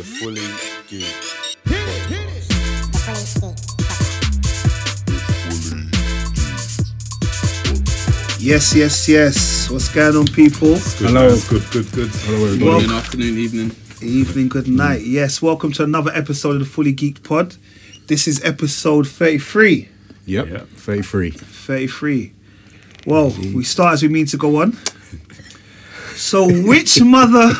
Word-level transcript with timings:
The 0.00 0.06
Fully 0.06 0.40
Geek 0.88 1.04
Yes, 8.40 8.74
yes, 8.74 9.06
yes. 9.06 9.68
What's 9.68 9.92
going 9.92 10.16
on, 10.16 10.24
people? 10.28 10.76
Hello. 10.78 11.36
Good, 11.50 11.70
good, 11.70 11.92
good. 11.92 12.08
Hello, 12.08 12.46
everybody. 12.46 12.64
Well- 12.64 12.72
Morning, 12.80 12.90
afternoon, 12.90 13.36
evening. 13.36 13.76
Evening, 14.00 14.48
good 14.48 14.68
night. 14.68 15.02
Yes, 15.02 15.42
welcome 15.42 15.70
to 15.72 15.84
another 15.84 16.12
episode 16.14 16.52
of 16.52 16.60
the 16.60 16.64
Fully 16.64 16.94
Geeked 16.94 17.22
Pod. 17.22 17.56
This 18.06 18.26
is 18.26 18.42
episode 18.42 19.06
33. 19.06 19.86
Yep. 20.24 20.48
Yep. 20.48 20.68
33. 20.76 21.30
33. 21.32 22.32
Well, 23.04 23.34
we 23.54 23.64
start 23.64 23.92
as 23.92 24.02
we 24.02 24.08
mean 24.08 24.24
to 24.28 24.38
go 24.38 24.62
on. 24.62 24.78
So, 26.30 26.46
which 26.46 27.02
mother 27.02 27.38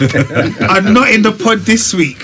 are 0.68 0.80
not 0.80 1.10
in 1.10 1.22
the 1.22 1.36
pod 1.36 1.58
this 1.62 1.92
week? 1.92 2.22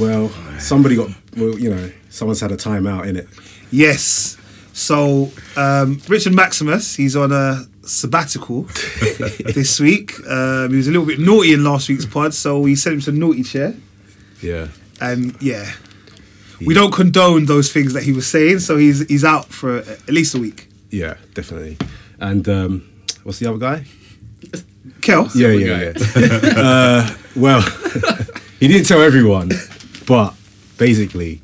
Well, 0.00 0.30
somebody 0.58 0.96
got, 0.96 1.10
well, 1.36 1.58
you 1.58 1.68
know, 1.68 1.92
someone's 2.08 2.40
had 2.40 2.50
a 2.50 2.56
timeout 2.56 3.06
in 3.06 3.16
it. 3.16 3.28
Yes. 3.70 4.38
So, 4.72 5.30
um, 5.54 6.00
Richard 6.08 6.32
Maximus, 6.32 6.94
he's 6.94 7.14
on 7.14 7.30
a 7.30 7.66
sabbatical 7.82 8.62
this 9.52 9.78
week. 9.80 10.14
Um, 10.26 10.70
he 10.70 10.76
was 10.76 10.88
a 10.88 10.90
little 10.92 11.04
bit 11.04 11.18
naughty 11.18 11.52
in 11.52 11.62
last 11.62 11.90
week's 11.90 12.06
pod, 12.06 12.32
so 12.32 12.60
we 12.60 12.74
sent 12.74 12.94
him 12.94 13.00
to 13.02 13.12
naughty 13.12 13.42
chair. 13.42 13.74
Yeah. 14.40 14.68
and 15.02 15.36
yeah, 15.42 15.70
we 16.64 16.72
don't 16.72 16.90
condone 16.94 17.44
those 17.44 17.70
things 17.70 17.92
that 17.92 18.04
he 18.04 18.12
was 18.12 18.26
saying. 18.26 18.60
So 18.60 18.78
he's 18.78 19.06
he's 19.08 19.24
out 19.24 19.44
for 19.50 19.80
at 19.80 20.08
least 20.08 20.34
a 20.34 20.38
week. 20.38 20.70
Yeah, 20.88 21.18
definitely. 21.34 21.76
And 22.18 22.48
um, 22.48 22.90
what's 23.24 23.40
the 23.40 23.50
other 23.50 23.58
guy? 23.58 23.84
Kel, 25.00 25.28
Yeah, 25.34 25.48
yeah, 25.48 25.92
yeah. 26.16 26.52
uh, 26.56 27.14
well, 27.36 27.60
he 28.60 28.68
didn't 28.68 28.86
tell 28.86 29.00
everyone, 29.02 29.50
but 30.06 30.34
basically, 30.78 31.40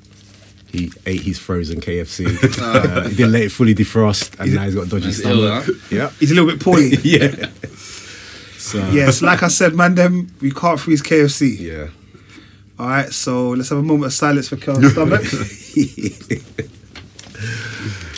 he 0.72 0.92
ate 1.06 1.22
his 1.22 1.38
frozen 1.38 1.80
KFC. 1.80 2.26
Uh, 2.60 3.08
he 3.08 3.16
didn't 3.16 3.32
let 3.32 3.42
it 3.42 3.50
fully 3.52 3.74
defrost, 3.74 4.38
and 4.38 4.54
now 4.54 4.64
he's 4.64 4.74
got 4.74 4.86
a 4.86 4.90
dodgy 4.90 5.06
That's 5.06 5.20
ill, 5.20 5.62
stomach. 5.62 5.76
Yeah. 5.90 6.10
he's 6.20 6.30
a 6.30 6.34
little 6.34 6.50
bit 6.50 6.60
poorly. 6.60 6.90
Yeah. 7.02 7.48
So, 8.58 8.78
yes, 8.90 9.22
like 9.22 9.42
I 9.42 9.48
said, 9.48 9.74
man, 9.74 9.94
them 9.94 10.30
we 10.40 10.50
can't 10.52 10.78
freeze 10.78 11.02
KFC. 11.02 11.58
yeah. 11.58 11.88
All 12.78 12.86
right, 12.86 13.12
so 13.12 13.50
let's 13.50 13.68
have 13.70 13.78
a 13.78 13.82
moment 13.82 14.06
of 14.06 14.12
silence 14.12 14.48
for 14.48 14.56
Kel's 14.56 14.92
stomach. 14.92 15.22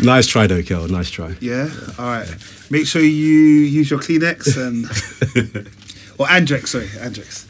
Nice 0.03 0.27
try, 0.27 0.47
though, 0.47 0.63
Kel. 0.63 0.89
Nice 0.89 1.11
try. 1.11 1.35
Yeah, 1.41 1.71
all 1.99 2.07
right. 2.07 2.29
Make 2.71 2.87
sure 2.87 3.03
you 3.03 3.09
use 3.09 3.91
your 3.91 4.01
Kleenex 4.01 4.57
and 4.57 4.87
or 6.19 6.27
Andrex, 6.27 6.69
sorry, 6.69 6.87
Andrex. 6.89 7.47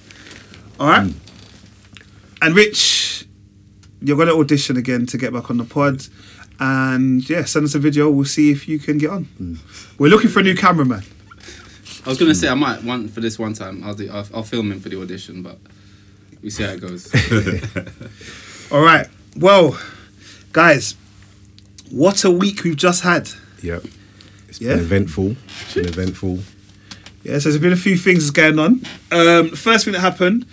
All 0.80 0.88
right. 0.88 1.06
Hmm. 1.06 1.18
And 2.42 2.56
Rich, 2.56 3.26
you're 4.00 4.16
gonna 4.16 4.36
audition 4.36 4.76
again 4.76 5.06
to 5.06 5.18
get 5.18 5.32
back 5.32 5.50
on 5.50 5.58
the 5.58 5.64
pod. 5.64 6.06
And 6.58 7.28
yeah, 7.28 7.44
send 7.44 7.64
us 7.64 7.74
a 7.74 7.78
video. 7.78 8.10
We'll 8.10 8.24
see 8.24 8.50
if 8.50 8.68
you 8.68 8.78
can 8.78 8.98
get 8.98 9.10
on. 9.10 9.24
Hmm. 9.24 9.54
We're 9.98 10.08
looking 10.08 10.30
for 10.30 10.40
a 10.40 10.42
new 10.42 10.56
cameraman. 10.56 11.04
I 12.04 12.08
was 12.08 12.18
gonna 12.18 12.34
say 12.34 12.48
I 12.48 12.54
might 12.54 12.82
one 12.82 13.08
for 13.08 13.20
this 13.20 13.38
one 13.38 13.54
time. 13.54 13.84
I'll 13.84 13.94
do. 13.94 14.10
I'll, 14.10 14.26
I'll 14.34 14.42
film 14.42 14.72
him 14.72 14.80
for 14.80 14.88
the 14.88 15.00
audition, 15.00 15.42
but 15.42 15.58
we 16.42 16.50
see 16.50 16.64
how 16.64 16.70
it 16.70 16.80
goes. 16.80 17.12
All 18.72 18.82
right. 18.82 19.06
Well, 19.36 19.78
guys, 20.52 20.96
what 21.92 22.24
a 22.24 22.30
week 22.30 22.64
we've 22.64 22.76
just 22.76 23.02
had. 23.02 23.28
Yep. 23.62 23.84
It's 24.48 24.60
Yeah? 24.60 24.70
been 24.74 24.80
eventful. 24.80 25.36
It's 25.64 25.74
been 25.74 25.86
eventful. 25.86 26.40
Yeah, 27.24 27.38
so 27.38 27.50
there's 27.50 27.62
been 27.62 27.72
a 27.72 27.76
few 27.76 27.96
things 27.96 28.20
that's 28.24 28.30
going 28.30 28.58
on. 28.58 28.82
Um, 29.12 29.50
first 29.50 29.84
thing 29.84 29.92
that 29.92 30.00
happened, 30.00 30.44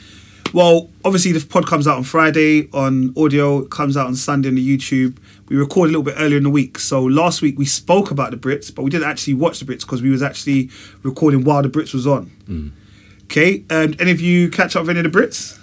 well, 0.53 0.89
obviously 1.03 1.31
the 1.31 1.43
pod 1.45 1.65
comes 1.67 1.87
out 1.87 1.97
on 1.97 2.03
Friday 2.03 2.69
on 2.73 3.13
audio, 3.17 3.59
it 3.63 3.71
comes 3.71 3.97
out 3.97 4.05
on 4.07 4.15
Sunday 4.15 4.49
on 4.49 4.55
the 4.55 4.77
YouTube. 4.77 5.17
We 5.47 5.55
record 5.55 5.85
a 5.89 5.91
little 5.91 6.03
bit 6.03 6.15
earlier 6.17 6.37
in 6.37 6.43
the 6.43 6.49
week. 6.51 6.77
So 6.77 7.03
last 7.03 7.41
week 7.41 7.57
we 7.57 7.65
spoke 7.65 8.11
about 8.11 8.29
the 8.31 8.37
Brits, 8.37 8.73
but 8.73 8.83
we 8.83 8.91
didn't 8.91 9.07
actually 9.09 9.33
watch 9.33 9.59
the 9.59 9.65
Brits 9.65 9.81
because 9.81 10.01
we 10.03 10.09
was 10.11 10.21
actually 10.21 10.69
recording 11.01 11.43
while 11.43 11.63
the 11.63 11.69
Brits 11.69 11.93
was 11.93 12.05
on. 12.05 12.31
Okay, 13.25 13.63
um, 13.69 13.95
any 13.99 14.11
of 14.11 14.21
you 14.21 14.49
catch 14.49 14.75
up 14.75 14.81
with 14.85 14.89
any 14.95 15.05
of 15.05 15.11
the 15.11 15.19
Brits? 15.19 15.55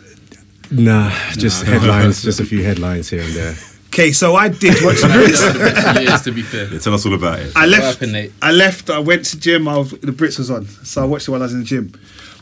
Nah, 0.73 1.11
just 1.37 1.63
headlines, 1.65 2.23
just 2.23 2.41
a 2.41 2.45
few 2.45 2.65
headlines 2.65 3.09
here 3.11 3.23
and 3.23 3.33
there. 3.35 3.55
Okay, 3.97 4.13
so 4.13 4.37
I 4.37 4.49
did 4.51 4.75
watch 4.85 5.01
the 5.01 5.07
Brits. 5.09 6.05
yes, 6.05 6.23
to 6.25 6.31
be 6.33 6.43
fair. 6.43 6.67
Yeah, 6.71 6.79
tell 6.81 6.93
us 6.93 7.07
all 7.07 7.15
about 7.15 7.41
it. 7.41 7.53
I 7.57 7.61
What 7.61 7.69
left. 7.71 7.85
happened, 7.85 8.13
Nate? 8.13 8.33
I 8.43 8.53
left. 8.53 8.91
I 8.91 8.99
went 8.99 9.25
to 9.27 9.41
gym. 9.41 9.67
I 9.67 9.79
was, 9.79 9.91
the 9.93 10.13
Brits 10.13 10.37
was 10.39 10.51
on, 10.51 10.67
so 10.67 11.03
I 11.03 11.07
watched 11.07 11.29
it 11.29 11.31
while 11.31 11.41
I 11.41 11.45
was 11.47 11.55
in 11.55 11.61
the 11.61 11.65
gym. 11.65 11.93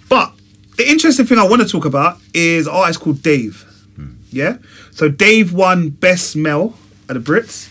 But 0.09 0.33
the 0.77 0.89
interesting 0.91 1.27
thing 1.27 1.39
I 1.39 1.47
want 1.47 1.63
to 1.63 1.69
talk 1.69 1.85
about 1.85 2.19
is 2.35 2.67
an 2.67 2.75
artist 2.75 2.99
called 2.99 3.23
Dave. 3.23 3.63
Hmm. 3.95 4.15
Yeah. 4.31 4.57
So 4.91 5.09
Dave 5.09 5.53
won 5.53 5.91
Best 5.91 6.35
Male 6.35 6.77
at 7.09 7.15
the 7.15 7.21
Brits, 7.21 7.69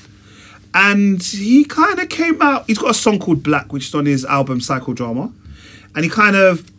and 0.74 1.22
he 1.22 1.66
kind 1.66 2.00
of 2.00 2.08
came 2.08 2.42
out. 2.42 2.64
He's 2.68 2.78
got 2.78 2.92
a 2.92 2.94
song 2.94 3.20
called 3.20 3.44
Black, 3.44 3.74
which 3.74 3.88
is 3.88 3.96
on 3.96 4.06
his 4.06 4.24
album 4.24 4.62
Psychodrama, 4.62 5.34
and 5.94 6.06
he 6.06 6.10
kind 6.10 6.38
of 6.38 6.72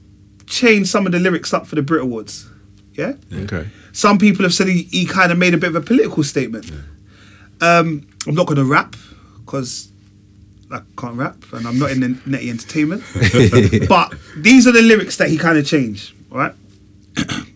changed 0.46 0.88
some 0.88 1.04
of 1.04 1.12
the 1.12 1.18
lyrics 1.18 1.52
up 1.52 1.66
for 1.66 1.74
the 1.74 1.82
Brit 1.82 2.00
Awards. 2.00 2.48
Yeah. 2.94 3.12
Okay. 3.30 3.68
Some 3.92 4.16
people 4.16 4.44
have 4.44 4.54
said 4.54 4.68
he, 4.68 4.84
he 4.84 5.04
kind 5.04 5.30
of 5.32 5.36
made 5.36 5.52
a 5.52 5.58
bit 5.58 5.68
of 5.68 5.76
a 5.76 5.80
political 5.82 6.22
statement. 6.22 6.72
Um, 7.60 8.06
I'm 8.26 8.34
not 8.34 8.46
going 8.46 8.56
to 8.56 8.64
rap 8.64 8.96
because 9.44 9.92
I 10.70 10.80
can't 10.96 11.16
rap 11.16 11.36
and 11.52 11.66
I'm 11.66 11.78
not 11.78 11.90
in 11.90 12.00
the 12.00 12.20
netty 12.26 12.50
entertainment. 12.50 13.02
but 13.88 14.14
these 14.36 14.66
are 14.66 14.72
the 14.72 14.82
lyrics 14.82 15.16
that 15.18 15.28
he 15.28 15.38
kind 15.38 15.58
of 15.58 15.66
changed, 15.66 16.14
all 16.32 16.38
right? 16.38 16.54
it 17.16 17.46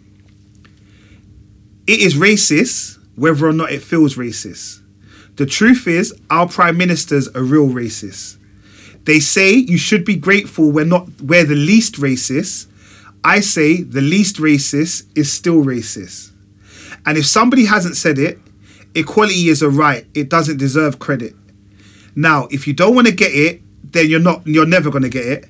is 1.86 2.14
racist 2.14 2.98
whether 3.16 3.46
or 3.46 3.52
not 3.52 3.72
it 3.72 3.82
feels 3.82 4.16
racist. 4.16 4.80
The 5.36 5.46
truth 5.46 5.86
is, 5.86 6.14
our 6.30 6.48
prime 6.48 6.76
minister's 6.76 7.28
a 7.34 7.42
real 7.42 7.68
racist. 7.68 8.36
They 9.04 9.20
say 9.20 9.52
you 9.52 9.78
should 9.78 10.04
be 10.04 10.16
grateful 10.16 10.70
we're 10.70 10.84
not 10.84 11.08
we're 11.20 11.44
the 11.44 11.54
least 11.54 11.94
racist. 11.94 12.66
I 13.24 13.40
say 13.40 13.82
the 13.82 14.00
least 14.00 14.36
racist 14.36 15.06
is 15.16 15.32
still 15.32 15.64
racist. 15.64 16.32
And 17.06 17.16
if 17.16 17.26
somebody 17.26 17.64
hasn't 17.64 17.96
said 17.96 18.18
it, 18.18 18.38
equality 18.94 19.48
is 19.48 19.62
a 19.62 19.70
right. 19.70 20.06
It 20.14 20.28
doesn't 20.28 20.58
deserve 20.58 20.98
credit. 20.98 21.34
Now, 22.14 22.48
if 22.50 22.66
you 22.66 22.72
don't 22.72 22.94
want 22.94 23.06
to 23.06 23.14
get 23.14 23.32
it, 23.32 23.62
then 23.92 24.08
you're 24.08 24.20
not 24.20 24.46
you're 24.46 24.66
never 24.66 24.90
gonna 24.90 25.08
get 25.08 25.26
it. 25.26 25.48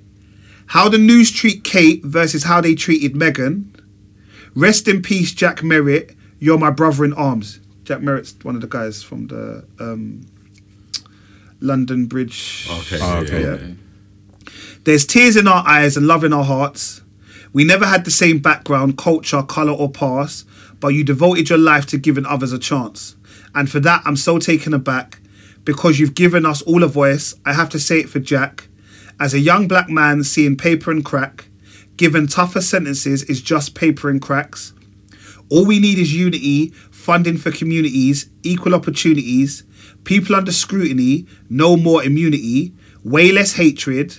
How 0.67 0.89
the 0.89 0.99
news 0.99 1.31
treat 1.31 1.65
Kate 1.65 2.05
versus 2.05 2.45
how 2.45 2.61
they 2.61 2.75
treated 2.75 3.15
Meghan. 3.15 3.75
Rest 4.55 4.87
in 4.87 5.03
peace, 5.03 5.33
Jack 5.33 5.63
Merritt. 5.63 6.15
You're 6.39 6.59
my 6.59 6.71
brother 6.71 7.05
in 7.05 7.15
arms. 7.15 7.61
Jack 7.85 8.03
Merritt's 8.03 8.35
one 8.43 8.55
of 8.55 8.61
the 8.61 8.67
guys 8.67 9.03
from 9.03 9.29
the 9.29 9.65
um, 9.81 10.27
London 11.61 12.07
Bridge. 12.07 12.69
Okay. 12.71 12.99
Oh, 13.01 13.19
okay. 13.19 13.43
yeah, 13.43 13.55
Yeah. 13.55 13.75
There's 14.85 15.07
tears 15.07 15.37
in 15.37 15.49
our 15.49 15.67
eyes 15.67 15.97
and 15.97 16.07
love 16.07 16.25
in 16.25 16.33
our 16.33 16.45
hearts. 16.45 17.03
We 17.53 17.65
never 17.65 17.87
had 17.87 18.05
the 18.05 18.11
same 18.11 18.39
background, 18.39 18.99
culture, 18.99 19.43
colour, 19.43 19.73
or 19.73 19.91
past, 19.91 20.47
but 20.81 20.89
you 20.89 21.03
devoted 21.03 21.49
your 21.49 21.59
life 21.59 21.87
to 21.87 21.99
giving 21.99 22.27
others 22.27 22.53
a 22.53 22.59
chance. 22.59 23.17
And 23.55 23.71
for 23.71 23.81
that, 23.81 24.03
I'm 24.05 24.17
so 24.17 24.39
taken 24.39 24.75
aback 24.75 25.21
because 25.65 25.99
you've 25.99 26.15
given 26.15 26.47
us 26.47 26.63
all 26.63 26.83
a 26.83 26.89
voice. 26.89 27.35
I 27.45 27.53
have 27.53 27.69
to 27.71 27.79
say 27.79 28.01
it 28.01 28.09
for 28.09 28.21
Jack. 28.21 28.69
As 29.21 29.35
a 29.35 29.39
young 29.39 29.69
black 29.69 29.89
man 29.89 30.23
seeing 30.23 30.57
paper 30.57 30.91
and 30.91 31.05
crack, 31.05 31.49
given 31.97 32.27
tougher 32.27 32.61
sentences 32.61 33.25
is 33.25 33.43
just 33.43 33.75
paper 33.75 34.09
and 34.09 34.23
cracks. 34.23 34.73
All 35.51 35.67
we 35.67 35.79
need 35.79 35.99
is 35.99 36.15
unity, 36.15 36.69
funding 36.91 37.39
for 37.39 37.51
communities, 37.51 38.29
equal 38.43 38.75
opportunities, 38.75 39.65
people 40.05 40.37
under 40.37 40.53
scrutiny, 40.53 41.27
no 41.49 41.77
more 41.77 42.03
immunity, 42.05 42.75
way 43.03 43.33
less 43.33 43.55
hatred, 43.55 44.17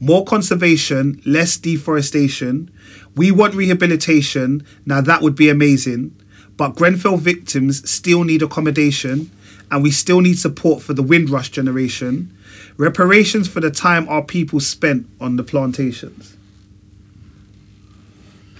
more 0.00 0.24
conservation, 0.24 1.20
less 1.26 1.56
deforestation. 1.56 2.70
We 3.14 3.30
want 3.30 3.54
rehabilitation. 3.54 4.64
Now 4.86 5.00
that 5.02 5.20
would 5.22 5.34
be 5.34 5.50
amazing. 5.50 6.19
But 6.60 6.76
Grenfell 6.76 7.16
victims 7.16 7.90
still 7.90 8.22
need 8.22 8.42
accommodation, 8.42 9.30
and 9.70 9.82
we 9.82 9.90
still 9.90 10.20
need 10.20 10.38
support 10.38 10.82
for 10.82 10.92
the 10.92 11.02
Windrush 11.02 11.48
generation. 11.48 12.36
Reparations 12.76 13.48
for 13.48 13.60
the 13.60 13.70
time 13.70 14.06
our 14.10 14.22
people 14.22 14.60
spent 14.60 15.06
on 15.22 15.36
the 15.36 15.42
plantations. 15.42 16.36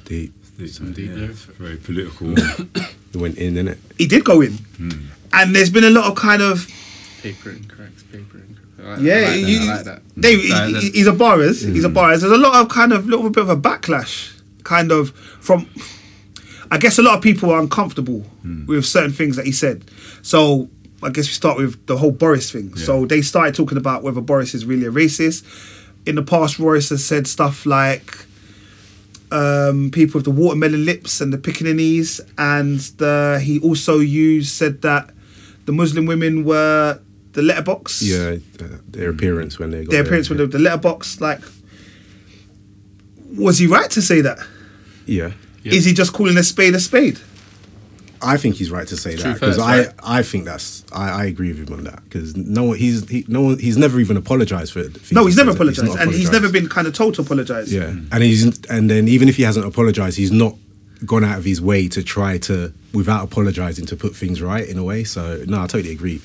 Deep. 0.06 0.32
Some 0.66 0.94
deep 0.94 1.10
yeah, 1.10 1.26
very 1.58 1.76
political. 1.76 2.32
It 3.12 3.16
went 3.16 3.36
in, 3.36 3.56
innit? 3.56 3.76
He 3.98 4.06
did 4.06 4.24
go 4.24 4.40
in, 4.40 4.52
hmm. 4.52 5.08
and 5.34 5.54
there's 5.54 5.68
been 5.68 5.84
a 5.84 5.90
lot 5.90 6.06
of 6.10 6.16
kind 6.16 6.40
of 6.40 6.66
Paper 7.22 7.50
and 7.50 7.68
cracks, 7.68 8.02
paper 8.04 8.38
and 8.38 8.56
cracks. 8.56 8.82
I 8.82 8.90
like, 8.92 9.00
Yeah, 9.00 9.14
I 9.14 9.18
like 9.18 9.28
that. 9.28 9.40
you- 9.40 9.60
I 9.60 9.74
like 9.74 9.84
that. 9.84 10.02
Dave, 10.18 10.40
he- 10.40 10.90
he's 10.92 11.06
a 11.06 11.12
Boris. 11.12 11.60
He's 11.60 11.84
a 11.84 11.88
hmm. 11.88 11.94
Boris. 11.94 12.20
There's 12.22 12.32
a 12.32 12.38
lot 12.38 12.54
of 12.62 12.70
kind 12.70 12.94
of 12.94 13.06
little 13.06 13.28
bit 13.28 13.42
of 13.42 13.50
a 13.50 13.56
backlash, 13.58 14.40
kind 14.64 14.90
of 14.90 15.10
from. 15.40 15.68
I 16.70 16.78
guess 16.78 16.98
a 16.98 17.02
lot 17.02 17.16
of 17.16 17.22
people 17.22 17.50
are 17.50 17.60
uncomfortable 17.60 18.24
with 18.66 18.86
certain 18.86 19.12
things 19.12 19.36
that 19.36 19.44
he 19.46 19.52
said. 19.52 19.84
So 20.22 20.68
I 21.02 21.10
guess 21.10 21.26
we 21.26 21.32
start 21.32 21.56
with 21.58 21.84
the 21.86 21.96
whole 21.96 22.12
Boris 22.12 22.50
thing. 22.52 22.76
So 22.76 23.06
they 23.06 23.22
started 23.22 23.54
talking 23.54 23.78
about 23.78 24.02
whether 24.02 24.20
Boris 24.20 24.54
is 24.54 24.64
really 24.64 24.86
a 24.86 24.90
racist. 24.90 25.44
In 26.06 26.14
the 26.14 26.22
past, 26.22 26.58
Boris 26.58 26.90
has 26.90 27.04
said 27.04 27.26
stuff 27.26 27.66
like 27.66 28.16
um, 29.32 29.90
people 29.90 30.18
with 30.18 30.24
the 30.24 30.30
watermelon 30.30 30.84
lips 30.84 31.20
and 31.20 31.32
the 31.32 31.38
pickaninnies, 31.38 32.20
and 32.38 32.78
the, 32.98 33.40
he 33.42 33.58
also 33.60 33.98
used 33.98 34.50
said 34.52 34.82
that 34.82 35.10
the 35.66 35.72
Muslim 35.72 36.06
women 36.06 36.44
were 36.44 37.00
the 37.32 37.42
letterbox. 37.42 38.02
Yeah, 38.02 38.36
uh, 38.60 38.78
their 38.88 39.10
appearance 39.10 39.58
when 39.58 39.70
they 39.70 39.84
got 39.84 39.90
Their 39.90 40.02
appearance 40.02 40.28
with 40.28 40.38
the, 40.38 40.46
the 40.46 40.58
letterbox, 40.58 41.20
like, 41.20 41.40
was 43.36 43.58
he 43.58 43.66
right 43.66 43.90
to 43.90 44.02
say 44.02 44.20
that? 44.20 44.38
yeah. 45.06 45.32
Yeah. 45.62 45.74
Is 45.74 45.84
he 45.84 45.92
just 45.92 46.12
calling 46.12 46.36
a 46.38 46.42
spade 46.42 46.74
a 46.74 46.80
spade? 46.80 47.18
I 48.22 48.36
think 48.36 48.56
he's 48.56 48.70
right 48.70 48.86
to 48.86 48.96
say 48.98 49.14
True 49.16 49.32
that 49.32 49.40
because 49.40 49.58
I, 49.58 49.78
right? 49.84 49.94
I 50.02 50.22
think 50.22 50.44
that's 50.44 50.84
I, 50.92 51.22
I 51.22 51.24
agree 51.24 51.48
with 51.48 51.68
him 51.68 51.78
on 51.78 51.84
that 51.84 52.04
because 52.04 52.36
no 52.36 52.64
one 52.64 52.76
he's 52.76 53.08
he, 53.08 53.24
no 53.28 53.40
one 53.42 53.58
he's 53.58 53.78
never 53.78 53.98
even 53.98 54.16
apologized 54.18 54.72
for 54.74 54.80
it. 54.80 55.10
No, 55.12 55.24
he's 55.24 55.36
never 55.36 55.50
He's 55.52 55.56
apologized, 55.56 55.98
and 55.98 56.12
he's 56.12 56.30
never 56.30 56.50
been 56.50 56.68
kind 56.68 56.86
of 56.86 56.92
told 56.92 57.14
to 57.14 57.22
apologize. 57.22 57.72
Yeah, 57.72 57.88
and 58.12 58.22
he's 58.22 58.44
and 58.66 58.90
then 58.90 59.08
even 59.08 59.28
if 59.28 59.36
he 59.36 59.42
hasn't 59.42 59.64
apologized, 59.66 60.18
he's 60.18 60.32
not 60.32 60.54
gone 61.06 61.24
out 61.24 61.38
of 61.38 61.44
his 61.44 61.62
way 61.62 61.88
to 61.88 62.02
try 62.02 62.36
to 62.36 62.70
without 62.92 63.24
apologizing 63.24 63.86
to 63.86 63.96
put 63.96 64.14
things 64.14 64.42
right 64.42 64.68
in 64.68 64.76
a 64.76 64.84
way. 64.84 65.02
So 65.02 65.42
no, 65.46 65.62
I 65.62 65.66
totally 65.66 65.92
agree 65.92 66.20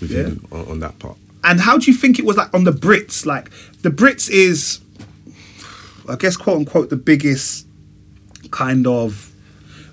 with 0.00 0.12
Yeah. 0.12 0.24
him 0.24 0.46
on, 0.52 0.66
on 0.68 0.80
that 0.80 0.96
part. 1.00 1.16
And 1.42 1.60
how 1.60 1.76
do 1.76 1.90
you 1.90 1.96
think 1.96 2.20
it 2.20 2.24
was 2.24 2.36
like 2.36 2.54
on 2.54 2.62
the 2.62 2.70
Brits? 2.72 3.26
Like 3.26 3.50
the 3.82 3.90
Brits 3.90 4.30
is, 4.30 4.78
I 6.08 6.14
guess, 6.14 6.36
quote 6.36 6.58
unquote, 6.58 6.88
the 6.90 6.96
biggest 6.96 7.66
kind 8.52 8.86
of 8.86 9.32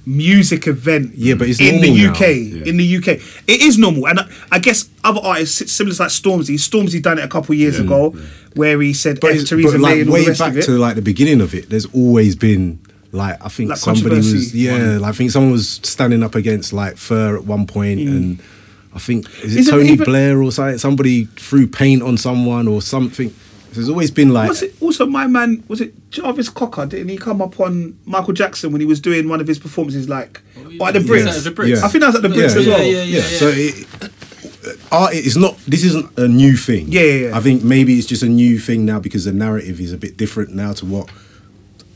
music 0.05 0.67
event. 0.67 1.11
Yeah, 1.15 1.35
but 1.35 1.49
it's 1.49 1.59
in 1.59 1.81
the. 1.81 2.07
UK. 2.07 2.19
Yeah. 2.21 2.69
In 2.69 2.77
the 2.77 2.97
UK, 2.97 3.07
it 3.47 3.61
is 3.61 3.77
normal, 3.77 4.07
and 4.07 4.19
I, 4.19 4.29
I 4.51 4.59
guess 4.59 4.89
other 5.03 5.19
artists, 5.21 5.71
similar 5.71 5.95
to 5.95 6.03
like 6.03 6.11
Stormzy. 6.11 6.55
Stormzy 6.55 7.01
done 7.01 7.17
it 7.19 7.23
a 7.25 7.27
couple 7.27 7.53
of 7.53 7.59
years 7.59 7.79
ago, 7.79 8.11
where 8.55 8.79
he 8.81 8.93
said 8.93 9.19
But, 9.19 9.31
F 9.35 9.49
but 9.49 9.57
May 9.57 9.63
like 9.63 9.97
and 9.99 10.09
all 10.09 10.15
the 10.17 10.23
way 10.25 10.33
back 10.37 10.53
to 10.65 10.71
like 10.77 10.95
the 10.95 11.01
beginning 11.01 11.41
of 11.41 11.53
it, 11.53 11.69
there's 11.69 11.85
always 11.87 12.35
been 12.35 12.79
like 13.11 13.43
I 13.43 13.49
think 13.49 13.69
Like 13.71 13.79
somebody 13.79 14.17
was 14.17 14.53
yeah, 14.55 14.97
like, 14.99 15.09
I 15.13 15.17
think 15.17 15.31
someone 15.31 15.51
was 15.51 15.67
standing 15.83 16.21
up 16.23 16.35
against 16.35 16.73
like 16.73 16.97
Fur 16.97 17.35
at 17.37 17.45
one 17.45 17.65
point 17.67 17.99
and. 18.01 18.39
I 18.91 18.97
think 18.97 19.29
is 19.43 19.55
it 19.55 19.59
Isn't 19.59 19.71
Tony 19.71 19.89
Mm. 19.89 19.93
even- 19.93 20.05
Blair 20.05 20.41
or 20.41 20.51
something? 20.51 20.79
Somebody 20.79 21.25
threw 21.35 21.67
paint 21.67 22.01
on 22.01 22.17
someone 22.17 22.67
or 22.67 22.81
something. 22.81 23.31
There's 23.71 23.89
always 23.89 24.11
been 24.11 24.29
like 24.33 24.49
was 24.49 24.63
it 24.63 24.75
also 24.81 25.05
my 25.05 25.27
man? 25.27 25.63
Was 25.67 25.81
it 25.81 25.93
Jarvis 26.11 26.49
Cocker? 26.49 26.85
Didn't 26.85 27.09
he 27.09 27.17
come 27.17 27.41
up 27.41 27.59
on 27.59 27.97
Michael 28.05 28.33
Jackson 28.33 28.71
when 28.71 28.81
he 28.81 28.87
was 28.87 28.99
doing 28.99 29.29
one 29.29 29.39
of 29.41 29.47
his 29.47 29.59
performances, 29.59 30.09
like 30.09 30.41
yeah. 30.55 30.87
at 30.87 30.93
the 30.93 30.99
Was 30.99 31.09
Brits? 31.09 31.23
that 31.25 31.37
at 31.37 31.43
the 31.43 31.51
Brits? 31.51 31.83
I 31.83 31.87
think 31.87 32.01
that 32.01 32.07
was 32.07 32.15
at 32.15 32.21
the 32.21 32.29
Brits 32.29 32.53
Yeah. 32.55 32.59
as 32.61 32.67
well. 32.67 32.81
Yeah, 32.83 33.03
yeah, 33.03 33.03
yeah. 33.03 33.21
So 33.21 33.47
it, 33.49 33.87
uh, 34.03 34.95
art 34.95 35.13
is 35.13 35.37
not. 35.37 35.57
This 35.67 35.83
isn't 35.83 36.17
a 36.17 36.27
new 36.27 36.55
thing. 36.57 36.87
Yeah, 36.89 37.01
yeah, 37.01 37.27
yeah. 37.29 37.37
I 37.37 37.41
think 37.41 37.63
maybe 37.63 37.97
it's 37.97 38.07
just 38.07 38.23
a 38.23 38.29
new 38.29 38.59
thing 38.59 38.85
now 38.85 38.99
because 38.99 39.25
the 39.25 39.33
narrative 39.33 39.79
is 39.79 39.93
a 39.93 39.97
bit 39.97 40.17
different 40.17 40.53
now 40.53 40.73
to 40.73 40.85
what 40.85 41.09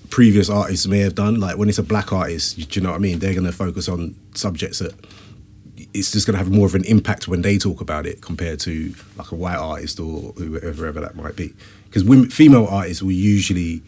previous 0.09 0.49
artists 0.49 0.85
may 0.85 0.99
have 0.99 1.15
done. 1.15 1.39
Like 1.39 1.57
when 1.57 1.69
it's 1.69 1.79
a 1.79 1.83
black 1.83 2.13
artist, 2.13 2.57
do 2.69 2.79
you 2.79 2.83
know 2.83 2.91
what 2.91 2.97
I 2.97 2.99
mean? 2.99 3.19
They're 3.19 3.33
going 3.33 3.45
to 3.45 3.51
focus 3.51 3.89
on 3.89 4.15
subjects 4.35 4.79
that 4.79 4.93
it's 5.93 6.11
just 6.11 6.25
going 6.25 6.33
to 6.33 6.43
have 6.43 6.51
more 6.51 6.65
of 6.65 6.75
an 6.75 6.83
impact 6.85 7.27
when 7.27 7.41
they 7.41 7.57
talk 7.57 7.81
about 7.81 8.05
it 8.05 8.21
compared 8.21 8.59
to 8.61 8.93
like 9.15 9.31
a 9.31 9.35
white 9.35 9.57
artist 9.57 9.99
or 9.99 10.33
whoever 10.33 10.87
ever 10.87 10.99
that 10.99 11.15
might 11.15 11.35
be. 11.35 11.53
Because 11.85 12.03
female 12.33 12.65
artists 12.67 13.03
will 13.03 13.11
usually 13.11 13.83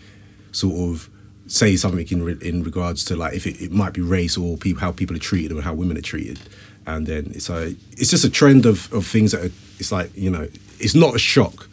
sort 0.51 0.75
of 0.89 1.09
say 1.47 1.75
something 1.75 2.07
in 2.07 2.41
in 2.41 2.63
regards 2.63 3.05
to 3.05 3.15
like 3.15 3.33
if 3.33 3.45
it, 3.45 3.61
it 3.61 3.71
might 3.71 3.93
be 3.93 4.01
race 4.01 4.37
or 4.37 4.57
people 4.57 4.81
how 4.81 4.91
people 4.91 5.15
are 5.15 5.19
treated 5.19 5.51
or 5.51 5.61
how 5.61 5.73
women 5.73 5.97
are 5.97 6.01
treated, 6.01 6.39
and 6.85 7.07
then 7.07 7.31
it's 7.33 7.49
a 7.49 7.75
it's 7.97 8.09
just 8.09 8.23
a 8.23 8.29
trend 8.29 8.65
of 8.65 8.91
of 8.93 9.05
things 9.05 9.31
that 9.31 9.41
are, 9.41 9.51
it's 9.79 9.91
like 9.91 10.15
you 10.15 10.29
know 10.29 10.47
it's 10.79 10.95
not 10.95 11.15
a 11.15 11.19
shock 11.19 11.67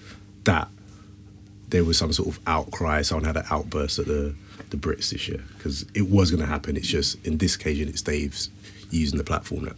that 0.44 0.68
there 1.68 1.84
was 1.84 1.96
some 1.96 2.12
sort 2.12 2.28
of 2.28 2.40
outcry, 2.46 3.02
someone 3.02 3.24
had 3.24 3.36
an 3.36 3.44
outburst 3.50 3.98
at 3.98 4.06
the 4.06 4.34
the 4.70 4.76
Brits 4.76 5.10
this 5.10 5.28
year 5.28 5.42
because 5.56 5.84
it 5.94 6.08
was 6.08 6.30
going 6.30 6.40
to 6.40 6.46
happen. 6.46 6.76
It's 6.76 6.88
just 6.88 7.24
in 7.26 7.38
this 7.38 7.54
occasion 7.54 7.88
it's 7.88 8.02
Dave's 8.02 8.50
using 8.90 9.18
the 9.18 9.24
platform 9.24 9.64
now. 9.64 9.74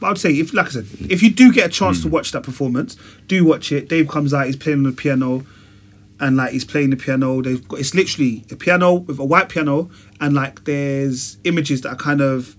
But 0.00 0.06
I 0.06 0.10
would 0.10 0.18
say, 0.18 0.32
if 0.32 0.52
like 0.52 0.66
I 0.66 0.70
said, 0.70 0.86
if 1.08 1.22
you 1.22 1.30
do 1.30 1.52
get 1.52 1.66
a 1.66 1.72
chance 1.72 2.02
to 2.02 2.08
hmm. 2.08 2.14
watch 2.14 2.32
that 2.32 2.42
performance, 2.42 2.96
do 3.28 3.44
watch 3.44 3.72
it. 3.72 3.88
Dave 3.88 4.08
comes 4.08 4.34
out, 4.34 4.46
he's 4.46 4.56
playing 4.56 4.78
on 4.78 4.84
the 4.84 4.92
piano, 4.92 5.44
and 6.20 6.36
like 6.36 6.52
he's 6.52 6.64
playing 6.64 6.90
the 6.90 6.96
piano. 6.96 7.42
They've 7.42 7.66
got 7.66 7.80
it's 7.80 7.94
literally 7.94 8.44
a 8.50 8.56
piano 8.56 8.94
with 8.94 9.18
a 9.18 9.24
white 9.24 9.48
piano, 9.48 9.90
and 10.20 10.34
like 10.34 10.64
there's 10.64 11.38
images 11.44 11.82
that 11.82 11.90
are 11.90 11.96
kind 11.96 12.20
of 12.20 12.56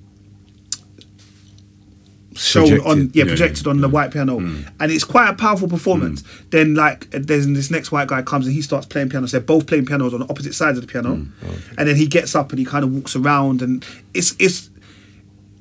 shown 2.36 2.68
Projected. 2.68 2.92
on 2.92 3.12
yeah 3.14 3.24
Yeah, 3.24 3.30
projected 3.30 3.66
yeah, 3.66 3.70
on 3.72 3.82
the 3.82 3.90
white 3.90 4.12
piano, 4.12 4.40
hmm. 4.40 4.62
and 4.80 4.92
it's 4.92 5.04
quite 5.04 5.30
a 5.30 5.34
powerful 5.34 5.68
performance. 5.68 6.22
Hmm. 6.22 6.44
Then 6.50 6.76
like 6.76 7.10
there's 7.12 7.48
this 7.48 7.72
next 7.72 7.92
white 7.92 8.08
guy 8.08 8.22
comes 8.22 8.46
and 8.46 8.56
he 8.56 8.62
starts 8.62 8.86
playing 8.86 9.10
piano. 9.10 9.28
So 9.28 9.40
they're 9.40 9.46
both 9.46 9.68
playing 9.68 9.86
pianos 9.86 10.14
on 10.14 10.22
the 10.22 10.30
opposite 10.30 10.54
sides 10.54 10.78
of 10.78 10.86
the 10.86 10.92
piano, 10.92 11.26
oh, 11.46 11.58
and 11.78 11.88
then 11.88 11.96
he 11.96 12.08
gets 12.08 12.36
up 12.36 12.52
and 12.52 12.60
he 12.60 12.66
kind 12.66 12.84
of 12.84 12.94
walks 12.94 13.16
around, 13.16 13.62
and 13.62 13.86
it's 14.14 14.36
it's 14.40 14.70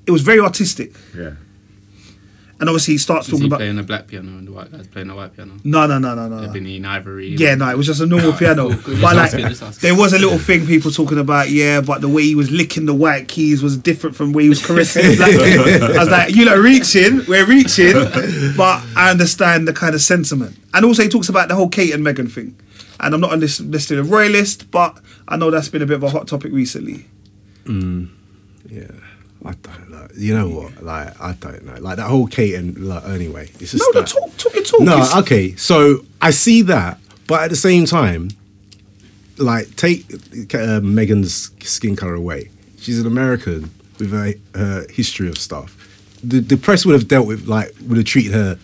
it 0.06 0.10
was 0.10 0.22
very 0.22 0.40
artistic. 0.40 0.94
Yeah. 1.16 1.32
And 2.64 2.70
obviously 2.70 2.94
he 2.94 2.98
starts 2.98 3.26
Is 3.28 3.32
talking 3.32 3.42
he 3.42 3.48
about 3.48 3.58
playing 3.58 3.78
a 3.78 3.82
black 3.82 4.06
piano 4.06 4.28
and 4.38 4.48
the 4.48 4.52
white 4.52 4.72
guy's 4.72 4.86
playing 4.86 5.10
a 5.10 5.14
white 5.14 5.36
piano? 5.36 5.52
no 5.64 5.86
no 5.86 5.98
no 5.98 6.14
no 6.14 6.28
no. 6.30 6.40
no. 6.40 6.48
Ebony 6.48 6.76
and 6.78 6.86
ivory. 6.86 7.28
Yeah, 7.36 7.56
no, 7.56 7.68
it 7.68 7.76
was 7.76 7.86
just 7.86 8.00
a 8.00 8.06
normal 8.06 8.32
piano. 8.38 8.70
cool, 8.70 8.78
cool. 8.78 8.94
But 9.02 9.16
like, 9.16 9.34
asking, 9.34 9.78
there 9.82 9.94
was 9.94 10.14
a 10.14 10.18
little 10.18 10.38
thing 10.38 10.66
people 10.66 10.90
talking 10.90 11.18
about, 11.18 11.50
yeah, 11.50 11.82
but 11.82 12.00
the 12.00 12.08
way 12.08 12.22
he 12.22 12.34
was 12.34 12.50
licking 12.50 12.86
the 12.86 12.94
white 12.94 13.28
keys 13.28 13.62
was 13.62 13.76
different 13.76 14.16
from 14.16 14.32
the 14.32 14.36
way 14.38 14.44
he 14.44 14.48
was 14.48 14.64
caressing 14.64 15.02
the 15.10 15.16
black 15.16 15.30
keys. 15.32 15.82
I 15.82 15.98
was 16.00 16.08
like, 16.08 16.34
you 16.34 16.46
know, 16.46 16.56
reaching, 16.58 17.20
we're 17.28 17.44
reaching, 17.44 17.92
but 18.56 18.82
I 18.96 19.10
understand 19.10 19.68
the 19.68 19.74
kind 19.74 19.94
of 19.94 20.00
sentiment. 20.00 20.56
And 20.72 20.86
also, 20.86 21.02
he 21.02 21.10
talks 21.10 21.28
about 21.28 21.48
the 21.48 21.54
whole 21.54 21.68
Kate 21.68 21.92
and 21.92 22.02
Meghan 22.02 22.32
thing. 22.32 22.58
And 22.98 23.12
I'm 23.14 23.20
not 23.20 23.34
a 23.34 23.36
list- 23.36 23.60
listed 23.60 23.98
a 23.98 24.02
royalist, 24.02 24.70
but 24.70 24.98
I 25.28 25.36
know 25.36 25.50
that's 25.50 25.68
been 25.68 25.82
a 25.82 25.86
bit 25.86 25.96
of 25.96 26.02
a 26.02 26.08
hot 26.08 26.28
topic 26.28 26.50
recently. 26.50 27.04
Mm. 27.64 28.08
Yeah, 28.70 28.86
I 29.44 29.52
don't 29.62 29.90
know. 29.90 30.08
You 30.16 30.34
know 30.34 30.48
what? 30.48 30.82
Like 30.82 31.20
I 31.20 31.32
don't 31.34 31.64
know. 31.64 31.74
Like 31.80 31.96
that 31.96 32.08
whole 32.08 32.26
Kate 32.26 32.54
and 32.54 32.76
like, 32.88 33.04
anyway, 33.04 33.50
it's 33.60 33.72
just 33.72 33.84
No, 33.94 34.00
no, 34.00 34.06
talk, 34.06 34.36
talk 34.38 34.52
talk. 34.64 34.80
No, 34.80 34.96
It's- 34.96 35.16
okay. 35.18 35.54
So 35.56 36.04
I 36.22 36.30
see 36.30 36.62
that, 36.62 36.98
but 37.26 37.42
at 37.42 37.50
the 37.50 37.56
same 37.56 37.84
time, 37.84 38.30
like 39.36 39.74
take 39.76 40.04
uh, 40.12 40.80
Meghan's 40.80 41.50
skin 41.66 41.96
color 41.96 42.14
away. 42.14 42.50
She's 42.78 42.98
an 43.00 43.06
American 43.06 43.70
with 43.98 44.12
a 44.14 44.38
uh, 44.54 44.92
history 44.92 45.28
of 45.28 45.38
stuff. 45.38 45.76
The 46.22 46.40
the 46.40 46.56
press 46.56 46.86
would 46.86 46.94
have 46.94 47.08
dealt 47.08 47.26
with 47.26 47.46
like 47.46 47.72
would 47.86 47.96
have 47.98 48.06
treated 48.06 48.32
her 48.32 48.58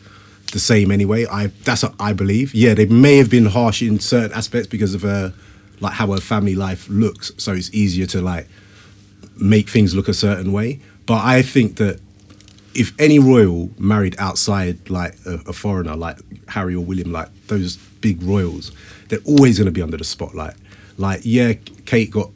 the 0.53 0.59
same 0.61 0.91
anyway. 0.91 1.27
I 1.27 1.49
that's 1.65 1.83
what 1.83 1.95
I 2.01 2.13
believe. 2.13 2.55
Yeah, 2.55 2.75
they 2.75 2.87
may 2.87 3.19
have 3.19 3.31
been 3.31 3.47
harsh 3.47 3.83
in 3.83 4.01
certain 4.01 4.33
aspects 4.37 4.67
because 4.69 4.95
of 4.95 5.03
her 5.03 5.33
like 5.81 5.93
how 5.95 6.11
her 6.13 6.21
family 6.21 6.55
life 6.55 6.89
looks. 6.89 7.33
So 7.37 7.53
it's 7.53 7.71
easier 7.75 8.07
to 8.07 8.21
like 8.21 8.49
make 9.41 9.69
things 9.69 9.95
look 9.95 10.09
a 10.09 10.15
certain 10.15 10.53
way. 10.53 10.81
But 11.07 11.25
I 11.25 11.43
think 11.43 11.77
that 11.77 12.01
if 12.75 12.93
any 13.01 13.19
royal 13.19 13.71
married 13.79 14.15
outside 14.19 14.89
like 14.91 15.17
a, 15.27 15.41
a 15.47 15.53
foreigner, 15.53 15.97
like 15.97 16.19
Harry 16.49 16.75
or 16.75 16.85
William, 16.85 17.11
like 17.13 17.29
those 17.49 17.77
big 17.77 18.23
royals, 18.23 18.73
they're 19.09 19.19
always 19.25 19.59
going 19.59 19.67
to 19.67 19.73
be 19.73 19.83
under 19.83 19.97
the 19.97 20.05
spotlight. 20.05 20.55
Like, 20.97 21.23
yeah, 21.25 21.55
Kate 21.87 22.11
got 22.11 22.31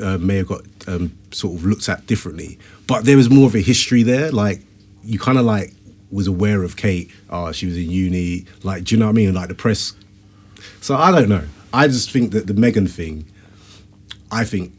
uh, 0.00 0.18
may 0.18 0.36
have 0.36 0.48
got 0.48 0.62
um, 0.86 1.16
sort 1.30 1.54
of 1.54 1.64
looked 1.64 1.88
at 1.88 2.06
differently, 2.06 2.58
but 2.86 3.04
there 3.04 3.16
was 3.16 3.30
more 3.30 3.46
of 3.46 3.54
a 3.54 3.60
history 3.60 4.02
there. 4.02 4.30
Like, 4.30 4.60
you 5.02 5.18
kind 5.18 5.38
of 5.38 5.44
like 5.44 5.72
was 6.10 6.26
aware 6.26 6.62
of 6.62 6.76
Kate. 6.76 7.10
Oh, 7.30 7.52
she 7.52 7.66
was 7.66 7.76
in 7.76 7.90
uni. 7.90 8.46
Like, 8.62 8.84
do 8.84 8.94
you 8.94 8.98
know 8.98 9.06
what 9.06 9.12
I 9.12 9.14
mean? 9.14 9.34
Like 9.34 9.48
the 9.48 9.54
press. 9.54 9.94
So 10.80 10.96
I 10.96 11.10
don't 11.10 11.28
know. 11.28 11.44
I 11.72 11.86
just 11.86 12.10
think 12.10 12.32
that 12.32 12.46
the 12.46 12.54
Meghan 12.54 12.90
thing. 12.90 13.26
I 14.30 14.44
think 14.44 14.74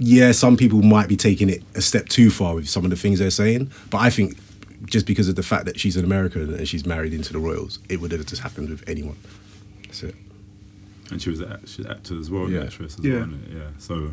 yeah, 0.00 0.32
some 0.32 0.56
people 0.56 0.82
might 0.82 1.08
be 1.08 1.16
taking 1.16 1.48
it 1.48 1.62
a 1.74 1.80
step 1.80 2.08
too 2.08 2.30
far 2.30 2.54
with 2.54 2.68
some 2.68 2.84
of 2.84 2.90
the 2.90 2.96
things 2.96 3.18
they're 3.18 3.30
saying, 3.30 3.70
but 3.90 3.98
I 3.98 4.10
think 4.10 4.36
just 4.86 5.06
because 5.06 5.28
of 5.28 5.36
the 5.36 5.42
fact 5.42 5.66
that 5.66 5.78
she's 5.78 5.96
an 5.96 6.04
American 6.04 6.52
and 6.54 6.66
she's 6.66 6.84
married 6.86 7.12
into 7.14 7.32
the 7.32 7.38
royals, 7.38 7.78
it 7.88 8.00
would 8.00 8.10
have 8.12 8.24
just 8.26 8.40
happened 8.42 8.70
with 8.70 8.82
anyone. 8.88 9.16
That's 9.84 10.02
it. 10.02 10.14
And 11.10 11.20
she 11.20 11.28
was 11.30 11.40
an 11.40 11.52
act- 11.52 11.68
she's 11.68 11.84
an 11.84 11.90
actor 11.92 12.18
as 12.18 12.30
well, 12.30 12.48
Yeah. 12.50 12.60
yeah. 12.60 12.64
actress 12.64 12.98
as 12.98 13.04
Yeah. 13.04 13.14
well, 13.16 13.22
isn't? 13.28 13.48
Yeah. 13.52 13.68
So 13.78 14.10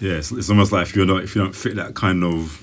yeah, 0.00 0.12
it's, 0.14 0.30
it's 0.32 0.50
almost 0.50 0.72
like 0.72 0.82
if 0.82 0.94
you're 0.94 1.06
not 1.06 1.22
if 1.24 1.34
you 1.34 1.42
don't 1.42 1.54
fit 1.54 1.76
that 1.76 1.94
kind 1.94 2.22
of 2.22 2.60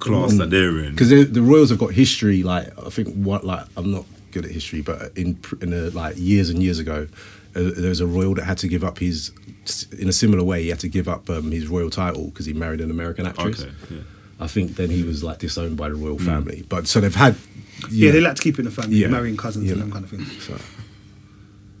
class 0.00 0.34
that 0.36 0.50
they're 0.50 0.78
in. 0.80 0.90
Because 0.92 1.08
the, 1.10 1.24
the 1.24 1.42
royals 1.42 1.70
have 1.70 1.78
got 1.78 1.92
history. 1.92 2.42
Like 2.42 2.66
I 2.78 2.90
think 2.90 3.14
what 3.14 3.44
like 3.44 3.64
I'm 3.76 3.90
not 3.90 4.04
good 4.32 4.44
at 4.44 4.50
history, 4.50 4.82
but 4.82 5.16
in 5.16 5.38
in 5.62 5.70
the, 5.70 5.90
like 5.92 6.16
years 6.18 6.50
and 6.50 6.62
years 6.62 6.78
ago, 6.78 7.08
uh, 7.58 7.70
there 7.76 7.88
was 7.90 8.00
a 8.00 8.06
royal 8.06 8.34
that 8.34 8.44
had 8.44 8.58
to 8.58 8.68
give 8.68 8.84
up 8.84 8.98
his 8.98 9.32
in 9.98 10.08
a 10.08 10.12
similar 10.12 10.44
way. 10.44 10.62
He 10.62 10.68
had 10.70 10.80
to 10.80 10.88
give 10.88 11.08
up 11.08 11.28
um, 11.28 11.50
his 11.50 11.66
royal 11.68 11.90
title 11.90 12.26
because 12.28 12.46
he 12.46 12.52
married 12.54 12.80
an 12.80 12.90
American 12.90 13.26
actress. 13.26 13.62
Okay, 13.62 13.72
yeah. 13.90 14.00
I 14.40 14.46
think 14.46 14.76
then 14.76 14.90
he 14.90 15.02
was 15.02 15.22
like 15.24 15.38
disowned 15.38 15.76
by 15.76 15.88
the 15.88 15.94
royal 15.96 16.18
family. 16.18 16.64
But 16.68 16.86
so 16.86 17.00
they've 17.00 17.14
had. 17.14 17.36
Yeah, 17.90 18.10
they 18.12 18.20
like 18.20 18.34
to 18.36 18.42
keep 18.42 18.54
it 18.54 18.60
in 18.60 18.64
the 18.64 18.70
family, 18.70 18.96
Yeah. 18.96 19.08
marrying 19.08 19.36
cousins 19.36 19.66
You 19.66 19.72
and 19.72 19.78
know. 19.80 19.84
them 19.84 19.92
kind 19.92 20.04
of 20.04 20.10
things. 20.10 20.44
So. 20.44 20.56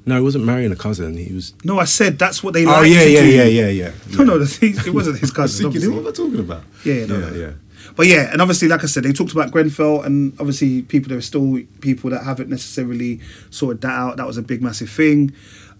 No, 0.06 0.16
he 0.16 0.22
wasn't 0.22 0.44
marrying 0.44 0.72
a 0.72 0.76
cousin. 0.76 1.16
He 1.16 1.34
was. 1.34 1.54
No, 1.64 1.78
I 1.78 1.84
said 1.84 2.18
that's 2.18 2.42
what 2.42 2.54
they 2.54 2.64
Oh 2.64 2.70
like 2.70 2.90
yeah, 2.90 3.04
to 3.04 3.10
yeah, 3.10 3.20
do. 3.20 3.28
yeah, 3.28 3.44
yeah, 3.44 3.68
yeah. 3.68 3.92
No, 4.16 4.24
no, 4.24 4.34
it 4.36 4.94
wasn't 4.94 5.18
his 5.18 5.30
cousin. 5.40 5.70
thinking, 5.72 5.90
what 5.92 6.00
am 6.00 6.06
I 6.08 6.10
talking 6.12 6.38
about? 6.40 6.62
Yeah, 6.84 6.94
yeah, 6.94 7.06
no, 7.06 7.18
yeah, 7.18 7.30
no. 7.30 7.36
yeah. 7.36 7.50
But 7.94 8.06
yeah, 8.06 8.30
and 8.32 8.40
obviously, 8.40 8.68
like 8.68 8.82
I 8.84 8.86
said, 8.86 9.02
they 9.02 9.12
talked 9.12 9.32
about 9.32 9.50
Grenfell, 9.50 10.02
and 10.02 10.32
obviously, 10.38 10.82
people 10.82 11.08
there 11.10 11.18
are 11.18 11.22
still 11.22 11.60
people 11.80 12.10
that 12.10 12.22
haven't 12.24 12.48
necessarily 12.48 13.20
sorted 13.50 13.80
that 13.82 13.90
out. 13.92 14.16
That 14.16 14.26
was 14.26 14.36
a 14.38 14.42
big, 14.42 14.62
massive 14.62 14.88
thing. 14.90 15.32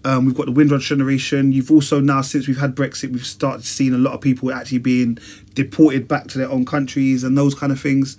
Um, 0.05 0.27
we've 0.27 0.35
got 0.37 0.47
the 0.47 0.53
Windrush 0.53 0.89
generation. 0.89 1.53
You've 1.53 1.71
also 1.73 2.01
now, 2.01 2.21
since 2.21 2.47
we've 2.47 2.59
had 2.59 2.75
Brexit, 2.77 3.11
we've 3.11 3.27
started 3.27 3.65
seeing 3.65 3.93
a 3.93 3.99
lot 3.99 4.15
of 4.15 4.21
people 4.21 4.53
actually 4.53 4.79
being 4.79 5.19
deported 5.55 6.07
back 6.07 6.29
to 6.29 6.39
their 6.39 6.49
own 6.49 6.65
countries 6.65 7.25
and 7.25 7.37
those 7.37 7.55
kind 7.55 7.73
of 7.73 7.81
things. 7.81 8.17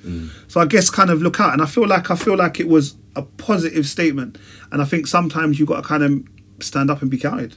So 0.50 0.60
I 0.60 0.66
guess 0.66 0.90
kind 0.90 1.10
of 1.10 1.22
look 1.22 1.40
out, 1.40 1.54
and 1.54 1.62
I 1.62 1.66
feel 1.66 1.88
like 1.88 2.12
I 2.12 2.16
feel 2.16 2.36
like 2.36 2.60
it 2.60 2.68
was 2.68 2.96
a 3.16 3.22
positive 3.22 3.88
statement, 3.88 4.38
and 4.72 4.82
I 4.82 4.86
think 4.86 5.08
sometimes 5.08 5.58
you've 5.58 5.70
got 5.70 5.82
to 5.82 5.88
kind 5.88 6.04
of 6.04 6.22
stand 6.62 6.92
up 6.92 7.02
and 7.02 7.10
be 7.10 7.18
counted. 7.18 7.56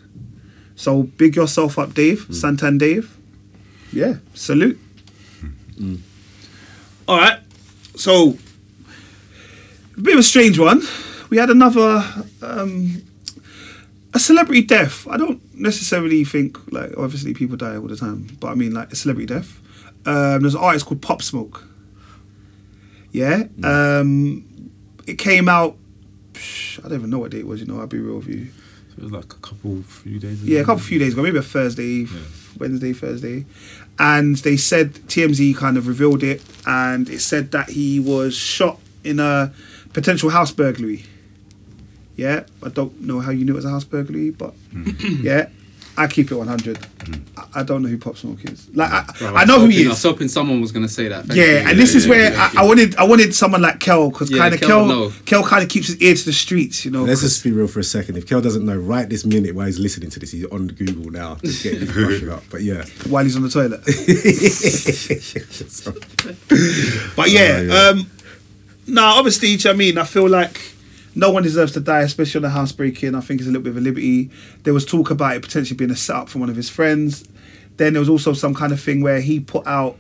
So 0.77 1.03
big 1.03 1.35
yourself 1.37 1.79
up, 1.79 1.93
Dave, 1.93 2.27
Santan 2.29 2.79
Dave. 2.79 3.17
Yeah, 3.93 4.15
salute. 4.35 4.79
All 7.09 7.19
right, 7.19 7.41
so 7.97 8.39
a 9.97 10.01
bit 10.01 10.15
of 10.15 10.21
a 10.21 10.23
strange 10.23 10.59
one. 10.61 10.83
We 11.29 11.39
had 11.39 11.51
another 11.51 12.05
um, 12.41 13.03
a 14.15 14.19
celebrity 14.19 14.63
death. 14.63 15.07
I 15.09 15.17
don't 15.17 15.41
necessarily 15.59 16.25
think 16.25 16.59
like 16.73 16.97
obviously 16.97 17.35
people 17.35 17.57
die 17.57 17.77
all 17.77 17.89
the 17.89 17.97
time, 17.97 18.37
but 18.41 18.49
I 18.49 18.55
mean 18.55 18.73
like 18.73 18.93
a 18.93 18.97
celebrity 18.97 19.27
death. 19.27 19.61
Um, 20.05 20.41
there's 20.43 20.55
an 20.55 20.61
artist 20.61 20.87
called 20.87 21.01
Pop 21.01 21.23
Smoke. 21.23 21.65
Yeah, 23.13 23.45
um, 23.63 24.45
it 25.07 25.19
came 25.19 25.49
out. 25.49 25.77
psh, 26.33 26.79
I 26.81 26.89
don't 26.89 26.99
even 26.99 27.11
know 27.11 27.19
what 27.19 27.31
day 27.31 27.41
it 27.41 27.47
was. 27.47 27.61
You 27.61 27.67
know, 27.67 27.81
I'll 27.81 27.87
be 27.87 27.99
real 27.99 28.17
with 28.17 28.29
you. 28.29 28.49
It 28.97 29.03
was 29.03 29.13
like 29.13 29.33
a 29.33 29.37
couple 29.37 29.83
few 29.83 30.19
days 30.19 30.43
ago. 30.43 30.53
Yeah, 30.53 30.61
a 30.61 30.65
couple 30.65 30.83
few 30.83 30.99
days 30.99 31.13
ago, 31.15 31.23
maybe 31.23 31.39
a 31.39 31.43
Thursday, 31.43 32.07
Wednesday, 32.59 32.93
Thursday, 32.93 33.47
and 33.99 34.37
they 34.37 34.57
said 34.57 34.95
TMZ 34.95 35.57
kind 35.57 35.77
of 35.77 35.89
revealed 35.89 36.23
it, 36.23 36.43
and 36.67 37.09
it 37.09 37.21
said 37.21 37.53
that 37.53 37.71
he 37.71 38.01
was 38.01 38.35
shot 38.35 38.79
in 39.05 39.19
a 39.21 39.53
potential 39.93 40.31
house 40.31 40.51
burglary. 40.51 41.05
Yeah, 42.17 42.45
I 42.63 42.69
don't 42.69 43.01
know 43.01 43.21
how 43.21 43.31
you 43.31 43.45
knew 43.45 43.53
it 43.53 43.57
was 43.57 43.65
a 43.65 43.71
house 43.71 43.85
burglary, 43.85 44.31
but 44.31 44.55
yeah, 45.21 45.49
I 45.97 46.07
keep 46.07 46.31
it 46.31 46.35
one 46.35 46.49
hundred. 46.49 46.79
I, 47.37 47.61
I 47.61 47.63
don't 47.63 47.83
know 47.83 47.89
who 47.89 47.97
Pop 47.99 48.17
Smoke 48.19 48.45
is. 48.45 48.69
Like 48.75 48.91
I, 48.93 49.05
Bro, 49.19 49.35
I 49.35 49.45
know 49.47 49.61
who 49.61 49.67
he 49.69 49.73
hoping- 49.77 49.87
I 49.87 49.89
was 49.91 49.99
is. 49.99 50.05
hoping 50.05 50.29
someone 50.29 50.61
was 50.61 50.73
gonna 50.73 50.89
say 50.89 51.09
that. 51.09 51.27
Yeah, 51.35 51.45
you. 51.45 51.57
and 51.71 51.79
this 51.79 51.95
is 51.95 52.05
yeah, 52.05 52.11
where 52.11 52.33
yeah, 52.33 52.51
I, 52.57 52.63
I 52.63 52.67
wanted 52.67 52.97
I 52.97 53.05
wanted 53.05 53.35
someone 53.35 53.63
like 53.63 53.81
Kel 53.81 54.11
because 54.11 54.31
Yeah, 54.31 54.39
kind 54.39 54.55
of 54.55 54.61
Kel 54.61 54.87
Kel. 54.89 55.13
Kel 55.25 55.45
kind 55.45 55.63
of 55.65 55.71
keeps 55.71 55.87
his 55.89 56.01
ear 56.03 56.15
to 56.15 56.25
the 56.25 56.33
streets, 56.33 56.85
you 56.85 56.91
know. 56.91 57.05
Let's 57.05 57.23
just 57.23 57.43
be 57.43 57.51
real 57.51 57.67
for 57.67 57.81
a 57.81 57.85
second. 57.85 58.17
If 58.19 58.27
Kel 58.27 58.43
doesn't 58.43 58.65
know 58.67 58.77
right 58.77 59.09
this 59.09 59.25
minute 59.25 59.55
while 59.55 59.67
he's 59.67 59.79
listening 59.79 60.11
to 60.11 60.21
this, 60.21 60.33
he's 60.33 60.45
on 60.47 60.67
Google 60.69 61.11
now, 61.11 61.37
just 61.37 61.63
getting 61.63 61.81
his 61.87 62.29
up. 62.29 62.45
But 62.51 62.63
yeah, 62.63 62.85
while 63.09 63.25
he's 63.25 63.37
on 63.37 63.43
the 63.43 63.49
toilet. 63.49 63.81
But 67.17 67.31
yeah, 67.31 67.57
Oh, 67.59 67.63
yeah. 67.63 67.89
um 67.91 68.11
no, 68.87 69.03
obviously, 69.05 69.49
do 69.49 69.53
you 69.53 69.59
know 69.65 69.71
what 69.71 69.75
I 69.75 69.79
mean, 69.79 69.99
I 69.99 70.05
feel 70.05 70.29
like 70.29 70.72
no 71.15 71.31
one 71.31 71.43
deserves 71.43 71.73
to 71.73 71.81
die, 71.81 72.01
especially 72.01 72.39
on 72.39 72.45
a 72.47 72.51
housebreaking. 72.51 73.15
I 73.15 73.21
think 73.21 73.41
it's 73.41 73.49
a 73.49 73.51
little 73.51 73.63
bit 73.63 73.71
of 73.71 73.77
a 73.77 73.81
liberty. 73.81 74.31
There 74.63 74.73
was 74.73 74.87
talk 74.87 75.11
about 75.11 75.37
it 75.37 75.43
potentially 75.43 75.77
being 75.77 75.91
a 75.91 75.97
setup 75.97 76.29
from 76.29 76.41
one 76.41 76.51
of 76.51 76.57
his 76.57 76.71
friends. 76.71 77.29
Then 77.77 77.93
there 77.93 78.01
was 78.01 78.09
also 78.09 78.33
some 78.33 78.55
kind 78.55 78.73
of 78.73 78.81
thing 78.81 79.03
where 79.03 79.21
he 79.21 79.41
put 79.41 79.67
out 79.67 79.99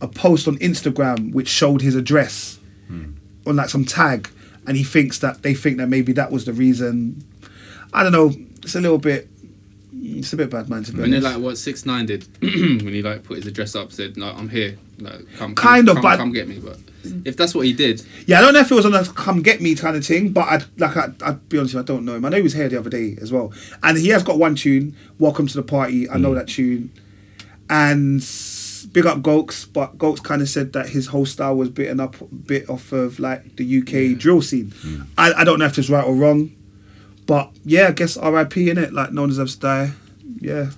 a 0.00 0.08
post 0.08 0.48
on 0.48 0.56
Instagram 0.58 1.32
which 1.32 1.48
showed 1.48 1.82
his 1.82 1.94
address 1.94 2.58
hmm. 2.86 3.12
on 3.46 3.56
like 3.56 3.68
some 3.68 3.84
tag, 3.84 4.30
and 4.66 4.76
he 4.76 4.84
thinks 4.84 5.18
that 5.18 5.42
they 5.42 5.54
think 5.54 5.76
that 5.78 5.88
maybe 5.88 6.12
that 6.12 6.30
was 6.30 6.44
the 6.46 6.52
reason. 6.52 7.24
I 7.92 8.02
don't 8.02 8.12
know. 8.12 8.32
It's 8.62 8.74
a 8.74 8.80
little 8.80 8.98
bit. 8.98 9.28
It's 9.92 10.32
a 10.32 10.36
bit 10.36 10.50
bad, 10.50 10.68
man. 10.68 10.84
To 10.84 10.92
be 10.92 11.00
When 11.00 11.10
they 11.10 11.18
honest. 11.18 11.34
like 11.34 11.44
what 11.44 11.58
six 11.58 11.84
nine 11.84 12.06
did 12.06 12.26
when 12.40 12.80
he 12.80 13.02
like 13.02 13.24
put 13.24 13.38
his 13.38 13.46
address 13.46 13.74
up, 13.74 13.92
said 13.92 14.16
no, 14.16 14.26
I'm 14.26 14.48
here. 14.48 14.78
Like, 14.98 15.20
come, 15.36 15.54
come 15.54 15.54
Kind 15.54 15.88
of, 15.88 15.96
come, 15.96 16.02
but- 16.02 16.16
come 16.16 16.32
get 16.32 16.48
me. 16.48 16.58
But 16.58 16.78
if 17.24 17.36
that's 17.36 17.54
what 17.54 17.64
he 17.64 17.72
did, 17.72 18.04
Yeah, 18.26 18.38
I 18.38 18.40
don't 18.42 18.54
know 18.54 18.60
if 18.60 18.70
it 18.70 18.74
was 18.74 18.86
on 18.86 18.94
a 18.94 19.04
come 19.04 19.42
get 19.42 19.60
me 19.60 19.74
kind 19.74 19.96
of 19.96 20.04
thing, 20.04 20.32
but 20.32 20.46
I'd 20.48 20.64
like 20.78 20.96
I, 20.96 21.08
I'd 21.22 21.48
be 21.48 21.58
honest, 21.58 21.74
you, 21.74 21.80
I 21.80 21.82
don't 21.82 22.04
know 22.04 22.14
him. 22.14 22.24
I 22.24 22.28
know 22.28 22.36
he 22.36 22.42
was 22.42 22.52
here 22.52 22.68
the 22.68 22.78
other 22.78 22.90
day 22.90 23.16
as 23.20 23.32
well, 23.32 23.52
and 23.82 23.96
he 23.96 24.08
has 24.08 24.22
got 24.22 24.38
one 24.38 24.54
tune, 24.54 24.94
"Welcome 25.18 25.46
to 25.46 25.54
the 25.54 25.62
Party." 25.62 26.08
I 26.10 26.18
know 26.18 26.30
hmm. 26.30 26.36
that 26.36 26.48
tune, 26.48 26.92
and 27.68 28.22
big 28.92 29.06
up 29.06 29.22
Gokes, 29.22 29.64
but 29.64 29.98
Gokes 29.98 30.20
kind 30.20 30.42
of 30.42 30.48
said 30.48 30.72
that 30.72 30.90
his 30.90 31.08
whole 31.08 31.26
style 31.26 31.56
was 31.56 31.68
bitten 31.70 32.00
up 32.00 32.20
a 32.20 32.24
bit 32.24 32.68
off 32.68 32.92
of 32.92 33.18
like 33.18 33.56
the 33.56 33.78
UK 33.78 34.18
drill 34.18 34.42
scene. 34.42 34.72
Hmm. 34.76 35.02
I, 35.16 35.32
I 35.32 35.44
don't 35.44 35.58
know 35.58 35.66
if 35.66 35.78
it's 35.78 35.90
right 35.90 36.04
or 36.04 36.14
wrong, 36.14 36.54
but 37.30 37.46
yeah, 37.64 37.86
I 37.88 37.92
guess 37.92 38.16
R.I.P. 38.16 38.70
in 38.70 38.78
it. 38.78 38.92
Like 38.92 39.12
no 39.12 39.22
one 39.22 39.30
deserves 39.30 39.54
to 39.56 39.60
die. 39.60 39.86
Yeah. 40.40 40.70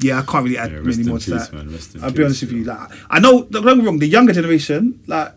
Yeah, 0.00 0.20
I 0.20 0.22
can't 0.22 0.44
really 0.44 0.58
add 0.58 0.70
Yeah, 0.70 0.78
rest 0.78 0.98
many 0.98 1.02
in 1.02 1.08
more 1.08 1.18
to 1.18 1.30
peace, 1.32 1.48
that. 1.48 1.52
man, 1.56 1.72
rest 1.72 1.94
in 1.94 2.04
I'll 2.04 2.12
be 2.12 2.22
honest 2.24 2.40
peace, 2.40 2.50
with 2.50 2.58
you. 2.58 2.64
Like, 2.64 2.88
I 3.10 3.18
know. 3.18 3.44
Don't 3.50 3.64
get 3.64 3.76
me 3.76 3.84
wrong. 3.84 3.98
The 3.98 4.06
younger 4.06 4.32
generation, 4.32 5.00
like, 5.08 5.32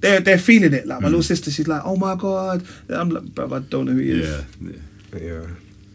they're 0.00 0.20
they're 0.20 0.38
feeling 0.38 0.72
it. 0.72 0.84
Mm. 0.84 0.88
Like 0.88 1.00
my 1.02 1.08
little 1.08 1.22
sister, 1.22 1.50
she's 1.50 1.68
like, 1.68 1.82
"Oh 1.84 1.96
my 1.96 2.14
god!" 2.14 2.64
I'm 2.88 3.10
like, 3.10 3.24
"Bro, 3.34 3.52
I 3.54 3.58
don't 3.60 3.84
know 3.86 3.92
who 3.92 3.98
he 3.98 4.10
is." 4.20 4.28
Yeah, 4.28 4.70
yeah. 5.12 5.20
yeah, 5.20 5.46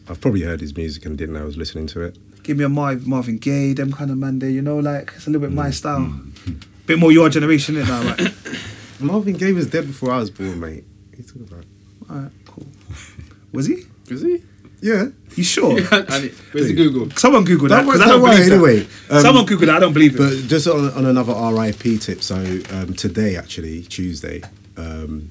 I've 0.07 0.21
probably 0.21 0.41
heard 0.41 0.61
his 0.61 0.75
music 0.77 1.05
and 1.05 1.17
didn't 1.17 1.33
know 1.35 1.41
I 1.41 1.45
was 1.45 1.57
listening 1.57 1.87
to 1.87 2.01
it. 2.01 2.17
Give 2.43 2.57
me 2.57 2.63
a 2.63 2.69
Marv, 2.69 3.05
Marvin 3.07 3.37
Gaye, 3.37 3.73
them 3.73 3.91
kind 3.91 4.09
of 4.11 4.17
man. 4.17 4.39
There, 4.39 4.49
you 4.49 4.61
know, 4.61 4.77
like 4.79 5.13
it's 5.15 5.25
a 5.27 5.29
little 5.31 5.41
bit 5.47 5.51
Mm. 5.53 5.63
my 5.63 5.71
style. 5.71 6.05
Bit 6.87 6.97
more 6.99 7.11
your 7.11 7.29
generation, 7.29 7.77
is 7.77 7.87
now, 7.87 8.01
right? 8.03 8.33
Marvin 8.99 9.35
Gaye 9.37 9.53
was 9.53 9.67
dead 9.67 9.85
before 9.87 10.11
I 10.11 10.17
was 10.17 10.29
born, 10.31 10.59
mate. 10.59 10.83
What 11.09 11.13
are 11.13 11.17
you 11.17 11.23
talking 11.23 11.47
about? 11.49 11.65
All 12.09 12.15
right, 12.23 12.31
cool. 12.31 12.40
Was 13.53 13.67
he? 13.67 13.83
was 14.09 14.21
he? 14.21 14.41
Yeah. 14.81 15.07
You 15.35 15.43
sure? 15.43 15.73
Where's 15.81 16.67
the 16.67 16.73
Google? 16.73 17.11
Someone 17.11 17.43
Google 17.43 17.67
that 17.69 17.77
Don't 17.77 17.87
worry- 17.87 17.97
because 17.97 18.01
I 18.01 18.11
don't 18.11 18.21
don't 18.21 18.21
worry, 18.23 18.35
believe 18.37 18.49
that. 18.49 18.55
anyway. 18.55 18.87
Um, 19.09 19.21
Someone 19.21 19.45
Google 19.45 19.67
that. 19.67 19.75
I 19.75 19.79
don't 19.79 19.93
believe 19.93 20.15
it. 20.15 20.17
But 20.17 20.29
just 20.49 20.67
on, 20.67 20.89
on 20.93 21.05
another 21.05 21.33
RIP 21.33 21.99
tip, 22.01 22.21
so 22.23 22.35
um, 22.71 22.93
today 22.95 23.35
actually 23.35 23.83
Tuesday, 23.83 24.41
um, 24.77 25.29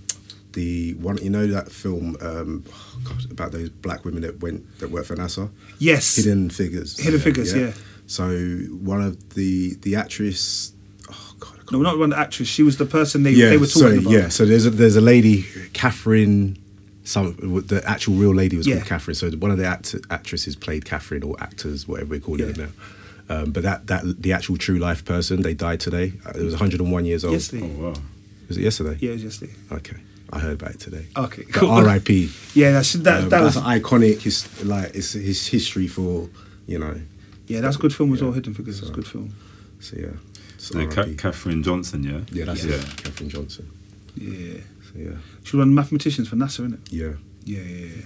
the 0.52 0.94
one 0.94 1.16
you 1.18 1.30
know 1.30 1.46
that 1.48 1.70
film 1.72 2.16
um, 2.20 2.64
oh 2.72 3.00
God, 3.04 3.30
about 3.30 3.52
those 3.52 3.68
black 3.70 4.04
women 4.04 4.22
that 4.22 4.40
went 4.40 4.78
that 4.80 4.90
worked 4.90 5.08
for 5.08 5.16
NASA, 5.16 5.50
yes. 5.78 6.16
Hidden 6.16 6.50
Figures. 6.50 6.98
Hidden 6.98 7.20
Figures, 7.20 7.54
yeah. 7.54 7.72
So 8.06 8.28
one 8.82 9.00
of 9.02 9.34
the 9.34 9.74
the 9.82 9.96
actress. 9.96 10.72
Oh 11.10 11.34
God, 11.40 11.54
can't 11.56 11.72
No, 11.72 11.82
not 11.82 11.98
one 11.98 12.12
actress. 12.12 12.48
She 12.48 12.62
was 12.62 12.76
the 12.76 12.86
person 12.86 13.24
they, 13.24 13.32
yeah, 13.32 13.48
they 13.50 13.56
were 13.58 13.66
talking 13.66 13.82
sorry, 13.82 13.98
about. 13.98 14.10
yeah. 14.10 14.28
So 14.28 14.44
there's 14.44 14.66
a, 14.66 14.70
there's 14.70 14.96
a 14.96 15.00
lady, 15.00 15.44
Katherine. 15.72 16.56
Some 17.10 17.34
the 17.66 17.82
actual 17.86 18.14
real 18.14 18.34
lady 18.34 18.56
was 18.56 18.66
Yeah. 18.66 18.76
called 18.76 18.86
Katherine. 18.86 19.14
So 19.16 19.30
one 19.32 19.50
of 19.50 19.58
the 19.58 19.66
act- 19.66 19.96
actresses 20.10 20.54
played 20.54 20.84
Katherine 20.84 21.24
or 21.24 21.34
actors, 21.42 21.88
whatever 21.88 22.10
we 22.10 22.20
call 22.20 22.40
it 22.40 22.56
Yeah. 22.56 22.64
now. 22.66 22.70
Um, 23.34 23.50
but 23.50 23.62
that 23.64 23.86
that 23.88 24.22
the 24.22 24.32
actual 24.32 24.56
true 24.56 24.78
life 24.78 25.04
person, 25.04 25.42
they 25.42 25.54
died 25.54 25.80
today. 25.80 26.12
Uh, 26.24 26.30
it 26.38 26.42
was 26.44 26.54
101 26.54 27.04
years 27.04 27.24
old. 27.24 27.32
Yesterday. 27.34 27.64
Oh 27.78 27.82
wow. 27.84 27.94
Was 28.48 28.56
it 28.58 28.62
yesterday? 28.62 28.96
Yeah, 29.00 29.10
it 29.10 29.14
was 29.14 29.24
yesterday. 29.24 29.52
Okay, 29.72 29.96
I 30.32 30.38
heard 30.40 30.54
about 30.60 30.72
it 30.76 30.80
today. 30.80 31.06
Okay, 31.16 31.42
But 31.46 31.54
cool. 31.54 31.70
R.I.P. 31.70 32.30
Yeah, 32.54 32.72
that's, 32.72 32.92
that, 32.94 33.24
Um, 33.24 33.28
that 33.30 33.42
was 33.42 33.54
that's 33.54 33.66
iconic. 33.66 34.20
His 34.22 34.46
like 34.64 34.94
it's 34.94 35.12
his 35.12 35.46
history 35.48 35.88
for 35.88 36.28
you 36.66 36.78
know. 36.78 36.94
yeah, 37.48 37.60
that's 37.60 37.76
a 37.76 37.80
good 37.80 37.94
film 37.94 38.12
as 38.12 38.20
well. 38.22 38.30
Yeah. 38.30 38.36
Hidden 38.36 38.54
Figures 38.54 38.82
is 38.82 38.88
a 38.90 38.92
good 38.92 39.06
film. 39.06 39.32
So 39.80 39.96
yeah. 39.98 40.14
So 40.58 40.78
The 40.78 40.86
Ca- 40.86 41.14
Katherine 41.16 41.62
Johnson, 41.62 42.04
yeah. 42.04 42.20
yeah, 42.32 42.44
that's 42.44 42.64
yeah. 42.64 42.74
it. 42.76 42.86
Katherine 43.02 43.30
Johnson. 43.30 43.66
Yeah, 44.16 44.58
So 44.92 44.98
yeah, 44.98 45.10
she 45.44 45.56
was 45.56 45.60
one 45.60 45.68
of 45.68 45.74
mathematicians 45.74 46.28
for 46.28 46.36
NASA, 46.36 46.60
isn't 46.60 46.74
it? 46.74 46.92
yeah. 46.92 47.12
Yeah, 47.44 47.62
yeah, 47.62 47.86
yeah. 47.96 48.02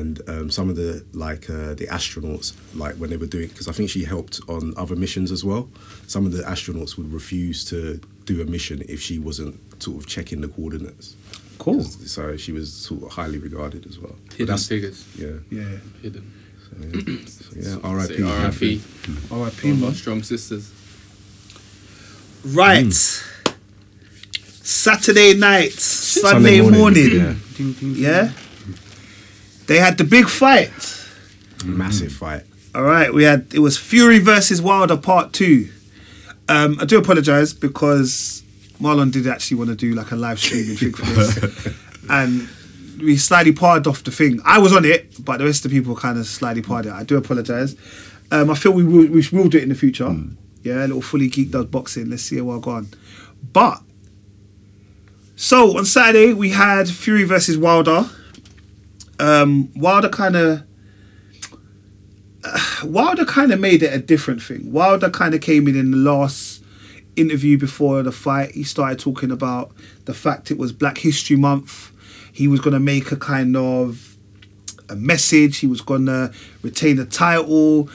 and 0.00 0.22
um, 0.28 0.50
some 0.50 0.70
of 0.70 0.76
the 0.76 1.04
like 1.12 1.50
uh, 1.50 1.74
the 1.74 1.86
astronauts 1.88 2.54
like 2.74 2.94
when 2.96 3.10
they 3.10 3.18
were 3.18 3.26
doing 3.26 3.48
because 3.48 3.68
I 3.68 3.72
think 3.72 3.90
she 3.90 4.04
helped 4.04 4.40
on 4.48 4.72
other 4.78 4.96
missions 4.96 5.30
as 5.30 5.44
well. 5.44 5.68
Some 6.06 6.24
of 6.26 6.32
the 6.32 6.42
astronauts 6.42 6.96
would 6.96 7.12
refuse 7.12 7.64
to 7.66 8.00
do 8.24 8.40
a 8.40 8.46
mission 8.46 8.82
if 8.88 9.00
she 9.00 9.18
wasn't 9.18 9.60
sort 9.82 9.98
of 9.98 10.06
checking 10.06 10.40
the 10.40 10.48
coordinates. 10.48 11.16
Cool. 11.58 11.82
So 11.84 12.38
she 12.38 12.52
was 12.52 12.72
sort 12.72 13.02
of 13.02 13.10
highly 13.12 13.36
regarded 13.38 13.86
as 13.86 13.98
well. 13.98 14.16
Hidden 14.30 14.46
that's- 14.46 14.66
figures. 14.66 15.06
Yeah. 15.18 15.32
Yeah. 15.50 15.76
Hidden. 16.00 16.32
So, 16.64 16.76
yeah. 17.56 17.66
So, 17.66 17.74
yeah. 17.74 17.90
R.I.P. 17.90 18.22
R.I.P. 18.22 18.80
R.I.P. 19.30 19.68
One 19.68 19.72
of 19.74 19.80
man. 19.80 19.88
our 19.90 19.94
strong 19.94 20.22
sisters. 20.22 20.72
Right. 22.44 22.86
Saturday 24.62 25.34
night, 25.34 25.72
Sunday, 25.72 26.58
Sunday 26.58 26.60
morning. 26.60 27.18
morning, 27.18 27.94
Yeah. 27.96 28.30
They 29.66 29.78
had 29.78 29.98
the 29.98 30.04
big 30.04 30.28
fight. 30.28 30.70
Massive 31.64 32.12
fight. 32.12 32.42
All 32.74 32.82
right, 32.82 33.12
we 33.12 33.24
had 33.24 33.46
it 33.52 33.58
was 33.60 33.76
Fury 33.76 34.18
versus 34.18 34.60
Wilder 34.62 34.96
part 34.96 35.32
two. 35.32 35.68
Um, 36.48 36.78
I 36.80 36.84
do 36.84 36.98
apologize 36.98 37.52
because 37.52 38.42
Marlon 38.80 39.12
did 39.12 39.26
actually 39.26 39.58
want 39.58 39.70
to 39.70 39.76
do 39.76 39.94
like 39.94 40.10
a 40.10 40.16
live 40.16 40.38
streaming 40.40 40.76
thing 40.76 40.92
for 40.92 41.04
this, 41.04 41.74
and 42.10 42.48
we 43.00 43.16
slightly 43.16 43.52
parred 43.52 43.86
off 43.86 44.02
the 44.04 44.10
thing. 44.10 44.40
I 44.44 44.58
was 44.58 44.72
on 44.72 44.84
it, 44.84 45.24
but 45.24 45.38
the 45.38 45.44
rest 45.44 45.64
of 45.64 45.70
the 45.70 45.78
people 45.78 45.94
kind 45.96 46.18
of 46.18 46.26
slightly 46.26 46.62
parred 46.62 46.86
it. 46.86 46.92
I 46.92 47.04
do 47.04 47.16
apologize. 47.16 47.76
Um, 48.32 48.50
I 48.50 48.54
feel 48.54 48.72
we 48.72 48.84
will 48.84 49.06
we 49.08 49.24
will 49.32 49.48
do 49.48 49.58
it 49.58 49.62
in 49.62 49.68
the 49.68 49.74
future. 49.74 50.12
Yeah, 50.62 50.80
a 50.80 50.86
little 50.86 51.02
fully 51.02 51.28
geek 51.28 51.50
does 51.50 51.66
boxing. 51.66 52.10
Let's 52.10 52.22
see 52.22 52.38
how 52.38 52.50
I 52.50 52.60
go 52.60 52.70
on. 52.72 52.88
But 53.52 53.80
so 55.40 55.78
on 55.78 55.86
Saturday 55.86 56.34
we 56.34 56.50
had 56.50 56.86
Fury 56.86 57.24
versus 57.24 57.56
Wilder. 57.56 58.04
Um, 59.18 59.72
Wilder 59.74 60.10
kind 60.10 60.36
of 60.36 60.64
Wilder 62.84 63.24
kind 63.24 63.50
of 63.50 63.58
made 63.58 63.82
it 63.82 63.90
a 63.94 63.98
different 63.98 64.42
thing. 64.42 64.70
Wilder 64.70 65.08
kind 65.08 65.34
of 65.34 65.40
came 65.40 65.66
in 65.66 65.76
in 65.76 65.92
the 65.92 65.96
last 65.96 66.62
interview 67.16 67.56
before 67.56 68.02
the 68.02 68.12
fight. 68.12 68.50
He 68.50 68.62
started 68.64 68.98
talking 68.98 69.30
about 69.30 69.72
the 70.04 70.12
fact 70.12 70.50
it 70.50 70.58
was 70.58 70.74
Black 70.74 70.98
History 70.98 71.36
Month. 71.36 71.90
He 72.30 72.46
was 72.46 72.60
going 72.60 72.74
to 72.74 72.80
make 72.80 73.10
a 73.10 73.16
kind 73.16 73.56
of 73.56 74.18
a 74.90 74.94
message. 74.94 75.56
He 75.56 75.66
was 75.66 75.80
gonna 75.80 76.32
retain 76.60 76.96
the 76.96 77.06
title, 77.06 77.88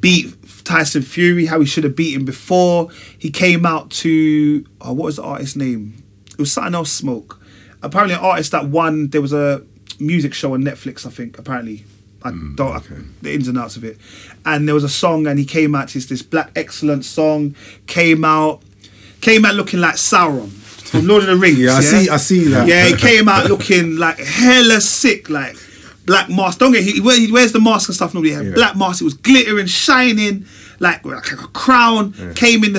beat 0.00 0.34
Tyson 0.64 1.02
Fury 1.02 1.44
how 1.44 1.60
he 1.60 1.66
should 1.66 1.84
have 1.84 1.94
beaten 1.94 2.24
before. 2.24 2.88
He 3.18 3.30
came 3.30 3.66
out 3.66 3.90
to 3.90 4.64
oh, 4.80 4.94
what 4.94 5.04
was 5.04 5.16
the 5.16 5.24
artist's 5.24 5.56
name? 5.56 6.05
It 6.36 6.40
was 6.40 6.52
something 6.52 6.74
else. 6.74 6.92
Smoke. 6.92 7.40
Apparently, 7.82 8.14
an 8.14 8.20
artist 8.22 8.52
that 8.52 8.66
won. 8.66 9.08
There 9.08 9.22
was 9.22 9.32
a 9.32 9.62
music 9.98 10.34
show 10.34 10.54
on 10.54 10.62
Netflix. 10.62 11.06
I 11.06 11.10
think. 11.10 11.38
Apparently, 11.38 11.84
I 12.22 12.30
mm, 12.30 12.56
don't 12.56 12.72
I- 12.76 12.82
the 13.22 13.34
ins 13.34 13.48
and 13.48 13.58
outs 13.58 13.76
of 13.76 13.84
it. 13.84 13.98
And 14.44 14.66
there 14.68 14.74
was 14.74 14.84
a 14.84 14.88
song, 14.88 15.26
and 15.26 15.38
he 15.38 15.44
came 15.44 15.74
out. 15.74 15.94
It's 15.96 16.06
this 16.06 16.22
black 16.22 16.50
excellent 16.56 17.04
song. 17.04 17.54
Came 17.86 18.24
out, 18.24 18.62
came 19.20 19.44
out 19.44 19.54
looking 19.54 19.80
like 19.80 19.94
Sauron 19.96 20.48
from 20.50 21.06
Lord 21.06 21.22
of 21.22 21.28
the 21.28 21.36
Rings. 21.36 21.58
Yeah, 21.66 21.74
I 21.76 21.80
see- 21.80 22.08
I 22.10 22.16
see 22.16 22.44
that. 22.48 22.66
Yeah, 22.68 22.86
he 22.86 22.94
came 23.08 23.28
out 23.28 23.46
looking 23.48 23.96
like 23.96 24.18
hella 24.18 24.80
sick, 24.80 25.28
like 25.30 25.56
black 26.06 26.28
mask. 26.28 26.58
Don't 26.58 26.72
get 26.72 26.84
he, 26.84 26.92
he 27.00 27.32
wears 27.32 27.52
the 27.52 27.60
mask 27.60 27.88
and 27.88 27.96
stuff. 27.96 28.14
Normally, 28.14 28.32
had 28.34 28.46
Yeah. 28.46 28.52
black 28.54 28.76
mask. 28.76 29.00
It 29.00 29.04
was 29.04 29.14
glittering, 29.14 29.66
shining, 29.66 30.46
like 30.80 31.04
like 31.04 31.32
a 31.32 31.36
crown. 31.48 32.12
Came 32.34 32.62
in 32.64 32.72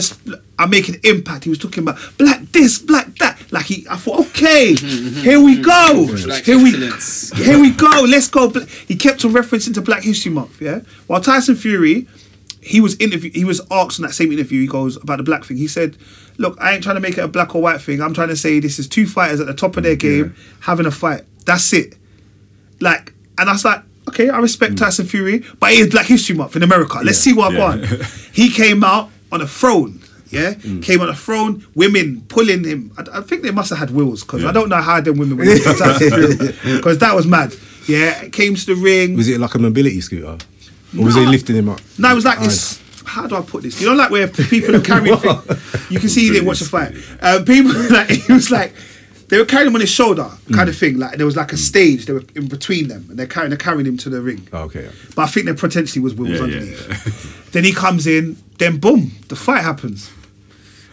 this. 0.57 0.63
I'm 0.63 0.69
making 0.69 0.95
impact. 1.03 1.43
He 1.43 1.49
was 1.49 1.59
talking 1.59 1.83
about 1.83 1.99
black 2.17 2.41
this, 2.51 2.79
black 2.79 3.07
that. 3.19 3.51
Like 3.51 3.65
he, 3.65 3.85
I 3.89 3.95
thought, 3.95 4.19
okay, 4.27 4.75
here 4.75 5.41
we 5.41 5.61
go. 5.61 6.07
Black 6.25 6.43
Here 6.43 6.57
we, 6.57 6.69
excellence. 6.73 7.31
here 7.37 7.59
we 7.59 7.71
go. 7.71 8.01
Let's 8.07 8.27
go. 8.27 8.49
He 8.87 8.95
kept 8.95 9.23
on 9.25 9.31
referencing 9.31 9.73
to 9.75 9.81
Black 9.81 10.03
History 10.03 10.31
Month. 10.31 10.61
Yeah. 10.61 10.79
While 11.07 11.21
Tyson 11.21 11.55
Fury, 11.55 12.07
he 12.61 12.81
was 12.81 12.95
interview. 12.99 13.31
He 13.31 13.45
was 13.45 13.61
asked 13.71 13.99
in 13.99 14.05
that 14.05 14.13
same 14.13 14.31
interview. 14.31 14.61
He 14.61 14.67
goes 14.67 14.97
about 15.01 15.17
the 15.17 15.23
black 15.23 15.45
thing. 15.45 15.57
He 15.57 15.67
said, 15.67 15.95
"Look, 16.37 16.57
I 16.59 16.73
ain't 16.73 16.83
trying 16.83 16.95
to 16.95 17.01
make 17.01 17.17
it 17.17 17.23
a 17.23 17.27
black 17.27 17.55
or 17.55 17.61
white 17.61 17.79
thing. 17.81 18.01
I'm 18.01 18.13
trying 18.13 18.27
to 18.29 18.35
say 18.35 18.59
this 18.59 18.79
is 18.79 18.87
two 18.87 19.05
fighters 19.07 19.39
at 19.39 19.47
the 19.47 19.53
top 19.53 19.77
of 19.77 19.83
their 19.83 19.95
game 19.95 20.35
having 20.61 20.85
a 20.85 20.91
fight. 20.91 21.21
That's 21.45 21.71
it. 21.71 21.95
Like, 22.81 23.13
and 23.37 23.49
I 23.49 23.53
was 23.53 23.63
like, 23.63 23.81
okay, 24.09 24.29
I 24.29 24.39
respect 24.39 24.73
mm. 24.73 24.77
Tyson 24.77 25.05
Fury, 25.05 25.43
but 25.59 25.71
it 25.71 25.79
is 25.79 25.89
Black 25.89 26.07
History 26.07 26.35
Month 26.35 26.55
in 26.57 26.63
America. 26.63 26.99
Let's 27.03 27.17
see 27.19 27.33
what 27.33 27.53
Yeah. 27.53 27.59
I 27.59 27.61
want. 27.69 27.85
he 28.33 28.49
came 28.51 28.83
out 28.83 29.09
on 29.31 29.41
a 29.41 29.47
throne. 29.47 30.01
Yeah, 30.29 30.53
mm. 30.53 30.83
came 30.83 31.01
on 31.01 31.07
the 31.07 31.15
throne. 31.15 31.65
Women 31.75 32.21
pulling 32.27 32.63
him. 32.63 32.91
I, 32.97 33.19
I 33.19 33.21
think 33.21 33.43
they 33.43 33.51
must 33.51 33.69
have 33.69 33.79
had 33.79 33.91
wills 33.91 34.23
because 34.23 34.45
I 34.45 34.51
don't 34.51 34.69
know 34.69 34.81
how 34.81 35.01
them 35.01 35.17
women 35.17 35.37
were 35.37 35.45
because 35.45 35.79
that 36.99 37.13
was 37.15 37.25
mad. 37.25 37.55
Yeah, 37.87 38.27
came 38.29 38.55
to 38.55 38.65
the 38.65 38.75
ring. 38.75 39.15
Was 39.15 39.29
it 39.29 39.39
like 39.39 39.55
a 39.55 39.59
mobility 39.59 40.01
scooter? 40.01 40.37
Or 40.97 41.05
was 41.05 41.15
they 41.15 41.25
lifting 41.25 41.55
him 41.55 41.69
up? 41.69 41.79
No, 41.97 42.11
it 42.11 42.15
was 42.15 42.25
like 42.25 42.39
this. 42.39 42.81
How 43.05 43.25
do 43.25 43.35
I 43.35 43.41
put 43.41 43.63
this? 43.63 43.81
You 43.81 43.87
know, 43.87 43.95
like 43.95 44.11
where 44.11 44.27
people 44.27 44.75
are 44.75 44.81
carrying 44.81 45.15
things. 45.17 45.91
You 45.91 45.99
can 45.99 46.09
see 46.09 46.29
they 46.29 46.41
watch 46.41 46.59
the 46.59 46.65
fight. 46.65 46.93
Um, 47.21 47.45
people 47.45 47.71
like 47.89 48.09
it 48.09 48.29
was 48.29 48.51
like 48.51 48.73
they 49.29 49.37
were 49.37 49.45
carrying 49.45 49.67
him 49.67 49.75
on 49.75 49.81
his 49.81 49.89
shoulder, 49.89 50.29
kind 50.53 50.69
of 50.69 50.75
mm. 50.75 50.79
thing. 50.79 50.97
Like 50.97 51.17
there 51.17 51.25
was 51.25 51.37
like 51.37 51.51
a 51.51 51.55
mm. 51.55 51.59
stage. 51.59 52.05
They 52.05 52.13
were 52.13 52.23
in 52.35 52.47
between 52.47 52.89
them, 52.89 53.05
and 53.09 53.17
they're 53.17 53.27
carrying 53.27 53.49
they're 53.49 53.57
carrying 53.57 53.85
him 53.85 53.97
to 53.97 54.09
the 54.09 54.21
ring. 54.21 54.47
Oh, 54.51 54.63
okay. 54.63 54.89
But 55.15 55.23
I 55.23 55.27
think 55.27 55.45
there 55.45 55.55
potentially 55.55 56.01
was 56.01 56.15
Wills 56.15 56.31
Yeah, 56.31 56.47
yeah, 56.47 56.61
underneath. 56.61 57.51
then 57.51 57.63
he 57.63 57.71
comes 57.71 58.07
in. 58.07 58.37
Then 58.57 58.77
boom, 58.77 59.11
the 59.27 59.35
fight 59.35 59.63
happens. 59.63 60.11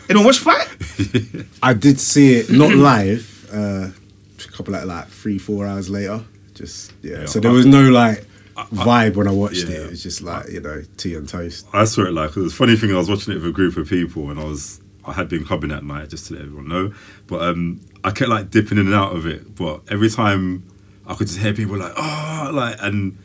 Anyone 0.08 0.26
watch 0.26 0.38
the 0.38 0.44
fight? 0.44 1.46
I 1.62 1.72
did 1.74 1.98
see 2.00 2.34
it 2.34 2.50
not 2.50 2.72
live. 2.74 3.48
Uh, 3.52 3.88
a 3.88 4.50
couple 4.56 4.72
like 4.74 4.84
like 4.84 5.08
three, 5.08 5.38
four 5.38 5.66
hours 5.66 5.88
later. 5.90 6.22
Just 6.54 6.92
yeah. 7.02 7.20
Yeah, 7.20 7.26
so 7.26 7.40
there 7.40 7.50
I- 7.50 7.54
was 7.54 7.66
no 7.66 7.90
like 7.90 8.26
vibe 8.56 9.16
when 9.16 9.26
I 9.26 9.32
watched 9.32 9.64
Yeah. 9.68 9.76
it. 9.76 9.82
It 9.82 9.90
was 9.90 10.02
just 10.02 10.22
like 10.22 10.48
you 10.50 10.60
know 10.60 10.82
tea 10.96 11.14
and 11.16 11.28
toast. 11.28 11.66
I 11.72 11.84
saw 11.84 12.02
it 12.02 12.12
like 12.12 12.30
because 12.30 12.50
the 12.52 12.56
funny 12.56 12.76
thing 12.76 12.92
I 12.92 12.98
was 12.98 13.08
watching 13.10 13.32
it 13.32 13.36
with 13.36 13.46
a 13.46 13.52
group 13.52 13.76
of 13.76 13.88
people 13.88 14.30
and 14.30 14.38
I 14.38 14.44
was 14.44 14.80
I 15.06 15.12
had 15.12 15.28
been 15.28 15.44
clubbing 15.44 15.70
that 15.70 15.84
night 15.84 16.10
just 16.10 16.26
to 16.28 16.34
let 16.34 16.42
everyone 16.44 16.68
know, 16.68 16.92
but 17.26 17.42
um 17.42 17.80
I 18.04 18.10
kept 18.10 18.30
like 18.30 18.50
dipping 18.50 18.78
in 18.78 18.86
and 18.86 18.94
out 18.94 19.16
of 19.16 19.26
it, 19.26 19.54
but 19.56 19.80
every 19.88 20.08
time 20.10 20.62
I 21.06 21.14
could 21.14 21.26
just 21.26 21.38
hear 21.40 21.52
people 21.52 21.76
like 21.78 21.92
oh 21.96 22.50
like 22.52 22.76
and 22.80 23.18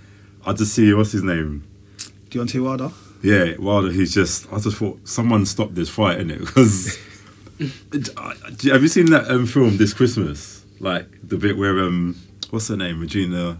I 0.45 0.54
just 0.54 0.73
see 0.73 0.91
what's 0.93 1.12
his 1.12 1.23
name 1.23 1.67
Deontay 2.30 2.63
Wilder. 2.63 2.91
Yeah 3.21 3.55
Wilder 3.58 3.91
he's 3.91 4.13
just 4.13 4.51
I 4.53 4.60
just 4.60 4.77
thought 4.77 4.99
someone 5.08 5.45
stop 5.45 5.71
this 5.71 5.89
fight 5.89 6.19
in 6.19 6.32
it 6.32 6.39
because 6.39 6.97
have 7.60 8.82
you 8.82 8.88
seen 8.88 9.08
that 9.08 9.25
um, 9.29 9.45
film 9.45 9.77
this 9.77 9.93
Christmas 9.93 10.63
like 10.79 11.08
the 11.27 11.38
bit 11.38 11.58
where 11.58 11.79
um 11.79 12.15
what's 12.51 12.67
her 12.69 12.77
name 12.77 12.99
Regina 13.01 13.60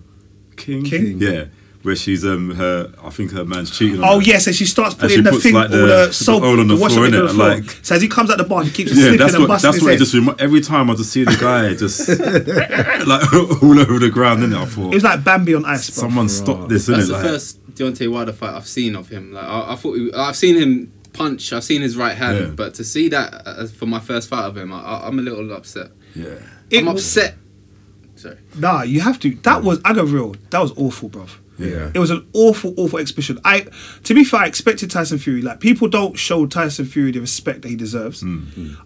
King 0.56 0.84
King? 0.84 1.20
yeah 1.22 1.46
where 1.82 1.96
she's 1.96 2.26
um 2.26 2.52
her 2.56 2.94
I 3.04 3.10
think 3.10 3.32
her 3.32 3.46
man's 3.46 3.72
cheating 3.78 3.98
on 4.00 4.04
her. 4.04 4.10
Oh 4.16 4.20
her. 4.20 4.26
yes, 4.26 4.48
and 4.48 4.56
she 4.56 4.66
starts 4.66 4.96
putting 4.96 5.18
she 5.18 5.22
the 5.22 5.30
puts, 5.32 5.44
thing, 5.44 5.54
like, 5.54 5.70
all 5.70 5.78
the- 5.78 5.86
the 5.86 6.06
the 6.08 6.14
soap, 6.14 6.44
oil 6.44 6.60
on 6.60 6.68
the 6.68 6.76
wash 6.76 6.92
floor, 6.92 7.06
on 7.06 7.12
innit? 7.12 7.28
the 7.28 7.34
floor. 7.34 7.50
Like- 7.56 7.70
so 7.84 7.96
as 7.96 8.02
he 8.02 8.10
comes 8.10 8.30
out 8.30 8.38
the 8.38 8.44
bar, 8.44 8.64
he 8.66 8.70
keeps 8.70 8.92
Yeah, 8.94 9.02
slipping 9.04 9.18
that's 9.20 9.34
and 9.34 9.42
what 9.44 9.48
busting 9.48 9.72
that's 9.72 9.82
what 9.84 9.94
it 9.94 10.00
his 10.00 10.12
just 10.12 10.14
head. 10.14 10.28
remi- 10.28 10.42
every 10.42 10.60
time 10.60 10.90
I 10.90 10.96
just 10.96 11.12
see 11.14 11.24
the 11.24 11.38
guy 11.40 11.74
just 11.76 12.10
like 13.08 13.34
all 13.64 13.80
over 13.80 13.98
the 13.98 14.10
ground. 14.12 14.44
Then 14.44 14.54
I 14.56 14.66
thought 14.66 14.68
It 14.68 14.74
thought 14.74 14.94
was 14.94 15.04
like 15.06 15.24
Bambi 15.24 15.56
on 15.56 15.64
ice. 15.66 15.90
Bro. 15.90 16.02
someone 16.02 16.28
stop 16.28 16.68
this. 16.68 16.88
That's 16.88 17.06
innit? 17.06 17.08
the 17.08 17.14
Like, 17.14 17.24
first 17.24 17.60
Deontay 17.80 18.12
Wilder 18.12 18.34
fight 18.34 18.54
I've 18.54 18.68
seen 18.68 18.96
of 18.96 19.08
him. 19.10 19.32
Like 19.34 19.46
I, 19.46 19.74
I 19.74 19.76
thought 19.76 19.94
he, 19.94 20.12
I've 20.14 20.36
seen 20.36 20.56
him 20.56 20.92
punch. 21.14 21.54
I've 21.54 21.64
seen 21.64 21.82
his 21.82 21.96
right 21.98 22.16
hand, 22.16 22.40
Yeah. 22.40 22.46
but 22.56 22.74
to 22.76 22.84
see 22.84 23.08
that 23.10 23.42
uh, 23.46 23.66
for 23.68 23.86
my 23.86 24.00
first 24.00 24.30
fight 24.30 24.44
of 24.46 24.58
him, 24.58 24.72
I, 24.74 24.80
I, 24.82 25.08
I'm 25.08 25.18
a 25.18 25.22
little 25.22 25.52
upset. 25.54 25.92
yeah, 26.16 26.36
It 26.70 26.80
I'm 26.80 26.94
was- 26.94 27.04
upset. 27.06 27.36
Sorry. 28.16 28.38
Nah, 28.58 28.82
you 28.82 29.00
have 29.00 29.18
to. 29.22 29.34
That 29.44 29.64
was 29.64 29.80
I 29.86 29.94
got 29.94 30.08
real. 30.08 30.36
That 30.50 30.60
was 30.60 30.74
awful, 30.78 31.10
bruv. 31.10 31.30
Yeah. 31.58 31.92
It 31.94 32.00
was 32.00 32.10
an 32.10 32.26
awful, 32.34 32.74
awful 32.78 33.00
exhibition. 33.00 33.38
I, 33.44 33.66
to 34.06 34.14
be 34.14 34.24
fair, 34.24 34.42
I 34.42 34.46
expected 34.48 34.90
Tyson 34.92 35.18
Fury. 35.20 35.42
Like 35.42 35.60
people 35.62 35.88
don't 35.90 36.18
show 36.18 36.46
Tyson 36.46 36.86
Fury 36.86 37.12
the 37.12 37.20
respect 37.22 37.62
that 37.64 37.70
he 37.70 37.76
deserves. 37.78 38.24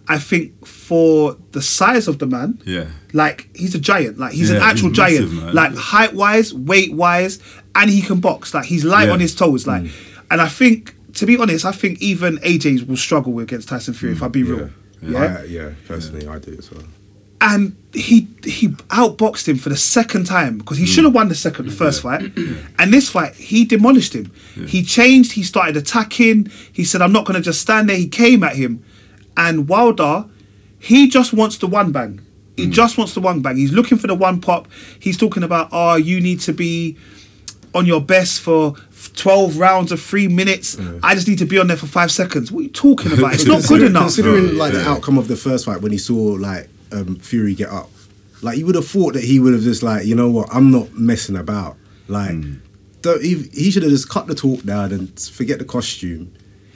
I 0.07 0.17
think 0.19 0.65
for 0.67 1.37
the 1.51 1.61
size 1.63 2.07
of 2.07 2.17
the 2.19 2.25
man, 2.27 2.61
yeah. 2.65 2.87
like 3.11 3.49
he's 3.55 3.73
a 3.75 3.79
giant. 3.79 4.17
Like 4.19 4.33
he's 4.33 4.49
an 4.51 4.57
actual 4.61 4.89
he's 4.89 4.97
giant. 4.97 5.33
massive. 5.33 5.53
Like 5.53 5.75
height 5.75 6.13
wise, 6.13 6.51
weight 6.53 6.93
wise, 6.93 7.39
and 7.75 7.89
he 7.89 8.01
can 8.01 8.19
box. 8.19 8.53
Like 8.53 8.65
he's 8.65 8.83
light 8.83 9.07
Yeah. 9.07 9.13
on 9.13 9.19
his 9.19 9.35
toes. 9.35 9.65
Like, 9.67 9.83
mm. 9.83 9.91
and 10.31 10.41
I 10.41 10.47
think 10.47 10.95
to 11.15 11.25
be 11.25 11.37
honest, 11.37 11.65
I 11.65 11.71
think 11.71 12.01
even 12.01 12.37
AJ 12.39 12.87
will 12.87 12.97
struggle 12.97 13.39
against 13.39 13.69
Tyson 13.69 13.93
Fury. 13.93 14.13
If 14.13 14.23
I 14.23 14.27
be 14.27 14.43
mm, 14.43 14.57
real, 14.57 14.69
yeah. 15.01 15.37
I, 15.39 15.43
yeah. 15.43 15.69
Personally, 15.87 16.27
I 16.27 16.39
do 16.39 16.55
as 16.57 16.71
well. 16.71 16.83
and 17.43 17.75
he 17.93 18.27
he 18.43 18.69
outboxed 18.89 19.47
him 19.47 19.57
for 19.57 19.69
the 19.69 19.77
second 19.77 20.25
time 20.25 20.57
because 20.57 20.77
he 20.77 20.85
mm. 20.85 20.87
should 20.87 21.03
have 21.03 21.13
won 21.13 21.27
the 21.27 21.35
second 21.35 21.65
the 21.65 21.71
first 21.71 22.01
fight 22.01 22.21
and 22.79 22.93
this 22.93 23.09
fight 23.09 23.35
he 23.35 23.65
demolished 23.65 24.13
him 24.15 24.31
he 24.67 24.81
changed 24.81 25.33
he 25.33 25.43
started 25.43 25.75
attacking 25.75 26.49
he 26.71 26.83
said 26.85 27.01
i'm 27.01 27.11
not 27.11 27.25
going 27.25 27.35
to 27.35 27.41
just 27.41 27.59
stand 27.59 27.89
there 27.89 27.97
he 27.97 28.07
came 28.07 28.43
at 28.43 28.55
him 28.55 28.83
and 29.35 29.67
wilder 29.67 30.25
he 30.79 31.07
just 31.07 31.33
wants 31.33 31.57
the 31.57 31.67
one 31.67 31.91
bang 31.91 32.21
he 32.55 32.67
just 32.67 32.97
wants 32.97 33.13
the 33.13 33.19
one 33.19 33.41
bang 33.41 33.57
he's 33.57 33.73
looking 33.73 33.97
for 33.97 34.07
the 34.07 34.15
one 34.15 34.39
pop 34.39 34.67
he's 34.99 35.17
talking 35.17 35.43
about 35.43 35.67
oh 35.71 35.95
you 35.95 36.21
need 36.21 36.39
to 36.39 36.53
be 36.53 36.97
on 37.75 37.85
your 37.85 38.01
best 38.01 38.39
for 38.41 38.75
12 39.15 39.57
rounds 39.57 39.91
of 39.91 40.01
three 40.01 40.27
minutes 40.27 40.77
i 41.03 41.13
just 41.13 41.27
need 41.27 41.37
to 41.37 41.45
be 41.45 41.59
on 41.59 41.67
there 41.67 41.77
for 41.77 41.87
five 41.87 42.11
seconds 42.11 42.51
what 42.51 42.59
are 42.61 42.63
you 42.63 42.69
talking 42.69 43.11
about 43.11 43.33
it's 43.33 43.45
not 43.45 43.61
good 43.67 43.79
Consider- 43.81 43.85
enough 43.87 44.03
Considering 44.03 44.49
Oh, 44.49 44.53
like 44.53 44.73
the 44.73 44.87
outcome 44.87 45.17
of 45.17 45.27
the 45.27 45.35
first 45.35 45.65
fight 45.65 45.81
when 45.81 45.91
he 45.91 45.97
saw 45.97 46.15
like 46.15 46.69
um, 46.91 47.15
Fury 47.17 47.55
get 47.55 47.69
up, 47.69 47.89
like 48.43 48.57
you 48.57 48.65
would 48.67 48.75
have 48.75 48.87
thought 48.87 49.13
that 49.15 49.23
he 49.23 49.39
would 49.39 49.53
have 49.53 49.63
just 49.63 49.81
like, 49.81 50.05
you 50.05 50.13
know 50.13 50.29
what, 50.29 50.47
I'm 50.53 50.69
not 50.69 50.93
messing 50.93 51.35
about. 51.35 51.75
Like, 52.07 52.31
Hmm. 52.31 52.53
don't, 53.01 53.23
he, 53.23 53.49
he 53.51 53.71
should 53.71 53.81
have 53.81 53.91
just 53.91 54.09
cut 54.09 54.27
the 54.27 54.35
talk 54.35 54.61
down 54.63 54.91
and 54.91 55.19
forget 55.19 55.57
the 55.57 55.65
costume 55.65 56.31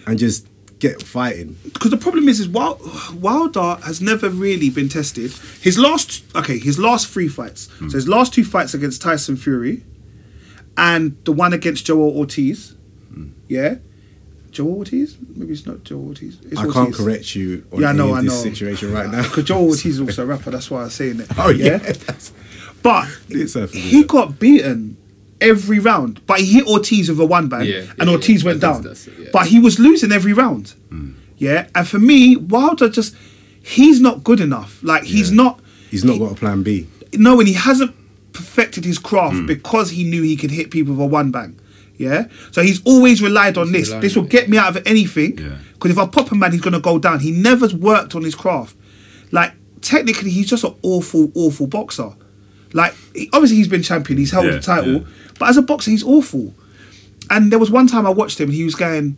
and 0.07 0.17
just 0.17 0.47
get 0.79 1.03
fighting. 1.03 1.55
because 1.65 1.91
the 1.91 1.97
problem 1.97 2.27
is, 2.29 2.39
is 2.39 2.47
Wild, 2.47 2.81
Wilder 3.21 3.77
has 3.83 4.01
never 4.01 4.27
really 4.29 4.71
been 4.71 4.89
tested. 4.89 5.31
His 5.61 5.77
last, 5.77 6.23
okay, 6.35 6.57
his 6.57 6.79
last 6.79 7.07
three 7.09 7.27
fights. 7.27 7.69
So 7.77 7.85
his 7.91 8.07
last 8.07 8.33
two 8.33 8.43
fights 8.43 8.73
against 8.73 9.01
Tyson 9.03 9.37
Fury, 9.37 9.83
and 10.77 11.17
the 11.25 11.31
one 11.31 11.53
against 11.53 11.85
Joel 11.85 12.15
Ortiz. 12.17 12.75
Hmm. 13.13 13.29
Yeah, 13.47 13.75
Joel 14.51 14.77
Ortiz. 14.77 15.17
Maybe 15.35 15.51
it's 15.53 15.65
not 15.65 15.83
Joel 15.83 16.07
Ortiz. 16.09 16.39
It's 16.43 16.57
I 16.57 16.61
Ortiz. 16.65 16.73
can't 16.73 16.93
correct 16.95 17.35
you 17.35 17.65
on 17.71 17.81
Yeah, 17.81 17.89
I 17.89 17.91
know, 17.93 18.15
any 18.15 18.27
I 18.27 18.29
know. 18.29 18.41
situation 18.41 18.93
right 18.93 19.09
now. 19.09 19.23
Because 19.23 19.43
Joel 19.45 19.65
Ortiz 19.69 19.85
is 19.85 20.01
also 20.01 20.23
a 20.23 20.25
rapper. 20.25 20.51
That's 20.51 20.69
why 20.71 20.83
I'm 20.83 20.89
saying 20.89 21.19
it. 21.21 21.27
Oh 21.37 21.49
yeah, 21.49 21.77
that's- 21.77 22.31
But 22.83 23.07
It's 23.29 23.55
he 23.73 24.03
got 24.03 24.39
beaten 24.39 24.97
every 25.41 25.79
round, 25.79 26.25
but 26.25 26.39
he 26.39 26.53
hit 26.53 26.67
Ortiz 26.67 27.09
with 27.09 27.19
a 27.19 27.25
one 27.25 27.47
bang, 27.49 27.65
Yeah, 27.65 27.83
and 27.99 28.07
yeah, 28.09 28.15
Ortiz 28.15 28.43
yeah. 28.43 28.49
went 28.49 28.61
down. 28.61 28.81
that's 28.83 29.07
it, 29.07 29.13
yeah. 29.19 29.29
But 29.33 29.47
he 29.47 29.59
was 29.59 29.77
losing 29.79 30.11
every 30.11 30.33
round. 30.33 30.73
Hmm. 30.89 31.11
Yeah, 31.37 31.67
and 31.75 31.87
for 31.87 31.99
me, 31.99 32.35
Wilder 32.35 32.89
just 32.89 33.15
he's 33.61 33.99
not 33.99 34.23
good 34.23 34.39
enough. 34.39 34.79
Like 34.83 35.03
he's 35.03 35.29
Yeah. 35.31 35.35
not. 35.43 35.59
he's 35.91 36.03
not 36.03 36.17
got 36.19 36.31
a 36.31 36.35
plan 36.35 36.63
B. 36.63 36.87
No, 37.13 37.39
and 37.39 37.47
he 37.47 37.53
hasn't 37.55 37.93
perfected 38.37 38.85
his 38.85 38.97
craft 38.99 39.35
Hmm. 39.35 39.45
because 39.45 39.89
he 39.91 40.03
knew 40.03 40.21
he 40.23 40.35
could 40.35 40.51
hit 40.51 40.71
people 40.71 40.93
with 40.93 41.03
a 41.03 41.07
one 41.07 41.31
bang. 41.31 41.59
Yeah, 41.97 42.27
so 42.51 42.61
he's 42.61 42.79
always 42.83 43.21
relied 43.23 43.57
on 43.57 43.71
this. 43.71 43.89
This 43.89 44.15
will 44.15 44.23
get 44.37 44.49
me 44.49 44.57
out 44.59 44.75
of 44.77 44.83
anything. 44.85 45.37
Yeah. 45.39 45.55
Because 45.73 45.89
if 45.91 45.97
I 45.97 46.05
pop 46.05 46.31
a 46.31 46.35
man, 46.35 46.51
he's 46.51 46.61
gonna 46.61 46.79
go 46.79 46.99
down. 46.99 47.19
He 47.21 47.31
never's 47.31 47.73
worked 47.73 48.13
on 48.15 48.23
his 48.23 48.35
craft. 48.35 48.75
Like 49.31 49.53
technically, 49.81 50.29
he's 50.29 50.47
just 50.47 50.63
an 50.63 50.75
awful, 50.83 51.31
awful 51.33 51.65
boxer. 51.65 52.11
Like 52.73 52.93
he- 53.15 53.29
obviously, 53.33 53.57
he's 53.57 53.67
been 53.67 53.81
champion. 53.81 54.19
He's 54.19 54.29
held 54.31 54.45
Yeah, 54.45 54.51
the 54.51 54.59
title, 54.59 54.93
yeah. 54.93 54.99
but 55.39 55.49
as 55.49 55.57
a 55.57 55.61
boxer, 55.63 55.89
he's 55.89 56.03
awful. 56.03 56.53
And 57.31 57.51
there 57.51 57.57
was 57.59 57.71
one 57.71 57.87
time 57.87 58.05
I 58.05 58.11
watched 58.11 58.39
him. 58.39 58.51
He 58.51 58.63
was 58.63 58.75
going. 58.75 59.17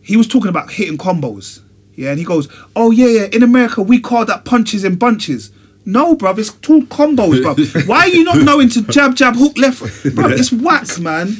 He 0.00 0.16
was 0.16 0.28
talking 0.28 0.48
about 0.48 0.70
hitting 0.70 0.96
combos. 0.98 1.60
Yeah, 1.96 2.10
and 2.10 2.18
he 2.20 2.24
goes, 2.24 2.46
"Oh 2.76 2.92
yeah, 2.92 3.08
yeah. 3.08 3.26
In 3.32 3.42
America, 3.42 3.82
we 3.82 3.98
call 3.98 4.24
that 4.26 4.44
punches 4.44 4.84
in 4.84 4.94
bunches." 4.94 5.50
No, 5.86 6.16
bruv, 6.16 6.38
it's 6.38 6.50
called 6.50 6.88
combos, 6.88 7.40
bruv. 7.42 7.86
Why 7.88 8.00
are 8.00 8.08
you 8.08 8.24
not 8.24 8.38
knowing 8.38 8.68
to 8.70 8.82
jab, 8.82 9.14
jab, 9.14 9.36
hook, 9.36 9.56
left? 9.56 9.80
Bruv, 9.82 10.32
it's 10.38 10.52
whack, 10.52 10.98
man. 10.98 11.36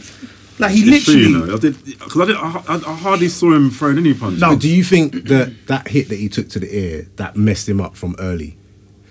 Like 0.59 0.70
he 0.70 0.82
It's 0.94 1.04
true, 1.04 1.14
literally. 1.14 1.22
you 1.40 1.46
know. 1.46 1.54
I 1.54 1.59
did 1.59 1.85
because 1.85 2.16
I, 2.20 2.24
did, 2.26 2.37
I, 2.37 2.62
I, 2.68 2.74
I 2.92 2.94
hardly 2.96 3.28
saw 3.28 3.52
him 3.52 3.70
throwing 3.70 3.98
any 3.98 4.14
punches. 4.14 4.40
No. 4.40 4.56
Do 4.56 4.68
you 4.68 4.82
think 4.85 5.24
that 5.28 5.52
that 5.66 5.88
hit 5.88 6.09
that 6.09 6.16
he 6.16 6.28
took 6.30 6.48
to 6.50 6.59
the 6.61 6.74
ear 6.74 7.06
that 7.16 7.37
messed 7.37 7.68
him 7.68 7.80
up 7.80 7.94
from 7.96 8.14
early? 8.18 8.56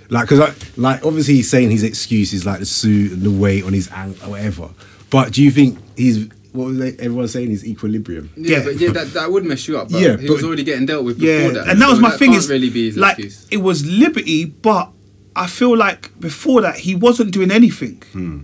Like, 0.09 0.27
because 0.29 0.39
I, 0.39 0.53
like 0.79 1.05
obviously 1.05 1.35
he's 1.35 1.49
saying 1.49 1.69
his 1.69 1.83
excuses 1.83 2.45
like 2.45 2.59
the 2.59 2.65
suit 2.65 3.11
and 3.11 3.21
the 3.21 3.29
weight 3.31 3.63
on 3.63 3.73
his 3.73 3.91
ankle 3.91 4.27
or 4.27 4.31
whatever. 4.31 4.69
But 5.11 5.33
do 5.33 5.43
you 5.43 5.51
think 5.51 5.77
he's 5.97 6.29
what 6.51 6.65
was 6.67 6.77
they, 6.79 6.93
everyone 6.93 7.27
saying 7.27 7.49
his 7.51 7.63
equilibrium? 7.65 8.31
Yeah, 8.37 8.57
Yeah. 8.59 8.63
but 8.63 8.75
yeah, 8.77 8.91
that, 8.93 9.13
that 9.13 9.31
would 9.31 9.43
mess 9.45 9.67
you 9.67 9.77
up. 9.77 9.91
But 9.91 10.01
Yeah, 10.01 10.17
he 10.17 10.27
but- 10.27 10.33
was 10.35 10.43
already 10.43 10.63
getting 10.63 10.85
dealt 10.87 11.03
with 11.05 11.19
before 11.19 11.31
Yeah, 11.35 11.49
that, 11.49 11.67
and 11.67 11.81
that 11.81 11.87
was 11.89 11.97
so 11.97 12.01
my 12.01 12.11
thing. 12.11 12.29
can't 12.31 12.37
Is 12.43 12.49
really 12.49 12.69
be 12.71 12.87
his 12.87 12.97
like 12.97 13.19
excuse. 13.19 13.47
it 13.51 13.57
was 13.57 13.85
liberty, 13.85 14.45
but 14.45 14.89
I 15.35 15.47
feel 15.47 15.75
like 15.75 16.17
before 16.19 16.61
that 16.61 16.77
he 16.77 16.95
wasn't 16.95 17.31
doing 17.31 17.51
anything. 17.51 18.01
Hmm. 18.13 18.39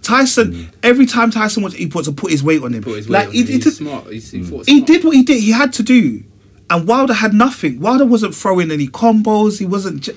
Tyson, 0.00 0.70
every 0.82 1.06
time 1.06 1.30
Tyson 1.30 1.62
was, 1.62 1.74
he 1.74 1.86
put 1.86 2.04
to 2.06 2.12
put 2.12 2.30
his 2.32 2.42
weight 2.42 2.62
on 2.62 2.72
him. 2.74 2.82
Put 2.82 3.08
like 3.08 3.28
weight 3.28 3.34
he, 3.34 3.40
on 3.42 3.46
he 3.46 3.58
did- 3.58 3.72
smart. 3.72 4.06
He's, 4.12 4.30
he, 4.32 4.42
fought 4.42 4.66
he 4.66 4.80
did 4.80 5.04
what 5.04 5.14
he 5.14 5.22
did. 5.22 5.40
He 5.40 5.52
had 5.52 5.72
to 5.74 5.82
do, 5.84 6.24
and 6.70 6.88
Wilder 6.88 7.14
had 7.14 7.32
nothing. 7.32 7.78
Wilder 7.80 8.04
wasn't 8.04 8.34
throwing 8.34 8.70
any 8.72 8.88
combos. 8.88 9.58
He 9.60 9.66
wasn't. 9.66 10.02
j- 10.02 10.16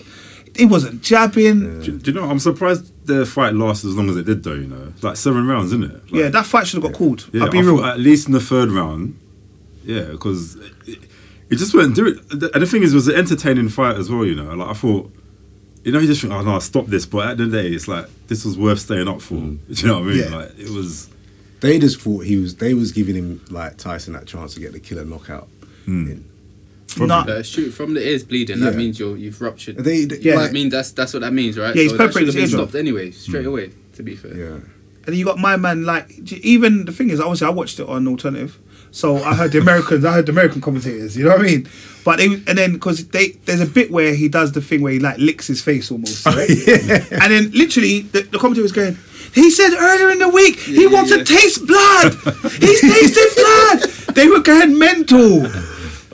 He 0.57 0.65
wasn't 0.65 1.03
jabbing. 1.03 1.81
Do, 1.81 1.99
do 1.99 2.11
you 2.11 2.19
know? 2.19 2.27
I'm 2.27 2.39
surprised 2.39 3.05
the 3.05 3.25
fight 3.27 3.53
lasted 3.53 3.89
as 3.89 3.95
long 3.95 4.09
as 4.09 4.15
it 4.15 4.25
did, 4.25 4.41
though. 4.43 4.53
You 4.55 4.67
know, 4.67 4.93
like 5.03 5.17
seven 5.17 5.45
rounds, 5.45 5.67
isn't 5.73 5.83
it? 5.83 6.01
Yeah, 6.11 6.29
that 6.29 6.45
fight 6.47 6.65
should 6.65 6.81
have 6.81 6.91
got 6.91 6.97
called. 6.97 7.29
Yeah, 7.31 7.43
I'll 7.43 7.51
be 7.51 7.59
I 7.59 7.61
real. 7.61 7.85
at 7.85 7.99
least 7.99 8.25
in 8.27 8.33
the 8.33 8.39
third 8.39 8.71
round. 8.71 9.19
Yeah, 9.83 10.05
because 10.05 10.55
it, 10.87 10.97
it 11.51 11.57
just 11.57 11.75
wouldn't 11.75 11.95
do 11.95 12.07
it. 12.07 12.17
And 12.55 12.63
the 12.63 12.65
thing 12.65 12.81
is, 12.81 12.93
it 12.93 12.95
was 12.95 13.07
an 13.07 13.15
entertaining 13.15 13.69
fight 13.69 13.97
as 13.97 14.09
well. 14.09 14.25
You 14.25 14.33
know, 14.33 14.55
like 14.55 14.69
I 14.69 14.73
thought, 14.73 15.13
you 15.85 15.91
know, 15.93 15.99
you 15.99 16.07
just 16.07 16.21
think, 16.21 16.33
oh 16.33 16.41
no, 16.41 16.59
stop 16.59 16.87
this. 16.87 17.05
But 17.05 17.27
at 17.27 17.37
the 17.37 17.43
end 17.43 17.47
of 17.47 17.51
the 17.51 17.61
day, 17.61 17.67
it's 17.69 17.87
like 17.87 18.07
this 18.27 18.43
was 18.43 18.57
worth 18.57 18.79
staying 18.79 19.07
up 19.07 19.21
for. 19.21 19.35
Do 19.35 19.59
you 19.69 19.87
know 19.87 19.99
what 19.99 20.03
I 20.03 20.07
mean? 20.07 20.17
Yeah. 20.31 20.35
Like 20.35 20.59
it 20.59 20.69
was. 20.69 21.09
They 21.61 21.79
just 21.79 22.01
thought 22.01 22.25
he 22.25 22.35
was. 22.37 22.55
They 22.55 22.73
was 22.73 22.91
giving 22.91 23.15
him 23.15 23.41
like 23.49 23.77
Tyson 23.77 24.13
that 24.13 24.25
chance 24.25 24.53
to 24.55 24.59
get 24.59 24.73
the 24.73 24.79
killer 24.79 25.05
knockout. 25.05 25.47
Hmm. 25.85 26.07
in. 26.11 26.29
Nah, 26.97 27.23
That 27.23 27.45
shoot 27.45 27.71
from 27.71 27.93
the 27.93 28.01
ears 28.07 28.23
bleeding. 28.23 28.59
Yeah. 28.59 28.69
That 28.71 28.77
means 28.77 28.99
you're 28.99 29.17
you've 29.17 29.39
ruptured. 29.41 29.77
They, 29.77 30.05
they- 30.05 30.17
Yeah. 30.19 30.35
That 30.35 30.41
like, 30.43 30.51
means 30.53 30.71
that's 30.71 30.91
that's 30.91 31.13
what 31.13 31.21
that 31.21 31.33
means, 31.33 31.57
right? 31.57 31.75
Yeah, 31.75 31.83
he's 31.83 31.91
so 31.91 31.97
that 31.97 32.07
perforated 32.07 32.33
should 32.33 32.39
have 32.39 32.43
his 32.43 32.53
eardrum. 32.53 32.69
stopped 32.69 32.79
anyway, 32.79 33.11
straight 33.11 33.45
away. 33.45 33.71
To 33.95 34.03
be 34.03 34.15
fair. 34.15 34.35
yeah. 34.35 34.45
And 34.55 35.13
then 35.13 35.15
you 35.15 35.25
got 35.25 35.37
my 35.37 35.55
man, 35.55 35.83
like 35.85 36.09
even 36.31 36.85
the 36.85 36.91
thing 36.91 37.09
is, 37.11 37.19
obviously 37.19 37.45
I 37.47 37.51
watched 37.51 37.79
it 37.79 37.87
on 37.87 38.07
alternative, 38.07 38.57
so 38.95 39.17
I 39.17 39.35
heard 39.35 39.51
the 39.51 39.59
Americans, 39.59 40.05
I 40.05 40.13
heard 40.13 40.25
the 40.25 40.31
American 40.31 40.61
commentators. 40.61 41.17
You 41.17 41.25
know 41.25 41.31
what 41.31 41.41
I 41.41 41.43
mean? 41.43 41.67
But 42.05 42.17
they 42.17 42.25
and 42.25 42.57
then 42.57 42.73
because 42.73 43.05
they 43.09 43.29
there's 43.45 43.59
a 43.61 43.65
bit 43.65 43.91
where 43.91 44.13
he 44.15 44.27
does 44.29 44.51
the 44.53 44.61
thing 44.61 44.81
where 44.81 44.93
he 44.93 44.99
like 44.99 45.17
licks 45.17 45.47
his 45.47 45.61
face 45.61 45.91
almost, 45.91 46.25
oh, 46.27 46.31
right? 46.31 46.49
and 47.21 47.31
then 47.33 47.51
literally 47.51 48.01
the, 48.01 48.21
the 48.21 48.37
commentator 48.39 48.63
was 48.63 48.71
going. 48.71 48.97
He 49.33 49.49
said 49.49 49.71
earlier 49.77 50.11
in 50.11 50.19
the 50.19 50.29
week 50.29 50.57
he 50.59 50.83
Yeah, 50.83 50.91
wants 50.91 51.11
yeah. 51.11 51.17
to 51.17 51.23
taste 51.25 51.65
blood. 51.67 52.13
He's 52.53 52.79
tasted 52.79 53.29
blood. 53.35 53.79
They 54.15 54.27
were 54.29 54.39
going 54.39 54.77
mental. 54.79 55.47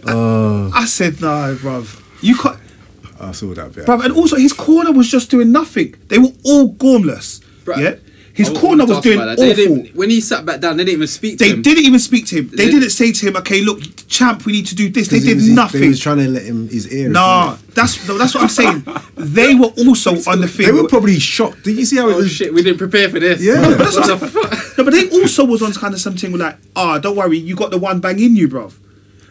Oh. 0.08 0.72
I 0.74 0.86
said, 0.86 1.22
no, 1.22 1.56
bruv. 1.62 2.02
You 2.22 2.36
can't. 2.36 2.58
I 3.20 3.32
saw 3.34 3.54
that 3.54 3.74
bit. 3.76 3.86
Bruv, 3.86 4.04
and 4.04 4.14
also 4.14 4.38
his 4.38 4.54
corner 4.54 4.92
was 4.92 5.08
just 5.08 5.30
doing 5.30 5.52
nothing. 5.52 5.94
They 6.08 6.18
were 6.18 6.32
all 6.44 6.74
gormless. 6.74 7.42
Bruh, 7.64 7.78
yeah, 7.78 7.96
his 8.46 8.50
I 8.58 8.60
corner 8.60 8.86
was 8.86 9.00
doing 9.02 9.20
about. 9.20 9.38
They 9.38 9.52
awful. 9.52 9.76
didn't- 9.76 9.96
when 9.96 10.10
he 10.10 10.22
sat 10.22 10.46
back 10.46 10.60
down, 10.60 10.78
they 10.78 10.84
didn't 10.84 10.98
even 10.98 11.08
speak 11.08 11.38
to 11.38 11.44
him. 11.44 11.50
They 11.50 11.56
him. 11.56 11.62
didn't 11.62 11.86
even 11.86 12.00
speak 12.00 12.26
to 12.28 12.36
him. 12.38 12.50
They, 12.50 12.66
They- 12.66 12.72
didn't 12.72 12.90
say 12.92 13.12
to 13.12 13.26
him, 13.28 13.36
"Okay, 13.38 13.62
look, 13.62 13.80
champ, 14.08 14.46
we 14.46 14.52
need 14.54 14.66
to 14.68 14.76
do 14.76 14.90
this." 14.90 15.08
They 15.08 15.18
'Cause 15.18 15.24
he 15.24 15.30
did 15.30 15.38
was- 15.38 15.48
he- 15.48 15.54
nothing. 15.54 15.82
They 15.82 15.88
was 15.90 16.00
trying 16.00 16.18
to 16.18 16.28
let 16.30 16.44
him 16.44 16.68
his 16.70 16.88
ear. 16.92 17.10
nah, 17.10 17.58
that's 17.74 18.08
no, 18.08 18.18
that's 18.18 18.34
what 18.36 18.44
I'm 18.44 18.50
saying. 18.50 18.84
they 19.18 19.56
were 19.56 19.68
also 19.86 20.12
on 20.30 20.42
the 20.42 20.48
field. 20.48 20.68
They 20.70 20.82
were 20.82 20.88
probably 20.88 21.20
shocked. 21.20 21.64
Did 21.64 21.78
you 21.78 21.86
see 21.86 21.98
how 21.98 22.10
it 22.10 22.14
Oh 22.14 22.18
was? 22.18 22.32
shit, 22.32 22.54
we 22.54 22.62
didn't 22.64 22.78
prepare 22.80 23.10
for 23.10 23.20
this. 23.20 23.42
Yeah. 23.42 23.62
what 23.78 23.78
the 24.08 24.18
fuck? 24.18 24.52
no, 24.78 24.84
but 24.84 24.94
they 24.94 25.10
also 25.10 25.46
was 25.46 25.62
on 25.62 25.74
kind 25.74 25.94
of 25.94 26.00
something 26.02 26.38
like, 26.38 26.58
"Ah, 26.76 26.98
don't 27.00 27.16
worry, 27.16 27.38
you 27.38 27.56
got 27.56 27.72
the 27.72 27.78
one 27.78 28.00
bang 28.00 28.20
in 28.20 28.36
you, 28.36 28.48
bruv." 28.48 28.74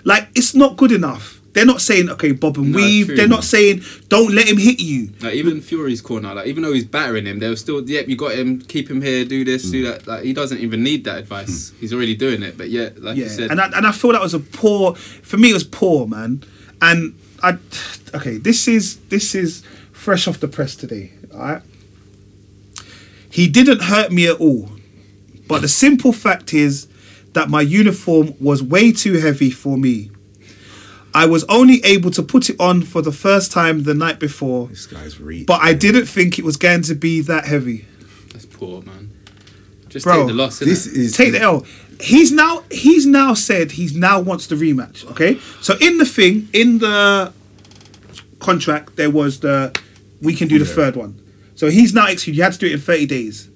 Like 0.04 0.28
it's 0.34 0.54
not 0.54 0.76
good 0.76 0.92
enough. 0.92 1.39
They're 1.52 1.66
not 1.66 1.80
saying, 1.80 2.08
"Okay, 2.10 2.32
bob 2.32 2.58
and 2.58 2.70
No, 2.70 2.76
weave." 2.76 3.06
true. 3.06 3.16
They're 3.16 3.26
not 3.26 3.42
saying, 3.42 3.82
"Don't 4.08 4.32
let 4.32 4.46
him 4.46 4.56
hit 4.56 4.80
you." 4.80 5.10
Like 5.20 5.34
even 5.34 5.60
Fury's 5.60 6.00
corner, 6.00 6.32
like 6.34 6.46
even 6.46 6.62
though 6.62 6.72
he's 6.72 6.84
battering 6.84 7.26
him, 7.26 7.40
they're 7.40 7.56
still, 7.56 7.88
yep, 7.88 8.08
you 8.08 8.16
got 8.16 8.32
him, 8.32 8.60
keep 8.60 8.88
him 8.88 9.02
here, 9.02 9.24
do 9.24 9.44
this, 9.44 9.64
do 9.70 9.80
hmm. 9.84 9.90
that. 9.90 10.06
Like 10.06 10.24
he 10.24 10.32
doesn't 10.32 10.58
even 10.58 10.82
need 10.82 11.04
that 11.04 11.18
advice. 11.18 11.70
Hmm. 11.70 11.76
He's 11.80 11.92
already 11.92 12.14
doing 12.14 12.42
it. 12.42 12.56
But 12.56 12.70
yeah, 12.70 12.90
like 12.96 13.16
yeah, 13.16 13.24
you 13.24 13.28
said, 13.28 13.50
and 13.50 13.60
I, 13.60 13.66
and 13.74 13.86
I 13.86 13.92
feel 13.92 14.12
that 14.12 14.20
was 14.20 14.34
a 14.34 14.40
poor. 14.40 14.94
For 14.94 15.36
me, 15.36 15.50
it 15.50 15.54
was 15.54 15.64
poor, 15.64 16.06
man. 16.06 16.44
And 16.80 17.18
I, 17.42 17.58
okay, 18.14 18.36
this 18.36 18.68
is 18.68 18.98
this 19.08 19.34
is 19.34 19.62
fresh 19.92 20.28
off 20.28 20.38
the 20.38 20.48
press 20.48 20.76
today. 20.76 21.12
All 21.32 21.40
right. 21.40 21.62
He 23.30 23.48
didn't 23.48 23.82
hurt 23.82 24.10
me 24.10 24.26
at 24.26 24.36
all, 24.40 24.70
but 25.46 25.62
the 25.62 25.68
simple 25.68 26.12
fact 26.12 26.52
is 26.52 26.88
that 27.32 27.48
my 27.48 27.60
uniform 27.60 28.34
was 28.40 28.62
way 28.62 28.92
too 28.92 29.14
heavy 29.18 29.50
for 29.50 29.76
me. 29.76 30.10
I 31.14 31.26
was 31.26 31.44
only 31.48 31.84
able 31.84 32.10
to 32.12 32.22
put 32.22 32.48
it 32.50 32.56
on 32.60 32.82
for 32.82 33.02
the 33.02 33.12
first 33.12 33.50
time 33.52 33.82
the 33.82 33.94
night 33.94 34.18
before, 34.20 34.68
This 34.68 34.86
guy's 34.86 35.20
reach. 35.20 35.46
but 35.46 35.60
I 35.60 35.72
didn't 35.74 36.06
think 36.06 36.38
it 36.38 36.44
was 36.44 36.56
going 36.56 36.82
to 36.82 36.94
be 36.94 37.20
that 37.22 37.46
heavy. 37.46 37.84
that's 38.32 38.46
poor, 38.46 38.82
man. 38.82 39.10
Just 39.88 40.04
Bro, 40.06 40.18
take 40.18 40.26
the 40.28 40.34
loss. 40.34 40.58
This 40.60 40.86
innit? 40.86 40.96
is 40.96 41.16
take 41.16 41.32
the 41.32 41.40
L. 41.40 41.66
He's 42.00 42.30
now 42.32 42.62
he's 42.70 43.04
now 43.06 43.34
said 43.34 43.72
he's 43.72 43.94
now 43.94 44.20
wants 44.20 44.46
the 44.46 44.54
rematch. 44.54 45.04
Okay, 45.10 45.38
so 45.60 45.74
in 45.80 45.98
the 45.98 46.06
thing 46.06 46.48
in 46.52 46.78
the 46.78 47.32
contract 48.38 48.96
there 48.96 49.10
was 49.10 49.40
the 49.40 49.76
we 50.22 50.34
can 50.34 50.48
do 50.48 50.58
the 50.58 50.64
third 50.64 50.96
one. 50.96 51.20
So 51.56 51.68
he's 51.70 51.92
now 51.92 52.06
excused. 52.08 52.38
You 52.38 52.42
had 52.44 52.52
to 52.54 52.58
do 52.58 52.66
it 52.66 52.72
in 52.72 52.80
thirty 52.80 53.04
days. 53.04 53.49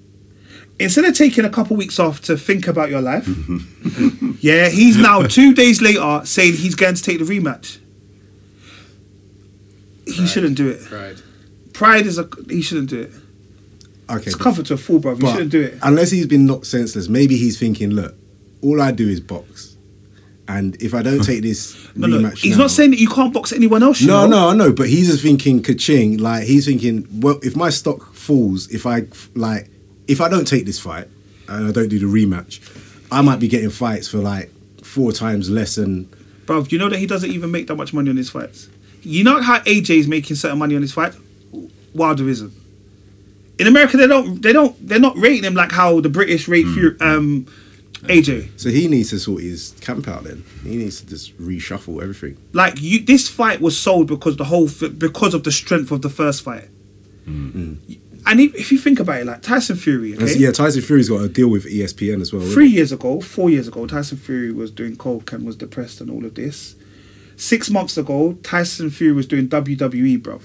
Instead 0.77 1.05
of 1.05 1.15
taking 1.15 1.45
a 1.45 1.49
couple 1.49 1.77
weeks 1.77 1.99
off 1.99 2.21
to 2.23 2.35
think 2.37 2.67
about 2.67 2.89
your 2.89 3.01
life, 3.01 3.25
yeah, 4.41 4.67
he's 4.69 4.97
now 4.97 5.21
two 5.21 5.53
days 5.53 5.81
later 5.81 6.21
saying 6.25 6.53
he's 6.53 6.75
going 6.75 6.95
to 6.95 7.01
take 7.01 7.19
the 7.19 7.23
rematch. 7.25 7.79
He 10.05 10.27
shouldn't 10.27 10.55
do 10.57 10.69
it. 10.69 10.83
Pride. 10.83 11.21
Pride 11.73 12.05
is 12.05 12.17
a 12.19 12.29
he 12.49 12.61
shouldn't 12.61 12.89
do 12.89 13.01
it. 13.01 13.11
okay. 14.09 14.25
It's 14.25 14.35
comfort 14.35 14.65
to 14.67 14.75
a 14.75 14.77
fool, 14.77 14.99
bro. 14.99 15.15
He 15.15 15.25
shouldn't 15.27 15.51
do 15.51 15.61
it. 15.61 15.79
unless 15.81 16.11
he's 16.11 16.27
been 16.27 16.45
knocked 16.45 16.67
senseless. 16.67 17.07
Maybe 17.09 17.37
he's 17.37 17.57
thinking, 17.59 17.89
look, 17.91 18.15
all 18.61 18.81
I 18.81 18.91
do 18.91 19.07
is 19.09 19.19
box, 19.19 19.75
and 20.47 20.75
if 20.81 20.93
I 20.93 21.01
don't 21.01 21.23
take 21.25 21.41
this 21.41 21.73
No, 21.95 22.07
rematch, 22.07 22.21
no, 22.21 22.29
he's 22.31 22.57
now- 22.57 22.63
not 22.63 22.71
saying 22.71 22.91
that 22.91 22.99
you 22.99 23.09
can't 23.09 23.33
box 23.33 23.51
anyone 23.51 23.81
else. 23.81 24.01
you 24.01 24.07
No, 24.07 24.27
know? 24.27 24.37
no, 24.41 24.49
I 24.49 24.55
know, 24.55 24.73
but 24.73 24.89
he's 24.89 25.07
just 25.07 25.23
thinking 25.23 25.63
ka-ching. 25.63 26.17
Like 26.17 26.43
he's 26.43 26.65
thinking, 26.65 27.07
well, 27.21 27.39
if 27.41 27.55
my 27.55 27.69
stock 27.69 28.13
falls, 28.13 28.67
if 28.69 28.85
I 28.85 29.03
like, 29.33 29.69
if 30.07 30.21
I 30.21 30.29
don't 30.29 30.45
take 30.45 30.65
this 30.65 30.79
fight 30.79 31.07
and 31.47 31.67
I 31.67 31.71
don't 31.71 31.89
do 31.89 31.99
the 31.99 32.05
rematch, 32.05 32.59
I 33.11 33.21
might 33.21 33.39
be 33.39 33.47
getting 33.47 33.69
fights 33.69 34.07
for 34.07 34.17
like 34.17 34.51
four 34.83 35.11
times 35.11 35.49
less 35.49 35.75
than. 35.75 36.09
Bro, 36.45 36.63
do 36.63 36.75
you 36.75 36.79
know 36.79 36.89
that 36.89 36.99
he 36.99 37.07
doesn't 37.07 37.29
even 37.31 37.51
make 37.51 37.67
that 37.67 37.75
much 37.75 37.93
money 37.93 38.09
on 38.09 38.17
his 38.17 38.29
fights? 38.29 38.69
You 39.01 39.23
know 39.23 39.41
how 39.41 39.59
AJ 39.59 39.97
is 39.97 40.07
making 40.07 40.35
certain 40.35 40.57
money 40.57 40.75
on 40.75 40.81
his 40.81 40.91
fight? 40.91 41.13
Wilder 41.93 42.27
isn't. 42.27 42.53
In 43.57 43.67
America, 43.67 43.97
they 43.97 44.07
don't. 44.07 44.41
They 44.41 44.51
don't. 44.51 44.75
They're 44.85 44.99
not 44.99 45.17
rating 45.17 45.43
him 45.43 45.53
like 45.53 45.71
how 45.71 46.01
the 46.01 46.09
British 46.09 46.47
rate 46.47 46.65
Fury, 46.65 46.99
um, 46.99 47.45
AJ. 48.03 48.59
So 48.59 48.69
he 48.69 48.87
needs 48.87 49.11
to 49.11 49.19
sort 49.19 49.43
his 49.43 49.73
camp 49.79 50.07
out. 50.07 50.25
Then 50.25 50.43
he 50.63 50.75
needs 50.75 50.99
to 51.01 51.07
just 51.07 51.37
reshuffle 51.37 52.01
everything. 52.01 52.37
Like 52.51 52.81
you, 52.81 52.99
this 52.99 53.29
fight 53.29 53.61
was 53.61 53.77
sold 53.79 54.07
because 54.07 54.35
the 54.35 54.43
whole 54.43 54.67
because 54.97 55.33
of 55.33 55.43
the 55.43 55.51
strength 55.51 55.91
of 55.91 56.01
the 56.01 56.09
first 56.09 56.43
fight. 56.43 56.67
And 58.27 58.39
if, 58.39 58.55
if 58.55 58.71
you 58.71 58.77
think 58.79 58.99
about 58.99 59.21
it, 59.21 59.25
like 59.25 59.41
Tyson 59.41 59.75
Fury, 59.75 60.15
okay, 60.15 60.35
yeah, 60.37 60.51
Tyson 60.51 60.81
Fury's 60.81 61.09
got 61.09 61.21
a 61.21 61.29
deal 61.29 61.47
with 61.47 61.65
ESPN 61.65 62.21
as 62.21 62.33
well. 62.33 62.41
three 62.41 62.67
years 62.69 62.91
ago, 62.91 63.21
four 63.21 63.49
years 63.49 63.67
ago, 63.67 63.85
Tyson 63.85 64.17
Fury 64.17 64.51
was 64.51 64.71
doing 64.71 64.95
coke 64.95 65.31
and 65.31 65.45
was 65.45 65.55
depressed 65.55 66.01
and 66.01 66.09
all 66.09 66.25
of 66.25 66.33
this. 66.35 66.75
Six 67.37 67.69
months 67.69 67.97
ago, 67.97 68.37
Tyson 68.41 68.89
Fury 68.89 69.11
was 69.13 69.27
doing 69.27 69.47
WWE, 69.47 70.19
bruv. 70.21 70.41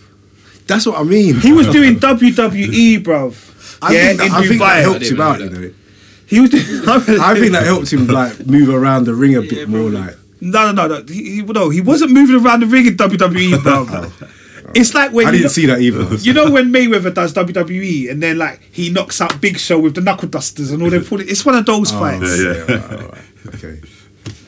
That's 0.66 0.86
what 0.86 0.98
I 0.98 1.02
mean. 1.04 1.40
He 1.40 1.52
was 1.52 1.66
doing 1.68 1.96
WWE, 2.00 2.98
bruv. 3.02 3.78
I 3.82 3.92
yeah, 3.94 4.06
think 4.08 4.18
that, 4.18 4.26
in 4.26 4.32
I 4.32 4.46
think 4.46 4.60
that 4.60 4.82
helped 4.82 5.02
him 5.10 5.20
out. 5.20 5.38
know 5.38 5.44
You 5.46 5.50
know, 5.50 5.74
He 6.26 6.38
was 6.40 6.50
doing. 6.50 6.64
I 6.88 7.34
think 7.34 7.52
that 7.52 7.62
helped 7.64 7.92
him 7.92 8.06
like 8.06 8.46
move 8.46 8.68
around 8.68 9.04
the 9.04 9.14
ring 9.14 9.34
a 9.36 9.40
bit 9.42 9.68
more. 9.68 9.88
Like 9.90 10.16
no, 10.40 10.70
no, 10.70 10.86
no, 10.86 11.00
no. 11.00 11.04
He, 11.12 11.36
he- 11.36 11.42
no, 11.42 11.70
he 11.70 11.80
wasn't 11.80 12.12
moving 12.12 12.36
around 12.36 12.60
the 12.60 12.66
ring 12.66 12.86
in 12.86 12.96
WWE, 12.96 13.52
bruv. 13.58 14.30
It's 14.74 14.94
like 14.94 15.12
when 15.12 15.26
I 15.26 15.30
didn't 15.32 15.44
know, 15.44 15.48
see 15.48 15.66
that 15.66 15.80
either. 15.80 16.16
You 16.20 16.32
know 16.32 16.50
when 16.50 16.72
Mayweather 16.72 17.12
does 17.12 17.34
WWE 17.34 18.10
and 18.10 18.22
then 18.22 18.38
like 18.38 18.62
he 18.72 18.90
knocks 18.90 19.20
out 19.20 19.40
Big 19.40 19.58
Show 19.58 19.78
with 19.78 19.94
the 19.94 20.00
knuckle 20.00 20.28
dusters 20.28 20.70
and 20.70 20.82
all 20.82 20.90
them. 20.90 21.04
put 21.10 21.20
It's 21.20 21.44
one 21.44 21.56
of 21.56 21.66
those 21.66 21.92
oh, 21.92 21.98
fights. 21.98 22.42
yeah. 22.42 22.52
Yeah, 22.52 22.60
right, 22.60 22.90
right, 22.90 23.12
right. 23.12 23.54
Okay, 23.54 23.80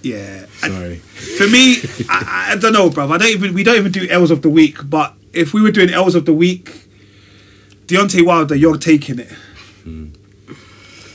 Yeah. 0.02 0.46
Sorry. 0.46 0.96
for 0.96 1.48
me, 1.48 1.76
I, 2.08 2.52
I 2.52 2.56
don't 2.56 2.72
know, 2.72 2.90
bro. 2.90 3.10
I 3.10 3.18
don't 3.18 3.28
even. 3.28 3.54
We 3.54 3.64
don't 3.64 3.76
even 3.76 3.92
do 3.92 4.06
L's 4.08 4.30
of 4.30 4.42
the 4.42 4.50
week. 4.50 4.78
But 4.88 5.14
if 5.32 5.54
we 5.54 5.62
were 5.62 5.70
doing 5.72 5.90
L's 5.90 6.14
of 6.14 6.24
the 6.24 6.34
week, 6.34 6.88
Deontay 7.86 8.24
Wilder, 8.24 8.54
you're 8.54 8.78
taking 8.78 9.18
it. 9.18 9.32
Hmm. 9.82 10.08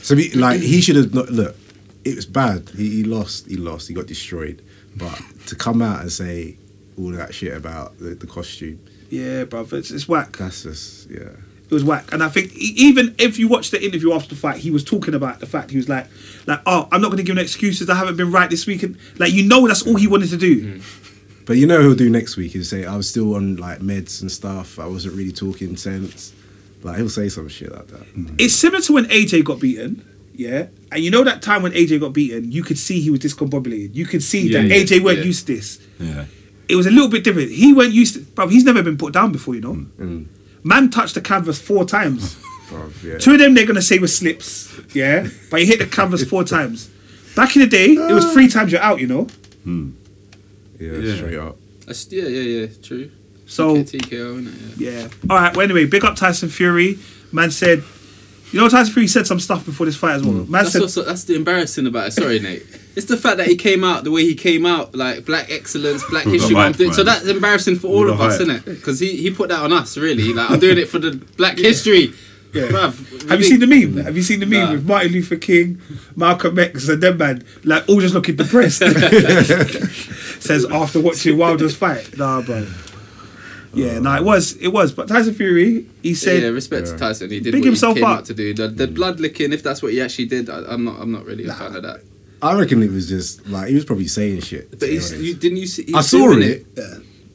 So 0.02 0.16
be, 0.16 0.30
like 0.32 0.60
he 0.60 0.80
should 0.80 0.96
have 0.96 1.14
not 1.14 1.30
look. 1.30 1.56
It 2.04 2.16
was 2.16 2.26
bad. 2.26 2.70
He, 2.70 2.88
he 2.96 3.04
lost. 3.04 3.46
He 3.46 3.56
lost. 3.56 3.88
He 3.88 3.94
got 3.94 4.06
destroyed. 4.06 4.62
But 4.96 5.20
to 5.46 5.54
come 5.54 5.82
out 5.82 6.00
and 6.00 6.10
say 6.10 6.56
all 6.98 7.10
that 7.12 7.34
shit 7.34 7.56
about 7.56 7.98
the, 7.98 8.14
the 8.14 8.26
costume. 8.26 8.80
Yeah, 9.10 9.44
bruv, 9.44 9.72
it's, 9.72 9.90
it's 9.90 10.08
whack. 10.08 10.36
That's 10.36 10.62
just 10.62 11.10
yeah. 11.10 11.30
It 11.70 11.74
was 11.74 11.84
whack, 11.84 12.12
and 12.12 12.22
I 12.22 12.28
think 12.30 12.54
e- 12.56 12.74
even 12.76 13.14
if 13.18 13.38
you 13.38 13.46
watch 13.46 13.70
the 13.70 13.84
interview 13.84 14.12
after 14.14 14.30
the 14.30 14.36
fight, 14.40 14.56
he 14.56 14.70
was 14.70 14.82
talking 14.82 15.12
about 15.14 15.40
the 15.40 15.46
fact 15.46 15.70
he 15.70 15.76
was 15.76 15.86
like, 15.88 16.06
like, 16.46 16.60
oh, 16.64 16.88
I'm 16.90 17.02
not 17.02 17.08
going 17.08 17.18
to 17.18 17.22
give 17.22 17.36
him 17.36 17.42
excuses. 17.42 17.90
I 17.90 17.94
haven't 17.94 18.16
been 18.16 18.32
right 18.32 18.48
this 18.48 18.66
week, 18.66 18.82
and 18.82 18.96
like, 19.18 19.32
you 19.32 19.46
know, 19.46 19.66
that's 19.68 19.86
all 19.86 19.96
he 19.96 20.06
wanted 20.06 20.30
to 20.30 20.38
do. 20.38 20.78
Mm. 20.78 21.44
But 21.44 21.56
you 21.58 21.66
know 21.66 21.80
he'll 21.80 21.94
do 21.94 22.08
next 22.10 22.36
week. 22.38 22.52
He'll 22.52 22.64
say 22.64 22.84
I 22.86 22.96
was 22.96 23.08
still 23.08 23.34
on 23.34 23.56
like 23.56 23.80
meds 23.80 24.20
and 24.22 24.30
stuff. 24.30 24.78
I 24.78 24.86
wasn't 24.86 25.14
really 25.14 25.32
talking 25.32 25.76
sense. 25.76 26.32
Like 26.82 26.96
he'll 26.96 27.08
say 27.10 27.28
some 27.28 27.48
shit 27.48 27.70
like 27.72 27.86
that. 27.88 28.14
Mm. 28.14 28.40
It's 28.40 28.54
similar 28.54 28.80
to 28.82 28.92
when 28.94 29.04
AJ 29.06 29.44
got 29.44 29.60
beaten. 29.60 30.06
Yeah, 30.34 30.68
and 30.92 31.02
you 31.02 31.10
know 31.10 31.24
that 31.24 31.42
time 31.42 31.62
when 31.62 31.72
AJ 31.72 32.00
got 32.00 32.12
beaten, 32.12 32.50
you 32.52 32.62
could 32.62 32.78
see 32.78 33.00
he 33.00 33.10
was 33.10 33.20
discombobulated. 33.20 33.94
You 33.94 34.06
could 34.06 34.22
see 34.22 34.48
Yeah, 34.48 34.62
that 34.62 34.68
yeah, 34.68 34.76
AJ 34.76 35.02
weren't 35.02 35.18
yeah. 35.18 35.24
used 35.24 35.46
to 35.48 35.56
this. 35.56 35.80
Yeah. 35.98 36.26
It 36.68 36.76
was 36.76 36.86
a 36.86 36.90
little 36.90 37.08
bit 37.08 37.24
different. 37.24 37.50
He 37.50 37.72
weren't 37.72 37.92
used 37.92 38.14
to, 38.14 38.20
bro. 38.20 38.48
He's 38.48 38.64
never 38.64 38.82
been 38.82 38.98
put 38.98 39.12
down 39.12 39.32
before, 39.32 39.54
you 39.54 39.60
know. 39.60 39.74
Mm, 39.74 39.86
mm. 39.98 40.26
Man 40.64 40.90
touched 40.90 41.14
the 41.14 41.20
canvas 41.20 41.60
four 41.60 41.84
times. 41.84 42.34
Bruv, 42.68 43.02
yeah. 43.02 43.16
Two 43.18 43.32
of 43.32 43.38
them 43.38 43.54
they're 43.54 43.64
gonna 43.66 43.80
say 43.80 43.98
were 43.98 44.06
slips, 44.06 44.78
yeah, 44.94 45.26
but 45.50 45.60
he 45.60 45.66
hit 45.66 45.78
the 45.78 45.86
canvas 45.86 46.24
four 46.24 46.44
times. 46.56 46.90
Back 47.34 47.56
in 47.56 47.60
the 47.62 47.68
day, 47.68 47.86
it 47.92 48.12
was 48.12 48.30
three 48.32 48.48
times 48.48 48.72
you're 48.72 48.80
out, 48.82 49.00
you 49.00 49.06
know. 49.06 49.24
Hmm. 49.64 49.90
yeah, 50.78 50.92
Yeah. 50.92 51.16
straight 51.16 51.38
up. 51.38 51.56
That's, 51.86 52.10
yeah, 52.12 52.24
yeah, 52.24 52.60
yeah, 52.60 52.66
true. 52.82 53.10
So 53.46 53.76
TKO, 53.76 54.42
innit? 54.42 54.74
Yeah. 54.76 54.90
yeah. 54.90 55.08
All 55.30 55.36
right. 55.38 55.56
Well, 55.56 55.64
anyway, 55.64 55.86
big 55.86 56.04
up 56.04 56.16
Tyson 56.16 56.50
Fury. 56.50 56.98
Man 57.32 57.50
said, 57.50 57.82
you 58.52 58.60
know, 58.60 58.68
Tyson 58.68 58.92
Fury 58.92 59.06
said 59.06 59.26
some 59.26 59.40
stuff 59.40 59.64
before 59.64 59.86
this 59.86 59.96
fight 59.96 60.16
as 60.16 60.22
well. 60.24 60.34
Man 60.34 60.50
That's 60.50 60.72
said, 60.72 60.82
also, 60.82 61.02
that's 61.04 61.24
the 61.24 61.34
embarrassing 61.34 61.86
about 61.86 62.08
it. 62.08 62.10
Sorry, 62.12 62.38
Nate. 62.38 62.62
It's 62.96 63.06
the 63.06 63.16
fact 63.16 63.36
that 63.36 63.46
he 63.46 63.56
came 63.56 63.84
out 63.84 64.04
the 64.04 64.10
way 64.10 64.22
he 64.24 64.34
came 64.34 64.66
out, 64.66 64.94
like 64.94 65.24
Black 65.24 65.50
Excellence, 65.50 66.02
Black 66.10 66.24
With 66.24 66.34
History 66.34 66.54
hype, 66.56 66.78
Month. 66.78 66.94
So 66.94 67.04
that's 67.04 67.26
embarrassing 67.26 67.76
for 67.76 67.88
all 67.88 68.04
With 68.06 68.14
of 68.14 68.20
us, 68.20 68.40
isn't 68.40 68.50
it? 68.50 68.64
Because 68.64 68.98
he, 69.00 69.16
he 69.16 69.30
put 69.30 69.50
that 69.50 69.60
on 69.60 69.72
us, 69.72 69.96
really. 69.96 70.32
Like 70.32 70.50
I'm 70.50 70.58
doing 70.58 70.78
it 70.78 70.88
for 70.88 70.98
the 70.98 71.12
Black 71.36 71.58
History. 71.58 72.12
Bruv, 72.52 73.28
Have 73.28 73.38
you 73.40 73.44
seen 73.44 73.60
the 73.60 73.66
meme? 73.66 74.02
Have 74.04 74.16
you 74.16 74.22
seen 74.22 74.40
the 74.40 74.46
meme 74.46 74.64
Nah. 74.64 74.72
with 74.72 74.86
Martin 74.86 75.12
Luther 75.12 75.36
King, 75.36 75.80
Malcolm 76.16 76.58
X, 76.58 76.88
and 76.88 77.02
them 77.02 77.18
man, 77.18 77.44
like 77.62 77.86
all 77.88 78.00
just 78.00 78.14
looking 78.14 78.36
depressed? 78.36 78.78
Says 80.40 80.64
after 80.70 80.98
watching 81.00 81.36
Wilder's 81.36 81.76
fight. 81.76 82.16
Nah, 82.16 82.40
bro. 82.40 82.66
Yeah, 83.74 83.96
oh. 83.96 84.00
no, 84.00 84.14
it 84.14 84.24
was, 84.24 84.56
it 84.56 84.68
was. 84.68 84.92
But 84.92 85.08
Tyson 85.08 85.34
Fury, 85.34 85.86
he 86.02 86.14
said, 86.14 86.42
yeah, 86.42 86.48
respect 86.48 86.86
to 86.88 86.96
Tyson. 86.96 87.30
He 87.30 87.40
did 87.40 87.52
Big 87.52 87.62
what 87.62 87.66
himself 87.66 87.96
he 87.96 88.02
came 88.02 88.10
up. 88.10 88.18
out 88.18 88.24
to 88.26 88.34
do. 88.34 88.54
The, 88.54 88.68
the 88.68 88.86
mm. 88.86 88.94
blood 88.94 89.20
licking, 89.20 89.52
if 89.52 89.62
that's 89.62 89.82
what 89.82 89.92
he 89.92 90.00
actually 90.00 90.26
did, 90.26 90.48
I, 90.48 90.64
I'm 90.66 90.84
not. 90.84 91.00
I'm 91.00 91.12
not 91.12 91.24
really 91.24 91.46
a 91.46 91.52
fan 91.52 91.76
of 91.76 91.82
that. 91.82 92.00
I 92.40 92.54
reckon 92.54 92.82
it 92.82 92.90
was 92.90 93.08
just 93.08 93.46
like 93.48 93.68
he 93.68 93.74
was 93.74 93.84
probably 93.84 94.06
saying 94.06 94.42
shit. 94.42 94.70
But 94.70 94.80
be 94.80 94.90
he's, 94.90 95.12
honest. 95.12 95.24
you, 95.24 95.34
didn't 95.34 95.58
you 95.58 95.66
see? 95.66 95.92
I 95.94 96.00
saw 96.02 96.18
doing 96.18 96.42
it. 96.42 96.66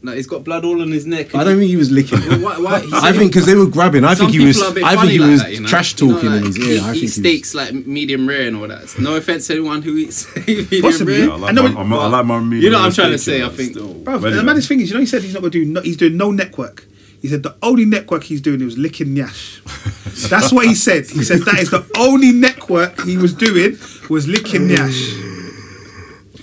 Like 0.05 0.17
he's 0.17 0.27
got 0.27 0.43
blood 0.43 0.65
all 0.65 0.81
on 0.81 0.91
his 0.91 1.05
neck. 1.05 1.33
I 1.33 1.45
don't 1.45 1.57
think 1.57 1.69
he 1.69 1.77
was 1.77 1.89
licking. 1.89 2.19
Well, 2.27 2.39
why, 2.41 2.57
why, 2.59 2.79
he 2.81 2.89
I 2.93 3.13
think 3.13 3.31
because 3.31 3.45
they 3.45 3.55
were 3.55 3.67
grabbing. 3.67 4.03
I 4.03 4.13
Some 4.15 4.27
think 4.27 4.37
he 4.39 4.45
was. 4.45 4.57
people 4.57 4.67
are 4.67 4.71
a 4.71 4.75
bit 4.75 4.83
I 4.83 4.95
think 4.97 5.11
he 5.11 5.19
like 5.19 5.29
was 5.31 5.41
that, 5.43 5.53
you 5.53 5.59
know? 5.61 5.67
trash 5.69 6.01
You 6.01 6.07
know, 6.07 6.13
talking 6.15 6.33
in 6.33 6.43
his 6.43 6.57
ear. 6.59 6.65
I 6.65 6.71
Eat, 6.73 6.81
think 6.83 6.95
he 6.95 7.01
was, 7.03 7.13
steaks 7.15 7.55
like 7.55 7.73
medium 7.73 8.27
rare 8.27 8.47
and 8.47 8.57
all 8.57 8.67
that. 8.67 8.99
No 8.99 9.15
offense 9.15 9.47
to 9.47 9.53
anyone 9.53 9.81
who 9.81 9.95
eats 9.95 10.27
medium 10.47 10.81
Possibly. 10.81 11.13
rare. 11.19 11.27
Yeah, 11.27 11.33
I 11.33 11.37
like 11.37 11.49
I 11.49 11.51
know 11.53 11.63
my, 11.63 11.69
it- 11.69 11.77
I'm, 11.77 11.93
I 11.93 12.07
like 12.07 12.25
my 12.25 12.39
You 12.55 12.69
know 12.69 12.79
what 12.79 12.85
I'm 12.87 12.91
trying 12.91 13.11
to 13.11 13.17
say, 13.17 13.43
I 13.43 13.49
think- 13.49 13.75
Bro, 13.75 14.19
But 14.19 14.33
the 14.33 14.43
maddest 14.43 14.67
thing 14.67 14.81
is, 14.81 14.89
you 14.89 14.95
know, 14.95 14.99
he 14.99 15.05
said 15.05 15.21
he's 15.23 15.33
not 15.33 15.39
gonna 15.39 15.51
do. 15.51 15.63
No, 15.63 15.79
he's 15.81 15.95
doing 15.97 16.17
no 16.17 16.31
neck 16.31 16.57
work. 16.57 16.85
He 17.21 17.29
said 17.29 17.41
the 17.41 17.55
only 17.63 17.85
neck 17.85 18.11
work 18.11 18.23
he's 18.23 18.41
doing 18.41 18.59
was 18.65 18.77
licking 18.77 19.15
Nyash. 19.15 19.61
That's 20.29 20.51
what 20.51 20.65
he 20.67 20.75
said. 20.75 21.05
He 21.07 21.23
said 21.23 21.39
that 21.43 21.59
is 21.59 21.69
the 21.71 21.85
only 21.97 22.33
neck 22.33 22.69
work 22.69 22.99
he 23.03 23.15
was 23.15 23.33
doing 23.33 23.77
was 24.09 24.27
licking 24.27 24.67
Nyash. 24.67 25.29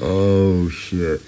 Oh 0.00 0.70
shit! 0.70 1.20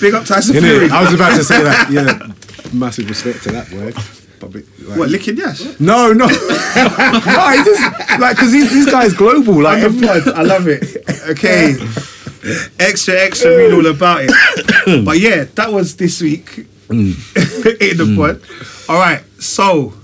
Big 0.00 0.14
up 0.14 0.24
Tyson 0.24 0.56
Innit? 0.56 0.60
Fury. 0.60 0.90
I 0.90 1.02
was 1.02 1.12
about 1.14 1.36
to 1.36 1.44
say 1.44 1.62
that. 1.62 1.90
Yeah, 1.90 2.32
massive 2.72 3.08
respect 3.08 3.42
to 3.44 3.52
that 3.52 3.70
word. 3.70 3.94
But, 4.40 4.52
but, 4.52 4.88
like, 4.88 4.98
what 4.98 5.08
licking 5.10 5.36
yes? 5.36 5.78
No, 5.80 6.12
no, 6.12 6.26
no. 6.28 6.34
It's 6.36 7.64
just 7.64 8.20
like 8.20 8.36
because 8.36 8.52
this 8.52 8.90
guy's 8.90 9.12
global. 9.14 9.62
Like 9.62 9.82
I'm 9.82 10.02
every. 10.04 10.32
I 10.32 10.42
love 10.42 10.66
it. 10.68 10.82
Okay. 11.30 11.76
extra, 12.78 13.14
extra, 13.14 13.56
read 13.56 13.72
all 13.72 13.86
about 13.86 14.20
it. 14.24 15.04
but 15.04 15.18
yeah, 15.18 15.44
that 15.54 15.72
was 15.72 15.96
this 15.96 16.20
week 16.20 16.58
in 16.90 17.14
the 17.14 18.14
pod. 18.16 18.42
All 18.88 19.00
right, 19.00 19.22
so 19.40 19.94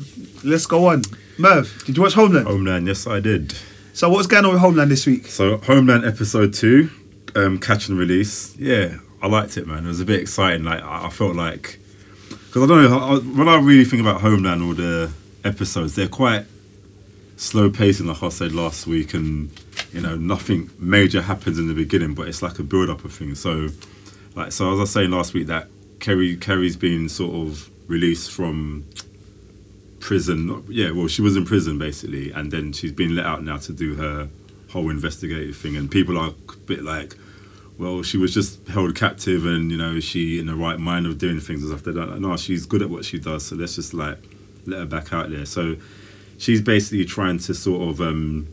let's 0.42 0.66
go 0.66 0.86
on. 0.86 1.02
Merv, 1.38 1.84
did 1.84 1.96
you 1.96 2.02
watch 2.02 2.14
Homeland? 2.14 2.46
Homeland, 2.46 2.86
yes, 2.86 3.06
I 3.06 3.20
did. 3.20 3.54
So 3.92 4.08
what's 4.08 4.26
going 4.26 4.44
on 4.44 4.52
with 4.52 4.60
Homeland 4.60 4.90
this 4.90 5.06
week? 5.06 5.26
So 5.26 5.58
Homeland 5.58 6.04
episode 6.06 6.54
two, 6.54 6.90
um, 7.34 7.58
catch 7.58 7.88
and 7.88 7.98
release. 7.98 8.56
Yeah, 8.56 8.96
I 9.22 9.26
liked 9.26 9.56
it, 9.56 9.66
man. 9.66 9.84
It 9.84 9.88
was 9.88 10.00
a 10.00 10.04
bit 10.04 10.20
exciting. 10.20 10.64
Like 10.64 10.82
I, 10.82 11.10
felt 11.10 11.36
like 11.36 11.78
because 12.28 12.62
I 12.62 12.66
don't 12.66 12.90
know 12.90 12.98
I- 12.98 13.18
when 13.18 13.48
I 13.48 13.58
really 13.60 13.84
think 13.84 14.00
about 14.00 14.20
Homeland 14.20 14.62
or 14.62 14.74
the 14.74 15.10
episodes, 15.44 15.94
they're 15.94 16.08
quite 16.08 16.46
slow 17.36 17.70
pacing, 17.70 18.06
like 18.06 18.22
I 18.22 18.28
said 18.28 18.52
last 18.52 18.86
week, 18.86 19.14
and 19.14 19.50
you 19.92 20.00
know 20.00 20.16
nothing 20.16 20.70
major 20.78 21.22
happens 21.22 21.58
in 21.58 21.68
the 21.68 21.74
beginning, 21.74 22.14
but 22.14 22.28
it's 22.28 22.42
like 22.42 22.58
a 22.58 22.62
build 22.62 22.88
up 22.90 23.04
of 23.04 23.12
things. 23.12 23.40
So, 23.40 23.68
like 24.34 24.52
so, 24.52 24.72
as 24.72 24.78
I 24.78 24.80
was 24.82 24.90
saying 24.90 25.10
last 25.10 25.34
week, 25.34 25.46
that 25.48 25.68
Carrie 26.00 26.36
Carrie's 26.36 26.76
been 26.76 27.08
sort 27.08 27.34
of 27.34 27.70
released 27.88 28.30
from 28.30 28.84
prison. 30.00 30.46
not- 30.46 30.62
Yeah, 30.68 30.92
well, 30.92 31.08
she 31.08 31.22
was 31.22 31.36
in 31.36 31.44
prison 31.44 31.78
basically, 31.78 32.30
and 32.30 32.50
then 32.50 32.72
she's 32.72 32.92
been 32.92 33.14
let 33.14 33.26
out 33.26 33.44
now 33.44 33.58
to 33.58 33.72
do 33.72 33.96
her 33.96 34.28
whole 34.70 34.88
investigative 34.90 35.56
thing. 35.56 35.76
And 35.76 35.90
people 35.90 36.16
are 36.16 36.28
a 36.30 36.56
bit 36.66 36.82
like, 36.82 37.16
well, 37.80 38.02
she 38.02 38.16
was 38.18 38.32
just 38.34 38.68
held 38.68 38.94
captive, 38.94 39.46
and 39.46 39.70
you 39.72 39.78
know, 39.78 39.92
is 39.96 40.04
she 40.04 40.38
in 40.38 40.46
the 40.46 40.54
right 40.54 40.78
mind 40.78 41.06
of 41.06 41.18
doing 41.18 41.40
things 41.40 41.62
and 41.62 41.70
stuff? 41.70 41.82
They 41.82 41.92
don't. 41.98 42.20
No, 42.20 42.36
she's 42.36 42.66
good 42.66 42.82
at 42.82 42.90
what 42.90 43.04
she 43.04 43.18
does, 43.18 43.46
so 43.46 43.56
let's 43.56 43.74
just 43.76 43.94
like 43.94 44.18
let 44.66 44.80
her 44.80 44.86
back 44.86 45.12
out 45.12 45.30
there. 45.30 45.46
So 45.46 45.76
she's 46.38 46.60
basically 46.60 47.04
trying 47.06 47.38
to 47.38 47.54
sort 47.54 47.88
of. 47.88 48.00
um 48.00 48.46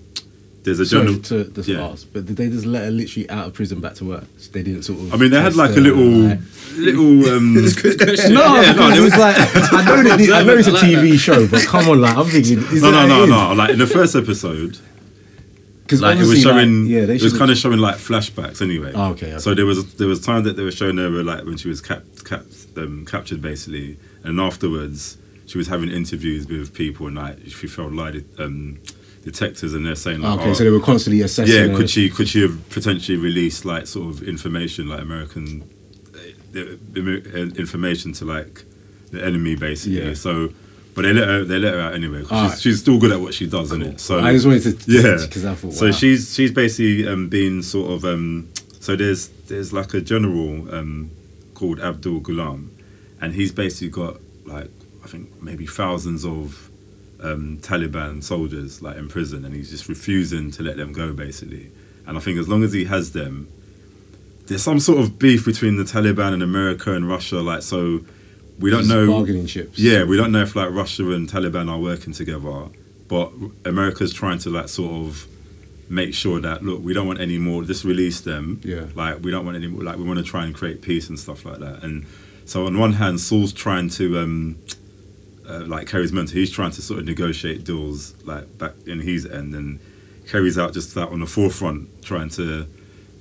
There's 0.63 0.79
a 0.79 0.85
Sorry 0.85 1.05
general. 1.05 1.23
to 1.23 1.43
just 1.51 1.67
yeah. 1.69 1.87
ask, 1.87 2.07
but 2.13 2.25
did 2.25 2.37
they 2.37 2.49
just 2.49 2.65
let 2.65 2.85
her 2.85 2.91
literally 2.91 3.29
out 3.29 3.47
of 3.47 3.53
prison 3.53 3.79
back 3.81 3.95
to 3.95 4.05
work? 4.05 4.25
So 4.37 4.51
they 4.51 4.63
didn't 4.63 4.83
sort 4.83 4.99
of. 4.99 5.13
I 5.13 5.17
mean, 5.17 5.31
they 5.31 5.41
had 5.41 5.55
like 5.55 5.75
a 5.75 5.79
little, 5.79 6.03
like- 6.07 6.39
little. 6.77 7.29
um 7.35 7.53
No, 7.55 7.61
Yeah, 7.61 8.71
no, 8.73 8.89
no, 8.89 8.95
it 8.95 9.01
was 9.01 9.15
like 9.17 9.35
I 9.37 9.83
know, 9.85 10.03
that 10.03 10.29
I 10.39 10.43
know 10.43 10.55
it's 10.57 10.67
a 10.67 10.71
TV 10.71 11.17
show, 11.19 11.47
but 11.47 11.63
come 11.65 11.89
on, 11.89 11.99
like 12.01 12.15
I'm 12.17 12.25
thinking, 12.27 12.59
is 12.59 12.81
No, 12.81 12.91
that 12.91 13.07
no, 13.07 13.25
no, 13.25 13.49
no. 13.49 13.53
Like 13.55 13.71
in 13.71 13.79
the 13.79 13.87
first 13.87 14.15
episode, 14.15 14.77
Because 15.87 16.01
like 16.01 16.17
it 16.17 16.19
was 16.19 16.29
obviously, 16.29 16.51
like, 16.51 16.59
showing 16.65 16.85
yeah, 16.87 17.05
they 17.05 17.15
it 17.15 17.21
was 17.23 17.37
kind 17.37 17.49
of 17.49 17.57
showing 17.57 17.79
like 17.79 17.95
flashbacks 17.95 18.61
anyway 18.61 18.91
Oh, 18.93 19.11
okay, 19.11 19.27
okay. 19.31 19.39
so 19.39 19.53
there 19.53 19.65
was 19.65 19.95
there 19.95 20.07
was 20.07 20.19
time 20.25 20.43
that 20.43 20.57
they 20.57 20.63
were 20.63 20.71
showing 20.71 20.97
her 20.97 21.09
like 21.09 21.45
when 21.45 21.55
she 21.57 21.69
was 21.69 21.79
cap, 21.81 22.03
cap, 22.25 22.43
um, 22.75 23.05
captured 23.05 23.41
basically 23.41 23.97
and 24.23 24.39
afterwards 24.39 25.17
she 25.45 25.57
was 25.57 25.67
having 25.67 25.89
interviews 25.89 26.45
with 26.47 26.73
people 26.73 27.07
and 27.07 27.15
like 27.15 27.39
she 27.47 27.67
felt 27.67 27.93
like 27.93 28.15
um, 28.37 28.79
detectives 29.23 29.73
and 29.73 29.85
they're 29.85 29.95
saying 29.95 30.19
like 30.21 30.39
Okay, 30.41 30.49
oh, 30.49 30.53
so 30.53 30.63
they 30.65 30.69
were 30.69 30.81
constantly 30.81 31.21
assessing. 31.21 31.55
yeah 31.55 31.67
her. 31.67 31.77
could 31.77 31.89
she 31.89 32.09
could 32.09 32.27
she 32.27 32.41
have 32.41 32.69
potentially 32.69 33.17
released 33.17 33.63
like 33.63 33.87
sort 33.87 34.13
of 34.13 34.23
information 34.23 34.89
like 34.89 34.99
American 35.01 35.69
uh, 36.13 36.19
the- 36.51 36.77
the 36.91 37.53
information 37.57 38.11
to 38.13 38.25
like 38.25 38.63
the 39.11 39.23
enemy 39.23 39.55
basically 39.55 40.05
Yeah. 40.05 40.13
so 40.13 40.49
but 40.97 41.03
they 41.03 41.13
let 41.13 41.27
her 41.27 41.43
they 41.45 41.59
let 41.59 41.75
her 41.75 41.79
out 41.79 41.93
anyway 41.93 42.23
'cause 42.23 42.31
Alright. 42.31 42.51
she's, 42.53 42.61
she's 42.61 42.79
still 42.79 42.97
good 42.99 43.11
at 43.11 43.21
what 43.21 43.33
she 43.35 43.45
does 43.45 43.67
isn't 43.71 43.83
it 43.83 43.99
so 43.99 44.19
I 44.19 44.33
just 44.33 44.47
wanted 44.47 44.63
to, 44.63 44.77
yeah. 44.91 45.17
because 45.21 45.45
I 45.45 45.53
thought, 45.53 45.73
so 45.73 45.91
she's 45.91 46.33
she's 46.33 46.51
basically 46.51 47.07
um, 47.07 47.29
been 47.29 47.61
sort 47.61 47.91
of 47.91 48.03
um, 48.03 48.49
so 48.79 48.95
there's 48.95 49.27
there's 49.47 49.71
like 49.71 49.93
a 49.93 50.01
general 50.01 50.73
um, 50.73 51.11
called 51.53 51.79
Abdul 51.79 52.21
Ghulam 52.21 52.69
and 53.21 53.33
he's 53.35 53.51
basically 53.51 53.89
got 53.89 54.17
like 54.45 54.71
I 55.03 55.07
think 55.07 55.39
maybe 55.41 55.67
thousands 55.67 56.25
of 56.25 56.69
um, 57.21 57.59
Taliban 57.61 58.23
soldiers 58.23 58.81
like 58.81 58.97
in 58.97 59.07
prison 59.07 59.45
and 59.45 59.53
he's 59.55 59.69
just 59.69 59.87
refusing 59.87 60.49
to 60.51 60.63
let 60.63 60.77
them 60.77 60.93
go 60.93 61.13
basically. 61.13 61.71
And 62.07 62.17
I 62.17 62.21
think 62.21 62.39
as 62.39 62.47
long 62.47 62.63
as 62.63 62.73
he 62.73 62.85
has 62.85 63.11
them 63.11 63.47
there's 64.47 64.63
some 64.63 64.79
sort 64.79 64.99
of 64.99 65.19
beef 65.19 65.45
between 65.45 65.75
the 65.75 65.83
Taliban 65.83 66.33
and 66.33 66.41
America 66.41 66.93
and 66.93 67.07
Russia 67.07 67.37
like 67.41 67.61
so 67.61 68.01
we 68.59 68.69
don't 68.69 68.87
know 68.87 69.07
bargaining 69.07 69.45
chips. 69.45 69.77
yeah, 69.77 70.03
we 70.03 70.17
don't 70.17 70.31
know 70.31 70.41
if 70.41 70.55
like 70.55 70.71
Russia 70.71 71.11
and 71.11 71.29
Taliban 71.29 71.69
are 71.69 71.79
working 71.79 72.13
together, 72.13 72.67
but 73.07 73.31
America's 73.65 74.13
trying 74.13 74.39
to 74.39 74.49
like 74.49 74.69
sort 74.69 74.93
of 74.93 75.27
make 75.89 76.13
sure 76.13 76.39
that 76.41 76.63
look, 76.63 76.81
we 76.81 76.93
don't 76.93 77.07
want 77.07 77.19
any 77.21 77.37
more. 77.37 77.63
Just 77.63 77.83
release 77.83 78.21
them. 78.21 78.59
Yeah. 78.63 78.87
Like 78.95 79.21
we 79.21 79.31
don't 79.31 79.45
want 79.45 79.57
any 79.57 79.67
more. 79.67 79.83
Like 79.83 79.97
we 79.97 80.03
want 80.03 80.19
to 80.19 80.25
try 80.25 80.45
and 80.45 80.53
create 80.53 80.81
peace 80.81 81.09
and 81.09 81.19
stuff 81.19 81.45
like 81.45 81.59
that. 81.59 81.83
And 81.83 82.05
so 82.45 82.65
on 82.65 82.77
one 82.77 82.93
hand, 82.93 83.19
Saul's 83.19 83.53
trying 83.53 83.89
to 83.91 84.19
um, 84.19 84.57
uh, 85.47 85.63
like 85.65 85.87
Carrie's 85.87 86.11
mentor. 86.11 86.33
He's 86.33 86.51
trying 86.51 86.71
to 86.71 86.81
sort 86.81 86.99
of 86.99 87.05
negotiate 87.05 87.63
deals 87.63 88.15
like 88.23 88.57
back 88.57 88.73
in 88.85 89.01
his 89.01 89.25
end, 89.25 89.53
and 89.53 89.79
Carrie's 90.27 90.57
out 90.57 90.73
just 90.73 90.95
like 90.95 91.11
on 91.11 91.19
the 91.19 91.25
forefront 91.27 92.03
trying 92.03 92.29
to 92.31 92.67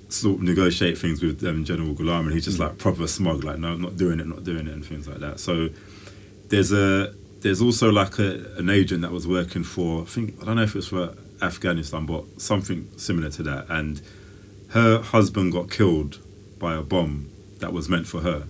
sort 0.09 0.39
of 0.39 0.43
negotiate 0.43 0.99
things 0.99 1.23
with 1.23 1.45
um, 1.45 1.65
General 1.65 1.95
Ghulam, 1.95 2.21
and 2.21 2.33
he's 2.33 2.45
just 2.45 2.59
like 2.59 2.79
proper 2.79 3.07
smug, 3.07 3.45
like 3.45 3.59
no, 3.59 3.73
I'm 3.73 3.83
not 3.83 3.97
doing 3.97 4.21
it, 4.21 4.27
not 4.27 4.45
doing 4.45 4.67
it, 4.67 4.73
and 4.73 4.85
things 4.85 5.09
like 5.09 5.19
that. 5.19 5.41
So 5.41 5.69
there's 6.49 6.73
a 6.73 7.13
there's 7.41 7.61
also 7.61 7.91
like 7.91 8.19
a, 8.19 8.55
an 8.57 8.71
agent 8.71 9.03
that 9.03 9.13
was 9.13 9.27
working 9.27 9.65
for 9.65 10.03
I 10.03 10.05
think 10.05 10.41
I 10.43 10.47
don't 10.47 10.57
know 10.57 10.63
if 10.63 10.71
it 10.71 10.77
was 10.77 10.89
for 10.89 11.15
Afghanistan, 11.43 12.07
but 12.07 12.41
something 12.41 12.89
similar 12.97 13.31
to 13.31 13.43
that, 13.45 13.67
and 13.69 14.01
her 14.71 15.01
husband 15.01 15.53
got 15.53 15.71
killed 15.71 16.21
by 16.59 16.75
a 16.75 16.83
bomb 16.83 17.31
that 17.59 17.73
was 17.73 17.89
meant 17.89 18.07
for 18.07 18.21
her. 18.21 18.47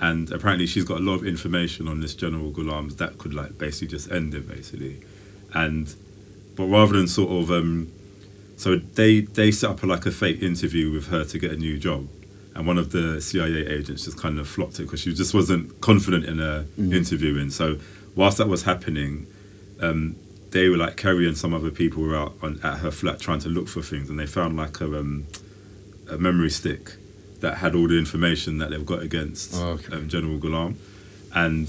and 0.00 0.30
apparently 0.30 0.66
she's 0.66 0.84
got 0.84 0.98
a 0.98 1.02
lot 1.02 1.14
of 1.14 1.26
information 1.26 1.88
on 1.88 2.00
this 2.00 2.14
General 2.14 2.50
Ghulam 2.52 2.96
that 2.98 3.18
could 3.18 3.34
like 3.34 3.58
basically 3.58 3.88
just 3.88 4.10
end 4.10 4.34
it 4.34 4.48
basically, 4.48 5.00
and 5.54 5.94
but 6.56 6.66
rather 6.66 6.96
than 6.96 7.08
sort 7.08 7.30
of 7.30 7.50
um, 7.50 7.92
so 8.58 8.76
they 8.76 9.20
they 9.22 9.50
set 9.50 9.70
up 9.70 9.82
a, 9.82 9.86
like 9.86 10.04
a 10.04 10.10
fake 10.10 10.42
interview 10.42 10.90
with 10.92 11.06
her 11.08 11.24
to 11.24 11.38
get 11.38 11.50
a 11.52 11.56
new 11.56 11.78
job, 11.78 12.08
and 12.54 12.66
one 12.66 12.76
of 12.76 12.90
the 12.92 13.20
CIA 13.22 13.66
agents 13.66 14.04
just 14.04 14.18
kind 14.18 14.38
of 14.38 14.46
flopped 14.46 14.78
it 14.80 14.82
because 14.82 15.00
she 15.00 15.14
just 15.14 15.32
wasn't 15.32 15.80
confident 15.80 16.24
in 16.26 16.38
her 16.38 16.66
interviewing. 16.78 17.50
So 17.50 17.78
whilst 18.14 18.38
that 18.38 18.48
was 18.48 18.64
happening, 18.64 19.26
um, 19.80 20.16
they 20.50 20.68
were 20.68 20.76
like 20.76 20.96
Carrie 20.96 21.26
and 21.28 21.36
some 21.38 21.54
other 21.54 21.70
people 21.70 22.02
were 22.02 22.16
out 22.16 22.34
on, 22.42 22.58
at 22.62 22.78
her 22.78 22.90
flat 22.90 23.20
trying 23.20 23.38
to 23.40 23.48
look 23.48 23.68
for 23.68 23.80
things, 23.82 24.10
and 24.10 24.18
they 24.18 24.26
found 24.26 24.56
like 24.56 24.80
a 24.80 24.86
um, 24.98 25.26
a 26.10 26.18
memory 26.18 26.50
stick 26.50 26.92
that 27.40 27.58
had 27.58 27.74
all 27.76 27.86
the 27.86 27.96
information 27.98 28.58
that 28.58 28.70
they've 28.70 28.84
got 28.84 29.00
against 29.02 29.54
Oh, 29.54 29.78
okay. 29.78 29.94
um, 29.94 30.08
General 30.08 30.38
Ghulam, 30.38 30.74
and 31.34 31.68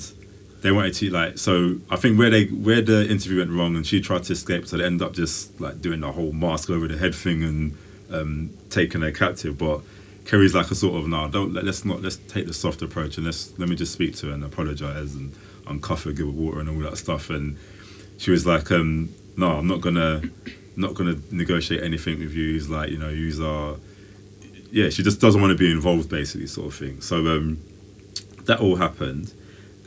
they 0.61 0.71
wanted 0.71 0.93
to 0.95 1.09
like. 1.09 1.37
So 1.37 1.77
I 1.89 1.95
think 1.95 2.17
where 2.17 2.29
they 2.29 2.45
where 2.45 2.81
the 2.81 3.09
interview 3.09 3.39
went 3.39 3.51
wrong, 3.51 3.75
and 3.75 3.85
she 3.85 4.01
tried 4.01 4.23
to 4.23 4.33
escape, 4.33 4.67
so 4.67 4.77
they 4.77 4.85
ended 4.85 5.05
up 5.05 5.13
just 5.13 5.59
like 5.59 5.81
doing 5.81 6.01
the 6.01 6.11
whole 6.11 6.31
mask 6.31 6.69
over 6.69 6.87
the 6.87 6.97
head 6.97 7.15
thing 7.15 7.43
and 7.43 7.77
um, 8.11 8.49
taking 8.69 9.01
her 9.01 9.11
captive. 9.11 9.57
But 9.57 9.81
Carrie's 10.25 10.55
like 10.55 10.71
a 10.71 10.75
sort 10.75 11.01
of 11.01 11.07
no, 11.07 11.29
don't 11.29 11.53
let, 11.53 11.63
let's 11.63 11.85
not 11.85 12.01
let's 12.01 12.17
take 12.17 12.47
the 12.47 12.53
soft 12.53 12.81
approach 12.81 13.17
and 13.17 13.25
let's 13.25 13.57
let 13.57 13.69
me 13.69 13.75
just 13.75 13.93
speak 13.93 14.15
to 14.17 14.27
her 14.27 14.33
and 14.33 14.43
apologize 14.43 15.15
and 15.15 15.33
uncuff 15.65 16.03
her, 16.05 16.11
give 16.11 16.25
her 16.25 16.31
water 16.31 16.59
and 16.59 16.69
all 16.69 16.79
that 16.89 16.97
stuff. 16.97 17.29
And 17.29 17.57
she 18.17 18.31
was 18.31 18.45
like, 18.45 18.71
um, 18.71 19.13
no, 19.37 19.57
I'm 19.57 19.67
not 19.67 19.81
gonna 19.81 20.21
not 20.75 20.93
gonna 20.93 21.15
negotiate 21.31 21.83
anything 21.83 22.19
with 22.19 22.33
you. 22.33 22.53
He's 22.53 22.69
like, 22.69 22.89
you 22.89 22.97
know, 22.97 23.09
you 23.09 23.45
are 23.45 23.75
yeah, 24.71 24.89
she 24.89 25.03
just 25.03 25.19
doesn't 25.19 25.41
want 25.41 25.51
to 25.51 25.57
be 25.57 25.71
involved, 25.71 26.09
basically, 26.09 26.47
sort 26.47 26.67
of 26.67 26.75
thing. 26.75 27.01
So 27.01 27.17
um, 27.27 27.59
that 28.45 28.59
all 28.59 28.75
happened, 28.75 29.33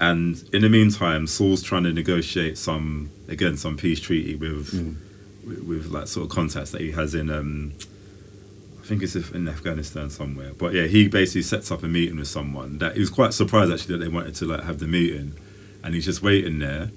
and 0.02 0.42
in 0.52 0.62
the 0.62 0.68
meantime, 0.68 1.28
Saul's 1.28 1.62
trying 1.62 1.84
to 1.84 1.92
negotiate 1.92 2.58
some 2.58 3.10
again 3.28 3.56
some 3.56 3.76
peace 3.76 4.00
treaty 4.00 4.34
with 4.34 4.74
with, 5.46 5.62
with 5.62 5.86
like 5.86 6.08
sort 6.08 6.26
of 6.26 6.32
contacts 6.32 6.72
that 6.72 6.80
he 6.80 6.90
has 6.90 7.14
in. 7.14 7.30
Um, 7.30 7.74
I 8.80 8.84
think 8.84 9.04
it's 9.04 9.14
in 9.14 9.46
Afghanistan 9.46 10.10
somewhere, 10.10 10.54
but 10.58 10.74
yeah, 10.74 10.86
he 10.86 11.06
basically 11.06 11.42
sets 11.42 11.70
up 11.70 11.84
a 11.84 11.86
meeting 11.86 12.16
with 12.18 12.26
someone 12.26 12.78
that 12.78 12.94
he 12.94 12.98
was 12.98 13.10
quite 13.10 13.32
surprised 13.32 13.72
actually 13.72 13.96
that 13.96 14.04
they 14.04 14.10
wanted 14.10 14.34
to 14.34 14.44
like 14.44 14.64
have 14.64 14.80
the 14.80 14.88
meeting, 14.88 15.34
and 15.84 15.94
he's 15.94 16.04
just 16.04 16.20
waiting 16.20 16.58
there, 16.58 16.90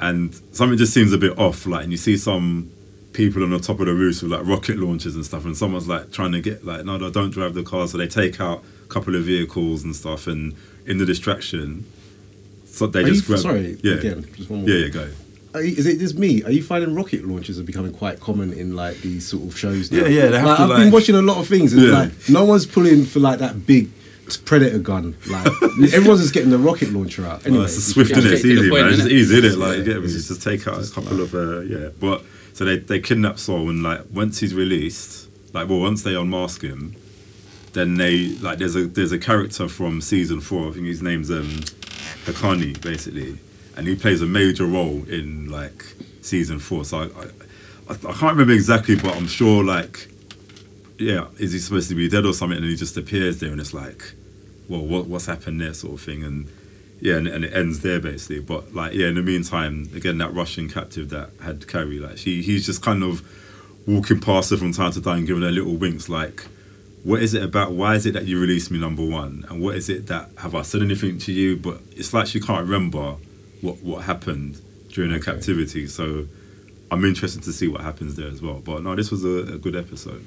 and 0.00 0.34
something 0.50 0.76
just 0.76 0.92
seems 0.92 1.12
a 1.12 1.18
bit 1.18 1.38
off. 1.38 1.66
Like, 1.66 1.84
and 1.84 1.92
you 1.92 1.98
see 1.98 2.16
some 2.16 2.68
people 3.12 3.44
on 3.44 3.50
the 3.50 3.60
top 3.60 3.78
of 3.78 3.86
the 3.86 3.94
roof 3.94 4.24
with 4.24 4.32
like 4.32 4.44
rocket 4.44 4.76
launchers 4.76 5.14
and 5.14 5.24
stuff, 5.24 5.44
and 5.44 5.56
someone's 5.56 5.86
like 5.86 6.10
trying 6.10 6.32
to 6.32 6.40
get 6.40 6.64
like, 6.66 6.84
no, 6.84 6.96
no, 6.96 7.10
don't 7.10 7.30
drive 7.30 7.54
the 7.54 7.62
car. 7.62 7.86
So 7.86 7.96
they 7.96 8.08
take 8.08 8.40
out 8.40 8.64
a 8.84 8.88
couple 8.88 9.14
of 9.14 9.22
vehicles 9.22 9.84
and 9.84 9.94
stuff, 9.94 10.26
and 10.26 10.56
in 10.84 10.98
the 10.98 11.06
distraction, 11.06 11.86
so 12.74 12.86
they 12.86 13.02
Are 13.02 13.06
just 13.08 13.22
you- 13.22 13.26
grab. 13.28 13.40
sorry, 13.40 13.78
yeah, 13.82 13.94
again, 13.94 14.26
just 14.36 14.50
one 14.50 14.60
more. 14.60 14.68
yeah, 14.68 14.84
yeah, 14.84 14.88
go. 14.88 15.08
Are 15.54 15.60
is 15.62 15.86
it 15.86 15.98
just 16.00 16.18
me? 16.18 16.42
Are 16.42 16.50
you 16.50 16.62
finding 16.62 16.94
rocket 16.94 17.24
launches 17.24 17.60
are 17.60 17.62
becoming 17.62 17.92
quite 17.92 18.18
common 18.20 18.52
in 18.52 18.74
like 18.74 18.96
these 19.02 19.26
sort 19.28 19.44
of 19.46 19.56
shows? 19.56 19.90
Now? 19.92 19.98
Yeah, 19.98 20.08
yeah, 20.08 20.26
they 20.26 20.38
have 20.38 20.46
like, 20.46 20.56
to, 20.56 20.62
I've 20.64 20.68
like- 20.70 20.78
been 20.84 20.92
watching 20.92 21.14
a 21.14 21.22
lot 21.22 21.38
of 21.38 21.46
things, 21.46 21.72
and 21.72 21.82
Yeah. 21.82 21.92
like 21.92 22.10
no 22.28 22.44
one's 22.44 22.66
pulling 22.66 23.04
for 23.04 23.20
like 23.20 23.38
that 23.38 23.64
big 23.66 23.90
predator 24.44 24.78
gun. 24.80 25.14
Like 25.30 25.46
everyone's 25.92 26.22
just 26.22 26.34
getting 26.34 26.50
the 26.50 26.58
rocket 26.58 26.92
launcher 26.92 27.24
out. 27.24 27.46
Anyway, 27.46 27.64
it's 27.64 27.76
a 27.76 27.80
swift, 27.82 28.10
get 28.10 28.24
innit? 28.24 28.32
It's 28.32 28.40
straight 28.40 28.54
to 28.54 28.56
the 28.56 28.62
easy, 28.62 28.70
point, 28.70 28.84
man. 28.86 28.94
It's 28.94 29.06
easy, 29.06 29.40
innit? 29.40 29.56
Like, 29.58 29.70
Yeah, 29.72 29.76
you 29.78 29.84
get 29.84 29.96
it's 29.98 30.12
You 30.12 30.18
just- 30.18 30.28
just 30.28 30.42
take 30.42 30.66
out 30.66 30.78
it's 30.80 30.90
a 30.90 30.94
couple 30.94 31.20
of, 31.20 31.34
uh, 31.34 31.60
yeah. 31.60 31.88
But 32.00 32.24
so 32.54 32.64
they 32.64 32.78
they 32.78 32.98
kidnap 32.98 33.38
Saul, 33.38 33.70
and 33.70 33.82
like 33.84 34.00
once 34.12 34.40
he's 34.40 34.54
released, 34.54 35.28
like 35.52 35.68
well, 35.68 35.78
once 35.80 36.02
they 36.02 36.14
unmask 36.16 36.62
him, 36.62 36.96
then 37.74 37.94
they 37.96 38.28
like 38.40 38.58
there's 38.58 38.74
a 38.74 38.86
there's 38.86 39.12
a 39.12 39.18
character 39.18 39.68
from 39.68 40.00
season 40.00 40.40
four. 40.40 40.70
I 40.70 40.72
think 40.72 40.86
his 40.86 41.02
name's 41.02 41.30
um 41.30 41.60
Haqqani, 42.24 42.80
basically, 42.80 43.38
and 43.76 43.86
he 43.86 43.96
plays 43.96 44.22
a 44.22 44.26
major 44.26 44.66
role 44.66 45.04
in 45.08 45.50
like 45.50 45.84
season 46.20 46.58
four. 46.58 46.84
So 46.84 46.98
I 46.98 47.04
I, 47.88 47.92
I, 47.92 47.96
can't 47.96 48.32
remember 48.32 48.52
exactly, 48.52 48.96
but 48.96 49.14
I'm 49.14 49.26
sure 49.26 49.62
like 49.62 50.08
yeah, 50.98 51.26
is 51.38 51.52
he 51.52 51.58
supposed 51.58 51.88
to 51.88 51.94
be 51.94 52.08
dead 52.08 52.24
or 52.24 52.32
something? 52.32 52.58
And 52.58 52.66
he 52.66 52.76
just 52.76 52.96
appears 52.96 53.40
there, 53.40 53.50
and 53.50 53.60
it's 53.60 53.74
like, 53.74 54.14
well, 54.68 54.84
what 54.84 55.06
what's 55.06 55.26
happened 55.26 55.60
there, 55.60 55.74
sort 55.74 55.94
of 55.94 56.00
thing, 56.00 56.22
and 56.22 56.48
yeah, 57.00 57.16
and, 57.16 57.26
and 57.26 57.44
it 57.44 57.52
ends 57.52 57.80
there 57.80 58.00
basically. 58.00 58.40
But 58.40 58.74
like, 58.74 58.94
yeah, 58.94 59.08
in 59.08 59.16
the 59.16 59.22
meantime, 59.22 59.90
again, 59.94 60.18
that 60.18 60.32
Russian 60.32 60.68
captive 60.68 61.10
that 61.10 61.30
had 61.42 61.66
Carrie, 61.66 61.98
like, 61.98 62.18
she 62.18 62.42
he's 62.42 62.64
just 62.64 62.82
kind 62.82 63.02
of 63.02 63.22
walking 63.86 64.20
past 64.20 64.50
her 64.50 64.56
from 64.56 64.72
time 64.72 64.92
to 64.92 65.02
time, 65.02 65.26
giving 65.26 65.42
her 65.42 65.50
little 65.50 65.76
winks, 65.76 66.08
like, 66.08 66.46
what 67.04 67.22
is 67.22 67.34
it 67.34 67.42
about? 67.42 67.72
Why 67.72 67.94
is 67.94 68.06
it 68.06 68.14
that 68.14 68.24
you 68.26 68.40
released 68.40 68.70
me 68.70 68.78
number 68.78 69.04
one? 69.04 69.44
And 69.48 69.60
what 69.62 69.76
is 69.76 69.88
it 69.88 70.06
that 70.08 70.30
have 70.38 70.54
I 70.54 70.62
said 70.62 70.82
anything 70.82 71.18
to 71.18 71.32
you? 71.32 71.56
But 71.56 71.80
it's 71.92 72.12
like 72.12 72.26
she 72.26 72.40
can't 72.40 72.62
remember 72.62 73.16
what 73.60 73.82
what 73.82 74.04
happened 74.04 74.60
during 74.88 75.10
her 75.12 75.20
captivity. 75.20 75.86
So 75.86 76.26
I'm 76.90 77.04
interested 77.04 77.42
to 77.44 77.52
see 77.52 77.68
what 77.68 77.82
happens 77.82 78.16
there 78.16 78.28
as 78.28 78.40
well. 78.42 78.60
But 78.64 78.82
no, 78.82 78.94
this 78.94 79.10
was 79.10 79.24
a, 79.24 79.54
a 79.54 79.58
good 79.58 79.76
episode. 79.76 80.24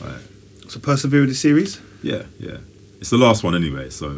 Like, 0.00 0.20
So 0.68 0.80
persevere 0.80 1.20
with 1.20 1.30
the 1.30 1.34
series. 1.34 1.80
yeah, 2.02 2.24
yeah. 2.38 2.58
It's 3.00 3.10
the 3.10 3.18
last 3.18 3.44
one 3.44 3.54
anyway, 3.54 3.90
so 3.90 4.08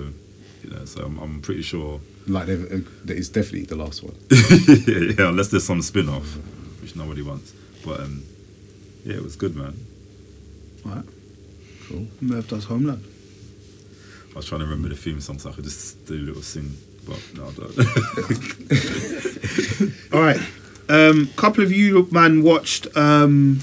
you 0.63 0.71
know, 0.71 0.85
so 0.85 1.05
I'm, 1.05 1.19
I'm 1.19 1.41
pretty 1.41 1.63
sure. 1.63 2.01
like 2.29 2.49
uh, 2.49 2.79
is 3.09 3.29
definitely 3.29 3.65
the 3.65 3.77
last 3.77 4.03
one. 4.05 4.15
yeah, 4.31 5.15
yeah, 5.19 5.29
unless 5.31 5.49
there's 5.49 5.65
some 5.65 5.83
spin 5.83 6.09
off, 6.09 6.37
which 6.81 6.95
nobody 6.95 7.23
wants. 7.23 7.53
But 7.85 8.01
um, 8.01 8.23
yeah, 9.05 9.17
it 9.17 9.23
was 9.23 9.35
good, 9.37 9.57
man. 9.57 9.75
Right. 10.85 11.05
Cool. 11.89 12.07
Merv 12.21 12.47
does 12.49 12.65
Homeland. 12.65 13.05
I 14.33 14.37
was 14.37 14.47
trying 14.47 14.61
to 14.61 14.67
remember 14.67 14.89
the 14.91 14.95
theme 14.95 15.21
song 15.21 15.39
so 15.39 15.51
I 15.51 15.53
could 15.55 15.65
just 15.65 16.05
do 16.07 16.15
a 16.15 16.17
little 16.17 16.43
sing, 16.43 16.77
but 17.07 17.19
no, 17.35 17.47
I 17.47 17.53
don't. 17.53 17.79
All 20.13 20.21
right. 20.21 20.41
Um, 20.91 21.29
couple 21.37 21.63
of 21.65 21.73
you 21.73 22.09
man 22.11 22.43
watched 22.43 22.87
um, 22.97 23.61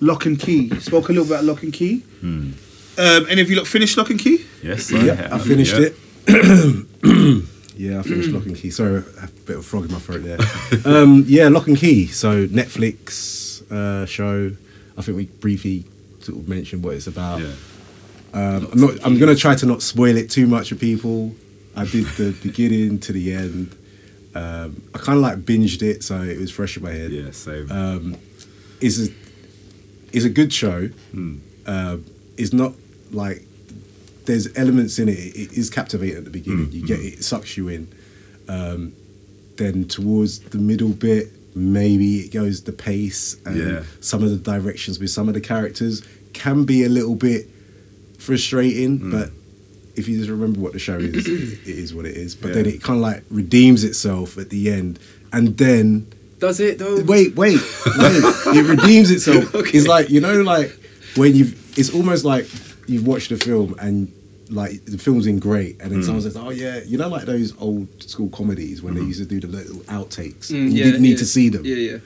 Locke 0.00 0.26
and 0.26 0.38
Key. 0.38 0.78
Spoke 0.80 1.08
a 1.08 1.12
little 1.12 1.24
bit 1.24 1.32
about 1.34 1.44
Locke 1.44 1.62
and 1.64 1.72
Key. 1.72 1.98
Hmm. 2.20 2.52
Um, 2.98 3.26
any 3.28 3.40
of 3.42 3.50
you 3.50 3.56
look 3.56 3.66
finished 3.66 3.96
Locke 3.96 4.10
and 4.10 4.18
Key? 4.18 4.44
yes, 4.62 4.92
I, 4.92 5.04
Yeah, 5.04 5.28
I 5.32 5.38
finished 5.38 5.74
yeah. 5.78 5.88
it. 5.90 5.96
yeah, 7.76 8.00
I 8.00 8.02
finished 8.02 8.30
Locke 8.30 8.46
and 8.46 8.56
Key. 8.56 8.70
Sorry, 8.70 9.02
I 9.16 9.20
have 9.20 9.30
a 9.30 9.40
bit 9.46 9.56
of 9.58 9.64
frog 9.66 9.84
in 9.84 9.92
my 9.92 9.98
throat 9.98 10.22
there. 10.24 10.38
um, 10.84 11.24
yeah, 11.26 11.48
Locke 11.48 11.68
and 11.68 11.76
Key. 11.76 12.06
So 12.06 12.46
Netflix 12.46 13.62
uh, 13.70 14.06
show. 14.06 14.52
I 14.96 15.02
think 15.02 15.16
we 15.16 15.26
briefly 15.26 15.84
sort 16.28 16.38
of 16.40 16.48
mentioned 16.48 16.82
what 16.84 16.94
it's 16.94 17.06
about. 17.06 17.40
Yeah. 17.40 17.52
Um, 18.34 18.68
I'm 18.72 18.80
not. 18.80 18.94
I'm 19.04 19.18
gonna 19.18 19.34
try 19.34 19.54
to 19.54 19.66
not 19.66 19.82
spoil 19.82 20.16
it 20.16 20.30
too 20.30 20.46
much 20.46 20.68
for 20.68 20.74
people. 20.74 21.34
I 21.74 21.84
did 21.86 22.04
the 22.16 22.32
beginning 22.42 22.98
to 23.00 23.12
the 23.12 23.32
end. 23.32 23.74
Um, 24.34 24.82
I 24.94 24.98
kind 24.98 25.16
of 25.16 25.22
like 25.22 25.38
binged 25.38 25.82
it, 25.82 26.04
so 26.04 26.20
it 26.22 26.38
was 26.38 26.50
fresh 26.50 26.76
in 26.76 26.82
my 26.82 26.92
head. 26.92 27.10
Yeah, 27.10 27.30
same. 27.30 27.70
Um, 27.72 28.16
it's 28.80 28.98
a 29.00 29.08
it's 30.12 30.24
a 30.26 30.30
good 30.30 30.52
show. 30.52 30.88
Hmm. 31.12 31.38
Um, 31.66 32.04
it's 32.36 32.52
not 32.52 32.74
like 33.10 33.42
there's 34.26 34.54
elements 34.56 34.98
in 34.98 35.08
it. 35.08 35.18
It 35.18 35.52
is 35.54 35.70
captivating 35.70 36.18
at 36.18 36.24
the 36.24 36.30
beginning. 36.30 36.66
Mm, 36.66 36.72
You 36.72 36.86
get 36.86 37.00
it, 37.00 37.14
it 37.14 37.24
sucks 37.24 37.56
you 37.56 37.68
in. 37.68 37.88
Um, 38.48 38.92
then 39.56 39.86
towards 39.88 40.38
the 40.40 40.58
middle 40.58 40.90
bit, 40.90 41.28
maybe 41.56 42.20
it 42.20 42.30
goes 42.32 42.62
the 42.62 42.72
pace 42.72 43.36
and 43.44 43.56
Yeah. 43.56 43.82
some 44.00 44.22
of 44.22 44.30
the 44.30 44.36
directions 44.36 44.98
with 45.00 45.10
some 45.10 45.28
of 45.28 45.34
the 45.34 45.40
characters 45.40 46.02
can 46.32 46.64
be 46.64 46.84
a 46.84 46.88
little 46.88 47.14
bit 47.14 47.46
frustrating. 48.18 48.98
Mm. 49.00 49.10
But 49.12 49.30
if 49.96 50.08
you 50.08 50.16
just 50.18 50.30
remember 50.30 50.60
what 50.60 50.72
the 50.72 50.78
show 50.78 50.98
is, 50.98 51.26
it 51.26 51.66
is 51.66 51.94
what 51.94 52.06
it 52.06 52.16
is. 52.16 52.34
But 52.34 52.48
Yeah. 52.48 52.54
then 52.54 52.66
it 52.66 52.82
kind 52.82 52.98
of 52.98 53.02
like 53.02 53.24
redeems 53.30 53.84
itself 53.84 54.38
at 54.38 54.50
the 54.50 54.70
end, 54.70 54.98
and 55.32 55.56
then 55.58 56.06
Does 56.38 56.60
it 56.60 56.78
though? 56.78 57.02
wait, 57.02 57.34
wait, 57.34 57.60
wait. 57.98 58.22
it 58.56 58.66
redeems 58.68 59.10
itself. 59.10 59.54
It's 59.74 59.86
like 59.86 60.10
you 60.10 60.20
know, 60.20 60.42
like 60.42 60.70
when 61.16 61.34
you've. 61.34 61.56
It's 61.78 61.94
almost 61.94 62.24
like 62.24 62.46
you've 62.88 63.06
watched 63.06 63.30
a 63.30 63.36
film 63.36 63.76
and 63.78 64.10
like 64.50 64.84
the 64.84 64.98
film's 64.98 65.26
in 65.28 65.38
great, 65.38 65.80
and 65.80 65.92
then 65.92 66.02
someone 66.02 66.22
says, 66.22 66.36
"Oh 66.36 66.50
yeah," 66.50 66.80
you 66.84 66.96
know, 66.98 67.08
like 67.08 67.24
those 67.24 67.54
old 67.60 67.86
school 68.02 68.28
comedies 68.30 68.82
when 68.82 68.94
they 68.94 69.02
used 69.02 69.20
to 69.20 69.26
do 69.26 69.38
the 69.38 69.46
little 69.46 69.76
outtakes. 69.82 70.50
Mm, 70.50 70.54
and 70.62 70.72
you 70.72 70.78
yeah, 70.78 70.84
didn't 70.84 71.02
need 71.02 71.10
yeah. 71.10 71.16
to 71.18 71.26
see 71.26 71.48
them. 71.50 71.64
Yeah, 71.64 71.76
yeah. 71.76 71.98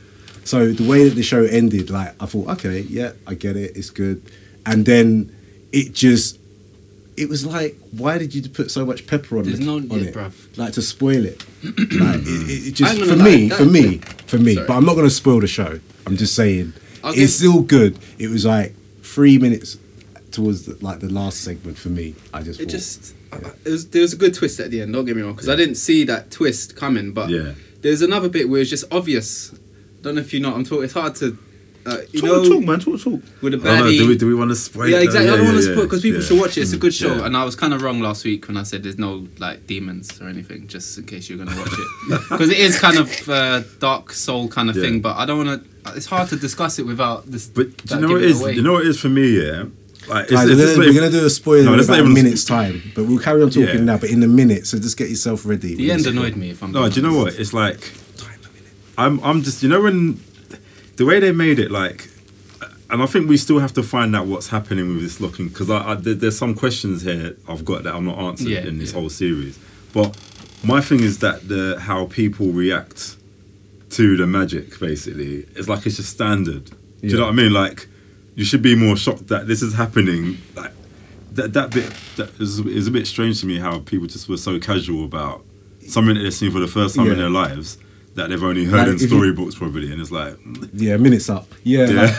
So 0.45 0.73
the 0.73 0.89
way 0.89 1.09
that 1.09 1.15
the 1.15 1.23
show 1.23 1.45
ended, 1.45 1.91
like 1.91 2.15
I 2.21 2.27
thought, 2.27 2.49
okay, 2.51 2.81
yeah, 2.81 3.13
I 3.27 3.35
get 3.35 3.57
it, 3.57 3.77
it's 3.77 3.91
good, 3.91 4.23
and 4.67 4.85
then 4.85 5.35
it 5.73 5.93
just. 5.95 6.39
It 7.15 7.29
was 7.29 7.45
like, 7.45 7.77
why 7.91 8.17
did 8.17 8.35
you 8.35 8.41
put 8.49 8.71
so 8.71 8.87
much 8.87 9.07
pepper 9.07 9.37
on, 9.37 9.45
There's 9.45 9.59
it, 9.61 9.65
no- 9.67 9.75
on 9.77 9.83
yeah, 9.91 9.97
it, 10.09 10.15
bruv. 10.15 10.57
like 10.57 10.73
to 10.73 10.83
spoil 10.83 11.27
it? 11.27 11.45
like 11.63 12.21
it, 12.23 12.69
it, 12.69 12.73
just 12.73 12.99
for 12.99 13.05
gonna 13.07 13.23
me, 13.23 13.51
for 13.51 13.67
me, 13.67 13.99
for 14.27 14.39
me. 14.39 14.55
But 14.57 14.71
I'm 14.71 14.87
not 14.87 14.95
going 14.95 15.07
to 15.07 15.11
spoil 15.15 15.39
the 15.41 15.47
show. 15.47 15.79
I'm 16.07 16.17
just 16.17 16.35
saying 16.35 16.73
I'll 17.05 17.13
it's 17.13 17.35
still 17.35 17.61
good. 17.61 17.99
It 18.19 18.29
was 18.31 18.47
like 18.47 18.75
three 19.03 19.37
minutes 19.37 19.77
towards 20.31 20.65
the, 20.65 20.83
like 20.85 21.01
the 21.01 21.13
last 21.13 21.43
segment 21.43 21.77
for 21.77 21.91
me. 21.91 22.15
I 22.33 22.43
just 22.43 22.59
It 22.61 22.65
thought, 22.65 22.71
just 22.71 23.15
I- 23.31 23.37
I- 23.37 23.53
it 23.67 23.71
was, 23.71 23.89
there 23.91 24.01
was 24.03 24.15
a 24.15 24.17
good 24.17 24.33
twist 24.33 24.59
at 24.59 24.71
the 24.71 24.81
end. 24.81 24.95
Don't 24.95 25.05
get 25.05 25.15
me 25.15 25.21
wrong, 25.21 25.35
because 25.35 25.51
I 25.51 25.55
didn't 25.55 25.75
see 25.77 26.05
that 26.05 26.31
twist 26.31 26.77
coming. 26.77 27.13
But 27.13 27.29
Yeah. 27.29 27.53
there's 27.83 28.01
another 28.01 28.31
bit 28.31 28.49
where 28.49 28.63
it's 28.63 28.71
just 28.71 28.87
obvious. 28.91 29.53
Don't 30.03 30.15
know 30.17 30.21
if 30.21 30.33
you 30.35 30.41
know. 30.41 30.51
what 30.51 30.59
I'm 30.59 30.65
talking. 30.65 30.85
It's 30.85 30.93
hard 30.95 31.15
to 31.17 31.39
uh, 31.85 31.97
you 32.13 32.21
Talk, 32.21 32.29
know, 32.31 32.49
talk, 32.49 32.65
man. 32.65 32.79
Talk, 32.79 33.01
talk. 33.01 33.21
with 33.43 33.55
a 33.55 33.57
I 33.57 33.61
don't 33.61 33.65
know, 33.65 33.85
baddie. 33.87 33.99
do 33.99 34.07
we 34.09 34.17
do 34.17 34.27
we 34.29 34.35
want 34.35 34.51
to 34.51 34.55
spoil? 34.57 34.89
yeah, 34.89 34.99
it? 34.99 35.05
exactly. 35.05 35.31
I 35.31 35.37
don't 35.37 35.47
want 35.47 35.59
to 35.59 35.65
yeah, 35.67 35.73
spoil 35.75 35.85
because 35.85 36.03
people 36.03 36.21
yeah. 36.21 36.27
should 36.27 36.41
watch 36.41 36.57
it. 36.57 36.61
It's 36.63 36.73
a 36.73 36.77
good 36.77 36.95
show, 36.95 37.17
Yeah. 37.17 37.27
and 37.27 37.37
I 37.37 37.45
was 37.45 37.57
kind 37.57 37.75
of 37.75 37.83
wrong 37.83 38.01
last 38.01 38.25
week 38.25 38.47
when 38.47 38.57
I 38.57 38.63
said 38.63 38.85
there's 38.85 38.99
no 38.99 39.27
like 39.39 39.67
demons 39.67 40.21
or 40.21 40.29
anything. 40.29 40.69
Just 40.69 40.97
in 40.99 41.05
case 41.07 41.29
you're 41.29 41.39
gonna 41.39 41.57
watch 41.59 41.73
it, 41.73 42.21
because 42.31 42.51
it 42.51 42.59
is 42.59 42.79
kind 42.79 42.99
of 42.99 43.29
uh, 43.29 43.63
dark 43.81 44.13
soul 44.13 44.47
kind 44.49 44.71
of 44.71 44.77
Yeah. 44.77 44.83
thing. 44.83 45.01
But 45.01 45.17
I 45.17 45.27
don't 45.27 45.45
want 45.45 45.65
to. 45.85 45.97
It's 45.97 46.07
hard 46.07 46.29
to 46.29 46.37
discuss 46.37 46.79
it 46.79 46.87
without 46.87 47.27
this. 47.27 47.49
But 47.49 47.77
do 47.85 47.97
you 47.97 48.01
know 48.01 48.09
what 48.13 48.17
it 48.19 48.21
giving 48.21 48.31
is? 48.37 48.41
away. 48.43 48.53
You 48.55 48.63
know 48.63 48.73
what 48.75 48.83
it 48.85 48.89
is 48.89 49.01
for 49.01 49.09
me, 49.09 49.41
yeah. 49.45 49.65
Like, 50.09 50.25
it's, 50.25 50.33
Guys, 50.33 50.49
it's 50.51 50.59
we're, 50.59 50.67
just 50.67 50.77
gonna, 50.77 50.89
we're 50.89 50.95
gonna 50.95 51.11
do 51.11 51.27
a 51.27 51.31
spoiler 51.31 51.63
No, 51.65 51.71
in 51.73 51.77
not 51.79 51.85
about 51.87 51.99
a 51.99 52.03
even- 52.03 52.13
minute's 52.15 52.45
time, 52.45 52.83
but 52.95 53.05
we'll 53.07 53.19
carry 53.21 53.41
on 53.43 53.51
talking 53.51 53.63
Yeah. 53.67 53.81
now. 53.81 53.99
But 53.99 54.11
in 54.11 54.23
a 54.23 54.29
minute, 54.29 54.67
so 54.69 54.79
just 54.79 54.97
get 54.97 55.09
yourself 55.11 55.45
ready. 55.47 55.75
the 55.75 55.91
end 55.91 56.07
annoyed 56.07 56.37
me. 56.37 56.51
If 56.51 56.63
I'm 56.63 56.71
No, 56.73 56.89
do 56.89 57.01
you 57.01 57.07
know 57.07 57.17
what? 57.17 57.35
It's 57.39 57.53
like 57.53 57.93
I'm 59.03 59.23
I'm 59.25 59.43
just 59.43 59.63
you 59.63 59.69
know 59.69 59.83
when 59.83 60.21
the 60.97 61.05
way 61.05 61.19
they 61.21 61.33
made 61.33 61.59
it 61.59 61.71
like 61.71 62.09
and 62.91 63.03
I 63.03 63.07
think 63.07 63.29
we 63.29 63.37
still 63.37 63.59
have 63.59 63.73
to 63.75 63.83
find 63.83 64.15
out 64.15 64.27
what's 64.27 64.49
happening 64.49 64.87
with 64.89 65.01
this 65.03 65.19
looking 65.21 65.49
because 65.49 65.71
I, 65.71 65.93
I 65.93 65.95
there, 65.95 66.15
there's 66.15 66.39
some 66.39 66.55
questions 66.55 67.03
here 67.03 67.37
I've 67.49 67.65
got 67.65 67.83
that 67.85 67.95
I'm 67.95 68.05
not 68.05 68.19
answered 68.19 68.49
Yeah, 68.49 68.61
in 68.67 68.79
this 68.79 68.93
yeah. 68.93 69.01
whole 69.01 69.09
series. 69.11 69.59
But 69.93 70.17
my 70.63 70.81
thing 70.81 71.01
is 71.01 71.19
that 71.19 71.49
the 71.49 71.79
how 71.81 72.07
people 72.07 72.47
react 72.49 73.17
to 73.91 74.17
the 74.17 74.27
magic 74.27 74.79
basically 74.79 75.47
it's 75.57 75.69
like 75.69 75.85
it's 75.87 75.97
just 75.97 76.11
standard. 76.11 76.67
Do 77.01 77.09
you 77.09 77.17
know 77.17 77.25
what 77.25 77.31
I 77.31 77.33
mean? 77.33 77.53
Like 77.53 77.89
you 78.37 78.45
should 78.45 78.63
be 78.63 78.77
more 78.77 78.97
shocked 78.97 79.29
that 79.29 79.47
this 79.49 79.63
is 79.63 79.75
happening. 79.75 80.39
Like 80.55 80.73
that 81.33 81.53
that 81.55 81.71
bit 81.71 81.93
that 82.17 82.29
is, 82.41 82.61
is 82.61 82.87
a 82.87 82.91
bit 82.91 83.07
strange 83.07 83.41
to 83.41 83.47
me 83.47 83.59
how 83.59 83.81
people 83.81 84.07
just 84.07 84.29
were 84.29 84.37
so 84.37 84.61
casual 84.61 85.05
about 85.05 85.45
something 85.89 86.15
that 86.15 86.23
they've 86.23 86.33
seen 86.33 86.53
for 86.53 86.61
the 86.61 86.69
first 86.69 86.95
time 86.95 87.11
in 87.11 87.19
their 87.19 87.31
lives 87.31 87.79
that 88.15 88.29
they've 88.29 88.43
only 88.43 88.65
heard 88.65 88.79
Like, 88.81 88.89
in 88.89 88.95
if 88.97 89.03
you- 89.03 89.09
storybooks 89.09 89.55
probably, 89.55 89.91
and 89.93 90.01
it's 90.01 90.11
like 90.11 90.35
mm. 90.35 90.69
Yeah, 90.75 90.97
minutes 90.99 91.29
up. 91.31 91.47
Yeah, 91.65 91.89
Yeah. 91.89 92.03
like, 92.03 92.15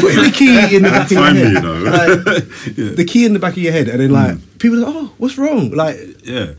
putting 0.00 0.22
the 0.24 0.32
key 0.34 0.76
in 0.76 0.82
the 0.82 0.88
back 0.90 1.04
of 1.06 1.12
your 1.12 1.22
find 1.22 1.36
me, 1.36 1.42
head. 1.42 1.52
you 1.52 1.60
know. 1.60 1.78
Like, 1.82 2.94
The 2.96 3.04
key 3.06 3.24
in 3.26 3.32
the 3.34 3.38
back 3.38 3.52
of 3.52 3.58
your 3.58 3.72
head, 3.72 3.88
and 3.88 4.00
then 4.00 4.10
like 4.10 4.36
mm. 4.36 4.58
people 4.58 4.78
are 4.78 4.86
like, 4.86 4.94
"Oh, 4.96 5.12
what's 5.18 5.36
wrong?" 5.38 5.70
Like, 5.72 5.96
yeah. 6.24 6.52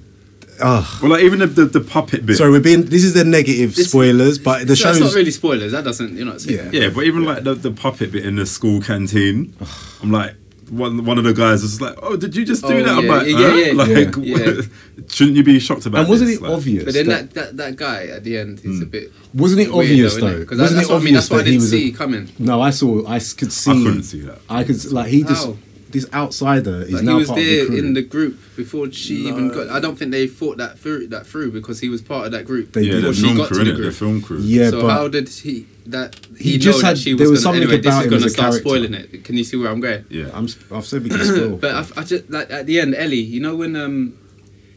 oh, 0.62 1.00
Well, 1.02 1.12
like 1.12 1.24
even 1.24 1.40
the, 1.40 1.48
the, 1.48 1.66
the 1.66 1.82
puppet 1.82 2.26
bit. 2.26 2.38
sorry, 2.38 2.52
we're 2.52 2.60
being. 2.60 2.84
This 2.84 3.04
is 3.04 3.14
the 3.16 3.24
negative 3.24 3.76
This- 3.76 3.90
spoilers, 3.90 4.38
but 4.38 4.68
the 4.68 4.76
show 4.76 4.86
That's 4.90 5.00
show's 5.00 5.14
not 5.14 5.18
really 5.18 5.32
spoilers. 5.32 5.72
That 5.72 5.84
doesn't. 5.84 6.16
you 6.16 6.26
know. 6.26 6.38
Yeah. 6.46 6.70
Yeah, 6.72 6.90
but 6.90 7.06
even 7.06 7.24
like 7.26 7.44
the, 7.44 7.56
the 7.56 7.72
puppet 7.72 8.12
bit 8.12 8.26
in 8.26 8.36
the 8.36 8.46
school 8.46 8.82
canteen, 8.82 9.54
I'm 10.02 10.12
like. 10.12 10.36
One, 10.70 11.06
one 11.06 11.18
of 11.18 11.24
the 11.24 11.34
guys 11.34 11.62
was 11.62 11.80
like, 11.82 11.96
"Oh, 12.02 12.16
did 12.16 12.36
you 12.36 12.46
just 12.46 12.64
do 12.66 12.74
Oh, 12.80 12.84
that?" 12.84 12.98
I'm 12.98 13.06
yeah, 13.06 13.12
like, 13.12 13.28
yeah, 13.28 13.38
huh? 13.38 13.56
yeah, 13.56 14.04
like, 14.04 14.16
yeah. 14.18 14.62
shouldn't 15.10 15.38
you 15.38 15.44
be 15.44 15.60
shocked 15.60 15.86
about? 15.86 16.02
and 16.02 16.10
wasn't 16.10 16.30
this? 16.30 16.38
it 16.40 16.44
Like, 16.44 16.52
obvious? 16.52 16.84
But 16.86 16.94
then 16.94 17.08
that- 17.08 17.32
that, 17.32 17.46
that, 17.46 17.58
that 17.58 17.76
guy 17.76 18.06
at 18.08 18.24
the 18.24 18.38
end, 18.38 18.60
he's 18.60 18.78
hmm. 18.78 18.84
a 18.84 18.86
bit. 18.86 19.12
Wasn't 19.34 19.62
it 19.62 19.70
obvious, 19.72 20.16
though? 20.16 20.22
though? 20.22 20.40
Because 20.40 20.60
Wasn't 20.60 20.78
that's 20.78 20.90
it 20.90 20.94
what 20.94 21.02
I 21.02 21.04
mean. 21.06 21.14
That's 21.16 21.32
obvious 21.32 21.32
what 21.32 21.42
I 21.42 21.50
he 21.50 21.52
didn't 21.58 21.62
was 21.62 21.74
a- 21.74 21.98
coming. 21.98 22.30
No, 22.40 22.62
I 22.62 22.70
saw. 22.72 23.06
I 23.08 23.16
s- 23.18 23.34
could 23.34 23.52
see. 23.52 23.72
I 23.72 23.74
couldn't 23.76 24.04
see 24.04 24.22
that. 24.22 24.40
I 24.50 24.64
could 24.64 24.92
like 24.92 25.08
he 25.08 25.24
just 25.24 25.46
How? 25.46 25.58
this 25.90 26.08
outsider 26.12 26.82
is 26.82 26.92
Like, 26.94 27.02
he 27.02 27.08
now 27.08 27.18
was 27.18 27.28
part 27.28 27.40
of 27.40 27.46
there 27.46 27.62
the 27.62 27.68
crew. 27.68 27.78
in 27.78 27.94
the 27.94 28.02
group 28.02 28.40
before 28.56 28.92
she 28.92 29.16
even 29.28 29.50
got. 29.50 29.70
I 29.70 29.80
don't 29.80 29.96
think 29.96 30.12
they 30.12 30.26
thought 30.28 30.58
that 30.58 30.80
through. 30.80 31.08
That 31.08 31.28
through 31.28 31.52
because 31.52 31.80
he 31.82 31.90
was 31.90 32.02
part 32.02 32.26
of 32.26 32.32
that 32.32 32.46
group. 32.46 32.74
They 32.74 32.82
yeah, 32.84 32.94
did. 32.94 33.04
the 33.04 33.14
she 33.14 33.22
film 33.24 33.38
got 33.38 33.48
crew, 33.50 33.64
to 33.64 33.72
the 33.74 33.78
innit? 33.80 33.86
The 33.86 33.92
film 33.92 34.22
crew. 34.22 34.40
yeah, 34.40 34.70
so 34.72 34.82
but 34.82 34.90
how 34.92 35.08
did 35.08 35.30
he 35.30 35.68
that 35.88 36.16
He 36.38 36.52
he, 36.54 36.58
just 36.58 36.82
know 36.82 36.88
had- 36.88 36.96
that 36.98 37.02
she 37.02 37.14
there 37.14 37.24
was, 37.30 37.32
was 37.32 37.44
gonna, 37.44 37.58
something 37.58 37.64
anyway? 37.70 37.82
This 37.82 37.94
about 37.94 38.06
is 38.06 38.10
gonna 38.12 38.30
start 38.30 38.52
character. 38.52 38.70
spoiling 38.70 38.94
it. 38.94 39.24
Can 39.24 39.38
you 39.38 39.44
see 39.44 39.58
where 39.58 39.70
I'm 39.70 39.80
going? 39.82 40.06
yeah. 40.10 40.30
I'm, 40.34 40.48
I've 40.72 40.86
said 40.86 41.04
we 41.04 41.10
can 41.10 41.20
spoil. 41.26 41.58
But 41.58 41.72
I, 41.98 42.02
I 42.02 42.04
just 42.04 42.30
like 42.30 42.50
at 42.52 42.66
the 42.66 42.80
end, 42.80 42.96
Ellie. 42.96 43.18
You 43.18 43.40
know 43.42 43.56
when 43.56 43.76
um 43.76 44.18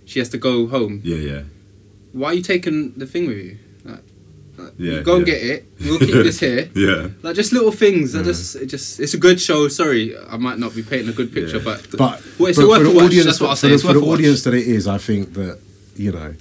she 0.04 0.18
has 0.20 0.28
to 0.30 0.38
go 0.38 0.66
home. 0.68 1.00
yeah, 1.04 1.16
yeah, 1.16 1.42
Why 2.12 2.28
are 2.30 2.34
you 2.34 2.42
taking 2.42 2.92
the 2.96 3.06
thing 3.06 3.26
with 3.26 3.38
you? 3.38 3.58
Like, 3.84 4.02
like, 4.56 4.72
Yeah, 4.78 5.00
go 5.02 5.16
and 5.16 5.26
get 5.26 5.42
it. 5.42 5.64
We'll 5.80 5.98
keep 5.98 6.10
this 6.14 6.38
here. 6.40 6.70
yeah. 6.74 7.08
Like 7.22 7.34
just 7.36 7.52
little 7.52 7.72
things. 7.72 8.14
I 8.14 8.22
just, 8.22 8.54
it 8.56 8.66
just, 8.66 9.00
it's 9.00 9.14
a 9.14 9.18
good 9.18 9.40
show. 9.40 9.66
Sorry, 9.68 10.16
I 10.16 10.36
might 10.36 10.58
not 10.58 10.74
be 10.74 10.82
painting 10.84 11.08
a 11.08 11.12
good 11.12 11.32
picture, 11.32 11.58
Yeah. 11.58 11.64
but 11.64 11.86
but 11.90 12.22
well, 12.38 12.48
it's 12.48 12.58
but 12.58 12.68
worth 12.68 12.78
for 12.82 12.84
the 12.84 12.94
watch. 12.94 13.04
audience, 13.06 13.26
That's 13.26 13.40
what 13.40 13.50
I'll 13.50 13.56
for 13.56 13.66
the, 13.68 13.74
It's 13.74 13.82
for 13.82 13.88
worth 13.88 13.96
the 14.02 14.04
watch. 14.06 14.14
audience 14.18 14.42
that 14.44 14.54
it 14.54 14.66
is, 14.66 14.86
I 14.88 14.98
think 14.98 15.34
that 15.34 15.58
you 15.96 16.12
know, 16.12 16.34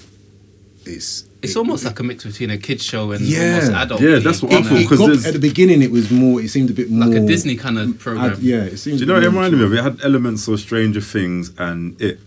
it's 0.86 1.24
It's 1.41 1.55
almost 1.55 1.86
like 1.86 1.99
a 1.99 2.03
mix 2.03 2.23
between 2.23 2.49
a 2.49 2.57
kids 2.57 2.83
show 2.83 3.11
and 3.11 3.23
Yeah. 3.23 3.55
almost 3.59 3.71
adult. 3.73 4.01
Yeah, 4.01 4.17
that's 4.19 4.41
what 4.41 4.51
I 4.53 4.63
thought, 4.63 4.79
it 4.79 4.88
'cause 4.89 4.97
got, 4.97 5.05
there's- 5.07 5.25
at 5.25 5.33
the 5.33 5.39
beginning 5.39 5.81
it 5.83 5.91
was 5.91 6.09
more. 6.09 6.41
It 6.41 6.49
seemed 6.49 6.69
a 6.71 6.73
bit 6.73 6.89
more 6.89 7.07
like 7.07 7.17
a 7.17 7.25
Disney 7.27 7.55
kind 7.55 7.77
of 7.77 7.99
program. 7.99 8.31
ad- 8.31 8.39
yeah, 8.39 8.63
it 8.63 8.77
seemed. 8.77 8.97
Do 8.97 9.03
you 9.03 9.07
know 9.07 9.13
what 9.15 9.23
it 9.23 9.27
reminded 9.27 9.57
me 9.59 9.65
of? 9.65 9.73
It 9.73 9.83
had 9.83 9.99
elements 10.03 10.47
of 10.47 10.59
Stranger 10.59 11.01
Things 11.01 11.51
and 11.57 11.99
it. 12.01 12.19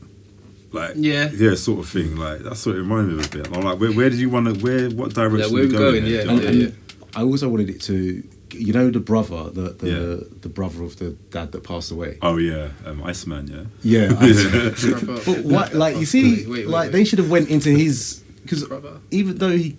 Like 0.70 0.92
Yeah. 0.96 1.30
yeah, 1.36 1.54
sort 1.54 1.80
of 1.80 1.88
thing. 1.88 2.16
Like 2.16 2.40
that's 2.44 2.64
what 2.66 2.76
it 2.76 2.80
reminded 2.80 3.14
me 3.16 3.20
of 3.20 3.26
a 3.34 3.36
bit. 3.38 3.48
I'm 3.56 3.62
like, 3.62 3.80
where, 3.80 3.90
where 3.90 4.10
did 4.10 4.18
you 4.20 4.28
want 4.28 4.46
to? 4.54 4.62
Where 4.64 4.90
what 4.90 5.14
direction? 5.14 5.48
Yeah, 5.48 5.54
where 5.54 5.62
we 5.62 5.68
we 5.68 5.72
going? 5.72 5.92
going, 5.94 6.04
here? 6.04 6.16
yeah. 6.18 6.22
Do 6.24 6.28
you 6.58 6.64
And, 6.66 6.74
what 7.00 7.08
I 7.16 7.20
I 7.20 7.24
also 7.24 7.48
wanted 7.48 7.70
it 7.70 7.80
to, 7.84 8.22
you 8.52 8.72
know, 8.74 8.90
the 8.90 9.00
brother, 9.00 9.48
the 9.52 9.74
the, 9.78 9.88
Yeah. 9.88 10.26
the 10.42 10.48
brother 10.50 10.82
of 10.84 10.96
the 10.98 11.14
dad 11.30 11.52
that 11.52 11.64
passed 11.64 11.90
away. 11.90 12.18
Oh 12.20 12.36
yeah, 12.36 12.68
um, 12.84 13.02
Iceman. 13.02 13.48
Yeah. 13.82 14.08
Yeah, 14.10 14.14
I- 14.20 14.70
Brother. 15.04 15.20
but 15.24 15.44
what? 15.44 15.74
Like 15.74 15.98
you 15.98 16.04
see, 16.04 16.22
Wait, 16.22 16.36
wait, 16.36 16.48
wait, 16.50 16.68
like 16.68 16.82
wait. 16.88 16.92
they 16.92 17.04
should 17.04 17.18
have 17.18 17.30
went 17.30 17.48
into 17.48 17.70
his 17.70 18.20
because 18.48 18.64
even 19.10 19.36
though 19.38 19.50
he, 19.50 19.76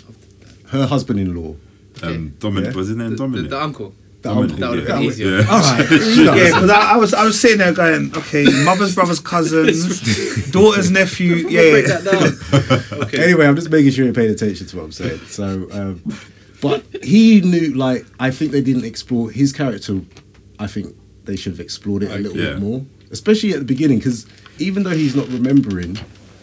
her 0.68 0.86
husband-in-law, 0.86 1.56
Um, 2.04 2.34
Dominic 2.40 2.72
Yeah. 2.72 2.78
was 2.78 2.88
his 2.88 2.96
name 2.98 3.10
the, 3.10 3.16
the, 3.16 3.24
Dominic. 3.24 3.50
the 3.50 3.62
uncle. 3.62 3.94
the 4.22 4.30
uncle. 4.32 4.58
That 4.58 4.70
would've 4.70 4.88
yeah. 4.88 4.96
been 4.96 5.04
easier. 5.04 5.40
Yeah. 5.40 5.48
All 5.50 5.60
right, 5.62 5.80
Yeah, 5.92 6.46
because 6.46 6.70
I, 6.70 6.94
I 6.94 6.98
was 6.98 7.14
I 7.14 7.24
was 7.26 7.40
sitting 7.40 7.58
there 7.58 7.74
going, 7.74 8.16
okay, 8.16 8.46
mother's 8.64 8.94
brother's 8.96 9.20
cousins, 9.20 10.52
daughter's 10.52 10.92
nephew. 10.92 11.36
Yeah, 11.50 11.72
Break 11.72 11.88
that 11.88 12.04
down. 12.92 13.02
okay. 13.04 13.24
Anyway, 13.24 13.46
I'm 13.46 13.56
just 13.56 13.70
making 13.70 13.92
sure 13.92 14.06
you're 14.06 14.14
paying 14.14 14.32
attention 14.32 14.68
to 14.68 14.78
what 14.78 14.84
I'm 14.86 14.92
saying. 14.92 15.20
So, 15.28 15.68
um, 15.72 16.02
but 16.62 16.84
he 17.04 17.42
knew, 17.42 17.74
like, 17.76 18.06
I 18.20 18.32
think 18.32 18.52
they 18.52 18.62
didn't 18.62 18.86
explore 18.86 19.30
his 19.32 19.52
character. 19.54 20.02
I 20.60 20.68
think 20.68 20.96
they 21.26 21.36
should 21.36 21.54
have 21.54 21.60
explored 21.62 22.04
it 22.04 22.12
a 22.12 22.18
little 22.18 22.38
Yeah. 22.38 22.52
bit 22.52 22.60
more, 22.60 22.86
especially 23.12 23.52
at 23.54 23.60
the 23.60 23.66
beginning, 23.66 23.98
because 24.00 24.26
even 24.60 24.84
though 24.84 24.90
he's 25.04 25.16
not 25.16 25.28
remembering, 25.30 25.98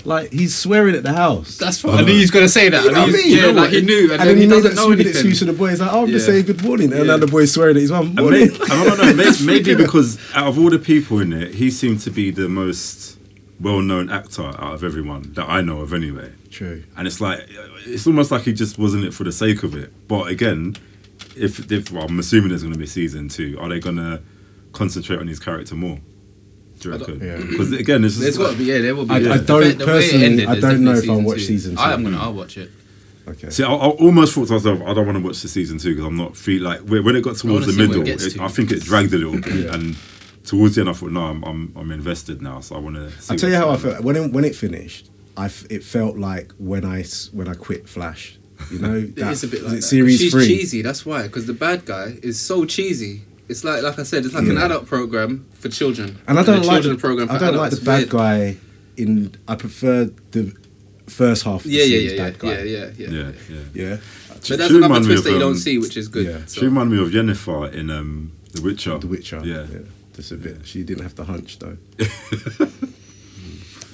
like, 0.07 0.33
he's 0.33 0.55
swearing 0.55 0.95
at 0.95 1.03
the 1.03 1.13
house. 1.13 1.59
That's 1.59 1.83
what 1.85 1.95
I 1.99 2.03
knew 2.03 2.15
he 2.15 2.21
was 2.21 2.31
gonna 2.31 2.49
say 2.49 2.69
that. 2.69 2.85
You 2.85 2.93
know 2.93 2.99
I 2.99 3.01
what 3.05 3.11
knew, 3.13 3.19
I 3.19 3.23
mean? 3.23 3.37
yeah, 3.37 3.47
like 3.61 3.71
he 3.71 3.81
knew, 3.83 4.13
and, 4.13 4.21
then 4.23 4.37
he 4.37 4.43
he 4.45 4.49
made 4.49 4.55
doesn't 4.57 4.71
that 4.71 4.77
know 4.77 4.83
stupid 4.89 5.01
anything. 5.07 5.11
excuse 5.11 5.39
to 5.41 5.45
the 5.47 5.53
boy. 5.53 5.71
He's 5.71 5.81
like, 5.81 5.93
"Oh, 5.93 6.03
I'm 6.05 6.09
just 6.11 6.27
Yeah. 6.27 6.35
saying 6.35 6.47
good 6.47 6.63
morning," 6.65 6.93
and 6.93 7.01
Yeah. 7.01 7.07
now 7.13 7.17
the 7.19 7.27
boy's 7.27 7.53
swearing 7.53 7.77
at 7.77 7.83
his 7.83 7.91
mum. 7.91 8.07
And 8.07 8.17
Morning. 8.17 8.49
may- 8.49 8.55
I 8.71 8.85
don't 8.85 8.99
know, 8.99 9.15
maybe, 9.15 9.45
maybe 9.45 9.75
because 9.75 10.19
out 10.35 10.47
of 10.49 10.59
all 10.59 10.71
the 10.71 10.79
people 10.79 11.19
in 11.21 11.33
it, 11.33 11.55
he 11.55 11.71
seemed 11.71 12.01
to 12.01 12.11
be 12.11 12.31
the 12.31 12.49
most 12.49 13.19
well-known 13.61 14.11
actor 14.11 14.43
out 14.43 14.75
of 14.75 14.85
everyone 14.85 15.33
that 15.35 15.49
I 15.49 15.61
know 15.63 15.81
of, 15.81 15.93
anyway. 15.95 16.31
True. 16.51 16.83
And 16.97 17.07
it's 17.07 17.21
like 17.21 17.41
it's 17.87 18.07
almost 18.07 18.31
like 18.31 18.43
he 18.43 18.53
just 18.53 18.79
wasn't 18.79 19.05
it 19.05 19.13
for 19.15 19.25
the 19.25 19.33
sake 19.33 19.63
of 19.63 19.75
it. 19.75 19.93
But 20.09 20.29
again, 20.29 20.77
if, 21.37 21.71
if 21.73 21.91
well, 21.91 22.05
I'm 22.09 22.19
assuming 22.19 22.51
there's 22.51 22.63
going 22.63 22.73
to 22.75 22.79
be 22.79 22.87
season 22.87 23.29
two, 23.29 23.57
are 23.61 23.69
they 23.69 23.81
going 23.81 23.97
to 23.97 24.21
concentrate 24.73 25.19
on 25.21 25.27
his 25.27 25.39
character 25.39 25.75
more? 25.75 25.99
Do 26.81 26.89
you 26.91 26.95
I 26.95 26.99
don't- 26.99 27.23
Yeah. 27.23 27.37
Because 27.39 27.73
again, 27.73 28.05
it's 28.05 28.17
There's 28.19 28.37
just 28.37 28.39
got 28.39 28.53
to 28.53 28.59
be, 28.59 28.65
yeah, 28.65 28.79
there 28.79 28.95
will 28.95 29.07
be. 29.07 29.15
I- 29.15 29.19
yeah. 29.19 29.33
I 29.35 29.37
don't- 29.39 29.47
the 29.47 29.55
way 29.57 29.69
it 29.71 29.79
personally, 29.79 30.25
ended, 30.27 30.49
I 30.49 30.61
don't 30.61 30.85
know 30.85 30.93
if 30.93 31.09
I'll 31.09 31.21
watch 31.23 31.39
two. 31.39 31.45
season 31.45 31.79
I 31.79 31.93
am 31.93 32.05
two. 32.05 32.11
gonna, 32.11 32.23
I'll 32.23 32.35
watch 32.35 32.59
it. 32.59 32.71
Okay. 33.29 33.51
See, 33.51 33.65
I, 33.65 33.73
I 33.73 33.89
almost 33.89 34.35
thought 34.35 34.47
to 34.49 34.53
myself, 34.55 34.81
I 34.83 34.95
don't 34.95 35.05
want 35.07 35.19
to 35.19 35.25
watch 35.25 35.43
the 35.43 35.49
season 35.49 35.79
two 35.79 35.91
because 35.95 36.05
I'm 36.07 36.17
not 36.17 36.37
feel 36.37 36.63
like 36.63 36.81
when 36.81 37.05
when 37.05 37.17
it 37.17 37.23
got 37.23 37.37
towards 37.37 37.67
the 37.67 37.73
see 37.73 37.79
where 37.79 37.87
it 37.87 37.99
middle, 38.05 38.09
it, 38.27 38.31
to. 38.35 38.43
I 38.43 38.49
think 38.49 38.71
it 38.71 38.83
dragged 38.83 39.13
a 39.15 39.19
little 39.19 39.41
bit, 39.41 39.67
and 39.75 39.97
towards 40.45 40.77
the 40.77 40.83
end, 40.83 40.91
I 40.91 40.93
thought, 40.93 41.11
no, 41.11 41.23
I'm 41.23 41.43
I'm, 41.43 41.73
I'm 41.77 41.91
invested 41.91 42.41
now, 42.41 42.61
so 42.61 42.77
I 42.77 42.79
want 42.79 42.95
to. 42.97 43.11
I'll 43.31 43.37
tell 43.37 43.51
you 43.51 43.57
how 43.57 43.71
I 43.71 43.77
felt 43.79 44.01
when 44.05 44.15
it, 44.17 44.33
when 44.33 44.45
it 44.45 44.55
finished. 44.55 45.11
I 45.37 45.47
f- 45.47 45.67
it 45.69 45.83
felt 45.83 46.17
like 46.17 46.53
when 46.59 46.85
I 46.85 47.05
when 47.33 47.49
I 47.49 47.55
quit 47.55 47.89
Flash. 47.89 48.39
You 48.71 48.79
know, 48.79 48.95
It 48.97 49.17
that, 49.17 49.33
is 49.33 49.43
a 49.45 49.49
bit 49.49 49.63
like 49.65 49.73
that. 49.77 49.83
series 49.83 50.19
She's 50.19 50.33
three. 50.33 50.47
cheesy. 50.47 50.83
That's 50.83 51.05
why, 51.05 51.25
because 51.25 51.47
the 51.47 51.53
bad 51.53 51.85
guy 51.85 52.19
is 52.23 52.39
so 52.41 52.65
cheesy. 52.65 53.23
It's 53.49 53.63
like, 53.65 53.83
like 53.83 53.99
I 53.99 54.03
said, 54.03 54.25
it's 54.25 54.35
like 54.35 54.49
an 54.49 54.59
adult 54.59 54.87
program 54.87 55.47
for 55.53 55.69
children, 55.69 56.19
And 56.27 56.39
I 56.39 56.43
don't 56.43 56.57
a 56.57 56.67
like 56.67 56.69
children 56.83 56.97
the, 56.97 57.01
program. 57.01 57.29
For 57.29 57.35
I 57.35 57.39
don't 57.39 57.57
like 57.57 57.71
the 57.71 57.81
bad 57.81 58.09
guy. 58.09 58.57
In 58.97 59.35
I 59.47 59.55
prefer 59.57 60.11
the 60.33 60.55
first 61.07 61.45
half. 61.45 61.57
Of 61.65 61.71
the 61.71 61.71
Yeah, 61.71 61.85
yeah, 61.85 61.89
series 61.99 62.13
yeah, 62.13 62.25
bad 62.25 62.39
guy. 62.39 62.49
yeah, 62.49 62.63
yeah, 62.63 62.91
yeah, 62.97 63.09
yeah. 63.09 63.09
Yeah, 63.09 63.33
yeah. 63.51 63.59
Yeah. 63.91 63.97
But 64.29 64.43
there's 64.43 64.47
she 64.47 64.55
another 64.55 64.75
reminded 64.83 65.09
me 65.09 65.15
twist 65.15 65.25
that 65.25 65.33
you 65.33 65.39
don't 65.39 65.53
um, 65.53 65.59
see, 65.59 65.79
which 65.79 65.97
is 65.97 66.09
good. 66.09 66.27
yeah. 66.27 66.39
She 66.47 66.61
so. 66.61 66.67
reminded 66.67 66.97
me 66.97 67.03
of 67.03 67.11
Yennefer 67.11 67.73
in 67.73 67.91
um, 67.91 68.33
The 68.53 68.63
Witcher. 68.63 68.99
The 68.99 69.07
Witcher. 69.07 69.43
Yeah. 69.45 69.67
Just 70.15 70.33
a 70.33 70.37
bit. 70.37 70.67
She 70.67 70.83
didn't 70.83 71.03
have 71.03 71.15
to 71.17 71.25
hunch 71.25 71.59
though. 71.59 71.77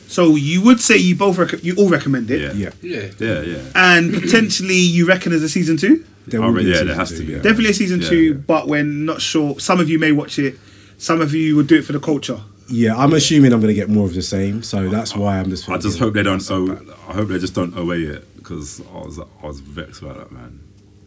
So 0.09 0.37
you 0.37 0.61
would 0.63 0.79
say 0.79 0.99
you 0.99 1.17
both 1.17 1.39
rec- 1.39 1.65
you 1.65 1.75
all 1.77 1.89
recommend 1.89 2.31
it, 2.31 2.41
Yeah. 2.43 2.53
Yeah. 2.53 2.71
Yeah. 2.83 3.11
Yeah, 3.19 3.41
yeah. 3.41 3.63
and 3.75 4.13
potentially 4.13 4.77
you 4.77 5.07
reckon 5.07 5.31
there's 5.31 5.43
a 5.43 5.49
season 5.49 5.79
two. 5.79 6.05
There 6.27 6.43
Oh, 6.43 6.53
will 6.53 6.59
be 6.63 6.65
yeah, 6.71 6.83
there 6.85 6.95
has 6.95 7.11
two, 7.11 7.19
to 7.19 7.23
be. 7.27 7.35
Definitely 7.35 7.71
a 7.71 7.75
season 7.75 8.01
Yeah, 8.01 8.09
two, 8.09 8.17
yeah. 8.23 8.33
but 8.35 8.69
we're 8.69 8.85
not 8.85 9.21
sure. 9.21 9.59
Some 9.59 9.81
of 9.81 9.89
you 9.91 9.99
may 9.99 10.13
watch 10.13 10.39
it. 10.39 10.59
Some 10.99 11.21
of 11.21 11.35
you 11.35 11.57
would 11.57 11.67
do 11.67 11.77
it 11.79 11.85
for 11.85 11.93
the 11.93 12.01
culture. 12.01 12.41
Yeah, 12.69 12.97
I'm 12.97 13.13
assuming 13.13 13.53
I'm 13.53 13.61
going 13.61 13.75
to 13.75 13.81
get 13.81 13.89
more 13.91 14.07
of 14.07 14.15
the 14.15 14.23
same, 14.23 14.63
so 14.63 14.89
that's 14.89 15.17
why 15.17 15.39
I'm 15.39 15.51
just. 15.51 15.69
I 15.69 15.79
just 15.79 15.99
hope 15.99 16.15
they 16.15 16.23
don't. 16.23 16.39
that's 16.39 16.51
not 16.51 16.79
Oh. 16.79 16.97
I 17.09 17.13
hope 17.15 17.29
they 17.29 17.39
just 17.39 17.55
don't 17.55 17.77
away 17.77 18.03
it 18.03 18.37
because 18.37 18.81
I 18.95 18.99
was 18.99 19.19
I 19.19 19.47
was 19.47 19.61
vexed 19.61 20.01
about 20.03 20.17
that 20.19 20.31
man. 20.33 20.61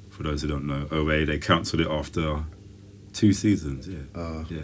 For 0.09 0.24
those 0.24 0.41
who 0.41 0.47
don't 0.49 0.66
know, 0.68 0.88
OA 0.91 1.26
they 1.26 1.38
cancelled 1.38 1.82
it 1.82 1.88
after 1.88 2.43
two 3.13 3.32
seasons. 3.34 3.88
Yeah, 3.88 3.99
Uh, 4.13 4.43
yeah. 4.49 4.59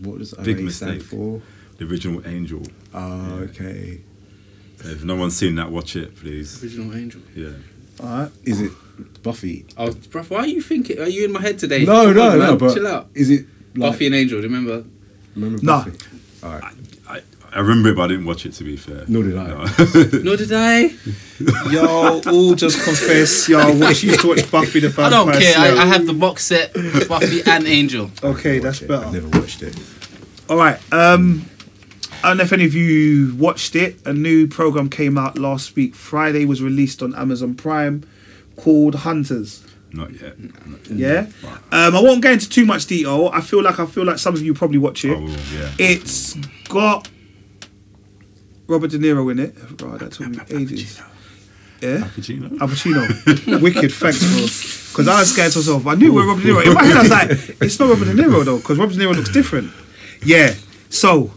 What 0.00 0.18
does 0.18 0.32
Big 0.34 0.60
OA 0.60 0.70
stand 0.70 0.92
mistake. 0.98 1.02
for? 1.02 1.42
The 1.78 1.84
original 1.86 2.22
Angel. 2.26 2.62
Oh, 2.94 3.38
okay. 3.50 4.00
If 4.80 5.02
no 5.04 5.16
one's 5.16 5.36
seen 5.36 5.56
that, 5.56 5.70
watch 5.70 5.96
it, 5.96 6.14
please. 6.16 6.62
Original 6.62 6.94
Angel. 6.94 7.20
Yeah. 7.34 7.48
All 8.00 8.06
right. 8.06 8.30
Is 8.44 8.60
it 8.60 8.72
Buffy? 9.22 9.66
Oh, 9.76 9.92
bro, 10.10 10.22
why 10.24 10.38
are 10.40 10.46
you 10.46 10.60
thinking? 10.62 10.98
Are 11.00 11.08
you 11.08 11.24
in 11.24 11.32
my 11.32 11.40
head 11.40 11.58
today? 11.58 11.84
No, 11.84 12.04
Come 12.06 12.14
no, 12.14 12.30
on, 12.30 12.38
no. 12.38 12.46
man, 12.50 12.58
But 12.58 12.74
chill 12.74 12.86
out. 12.86 13.08
is 13.14 13.30
it 13.30 13.46
like, 13.76 13.92
Buffy 13.92 14.06
and 14.06 14.14
Angel, 14.14 14.40
do 14.40 14.46
you 14.46 14.52
remember? 14.54 14.84
Remember 15.34 15.58
Nah. 15.62 15.84
Buffy? 15.84 15.98
All 16.42 16.50
right. 16.50 16.74
I, 17.08 17.22
I 17.52 17.60
remember 17.60 17.88
it, 17.90 17.96
but 17.96 18.02
I 18.02 18.08
didn't 18.08 18.26
watch 18.26 18.44
it. 18.46 18.52
To 18.54 18.64
be 18.64 18.76
fair, 18.76 19.04
Nor 19.08 19.22
did 19.22 19.36
I. 19.36 19.46
No. 19.48 19.64
Nor 20.22 20.36
did 20.36 20.52
I. 20.52 20.90
Y'all 21.70 22.20
all 22.28 22.54
just 22.54 22.82
confess 22.84 23.48
y'all 23.48 23.76
watch, 23.80 24.02
used 24.02 24.20
to 24.20 24.28
watch 24.28 24.50
Buffy 24.50 24.80
the 24.80 24.94
I 25.02 25.08
don't 25.08 25.32
care. 25.32 25.58
I, 25.58 25.68
I 25.82 25.86
have 25.86 26.06
the 26.06 26.12
box 26.12 26.44
set, 26.44 26.74
Buffy 27.08 27.42
and 27.46 27.66
Angel. 27.66 28.10
Okay, 28.22 28.58
that's 28.58 28.80
Watch 28.82 28.90
it. 28.90 28.94
I 28.94 28.98
better. 29.04 29.12
never 29.12 29.38
watched 29.40 29.62
it. 29.62 29.78
All 30.48 30.56
right. 30.56 30.78
Um, 30.92 31.46
I 32.22 32.28
don't 32.28 32.38
know 32.38 32.44
if 32.44 32.52
any 32.52 32.64
of 32.64 32.74
you 32.74 33.34
watched 33.36 33.76
it. 33.76 33.96
A 34.06 34.12
new 34.12 34.46
program 34.48 34.90
came 34.90 35.16
out 35.16 35.38
last 35.38 35.74
week. 35.76 35.94
Friday 35.94 36.44
was 36.44 36.60
released 36.62 37.02
on 37.02 37.14
Amazon 37.14 37.54
Prime 37.54 38.02
called 38.58 38.96
Hunters. 38.96 39.64
Not 39.92 40.12
yet. 40.20 40.36
Yeah. 40.90 41.26
Um, 41.72 41.96
I 41.96 42.00
won't 42.02 42.20
get 42.22 42.32
into 42.32 42.48
too 42.48 42.66
much 42.66 42.86
detail. 42.86 43.30
I 43.32 43.40
feel 43.40 43.62
like 43.62 43.78
I 43.80 43.86
feel 43.86 44.04
like 44.04 44.18
some 44.18 44.34
of 44.34 44.42
you 44.42 44.52
probably 44.52 44.78
watch 44.78 45.04
it. 45.04 45.16
I 45.16 45.20
will, 45.20 45.30
yeah. 45.30 45.70
It's 45.78 46.34
got 46.68 47.08
Robert 48.66 48.90
De 48.90 48.98
Niro 48.98 49.30
in 49.32 49.38
it. 49.38 49.54
Right, 49.82 49.98
that 49.98 50.12
took 50.12 50.28
me 50.28 50.38
ages. 50.50 51.00
Yeah. 51.80 52.08
Pacino? 52.14 52.60
Al 52.60 52.68
Pacino. 52.68 53.60
Wicked, 53.62 53.92
thanks, 53.92 54.18
bro. 54.18 54.42
Because 54.92 55.08
I 55.08 55.20
was 55.20 55.32
scared 55.32 55.52
to 55.52 55.58
myself. 55.58 55.86
I 55.86 55.94
knew 55.94 56.12
where 56.12 56.26
Robert 56.26 56.42
De 56.42 56.48
Niro. 56.48 56.66
In 56.66 56.74
my 56.74 56.84
head, 56.84 56.96
I 56.96 57.02
was 57.02 57.10
like, 57.10 57.30
it's 57.62 57.78
not 57.78 57.88
Robert 57.88 58.04
De 58.04 58.14
Niro 58.14 58.44
though, 58.44 58.58
because 58.58 58.78
Robert 58.78 58.94
De 58.94 59.00
Niro 59.00 59.14
looks 59.14 59.32
different. 59.32 59.70
Yeah. 60.22 60.54
So, 60.90 61.30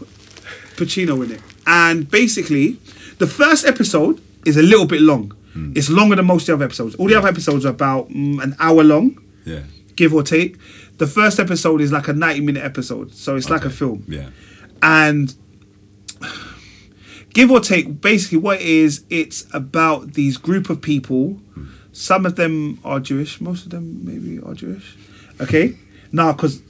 Pacino 0.76 1.24
in 1.24 1.32
it, 1.32 1.40
and 1.66 2.10
basically, 2.10 2.78
the 3.18 3.26
first 3.26 3.64
episode 3.64 4.20
is 4.44 4.56
a 4.56 4.62
little 4.62 4.86
bit 4.86 5.00
long. 5.00 5.32
It's 5.54 5.90
longer 5.90 6.16
than 6.16 6.26
most 6.26 6.42
of 6.42 6.46
the 6.46 6.52
other 6.54 6.64
episodes. 6.64 6.94
All 6.94 7.08
the 7.08 7.14
other 7.14 7.28
episodes 7.28 7.66
are 7.66 7.70
about 7.70 8.08
mm, 8.08 8.42
an 8.42 8.56
hour 8.58 8.82
long, 8.82 9.18
Yeah. 9.44 9.62
give 9.96 10.14
or 10.14 10.22
take. 10.22 10.56
The 10.98 11.06
first 11.06 11.38
episode 11.38 11.80
is 11.80 11.92
like 11.92 12.08
a 12.08 12.12
ninety-minute 12.12 12.62
episode, 12.64 13.12
so 13.14 13.36
it's 13.36 13.50
like 13.50 13.64
a 13.64 13.70
film. 13.70 14.04
Yeah. 14.08 14.28
and 14.82 15.34
give 17.34 17.50
or 17.50 17.60
take 17.60 18.00
basically 18.00 18.38
what 18.38 18.60
it 18.60 18.66
is 18.66 19.04
it's 19.08 19.46
about 19.52 20.14
these 20.14 20.36
group 20.36 20.68
of 20.70 20.80
people. 20.80 21.40
Some 21.92 22.24
of 22.26 22.36
them 22.36 22.78
are 22.84 23.00
jewish 23.00 23.40
most 23.40 23.64
of 23.64 23.70
them 23.70 24.00
maybe 24.04 24.40
are 24.40 24.54
jewish. 24.54 24.96
Okay? 25.40 25.76
Now 26.10 26.32
because 26.32 26.62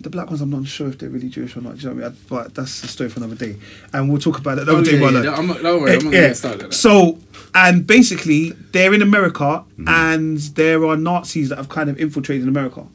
the 0.00 0.10
black 0.10 0.28
ones 0.28 0.40
i'm 0.40 0.50
not 0.50 0.66
sure 0.66 0.88
if 0.88 0.98
they're 0.98 1.08
really 1.08 1.28
jewish 1.28 1.56
or 1.56 1.60
not 1.60 1.76
do 1.76 1.82
you 1.82 1.88
know 1.88 1.94
what 2.02 2.04
i 2.06 2.08
mean 2.10 2.18
but 2.28 2.54
that's 2.54 2.82
a 2.82 2.88
story 2.88 3.08
for 3.08 3.20
another 3.20 3.34
day 3.36 3.56
and 3.92 4.08
we'll 4.10 4.20
talk 4.20 4.38
about 4.38 4.56
that 4.56 4.62
another 4.62 4.78
Oh, 4.78 4.84
day 4.84 4.98
yeah, 4.98 5.22
yeah, 5.22 5.34
I'm 5.34 5.46
not- 5.46 5.62
don't 5.62 5.80
worry, 5.80 5.92
I'm 5.92 6.04
not 6.04 6.12
Yeah. 6.12 6.20
gonna 6.20 6.28
get 6.28 6.36
started 6.36 6.62
on 6.64 6.70
that. 6.70 6.74
so 6.76 7.18
and 7.54 7.86
basically 7.86 8.50
they're 8.72 8.92
in 8.92 9.02
america 9.02 9.44
mm-hmm. 9.78 9.88
and 9.88 10.38
there 10.56 10.84
are 10.86 10.96
nazis 10.96 11.48
that 11.50 11.56
have 11.58 11.68
kind 11.68 11.88
of 11.90 11.98
infiltrated 12.00 12.48
america 12.48 12.86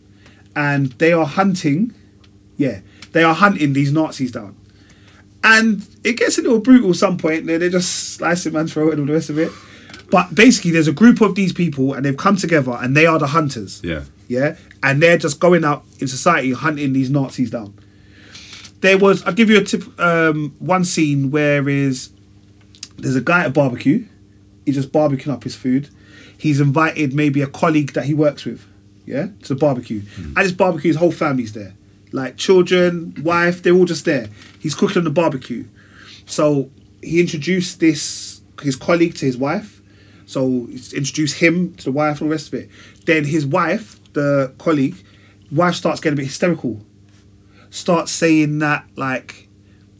and 0.55 0.91
they 0.93 1.13
are 1.13 1.25
hunting 1.25 1.93
yeah 2.57 2.81
they 3.13 3.23
are 3.23 3.33
hunting 3.35 3.73
these 3.73 3.91
nazis 3.91 4.31
down 4.31 4.55
and 5.43 5.85
it 6.03 6.13
gets 6.13 6.37
a 6.37 6.41
little 6.41 6.59
brutal 6.59 6.91
at 6.91 6.95
some 6.95 7.17
point. 7.17 7.45
They 7.47 7.57
they 7.57 7.69
just 7.69 8.13
slice 8.15 8.45
a 8.45 8.51
man's 8.51 8.71
throat 8.73 8.91
and 8.93 9.01
all 9.01 9.05
the 9.05 9.11
rest 9.13 9.29
of 9.29 9.37
it. 9.37 9.51
But 10.09 10.33
basically, 10.33 10.71
there's 10.71 10.87
a 10.87 10.93
group 10.93 11.19
of 11.19 11.35
these 11.35 11.51
people, 11.51 11.93
and 11.93 12.05
they've 12.05 12.15
come 12.15 12.37
together, 12.37 12.77
and 12.79 12.95
they 12.95 13.05
are 13.05 13.19
the 13.19 13.27
hunters. 13.27 13.81
Yeah. 13.83 14.03
Yeah, 14.27 14.55
and 14.81 15.01
they're 15.01 15.17
just 15.17 15.39
going 15.39 15.65
out 15.65 15.83
in 15.99 16.07
society 16.07 16.53
hunting 16.53 16.93
these 16.93 17.09
Nazis 17.09 17.51
down. 17.51 17.73
There 18.81 18.97
was, 18.97 19.23
I'll 19.23 19.33
give 19.33 19.49
you 19.49 19.57
a 19.57 19.63
tip. 19.63 19.83
Um, 19.99 20.55
one 20.59 20.83
scene 20.85 21.31
where 21.31 21.67
is 21.69 22.09
there's 22.97 23.15
a 23.15 23.21
guy 23.21 23.41
at 23.41 23.47
a 23.47 23.49
barbecue. 23.49 24.05
He's 24.65 24.75
just 24.75 24.91
barbecuing 24.91 25.31
up 25.31 25.43
his 25.43 25.55
food. 25.55 25.89
He's 26.37 26.59
invited 26.59 27.13
maybe 27.13 27.41
a 27.41 27.47
colleague 27.47 27.93
that 27.93 28.05
he 28.05 28.13
works 28.13 28.45
with, 28.45 28.65
yeah, 29.05 29.27
to 29.43 29.53
the 29.53 29.59
barbecue. 29.59 30.01
At 30.35 30.43
his 30.43 30.51
barbecue, 30.51 30.89
his 30.89 30.97
whole 30.97 31.11
family's 31.11 31.53
there, 31.53 31.73
like 32.11 32.37
children, 32.37 33.13
wife. 33.23 33.61
They're 33.61 33.73
all 33.73 33.85
just 33.85 34.05
there. 34.05 34.27
He's 34.59 34.75
cooking 34.75 34.99
on 34.99 35.03
the 35.03 35.09
barbecue. 35.09 35.65
So 36.25 36.69
he 37.01 37.19
introduced 37.19 37.79
this 37.79 38.41
his 38.61 38.75
colleague 38.75 39.15
to 39.15 39.25
his 39.25 39.37
wife. 39.37 39.81
So 40.25 40.67
introduced 40.95 41.39
him 41.39 41.75
to 41.75 41.85
the 41.85 41.91
wife 41.91 42.21
and 42.21 42.29
the 42.29 42.33
rest 42.33 42.47
of 42.47 42.55
it. 42.55 42.69
Then 43.05 43.25
his 43.25 43.45
wife, 43.45 43.99
the 44.13 44.53
colleague, 44.57 44.95
wife 45.51 45.75
starts 45.75 45.99
getting 45.99 46.17
a 46.17 46.21
bit 46.21 46.27
hysterical. 46.27 46.81
Starts 47.69 48.11
saying 48.11 48.59
that 48.59 48.85
like 48.95 49.47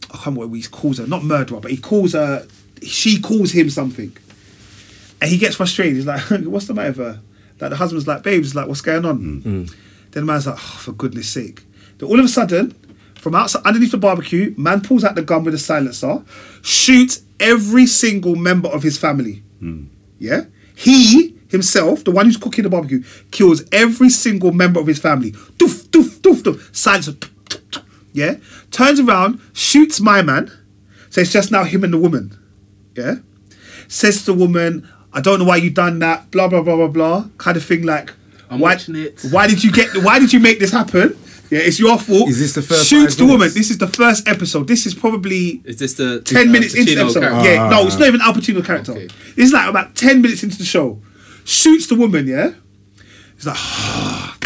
I 0.04 0.16
can't 0.16 0.26
remember 0.26 0.48
what 0.48 0.56
he 0.56 0.62
calls 0.68 0.98
her, 0.98 1.06
not 1.06 1.24
murderer, 1.24 1.60
but 1.60 1.70
he 1.70 1.76
calls 1.76 2.12
her 2.12 2.46
she 2.82 3.20
calls 3.20 3.52
him 3.52 3.70
something. 3.70 4.16
And 5.20 5.30
he 5.30 5.38
gets 5.38 5.56
frustrated. 5.56 5.96
He's 5.96 6.06
like, 6.06 6.20
what's 6.30 6.66
the 6.66 6.74
matter 6.74 6.88
with 6.88 6.98
her? 6.98 7.20
Like 7.60 7.70
the 7.70 7.76
husband's 7.76 8.06
like, 8.06 8.22
"Babe, 8.22 8.42
babes, 8.42 8.54
like, 8.54 8.68
what's 8.68 8.80
going 8.80 9.04
on? 9.04 9.18
Mm. 9.18 9.42
Mm. 9.42 9.74
Then 10.10 10.26
the 10.26 10.32
man's 10.32 10.46
like, 10.46 10.56
oh, 10.56 10.78
for 10.80 10.92
goodness 10.92 11.28
sake. 11.28 11.62
Then 11.98 12.08
all 12.08 12.18
of 12.18 12.24
a 12.24 12.28
sudden, 12.28 12.72
from 13.14 13.34
outside 13.34 13.62
underneath 13.64 13.92
the 13.92 13.96
barbecue, 13.96 14.54
man 14.58 14.80
pulls 14.80 15.04
out 15.04 15.14
the 15.14 15.22
gun 15.22 15.44
with 15.44 15.54
a 15.54 15.58
silencer, 15.58 16.22
shoots 16.62 17.22
every 17.40 17.86
single 17.86 18.36
member 18.36 18.68
of 18.68 18.82
his 18.82 18.98
family. 18.98 19.42
Mm. 19.62 19.88
Yeah? 20.18 20.42
He 20.74 21.38
himself, 21.54 22.04
the 22.04 22.10
one 22.10 22.26
who's 22.26 22.36
cooking 22.36 22.64
the 22.64 22.70
barbecue, 22.70 23.02
kills 23.30 23.62
every 23.72 24.10
single 24.10 24.52
member 24.52 24.78
of 24.80 24.86
his 24.86 24.98
family. 24.98 25.32
Doof, 25.32 25.84
doof, 25.88 26.18
doof, 26.20 26.42
doof. 26.42 26.76
Silencer. 26.76 27.12
doof, 27.12 27.30
doof, 27.46 27.60
doof. 27.70 27.82
Yeah? 28.12 28.36
Turns 28.70 29.00
around, 29.00 29.40
shoots 29.52 30.00
my 30.00 30.20
man. 30.22 30.50
So 31.10 31.20
it's 31.22 31.32
just 31.32 31.50
now 31.50 31.64
him 31.64 31.84
and 31.84 31.92
the 31.94 31.98
woman. 31.98 32.36
Yeah? 32.96 33.16
Says 33.88 34.20
to 34.24 34.32
the 34.32 34.34
woman, 34.34 34.88
I 35.12 35.20
don't 35.20 35.38
know 35.38 35.44
why 35.44 35.56
you 35.56 35.70
done 35.70 35.98
that, 36.00 36.30
blah 36.30 36.48
blah 36.48 36.62
blah 36.62 36.76
blah 36.76 36.88
blah. 36.88 37.28
Kind 37.38 37.56
of 37.56 37.64
thing 37.64 37.82
like 37.84 38.12
I'm 38.50 38.58
why, 38.60 38.72
watching 38.74 38.96
it. 38.96 39.20
why 39.30 39.46
did 39.46 39.62
you 39.62 39.70
get 39.70 39.96
why 40.02 40.18
did 40.18 40.32
you 40.32 40.40
make 40.40 40.58
this 40.58 40.72
happen? 40.72 41.16
Yeah, 41.50 41.60
it's 41.60 41.78
your 41.78 41.98
fault. 41.98 42.28
Is 42.30 42.38
this 42.40 42.54
the 42.54 42.62
first 42.62 42.86
Shoots 42.88 43.14
five 43.14 43.26
the 43.26 43.32
woman. 43.32 43.48
This 43.52 43.70
is 43.70 43.78
the 43.78 43.86
first 43.86 44.26
episode. 44.26 44.66
This 44.66 44.86
is 44.86 44.94
probably 44.94 45.60
Is 45.64 45.76
this 45.78 45.94
the 45.94 46.20
10 46.22 46.48
uh, 46.48 46.50
minutes 46.50 46.74
into 46.74 46.94
the 46.94 47.02
Pacino 47.02 47.04
episode. 47.04 47.20
character? 47.20 47.48
yeah, 47.52 47.68
no, 47.68 47.86
it's 47.86 47.96
not 47.98 48.08
even 48.08 48.20
Al 48.22 48.32
Pacino's 48.32 48.66
character. 48.66 48.92
Okay. 48.92 49.08
It's 49.36 49.52
like 49.52 49.68
about 49.68 49.94
10 49.94 50.22
minutes 50.22 50.42
into 50.42 50.56
the 50.58 50.64
show. 50.64 51.00
Shoots 51.44 51.86
the 51.86 51.94
woman, 51.94 52.26
yeah? 52.26 52.52
He's 53.36 53.46
like, 53.46 53.56
ah, 53.58 54.36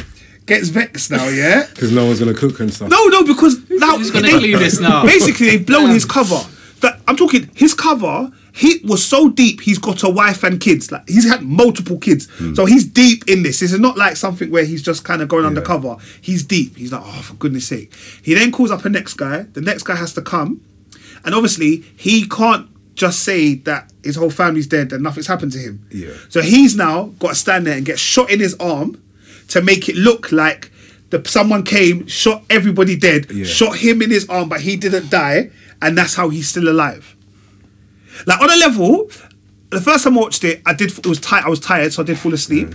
gets 0.46 0.68
vexed 0.68 1.10
now, 1.10 1.28
yeah? 1.28 1.66
Because 1.74 1.92
no 1.92 2.06
one's 2.06 2.18
gonna 2.18 2.34
cook 2.34 2.58
and 2.60 2.72
stuff. 2.72 2.88
No, 2.88 3.06
no, 3.06 3.22
because 3.24 3.68
now 3.70 3.96
Who's 3.96 4.10
gonna 4.10 4.28
they- 4.28 4.38
clean 4.38 4.58
this 4.58 4.80
now? 4.80 5.02
Basically, 5.06 5.50
they've 5.50 5.66
blown 5.66 5.90
his 5.90 6.04
cover. 6.04 6.40
That 6.80 7.00
I'm 7.08 7.16
talking 7.16 7.50
his 7.54 7.74
cover. 7.74 8.30
He 8.54 8.80
was 8.84 9.04
so 9.04 9.28
deep. 9.28 9.60
He's 9.60 9.78
got 9.78 10.02
a 10.02 10.08
wife 10.08 10.42
and 10.42 10.60
kids. 10.60 10.90
Like 10.90 11.08
he's 11.08 11.28
had 11.28 11.42
multiple 11.42 11.98
kids, 11.98 12.28
hmm. 12.38 12.54
so 12.54 12.66
he's 12.66 12.84
deep 12.84 13.28
in 13.28 13.42
this. 13.42 13.60
This 13.60 13.72
is 13.72 13.78
not 13.80 13.96
like 13.96 14.16
something 14.16 14.50
where 14.50 14.64
he's 14.64 14.82
just 14.82 15.04
kind 15.04 15.22
of 15.22 15.28
going 15.28 15.44
undercover. 15.44 15.96
He's 16.20 16.42
deep. 16.44 16.76
He's 16.76 16.92
like, 16.92 17.02
oh, 17.04 17.22
for 17.22 17.34
goodness 17.34 17.66
sake. 17.68 17.92
He 18.22 18.34
then 18.34 18.50
calls 18.52 18.70
up 18.70 18.84
a 18.84 18.88
next 18.88 19.14
guy. 19.14 19.42
The 19.42 19.60
next 19.60 19.84
guy 19.84 19.96
has 19.96 20.12
to 20.14 20.22
come, 20.22 20.60
and 21.24 21.34
obviously 21.34 21.84
he 21.96 22.28
can't 22.28 22.68
just 22.98 23.20
say 23.22 23.54
that 23.54 23.90
his 24.02 24.16
whole 24.16 24.30
family's 24.30 24.66
dead 24.66 24.92
and 24.92 25.02
nothing's 25.02 25.26
happened 25.28 25.52
to 25.52 25.58
him. 25.58 25.86
Yeah. 25.90 26.10
So 26.28 26.42
he's 26.42 26.76
now 26.76 27.04
got 27.20 27.28
to 27.30 27.34
stand 27.34 27.66
there 27.66 27.76
and 27.76 27.86
get 27.86 27.98
shot 27.98 28.30
in 28.30 28.40
his 28.40 28.54
arm 28.60 29.00
to 29.48 29.62
make 29.62 29.88
it 29.88 29.96
look 29.96 30.30
like 30.32 30.70
the 31.10 31.22
someone 31.26 31.62
came, 31.62 32.06
shot 32.06 32.44
everybody 32.50 32.96
dead, 32.96 33.30
Yeah. 33.30 33.44
shot 33.46 33.76
him 33.78 34.02
in 34.02 34.10
his 34.10 34.28
arm, 34.28 34.48
but 34.50 34.60
he 34.60 34.76
didn't 34.76 35.10
die, 35.10 35.50
and 35.80 35.96
that's 35.96 36.14
how 36.14 36.28
he's 36.28 36.48
still 36.48 36.68
alive. 36.68 37.16
Like 38.26 38.40
on 38.42 38.50
a 38.50 38.56
level, 38.56 39.08
the 39.70 39.80
first 39.80 40.04
time 40.04 40.18
I 40.18 40.20
watched 40.20 40.44
it, 40.44 40.60
I 40.66 40.74
did. 40.74 40.90
It 40.98 41.06
was 41.06 41.20
tight. 41.20 41.44
I 41.44 41.48
was 41.48 41.60
tired, 41.60 41.92
so 41.92 42.02
I 42.02 42.06
did 42.06 42.18
fall 42.18 42.34
asleep. 42.34 42.74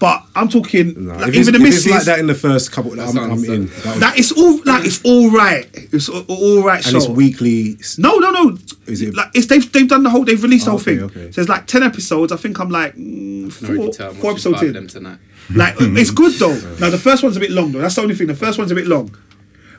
But 0.00 0.22
I'm 0.36 0.48
talking 0.48 1.06
Nah, 1.08 1.16
like 1.16 1.28
if 1.30 1.34
even 1.36 1.54
the 1.54 1.58
if 1.58 1.62
misses. 1.64 1.90
like 1.90 2.02
that 2.04 2.20
in 2.20 2.28
the 2.28 2.34
first 2.34 2.70
couple, 2.70 2.92
I'm, 3.00 3.18
I'm 3.18 3.32
in. 3.44 3.66
That 3.66 3.84
was- 3.84 3.98
that 4.00 4.14
it's 4.16 4.30
all 4.32 4.60
like 4.64 4.84
it's 4.86 5.00
all 5.04 5.30
right. 5.32 5.68
It's 5.74 6.08
all, 6.08 6.22
all 6.28 6.62
right 6.62 6.76
and 6.86 6.92
show. 6.92 6.98
it's 6.98 7.08
weekly. 7.08 7.78
No, 7.98 8.18
no, 8.18 8.30
no. 8.30 8.56
Is 8.86 9.02
it- 9.02 9.14
like 9.16 9.30
it's 9.34 9.46
they've 9.48 9.72
they've 9.72 9.88
done 9.88 10.04
the 10.04 10.10
whole 10.10 10.24
they've 10.24 10.40
released 10.40 10.66
the 10.66 10.70
Oh, 10.70 10.78
whole 10.78 10.80
okay, 10.82 10.96
thing. 10.98 11.04
okay. 11.04 11.32
So 11.32 11.40
it's 11.40 11.50
like 11.50 11.66
ten 11.66 11.82
episodes. 11.82 12.30
I 12.30 12.36
think 12.36 12.60
I'm 12.60 12.70
like 12.70 12.94
mm, 12.94 13.50
four, 13.52 13.70
already 13.76 13.90
tell 13.92 14.10
I'm 14.10 14.14
four 14.16 14.32
watching 14.34 14.52
episodes 14.54 14.56
five 14.60 14.66
in. 14.68 14.72
them 14.74 14.86
tonight. 14.86 15.18
Like 15.54 15.74
it's 15.80 16.10
good 16.12 16.32
though. 16.34 16.54
Now 16.78 16.90
the 16.90 16.98
first 16.98 17.24
one's 17.24 17.36
a 17.36 17.40
bit 17.40 17.50
long 17.50 17.72
though. 17.72 17.80
That's 17.80 17.96
the 17.96 18.02
only 18.02 18.14
thing. 18.14 18.28
The 18.28 18.36
first 18.36 18.56
one's 18.56 18.70
a 18.70 18.76
bit 18.76 18.86
long. 18.86 19.12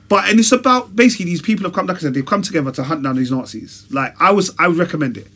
But 0.09 0.27
and 0.27 0.37
it's 0.37 0.51
about 0.51 0.93
basically 0.97 1.27
these 1.27 1.41
people 1.41 1.63
have 1.63 1.73
come 1.73 1.85
like 1.87 1.95
I 1.95 1.99
said, 2.01 2.13
they've 2.13 2.25
come 2.25 2.41
together 2.41 2.71
to 2.71 2.83
hunt 2.83 3.03
down 3.03 3.15
these 3.15 3.31
Nazis. 3.31 3.85
Like 3.89 4.19
I 4.19 4.31
was 4.31 4.53
I 4.59 4.67
would 4.67 4.77
recommend 4.77 5.15
it. 5.17 5.27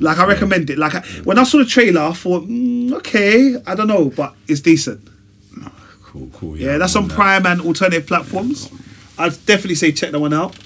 Like 0.00 0.18
I 0.18 0.26
recommend 0.26 0.70
it. 0.70 0.78
Like 0.78 0.94
I, 0.94 1.00
when 1.24 1.38
I 1.38 1.44
saw 1.44 1.58
the 1.58 1.64
trailer, 1.64 2.00
I 2.00 2.12
thought, 2.12 2.48
mm, 2.48 2.92
okay, 2.94 3.56
I 3.66 3.74
don't 3.74 3.88
know, 3.88 4.10
but 4.10 4.34
it's 4.46 4.60
decent. 4.60 5.08
Cool, 6.02 6.30
cool. 6.32 6.56
Yeah, 6.56 6.78
that's 6.78 6.96
I'm 6.96 7.02
on 7.02 7.08
that. 7.08 7.14
Prime 7.14 7.46
and 7.46 7.60
alternative 7.60 8.06
platforms. 8.06 8.70
I'd 9.18 9.32
definitely 9.46 9.74
say 9.74 9.92
check 9.92 10.10
that 10.12 10.18
one 10.18 10.32
out. 10.32 10.56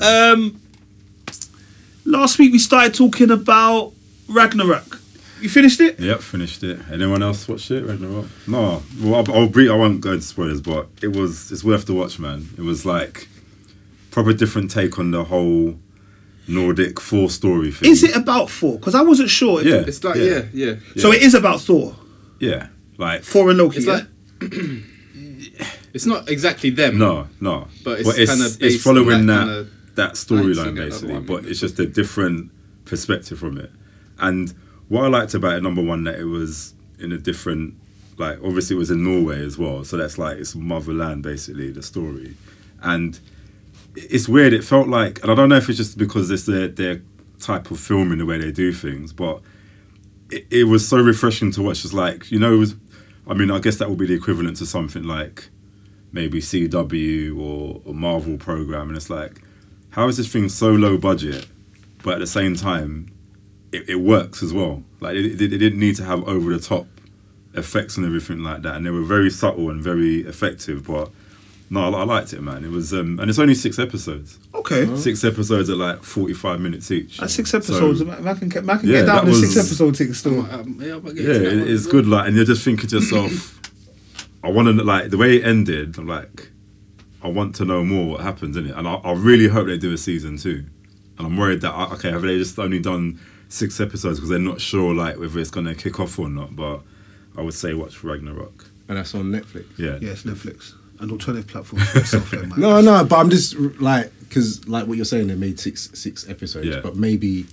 Um, 0.00 0.60
last 2.04 2.38
week 2.38 2.52
we 2.52 2.58
started 2.58 2.94
talking 2.94 3.30
about 3.30 3.92
Ragnarok. 4.28 5.00
You 5.40 5.48
finished 5.48 5.80
it? 5.80 5.98
Yep, 6.00 6.20
finished 6.20 6.62
it. 6.62 6.80
Anyone 6.90 7.22
else 7.22 7.46
watch 7.48 7.70
it? 7.70 7.84
Ragnarok? 7.84 8.26
No. 8.46 8.82
Well, 9.00 9.14
I'll, 9.16 9.34
I'll 9.34 9.48
brief. 9.48 9.70
I 9.70 9.74
won't 9.74 10.00
go 10.00 10.12
into 10.12 10.24
spoilers, 10.24 10.60
but 10.60 10.88
it 11.02 11.16
was. 11.16 11.50
It's 11.52 11.64
worth 11.64 11.86
the 11.86 11.94
watch, 11.94 12.18
man. 12.18 12.48
It 12.56 12.62
was 12.62 12.84
like 12.84 13.28
proper 14.10 14.32
different 14.32 14.70
take 14.70 14.98
on 14.98 15.10
the 15.10 15.24
whole 15.24 15.76
Nordic 16.46 17.00
Thor 17.00 17.30
story 17.30 17.70
thing. 17.70 17.90
Is 17.90 18.02
it 18.02 18.16
about 18.16 18.50
Thor? 18.50 18.78
Because 18.78 18.94
I 18.94 19.02
wasn't 19.02 19.30
sure. 19.30 19.60
If 19.60 19.66
Yeah. 19.66 19.74
It, 19.76 19.88
It's 19.88 20.04
like 20.04 20.16
yeah, 20.16 20.42
yeah. 20.52 20.74
So 20.96 21.12
it 21.12 21.22
is 21.22 21.34
about 21.34 21.60
Thor. 21.60 21.96
Yeah, 22.38 22.68
like 22.98 23.22
Thor 23.22 23.50
and 23.50 23.58
Loki. 23.58 23.78
It's 23.78 23.86
yeah? 23.86 23.92
like 23.92 24.06
it's 25.94 26.06
not 26.06 26.28
exactly 26.28 26.70
them. 26.70 26.98
no, 26.98 27.28
no. 27.40 27.68
But 27.84 28.00
it's 28.00 28.14
kinda 28.14 28.50
it's, 28.60 28.82
following 28.82 29.26
that 29.26 29.46
that 29.46 29.68
that, 29.94 30.12
storyline 30.14 30.54
mindset, 30.54 30.64
that 30.64 30.74
basically, 30.74 31.14
one. 31.14 31.26
but 31.26 31.44
it's 31.44 31.60
just 31.60 31.78
a 31.78 31.86
different 31.86 32.50
perspective 32.84 33.38
from 33.38 33.58
it. 33.58 33.70
And 34.18 34.52
what 34.88 35.04
I 35.04 35.08
liked 35.08 35.34
about 35.34 35.54
it, 35.54 35.62
number 35.62 35.82
one, 35.82 36.04
that 36.04 36.18
it 36.18 36.24
was 36.24 36.74
in 36.98 37.12
a 37.12 37.18
different, 37.18 37.74
like 38.18 38.38
obviously 38.44 38.76
it 38.76 38.78
was 38.78 38.90
in 38.90 39.04
Norway 39.04 39.44
as 39.44 39.56
well, 39.56 39.84
so 39.84 39.96
that's 39.96 40.18
like 40.18 40.38
it's 40.38 40.54
motherland 40.54 41.22
basically 41.22 41.70
the 41.70 41.82
story, 41.82 42.34
and 42.82 43.18
it's 43.96 44.28
weird. 44.28 44.52
It 44.52 44.64
felt 44.64 44.88
like, 44.88 45.22
and 45.22 45.30
I 45.30 45.34
don't 45.34 45.48
know 45.48 45.56
if 45.56 45.68
it's 45.68 45.78
just 45.78 45.98
because 45.98 46.30
it's 46.30 46.46
their 46.46 46.68
their 46.68 47.02
type 47.40 47.70
of 47.70 47.78
film 47.78 48.02
filming 48.02 48.18
the 48.18 48.26
way 48.26 48.38
they 48.38 48.50
do 48.50 48.72
things, 48.72 49.12
but 49.12 49.40
it, 50.30 50.46
it 50.50 50.64
was 50.64 50.86
so 50.86 50.98
refreshing 50.98 51.50
to 51.52 51.62
watch. 51.62 51.84
It's 51.84 51.94
like 51.94 52.30
you 52.30 52.38
know, 52.38 52.56
was, 52.56 52.74
I 53.26 53.34
mean, 53.34 53.50
I 53.50 53.58
guess 53.58 53.76
that 53.76 53.88
would 53.88 53.98
be 53.98 54.06
the 54.06 54.14
equivalent 54.14 54.56
to 54.58 54.66
something 54.66 55.04
like 55.04 55.48
maybe 56.12 56.40
CW 56.40 57.38
or 57.38 57.82
a 57.88 57.92
Marvel 57.92 58.36
program, 58.36 58.88
and 58.88 58.96
it's 58.96 59.10
like, 59.10 59.40
how 59.90 60.08
is 60.08 60.16
this 60.16 60.28
thing 60.28 60.48
so 60.48 60.70
low 60.70 60.96
budget, 60.96 61.46
but 62.02 62.14
at 62.14 62.20
the 62.20 62.26
same 62.26 62.56
time, 62.56 63.10
it, 63.72 63.88
it 63.88 63.96
works 63.96 64.42
as 64.42 64.52
well. 64.52 64.82
Like 65.00 65.16
it, 65.16 65.40
it, 65.40 65.52
it 65.52 65.58
didn't 65.58 65.78
need 65.78 65.96
to 65.96 66.04
have 66.04 66.26
over 66.28 66.52
the 66.52 66.60
top 66.60 66.86
effects 67.54 67.96
and 67.96 68.04
everything 68.04 68.42
like 68.42 68.62
that, 68.62 68.76
and 68.76 68.86
they 68.86 68.90
were 68.90 69.04
very 69.04 69.30
subtle 69.30 69.70
and 69.70 69.82
very 69.82 70.20
effective. 70.20 70.86
But 70.86 71.10
no, 71.70 71.80
I, 71.94 72.00
I 72.00 72.04
liked 72.04 72.32
it, 72.32 72.40
man. 72.42 72.64
It 72.64 72.70
was, 72.70 72.92
um, 72.92 73.18
and 73.18 73.28
it's 73.30 73.38
only 73.38 73.54
six 73.54 73.78
episodes. 73.78 74.38
okay. 74.54 74.94
Six 74.96 75.24
episodes 75.24 75.70
at 75.70 75.76
like 75.76 76.02
forty-five 76.02 76.60
minutes 76.60 76.90
each. 76.90 77.18
That's 77.18 77.34
six 77.34 77.52
episodes. 77.54 78.02
man 78.04 78.22
man 78.22 78.36
can, 78.36 78.48
get- 78.48 78.64
can 78.64 78.80
Yeah, 78.88 79.00
get 79.00 79.06
down 79.06 79.24
that 79.26 79.30
to 79.32 79.34
six 79.36 79.56
was- 79.56 79.66
episode 79.66 79.96
thing 79.96 80.12
still. 80.14 80.40
Um, 80.50 80.78
yeah, 80.80 80.98
yeah, 81.14 81.32
it, 81.32 81.68
it's 81.70 81.86
good. 81.86 82.06
Like, 82.06 82.26
and 82.28 82.36
you're 82.36 82.44
just 82.44 82.64
thinking 82.64 82.88
to 82.88 82.96
yourself, 82.96 83.60
I 84.42 84.50
want 84.50 84.68
to 84.68 84.84
like 84.84 85.10
the 85.10 85.16
way 85.16 85.36
it 85.38 85.44
ended. 85.44 85.96
I'm 85.98 86.06
like, 86.06 86.50
I 87.22 87.28
want 87.28 87.54
to 87.56 87.64
know 87.64 87.82
more 87.84 88.12
what 88.12 88.20
happens 88.20 88.56
in 88.56 88.66
it, 88.66 88.76
and 88.76 88.86
I, 88.86 88.94
I 88.96 89.12
really 89.12 89.48
hope 89.48 89.66
they 89.66 89.78
do 89.78 89.92
a 89.92 89.98
season 89.98 90.36
two. 90.36 90.64
And 91.16 91.26
I'm 91.26 91.36
worried 91.36 91.60
that 91.62 91.74
okay, 91.94 92.10
have 92.10 92.22
they 92.22 92.36
just 92.38 92.58
only 92.58 92.80
done 92.80 93.20
six 93.48 93.80
episodes 93.80 94.18
because 94.18 94.30
they're 94.30 94.38
not 94.38 94.60
sure 94.60 94.92
like 94.94 95.16
whether 95.18 95.38
it's 95.38 95.50
gonna 95.50 95.74
kick 95.74 95.98
off 96.00 96.18
or 96.18 96.28
not? 96.28 96.54
But 96.56 96.82
I 97.36 97.42
would 97.42 97.54
say 97.54 97.72
watch 97.72 98.02
Ragnarok. 98.04 98.66
And 98.88 98.98
that's 98.98 99.14
on 99.14 99.30
Netflix. 99.32 99.64
Yeah, 99.78 99.96
Yeah, 100.00 100.10
it's 100.10 100.24
Netflix. 100.24 100.74
An 101.00 101.10
alternative 101.10 101.46
platform 101.48 101.82
for 101.82 102.00
software, 102.04 102.46
man. 102.46 102.60
No, 102.60 102.80
no, 102.80 103.04
but 103.04 103.16
I'm 103.18 103.30
just 103.30 103.56
like 103.80 104.12
because 104.20 104.66
like 104.68 104.86
what 104.86 104.96
you're 104.96 105.04
saying, 105.04 105.26
they 105.28 105.34
made 105.34 105.58
six 105.60 105.90
six 105.94 106.28
episodes, 106.28 106.66
Yeah. 106.66 106.80
but 106.80 106.96
maybe 106.96 107.46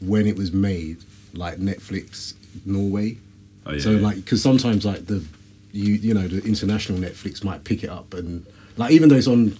when 0.00 0.26
it 0.26 0.36
was 0.36 0.52
made, 0.52 0.98
like 1.34 1.58
Netflix 1.58 2.34
Norway. 2.64 3.16
Oh, 3.66 3.72
yeah, 3.72 3.80
so 3.80 3.90
yeah. 3.92 4.00
like 4.00 4.16
because 4.16 4.42
sometimes 4.42 4.84
like 4.84 5.06
the 5.06 5.24
you 5.72 5.94
you 5.94 6.14
know 6.14 6.26
the 6.26 6.42
international 6.46 6.98
Netflix 6.98 7.44
might 7.44 7.64
pick 7.64 7.84
it 7.84 7.90
up 7.90 8.14
and 8.14 8.44
like 8.76 8.90
even 8.92 9.08
though 9.08 9.16
it's 9.16 9.26
on 9.28 9.56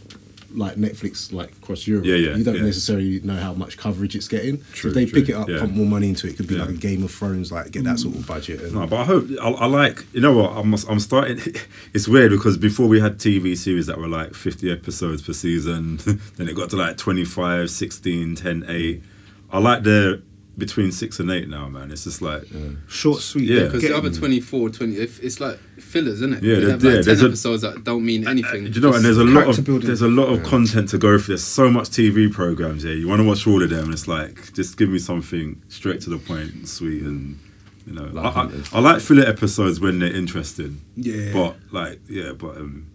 like 0.55 0.77
Netflix 0.77 1.33
like 1.33 1.51
across 1.53 1.87
Europe, 1.87 2.05
Yeah, 2.07 2.15
yeah, 2.17 2.37
you 2.37 2.43
don't 2.45 2.57
yeah. 2.57 2.63
necessarily 2.63 3.21
know 3.21 3.37
how 3.37 3.53
much 3.53 3.77
coverage 3.77 4.15
it's 4.17 4.29
getting. 4.29 4.63
so 4.75 4.89
if 4.89 4.95
they 4.95 5.05
true, 5.05 5.21
pick 5.21 5.29
it 5.29 5.35
up, 5.35 5.49
yeah. 5.49 5.59
pump 5.61 5.73
more 5.75 5.87
money 5.87 6.09
into 6.09 6.27
it, 6.27 6.31
it 6.33 6.37
could 6.37 6.47
be 6.47 6.55
Yeah. 6.55 6.63
like 6.63 6.71
a 6.71 6.79
Game 6.79 7.03
of 7.05 7.11
Thrones, 7.11 7.53
like 7.53 7.71
get 7.71 7.85
that 7.85 7.99
sort 7.99 8.15
of 8.17 8.27
budget. 8.27 8.61
And, 8.63 8.75
No, 8.75 8.87
but 8.87 8.97
I 9.01 9.05
hope 9.05 9.27
I, 9.43 9.51
I 9.51 9.67
like 9.67 10.07
you 10.13 10.21
know 10.21 10.33
what 10.33 10.53
I'm 10.57 10.73
I'm 10.89 11.01
starting. 11.01 11.39
It's 11.95 12.09
weird 12.09 12.31
because 12.31 12.57
before 12.57 12.87
we 12.89 13.01
had 13.01 13.19
TV 13.19 13.57
series 13.57 13.87
that 13.87 13.99
were 13.99 14.09
like 14.09 14.35
50 14.35 14.71
episodes 14.71 15.23
per 15.23 15.33
season, 15.33 15.97
then 16.37 16.49
it 16.49 16.55
got 16.57 16.71
to 16.71 16.77
like 16.77 16.97
25, 16.97 17.71
16, 17.71 18.35
10, 18.37 18.65
8. 18.69 19.03
I 19.51 19.59
like 19.59 19.83
the 19.83 20.23
between 20.59 20.91
six 20.93 21.21
and 21.21 21.31
eight 21.31 21.49
now, 21.49 21.69
man. 21.69 21.91
It's 21.93 22.05
just 22.05 22.21
like 22.21 22.43
Short, 22.89 23.21
sweet. 23.21 23.49
Yeah. 23.49 23.65
Because 23.67 23.83
Get- 23.83 23.89
the 23.93 23.97
other 23.97 24.11
24, 24.11 24.71
20, 24.71 24.95
it's 24.97 25.39
like 25.41 25.59
fillers, 25.79 26.15
isn't 26.15 26.35
it? 26.35 26.43
Yeah, 26.43 26.55
They 26.57 26.61
there- 26.63 26.71
have 26.73 26.83
like 26.83 26.91
yeah, 26.91 26.97
10 26.97 27.05
there's 27.05 27.23
a- 27.23 27.27
episodes 27.27 27.63
that 27.63 27.85
don't 27.85 28.05
mean 28.05 28.27
anything. 28.27 28.65
Do 28.65 28.71
you 28.71 28.81
know? 28.81 28.93
And 28.93 29.05
there's 29.05 29.19
a 29.19 29.25
lot 29.25 29.47
of 29.57 29.65
building. 29.65 29.87
there's 29.87 30.03
a 30.03 30.09
lot 30.09 30.27
of 30.27 30.43
content 30.43 30.89
to 30.91 30.99
go 30.99 31.17
through. 31.17 31.35
There's 31.35 31.45
so 31.45 31.71
much 31.71 31.91
TV 31.91 32.29
programs. 32.33 32.85
Yeah, 32.85 32.93
you 32.93 33.07
want 33.09 33.21
to 33.21 33.25
watch 33.27 33.47
all 33.47 33.63
of 33.63 33.71
them, 33.71 33.85
and 33.85 33.93
it's 33.95 34.09
like 34.09 34.53
just 34.53 34.77
give 34.77 34.91
me 34.91 34.99
something 34.99 35.63
straight 35.69 36.01
to 36.03 36.11
the 36.11 36.19
point, 36.19 36.53
and 36.55 36.69
sweet, 36.69 37.03
and 37.03 37.39
you 37.87 37.95
know, 37.95 38.11
Like 38.13 38.37
I, 38.37 38.41
I, 38.43 38.49
I 38.73 38.81
like 38.81 39.01
filler 39.01 39.23
episodes 39.25 39.79
when 39.81 40.01
they're 40.01 40.13
interesting. 40.15 40.81
Yeah. 40.97 41.33
But 41.33 41.57
like, 41.71 42.01
yeah, 42.09 42.33
but 42.33 42.57
um, 42.57 42.87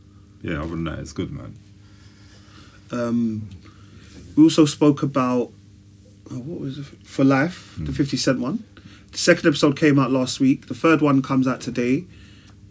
yeah, 0.42 0.60
other 0.60 0.72
than 0.72 0.84
that, 0.84 1.00
it's 1.00 1.14
good, 1.14 1.32
man. 1.32 1.56
Um, 2.92 3.48
we 4.36 4.44
also 4.44 4.66
spoke 4.66 5.02
about 5.02 5.52
oh, 6.34 6.40
what 6.40 6.60
was 6.60 6.80
it? 6.80 6.86
For 7.04 7.24
Life, 7.24 7.76
the 7.78 7.86
hmm. 7.86 7.92
Fifty 7.92 8.18
Cent 8.18 8.40
one. 8.40 8.64
The 9.12 9.18
second 9.18 9.48
episode 9.48 9.78
came 9.78 10.00
out 10.00 10.12
last 10.12 10.40
week. 10.40 10.68
The 10.68 10.74
third 10.74 11.02
one 11.02 11.22
comes 11.22 11.48
out 11.48 11.62
today. 11.62 12.06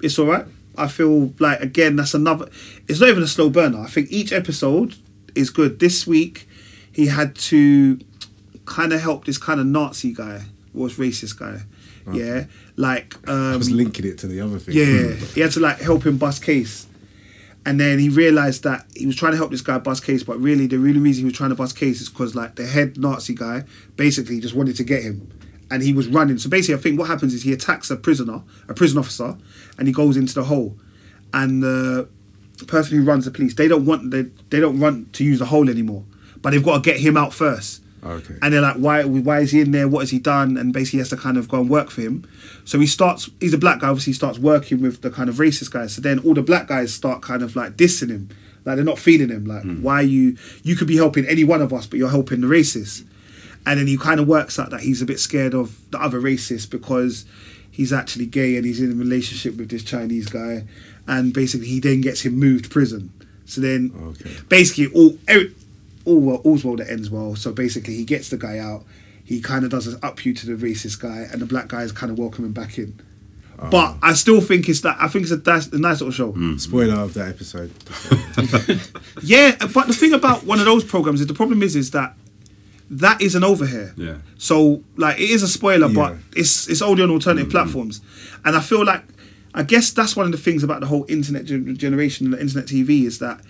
It's 0.03 0.19
all 0.19 0.27
right. 0.27 0.47
I 0.77 0.89
feel 0.89 1.33
like 1.39 1.61
again 1.61 1.97
that's 1.97 2.15
another. 2.15 2.49
It's 2.89 3.01
not 3.01 3.09
even 3.09 3.23
a 3.23 3.29
slow 3.29 3.51
burner. 3.51 3.81
I 3.81 3.87
think 3.87 4.11
each 4.11 4.33
episode 4.33 4.97
is 5.35 5.51
good. 5.51 5.79
This 5.79 6.07
week, 6.07 6.49
he 6.93 7.07
had 7.07 7.37
to 7.37 8.01
kind 8.65 8.93
of 8.93 9.01
help 9.01 9.25
this 9.25 9.39
kind 9.39 9.61
of 9.61 9.67
Nazi 9.67 10.13
guy, 10.13 10.43
was 10.73 10.97
racist 10.97 11.39
guy. 11.39 11.63
Yeah, 12.13 12.47
like 12.77 13.17
um, 13.29 13.53
I 13.53 13.57
was 13.57 13.69
um, 13.69 13.77
linking 13.77 14.07
it 14.07 14.19
to 14.19 14.27
the 14.27 14.41
other 14.41 14.59
thing. 14.59 14.75
yeah, 14.75 15.15
hmm. 15.15 15.25
he 15.35 15.41
had 15.41 15.53
to 15.53 15.61
like 15.61 15.79
help 15.81 16.05
him 16.05 16.19
bust 16.19 16.43
case. 16.43 16.87
And 17.65 17.79
then 17.79 17.99
he 17.99 18.09
realized 18.09 18.65
that 18.65 18.87
he 18.97 19.07
was 19.07 19.15
trying 19.15 19.33
to 19.33 19.39
help 19.39 19.51
this 19.51 19.61
guy 19.61 19.79
bust 19.79 20.05
case, 20.05 20.23
but 20.25 20.39
really 20.41 20.67
the 20.67 20.79
really 20.79 20.99
reason 20.99 21.21
he 21.21 21.25
was 21.27 21.35
trying 21.35 21.51
to 21.51 21.57
bust 21.57 21.77
case 21.77 22.01
is 22.01 22.09
because 22.09 22.35
like 22.35 22.57
the 22.57 22.67
head 22.67 22.99
Nazi 22.99 23.35
guy 23.35 23.65
basically 23.97 24.41
just 24.41 24.55
wanted 24.55 24.77
to 24.77 24.85
get 24.85 25.03
him. 25.03 25.29
And 25.71 25.83
he 25.83 25.93
was 25.93 26.09
running. 26.09 26.39
So 26.39 26.51
basically 26.51 26.75
I 26.75 26.79
think 26.79 26.99
what 26.99 27.09
happens 27.09 27.33
is 27.33 27.45
he 27.45 27.53
attacks 27.53 27.91
a 27.91 27.97
prisoner, 27.97 28.43
a 28.69 28.75
prison 28.75 28.99
officer, 28.99 29.39
and 29.79 29.87
he 29.87 29.95
goes 29.95 30.17
into 30.17 30.35
the 30.35 30.45
hole. 30.45 30.77
And 31.33 31.63
the 31.63 32.09
person 32.67 32.99
who 32.99 33.05
runs 33.05 33.25
the 33.25 33.31
police, 33.31 33.55
they 33.55 33.69
don't 33.69 33.85
want 33.85 34.11
they, 34.11 34.23
they 34.51 34.61
don't 34.61 34.79
run 34.79 35.09
to 35.13 35.25
use 35.25 35.39
the 35.39 35.47
hole 35.47 35.71
anymore. 35.71 36.05
But 36.41 36.51
they've 36.51 36.63
got 36.63 36.83
to 36.83 36.91
get 36.91 37.01
him 37.01 37.17
out 37.17 37.33
first. 37.33 37.82
Oh, 38.05 38.13
okay. 38.13 38.35
And 38.43 38.53
they're 38.53 38.61
like, 38.61 38.77
why 38.77 39.05
why 39.05 39.41
is 39.41 39.53
he 39.53 39.61
in 39.61 39.71
there? 39.71 39.87
What 39.89 40.01
has 40.01 40.11
he 40.11 40.19
done? 40.19 40.57
And 40.57 40.73
basically 40.73 40.97
he 40.97 41.01
has 41.01 41.11
to 41.11 41.17
kind 41.17 41.37
of 41.37 41.49
go 41.49 41.61
and 41.61 41.71
work 41.71 41.91
for 41.91 42.01
him. 42.01 42.27
So 42.65 42.81
he 42.81 42.87
starts 42.87 43.31
he's 43.41 43.55
a 43.55 43.59
black 43.59 43.81
guy, 43.81 43.89
obviously 43.89 44.11
he 44.13 44.15
starts 44.17 44.39
working 44.39 44.83
with 44.83 45.03
the 45.03 45.11
kind 45.11 45.29
of 45.29 45.37
racist 45.37 45.71
guys. 45.71 45.95
So 45.95 46.01
then 46.03 46.19
all 46.21 46.35
the 46.35 46.43
black 46.43 46.67
guys 46.69 46.93
start 46.93 47.23
kind 47.23 47.43
of 47.43 47.55
like 47.55 47.77
dissing 47.77 48.11
him. 48.11 48.29
Like 48.65 48.77
they're 48.77 48.85
not 48.85 48.99
feeling 48.99 49.29
him. 49.29 49.45
Like, 49.45 49.63
hmm. 49.63 49.83
why 49.83 50.01
you 50.01 50.37
you 50.63 50.75
could 50.77 50.89
be 50.89 50.97
helping 50.97 51.27
any 51.27 51.45
one 51.45 51.63
of 51.63 51.73
us, 51.73 51.87
but 51.87 51.99
you're 51.99 52.11
helping 52.11 52.41
the 52.41 52.49
racists. 52.49 53.05
And 53.65 53.79
then 53.79 53.87
he 53.87 53.97
kind 53.97 54.19
of 54.19 54.27
works 54.27 54.59
out 54.59 54.71
that 54.71 54.81
he's 54.81 55.01
a 55.01 55.07
bit 55.07 55.21
scared 55.21 55.55
of 55.55 55.79
the 55.93 56.01
other 56.01 56.21
racist 56.21 56.71
because 56.71 57.25
he's 57.71 57.93
actually 57.93 58.27
gay 58.27 58.57
and 58.57 58.65
he's 58.65 58.81
in 58.81 58.91
a 58.91 58.95
relationship 58.97 59.57
with 59.57 59.69
this 59.71 59.85
Chinese 59.85 60.29
guy. 60.29 60.65
And 61.07 61.33
basically 61.33 61.69
he 61.69 61.79
then 61.79 62.01
gets 62.01 62.23
him 62.23 62.35
moved 62.35 62.65
to 62.65 62.71
prison. 62.71 63.13
So 63.45 63.61
then 63.61 63.93
Okay. 63.97 64.31
basically 64.49 64.93
all 64.93 65.17
every, 65.29 65.55
all 66.05 66.21
well, 66.21 66.37
all's 66.45 66.65
well 66.65 66.77
that 66.77 66.91
ends 66.91 67.11
well. 67.11 67.37
So 67.37 67.53
basically, 67.53 67.95
he 67.95 68.05
gets 68.05 68.29
the 68.29 68.37
guy 68.37 68.59
out. 68.59 68.85
He 69.25 69.41
kind 69.41 69.65
of 69.65 69.71
does 69.71 69.87
an 69.87 69.99
up 70.03 70.25
you 70.25 70.35
to 70.35 70.47
the 70.47 70.67
racist 70.67 71.01
guy, 71.01 71.27
and 71.31 71.41
the 71.41 71.47
black 71.47 71.69
guy 71.69 71.83
is 71.83 71.93
kind 71.93 72.11
of 72.11 72.19
welcoming 72.19 72.53
back 72.53 72.79
in. 72.79 73.01
Oh. 73.59 73.71
But 73.71 73.97
I 74.03 74.15
still 74.15 74.41
think 74.41 74.69
it's 74.69 74.81
that. 74.81 74.97
I 75.01 75.09
think 75.09 75.23
it's 75.23 75.33
a, 75.33 75.37
that's 75.37 75.69
a 75.69 75.79
nice 75.79 76.01
little 76.01 76.13
show. 76.13 76.33
Hmm. 76.33 76.55
Mm. 76.55 76.61
Spoiler 76.61 77.01
of 77.01 77.15
that 77.15 77.29
episode. 77.29 77.73
Yeah, 79.25 79.55
but 79.73 79.87
the 79.87 79.93
thing 79.93 80.13
about 80.13 80.45
one 80.45 80.59
of 80.59 80.65
those 80.65 80.83
programs 80.83 81.21
is 81.21 81.29
the 81.29 81.35
problem 81.35 81.63
is 81.63 81.77
is 81.77 81.93
that 81.93 82.17
that 82.91 83.23
isn't 83.23 83.45
over 83.45 83.67
here. 83.67 83.95
Yeah. 83.97 84.17
So 84.37 84.83
like 84.97 85.19
it 85.19 85.31
is 85.31 85.43
a 85.43 85.49
spoiler, 85.49 85.89
but 85.89 86.17
it's 86.35 86.69
it's 86.69 86.83
only 86.83 87.03
on 87.03 87.11
alternative 87.11 87.49
mm-hmm. 87.49 87.57
platforms, 87.57 88.01
and 88.45 88.57
I 88.57 88.61
feel 88.61 88.85
like 88.85 89.05
I 89.55 89.63
guess 89.63 89.91
that's 89.93 90.17
one 90.17 90.27
of 90.27 90.33
the 90.33 90.39
things 90.39 90.65
about 90.65 90.81
the 90.81 90.87
whole 90.87 91.07
internet 91.09 91.45
gen- 91.45 91.77
generation, 91.77 92.31
the 92.31 92.41
internet 92.41 92.67
TV, 92.69 93.05
is 93.05 93.19
that 93.21 93.41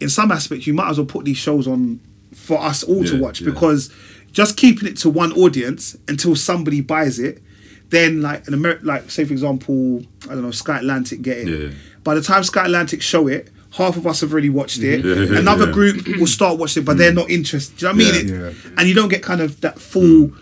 in 0.00 0.08
some 0.08 0.32
aspects 0.32 0.66
you 0.66 0.74
might 0.74 0.88
as 0.90 0.98
well 0.98 1.06
put 1.06 1.24
these 1.24 1.36
shows 1.36 1.68
on 1.68 2.00
for 2.34 2.58
us 2.58 2.82
all 2.82 3.04
to 3.04 3.20
watch 3.20 3.40
yeah. 3.40 3.50
because 3.50 3.92
just 4.32 4.56
keeping 4.56 4.88
it 4.88 4.96
to 4.98 5.10
one 5.10 5.32
audience 5.32 5.96
until 6.08 6.36
somebody 6.36 6.80
buys 6.80 7.18
it, 7.18 7.42
then 7.90 8.22
like 8.22 8.46
an 8.46 8.54
American, 8.54 8.86
like 8.86 9.10
say 9.10 9.24
for 9.24 9.32
example, 9.32 10.02
I 10.24 10.34
don't 10.34 10.42
know, 10.42 10.50
Sky 10.50 10.78
Atlantic 10.78 11.22
get 11.22 11.38
it. 11.38 11.48
Yeah. 11.48 11.70
By 12.04 12.14
the 12.14 12.22
time 12.22 12.44
Sky 12.44 12.64
Atlantic 12.64 13.02
show 13.02 13.26
it, 13.26 13.50
half 13.72 13.96
of 13.96 14.06
us 14.06 14.20
have 14.20 14.32
already 14.32 14.50
watched 14.50 14.78
it. 14.78 15.04
Yeah, 15.04 15.14
yeah, 15.14 15.38
Another 15.38 15.66
yeah. 15.66 15.72
group 15.72 16.06
will 16.18 16.26
start 16.26 16.58
watching 16.58 16.82
it, 16.82 16.86
but 16.86 16.96
they're 16.96 17.12
mm. 17.12 17.16
not 17.16 17.30
interested. 17.30 17.76
Do 17.76 17.86
you 17.86 17.92
know 17.92 18.04
what 18.04 18.14
I 18.14 18.18
mean? 18.18 18.30
It- 18.30 18.54
yeah. 18.54 18.72
And 18.78 18.88
you 18.88 18.94
don't 18.94 19.08
get 19.08 19.22
kind 19.22 19.40
of 19.40 19.60
that 19.60 19.76
mm. 19.76 19.80
full, 19.80 20.32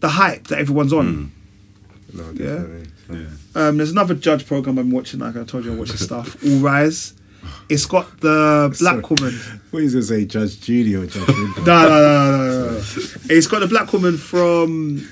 the 0.00 0.08
hype 0.08 0.48
that 0.48 0.58
everyone's 0.58 0.92
on. 0.92 1.06
Mm. 1.06 2.14
No, 2.14 2.32
definitely. 2.32 2.88
Yeah. 3.10 3.26
Um, 3.54 3.76
there's 3.76 3.90
another 3.90 4.14
judge 4.14 4.46
program 4.46 4.78
I'm 4.78 4.90
watching. 4.90 5.20
Like 5.20 5.36
I 5.36 5.44
told 5.44 5.64
you, 5.64 5.72
I 5.72 5.76
watch 5.76 5.90
the 5.90 5.98
stuff. 5.98 6.42
All 6.44 6.58
Rise. 6.58 7.14
It's 7.68 7.86
got 7.86 8.20
the 8.20 8.74
black 8.80 9.00
Sorry. 9.06 9.14
woman. 9.20 9.60
What 9.70 9.82
is 9.82 9.94
it 9.94 10.02
say, 10.04 10.24
Judge 10.24 10.60
Judy 10.60 10.94
or 10.96 11.06
Judge 11.06 11.28
Ringo? 11.28 11.62
No, 11.66 11.82
no, 11.82 11.88
no, 11.88 12.00
no, 12.00 12.70
no, 12.70 12.70
no. 12.72 12.76
It's 13.30 13.46
got 13.46 13.60
the 13.60 13.66
black 13.66 13.92
woman 13.92 14.16
from 14.16 15.06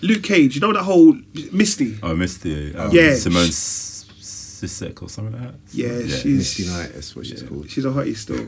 Luke 0.00 0.22
Cage. 0.22 0.54
You 0.54 0.60
know 0.62 0.72
that 0.72 0.82
whole 0.82 1.16
Misty. 1.52 1.98
Oh, 2.02 2.14
Misty. 2.14 2.74
Um, 2.74 2.90
Yeah. 2.92 3.14
Simone 3.14 3.46
S- 3.48 4.06
Sissek 4.20 5.02
or 5.02 5.08
something 5.08 5.32
like 5.38 5.50
that. 5.52 5.58
Yeah, 5.72 6.06
she's 6.16 6.24
Misty 6.58 6.66
Knight, 6.66 6.92
that's 6.94 7.14
what 7.16 7.26
she's 7.26 7.42
called. 7.42 7.68
She's 7.70 7.84
a 7.84 7.88
hottie 7.90 8.16
still. 8.16 8.46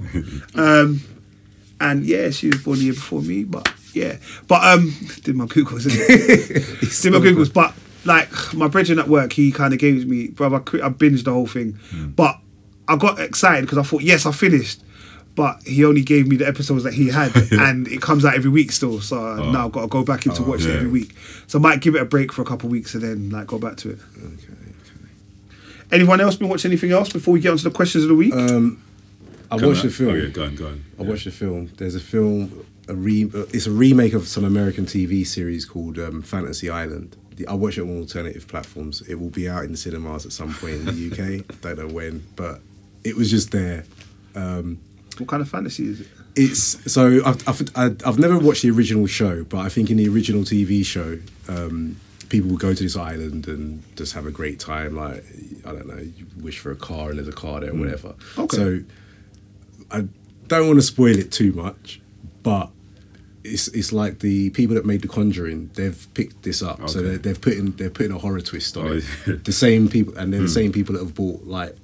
um, 0.54 1.00
and 1.80 2.04
yeah, 2.06 2.30
she 2.30 2.46
was 2.48 2.62
born 2.62 2.78
the 2.78 2.84
year 2.84 2.94
before 2.94 3.20
me, 3.20 3.44
but 3.44 3.68
Yeah, 3.92 4.16
but 4.48 4.62
um, 4.64 4.94
did 5.22 5.34
my 5.36 5.46
googles, 5.46 5.86
innit? 5.86 7.02
did 7.02 7.12
my 7.12 7.18
googles, 7.18 7.52
but 7.52 7.74
like 8.06 8.30
my 8.54 8.68
brethren 8.68 8.98
at 9.00 9.08
work, 9.08 9.32
he 9.32 9.50
kind 9.50 9.72
of 9.74 9.80
gave 9.80 10.06
me, 10.06 10.28
brother, 10.28 10.56
I 10.56 10.86
I 10.86 10.88
binged 10.88 11.24
the 11.24 11.32
whole 11.32 11.46
thing, 11.48 11.78
but 12.14 12.38
I 12.89 12.97
got 12.97 13.18
excited 13.18 13.62
because 13.62 13.78
I 13.78 13.82
thought, 13.82 14.03
yes, 14.03 14.26
I 14.26 14.32
finished. 14.32 14.80
But 15.37 15.61
he 15.64 15.85
only 15.85 16.03
gave 16.03 16.28
me 16.28 16.37
the 16.37 16.47
episodes 16.47 16.85
that 16.85 16.95
he 16.95 17.09
had, 17.09 17.35
and 17.53 17.89
it 17.89 18.01
comes 18.01 18.24
out 18.24 18.35
every 18.35 18.51
week 18.51 18.70
still. 18.70 19.01
So 19.01 19.18
uh, 19.18 19.51
now 19.51 19.66
I've 19.66 19.72
got 19.72 19.80
to 19.82 19.89
go 19.89 20.05
back 20.05 20.26
into 20.26 20.43
watch 20.45 20.64
it 20.64 20.76
every 20.76 20.89
week. 20.89 21.12
So 21.49 21.59
I 21.59 21.62
might 21.62 21.80
give 21.80 21.97
it 21.97 22.03
a 22.03 22.05
break 22.05 22.32
for 22.32 22.43
a 22.43 22.45
couple 22.45 22.66
of 22.68 22.72
weeks 22.72 22.95
and 22.95 23.03
then 23.03 23.30
like 23.30 23.49
go 23.49 23.59
back 23.59 23.76
to 23.78 23.91
it. 23.91 23.99
Okay. 24.16 24.55
Anyone 25.91 26.20
else 26.20 26.37
been 26.37 26.49
watching 26.49 26.70
anything 26.70 26.93
else 26.93 27.12
before 27.12 27.35
we 27.35 27.41
get 27.41 27.51
onto 27.51 27.64
the 27.64 27.70
questions 27.74 28.05
of 28.05 28.09
the 28.11 28.14
week? 28.14 28.32
I 28.35 29.57
watched 29.57 29.82
the 29.82 29.91
film. 29.91 30.11
Oh 30.11 30.14
yeah, 30.14 30.28
go 30.28 30.45
on, 30.45 30.55
go 30.57 30.66
on. 30.66 30.85
I 30.99 31.03
watched 31.03 31.24
the 31.26 31.30
film. 31.30 31.70
There's 31.76 31.95
a 31.95 32.01
film, 32.01 32.64
a 32.89 32.95
re, 32.95 33.24
uh, 33.24 33.41
it's 33.53 33.66
a 33.66 33.70
remake 33.70 34.12
of 34.14 34.26
some 34.26 34.45
American 34.45 34.87
TV 34.87 35.26
series 35.26 35.64
called 35.64 35.99
um, 35.99 36.22
Fantasy 36.22 36.70
Island. 36.70 37.16
The- 37.37 37.47
I 37.47 37.55
watch 37.55 37.76
it 37.78 37.82
on 37.82 37.99
alternative 37.99 38.49
platforms. 38.49 39.03
It 39.03 39.16
will 39.16 39.30
be 39.30 39.49
out 39.49 39.64
in 39.64 39.72
the 39.72 39.76
cinemas 39.78 40.24
at 40.26 40.32
some 40.32 40.55
point 40.55 40.74
in 40.74 40.85
the 40.87 41.11
UK. 41.43 41.61
Don't 41.61 41.78
know 41.78 41.89
when, 41.89 42.24
but 42.37 42.61
it 43.05 43.16
was 43.16 43.30
just 43.30 43.50
there. 43.52 43.84
Um, 44.34 44.80
what 45.18 45.28
kind 45.28 45.40
of 45.42 45.48
fantasy 45.48 45.86
is 45.86 46.00
it? 46.00 46.09
It's 46.36 46.92
so 46.92 47.20
I've, 47.24 47.48
I've 47.48 48.02
I've 48.05 48.18
never 48.18 48.38
watched 48.38 48.62
the 48.62 48.70
original 48.70 49.07
show, 49.07 49.44
but 49.44 49.59
I 49.59 49.68
think 49.68 49.90
in 49.90 49.98
the 49.98 50.09
original 50.09 50.42
TV 50.42 50.84
show, 50.84 51.18
um, 51.48 51.96
people 52.28 52.50
would 52.50 52.59
go 52.61 52.74
to 52.74 52.82
this 52.82 52.96
island 52.96 53.46
and 53.46 53.84
just 53.94 54.14
have 54.14 54.26
a 54.26 54.32
great 54.32 54.59
time. 54.59 54.96
Like 54.96 55.24
I 55.64 55.70
don't 55.72 55.86
know, 55.86 55.98
you 55.98 56.26
wish 56.40 56.59
for 56.59 56.72
a 56.72 56.76
car 56.76 57.11
and 57.11 57.18
there's 57.18 57.28
a 57.28 57.32
car 57.32 57.61
there, 57.61 57.70
or 57.70 57.74
mm. 57.74 57.80
whatever. 57.80 58.14
Okay. 58.36 58.57
So 58.57 58.80
I 59.92 60.09
don't 60.48 60.66
want 60.66 60.78
to 60.78 60.82
spoil 60.82 61.16
it 61.16 61.30
too 61.30 61.52
much, 61.52 62.00
but 62.42 62.70
it's 63.44 63.68
it's 63.68 63.92
like 63.92 64.18
the 64.18 64.50
people 64.50 64.74
that 64.74 64.84
made 64.84 65.02
The 65.02 65.09
Conjuring. 65.09 65.70
They've 65.74 66.07
picked 66.14 66.42
this 66.42 66.62
up, 66.62 66.88
so 66.88 66.98
Okay. 66.98 67.09
they're, 67.11 67.18
they've 67.18 67.40
put 67.40 67.52
in 67.52 67.76
they're 67.76 67.90
putting 67.90 68.12
a 68.12 68.18
horror 68.18 68.40
twist 68.40 68.76
on 68.76 68.86
Oh, 68.88 68.92
it. 68.94 69.05
yeah. 69.26 69.34
The 69.44 69.52
same 69.52 69.88
people, 69.88 70.16
and 70.16 70.32
they're 70.32 70.40
the 70.40 70.46
mm. 70.46 70.55
same 70.55 70.72
people 70.72 70.94
that 70.94 71.02
have 71.05 71.14
bought 71.14 71.44
like 71.44 71.76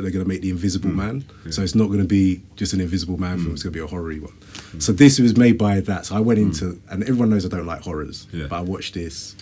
they're 0.00 0.10
going 0.10 0.24
to 0.24 0.28
make 0.28 0.42
the 0.42 0.50
Invisible 0.50 0.90
hmm. 0.90 0.96
Man. 0.96 1.24
So 1.50 1.62
it's 1.62 1.74
not 1.74 1.86
going 1.86 2.00
to 2.00 2.06
be 2.06 2.42
just 2.56 2.72
an 2.72 2.80
Invisible 2.80 3.18
Man 3.18 3.36
film. 3.36 3.48
Hmm. 3.48 3.54
It's 3.54 3.62
going 3.62 3.72
to 3.72 3.78
be 3.78 3.84
a 3.84 3.86
horror 3.86 4.14
one. 4.14 4.80
So 4.80 4.92
this 4.92 5.18
was 5.18 5.36
made 5.36 5.58
by 5.58 5.80
that. 5.80 6.06
So 6.06 6.16
I 6.16 6.20
went 6.20 6.38
hmm. 6.38 6.46
into, 6.46 6.80
and 6.88 7.02
everyone 7.02 7.30
knows 7.30 7.44
I 7.44 7.48
don't 7.48 7.66
like 7.66 7.82
horrors, 7.82 8.26
Yeah. 8.32 8.46
but 8.48 8.56
I 8.56 8.60
watched 8.60 8.94
this, 8.94 9.36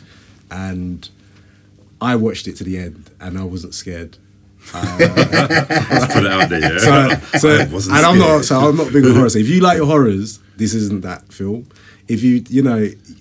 and 0.51 1.09
I 2.01 2.17
watched 2.17 2.49
it 2.49 2.57
to 2.57 2.65
the 2.65 2.79
end, 2.79 3.11
and 3.21 3.39
I 3.39 3.45
wasn't 3.45 3.75
scared. 3.75 4.19
Uh, 4.73 4.97
Let's 4.99 6.15
put 6.15 6.25
it 6.25 6.33
out 6.33 6.49
there, 6.49 6.61
yeah. 6.61 6.79
So, 6.79 7.39
so 7.39 7.61
and 7.61 7.73
wasn't 7.73 7.97
I'm 7.97 8.19
not. 8.19 8.45
So 8.45 8.59
I'm 8.59 8.77
not 8.77 8.93
big 8.93 9.05
on 9.05 9.15
horror. 9.15 9.29
So 9.29 9.39
if 9.39 9.49
you 9.49 9.61
like 9.61 9.77
your 9.77 9.87
horrors, 9.87 10.41
this 10.57 10.75
isn't 10.75 11.03
that 11.03 11.33
film. 11.33 11.69
If 12.09 12.23
you, 12.23 12.45
you 12.49 12.63
know, 12.63 12.79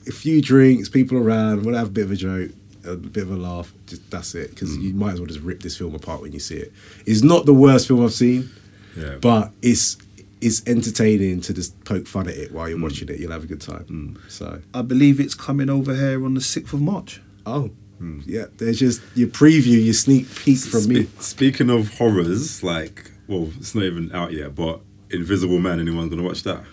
a 0.07 0.11
few 0.11 0.41
drinks, 0.41 0.89
people 0.89 1.17
around, 1.17 1.65
we'll 1.65 1.75
have 1.75 1.87
a 1.87 1.91
bit 1.91 2.05
of 2.05 2.11
a 2.11 2.15
joke, 2.15 2.51
a 2.85 2.95
bit 2.95 3.23
of 3.23 3.31
a 3.31 3.35
laugh. 3.35 3.73
Just, 3.87 4.09
that's 4.11 4.35
it. 4.35 4.51
Because 4.51 4.77
you 4.77 4.93
might 4.93 5.13
as 5.13 5.19
well 5.19 5.27
just 5.27 5.41
rip 5.41 5.61
this 5.61 5.77
film 5.77 5.95
apart 5.95 6.21
when 6.21 6.31
you 6.31 6.39
see 6.39 6.57
it. 6.57 6.73
It's 7.05 7.23
not 7.23 7.45
the 7.45 7.53
worst 7.53 7.87
film 7.87 8.03
I've 8.03 8.13
seen, 8.13 8.49
Yeah. 8.97 9.17
but 9.21 9.51
it's 9.61 9.97
it's 10.41 10.61
entertaining 10.67 11.39
to 11.39 11.53
just 11.53 11.81
poke 11.85 12.05
fun 12.05 12.27
at 12.27 12.35
it 12.35 12.51
while 12.51 12.67
you're 12.67 12.77
mm. 12.77 12.83
watching 12.83 13.07
it. 13.07 13.17
You'll 13.19 13.31
have 13.31 13.45
a 13.45 13.47
good 13.47 13.61
time. 13.61 13.85
Mm. 14.17 14.31
So, 14.31 14.61
I 14.73 14.81
believe 14.81 15.21
it's 15.21 15.35
coming 15.35 15.69
over 15.69 15.95
here 15.95 16.25
on 16.25 16.33
the 16.33 16.41
sixth 16.41 16.73
of 16.73 16.81
March. 16.81 17.21
oh, 17.45 17.71
mm. 18.01 18.21
yeah. 18.25 18.45
There's 18.57 18.79
just 18.79 19.01
your 19.15 19.29
preview, 19.29 19.83
your 19.83 19.93
sneak 19.93 20.33
peek 20.35 20.59
from 20.59 20.87
me. 20.87 21.07
Speaking 21.19 21.69
of 21.69 21.97
horrors, 21.97 22.61
like, 22.61 23.11
well, 23.27 23.51
it's 23.57 23.73
not 23.73 23.85
even 23.85 24.11
out 24.13 24.33
yet, 24.33 24.53
but 24.53 24.81
Invisible 25.11 25.59
Man. 25.59 25.79
anyone's 25.79 26.09
gonna 26.09 26.23
watch 26.23 26.43
that? 26.43 26.65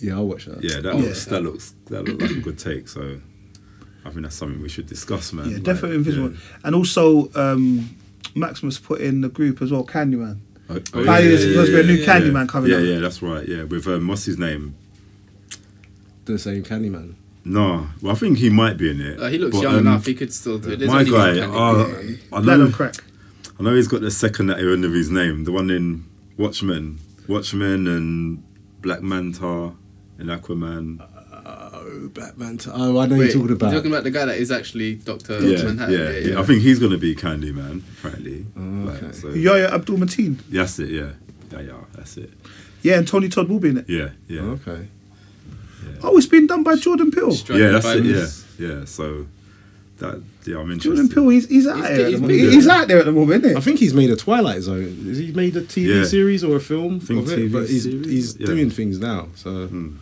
Yeah, 0.00 0.14
I'll 0.14 0.26
watch 0.26 0.46
that. 0.46 0.62
Yeah, 0.62 0.80
that 0.80 0.96
looks 0.96 1.24
that 1.26 1.42
looks 1.42 1.74
that 1.86 2.04
looks 2.04 2.22
like 2.22 2.30
a 2.30 2.40
good 2.40 2.58
take. 2.58 2.88
So, 2.88 3.20
I 4.04 4.10
think 4.10 4.22
that's 4.22 4.36
something 4.36 4.62
we 4.62 4.68
should 4.68 4.86
discuss, 4.86 5.32
man. 5.32 5.46
Yeah, 5.48 5.54
Like, 5.54 5.62
definitely 5.64 5.96
invisible. 5.96 6.32
yeah. 6.32 6.38
And 6.64 6.74
also, 6.74 7.30
um, 7.34 7.96
Maximus 8.34 8.78
put 8.78 9.00
in 9.00 9.20
the 9.20 9.28
group 9.28 9.60
as 9.60 9.70
well, 9.70 9.84
Candyman. 9.84 10.38
Oh, 10.68 10.76
Apparently 10.76 11.28
there's 11.28 11.42
supposed 11.42 11.72
to 11.72 11.82
be 11.82 11.92
a 11.92 11.96
new 11.96 12.04
Candyman 12.04 12.48
coming 12.48 12.70
yeah, 12.70 12.78
up. 12.78 12.84
Yeah, 12.84 12.98
that's 13.00 13.22
right. 13.22 13.46
Yeah, 13.46 13.64
with 13.64 13.86
um, 13.88 14.06
what's 14.08 14.24
his 14.24 14.38
name? 14.38 14.76
The 16.24 16.38
same 16.38 16.62
Candyman. 16.62 17.14
No, 17.44 17.88
well, 18.02 18.12
I 18.12 18.14
think 18.14 18.38
he 18.38 18.50
might 18.50 18.76
be 18.76 18.90
in 18.90 19.00
it. 19.00 19.18
Uh, 19.20 19.28
he 19.28 19.38
looks 19.38 19.56
but, 19.56 19.62
young 19.62 19.74
um, 19.74 19.80
enough. 19.80 20.06
He 20.06 20.14
could 20.14 20.32
still 20.32 20.58
do 20.58 20.70
it. 20.70 20.78
There's 20.78 20.90
My 20.90 21.04
guy, 21.04 21.40
uh, 21.40 21.94
I 22.32 22.40
know, 22.40 22.58
them 22.58 22.72
crack. 22.72 22.94
I 23.58 23.62
know 23.62 23.74
he's 23.74 23.88
got 23.88 24.02
the 24.02 24.10
second 24.10 24.50
at 24.50 24.58
the 24.58 24.72
end 24.72 24.84
of 24.84 24.92
his 24.92 25.10
name, 25.10 25.44
the 25.44 25.52
one 25.52 25.70
in 25.70 26.04
Watchmen, 26.36 27.00
Watchmen, 27.28 27.86
and 27.88 28.42
Black 28.80 29.02
Manta 29.02 29.72
and 30.18 30.28
Aquaman. 30.28 31.00
Oh, 32.02 32.08
Batman. 32.08 32.58
Oh, 32.72 32.98
I 32.98 33.06
know 33.06 33.16
Wait, 33.16 33.24
you're 33.26 33.34
talking 33.34 33.52
about. 33.52 33.66
You're 33.72 33.80
talking 33.80 33.92
about 33.92 34.04
the 34.04 34.10
guy 34.10 34.24
that 34.24 34.38
is 34.38 34.50
actually 34.50 34.94
Doctor 34.96 35.40
Yeah, 35.40 35.64
Manhattan. 35.64 35.94
yeah, 35.94 36.10
yeah, 36.32 36.40
I 36.40 36.42
think 36.44 36.62
he's 36.62 36.78
gonna 36.78 36.98
be 36.98 37.14
Candyman, 37.14 37.82
apparently. 37.98 38.46
Oh, 38.56 38.60
like, 38.60 39.02
okay. 39.02 39.12
so, 39.12 39.28
Yahya 39.30 39.68
Abdul 39.74 39.98
Mateen. 39.98 40.38
that's 40.48 40.78
it. 40.78 40.90
Yeah, 40.90 41.10
yeah, 41.52 41.60
yeah. 41.60 41.72
That's 41.94 42.16
it. 42.16 42.30
Yeah, 42.82 42.98
and 42.98 43.06
Tony 43.06 43.28
Todd 43.28 43.48
will 43.48 43.58
be 43.60 43.68
in 43.70 43.78
it. 43.78 43.88
Yeah, 43.88 44.10
yeah, 44.28 44.40
oh, 44.42 44.50
Okay. 44.66 44.88
Oh, 46.02 46.16
it's 46.16 46.26
been 46.26 46.46
done 46.46 46.62
by 46.62 46.76
Jordan 46.76 47.10
Peele. 47.10 47.32
Striking 47.32 47.62
yeah. 47.64 47.72
That's 47.72 47.86
it. 47.86 48.04
Yeah, 48.58 48.68
yeah. 48.68 48.84
So 48.86 49.26
that, 49.98 50.22
yeah, 50.46 50.56
I'm 50.58 50.70
interested. 50.70 50.88
Jordan 50.96 51.08
Peele, 51.10 51.28
he's, 51.28 51.48
he's 51.48 51.66
out 51.66 51.76
He's- 51.76 51.88
there. 51.88 52.06
at 52.06 52.10
he's 52.12 52.20
the 52.20 52.26
big, 52.26 52.36
moment. 52.38 52.50
yeah. 52.52 52.56
He's 52.56 52.68
out 52.68 52.88
there 52.88 52.98
at 53.00 53.04
the 53.04 53.12
moment, 53.12 53.44
isn't 53.44 53.56
I 53.56 53.60
think 53.60 53.78
he's 53.80 53.92
made 53.94 54.10
a 54.10 54.16
Twilight 54.16 54.62
Zone. 54.62 55.04
Has 55.06 55.18
he 55.18 55.32
made 55.32 55.56
a 55.56 55.62
TV 55.62 55.98
Yeah. 56.00 56.04
series 56.04 56.42
or 56.44 56.56
a 56.56 56.60
film 56.60 57.00
think 57.00 57.26
of 57.26 57.32
it? 57.32 57.52
But 57.52 57.68
he's, 57.68 57.84
series, 57.84 58.06
he's 58.06 58.36
yeah. 58.38 58.46
doing 58.46 58.70
things 58.70 58.98
now. 58.98 59.28
So 59.34 59.66
hmm. 59.66 59.96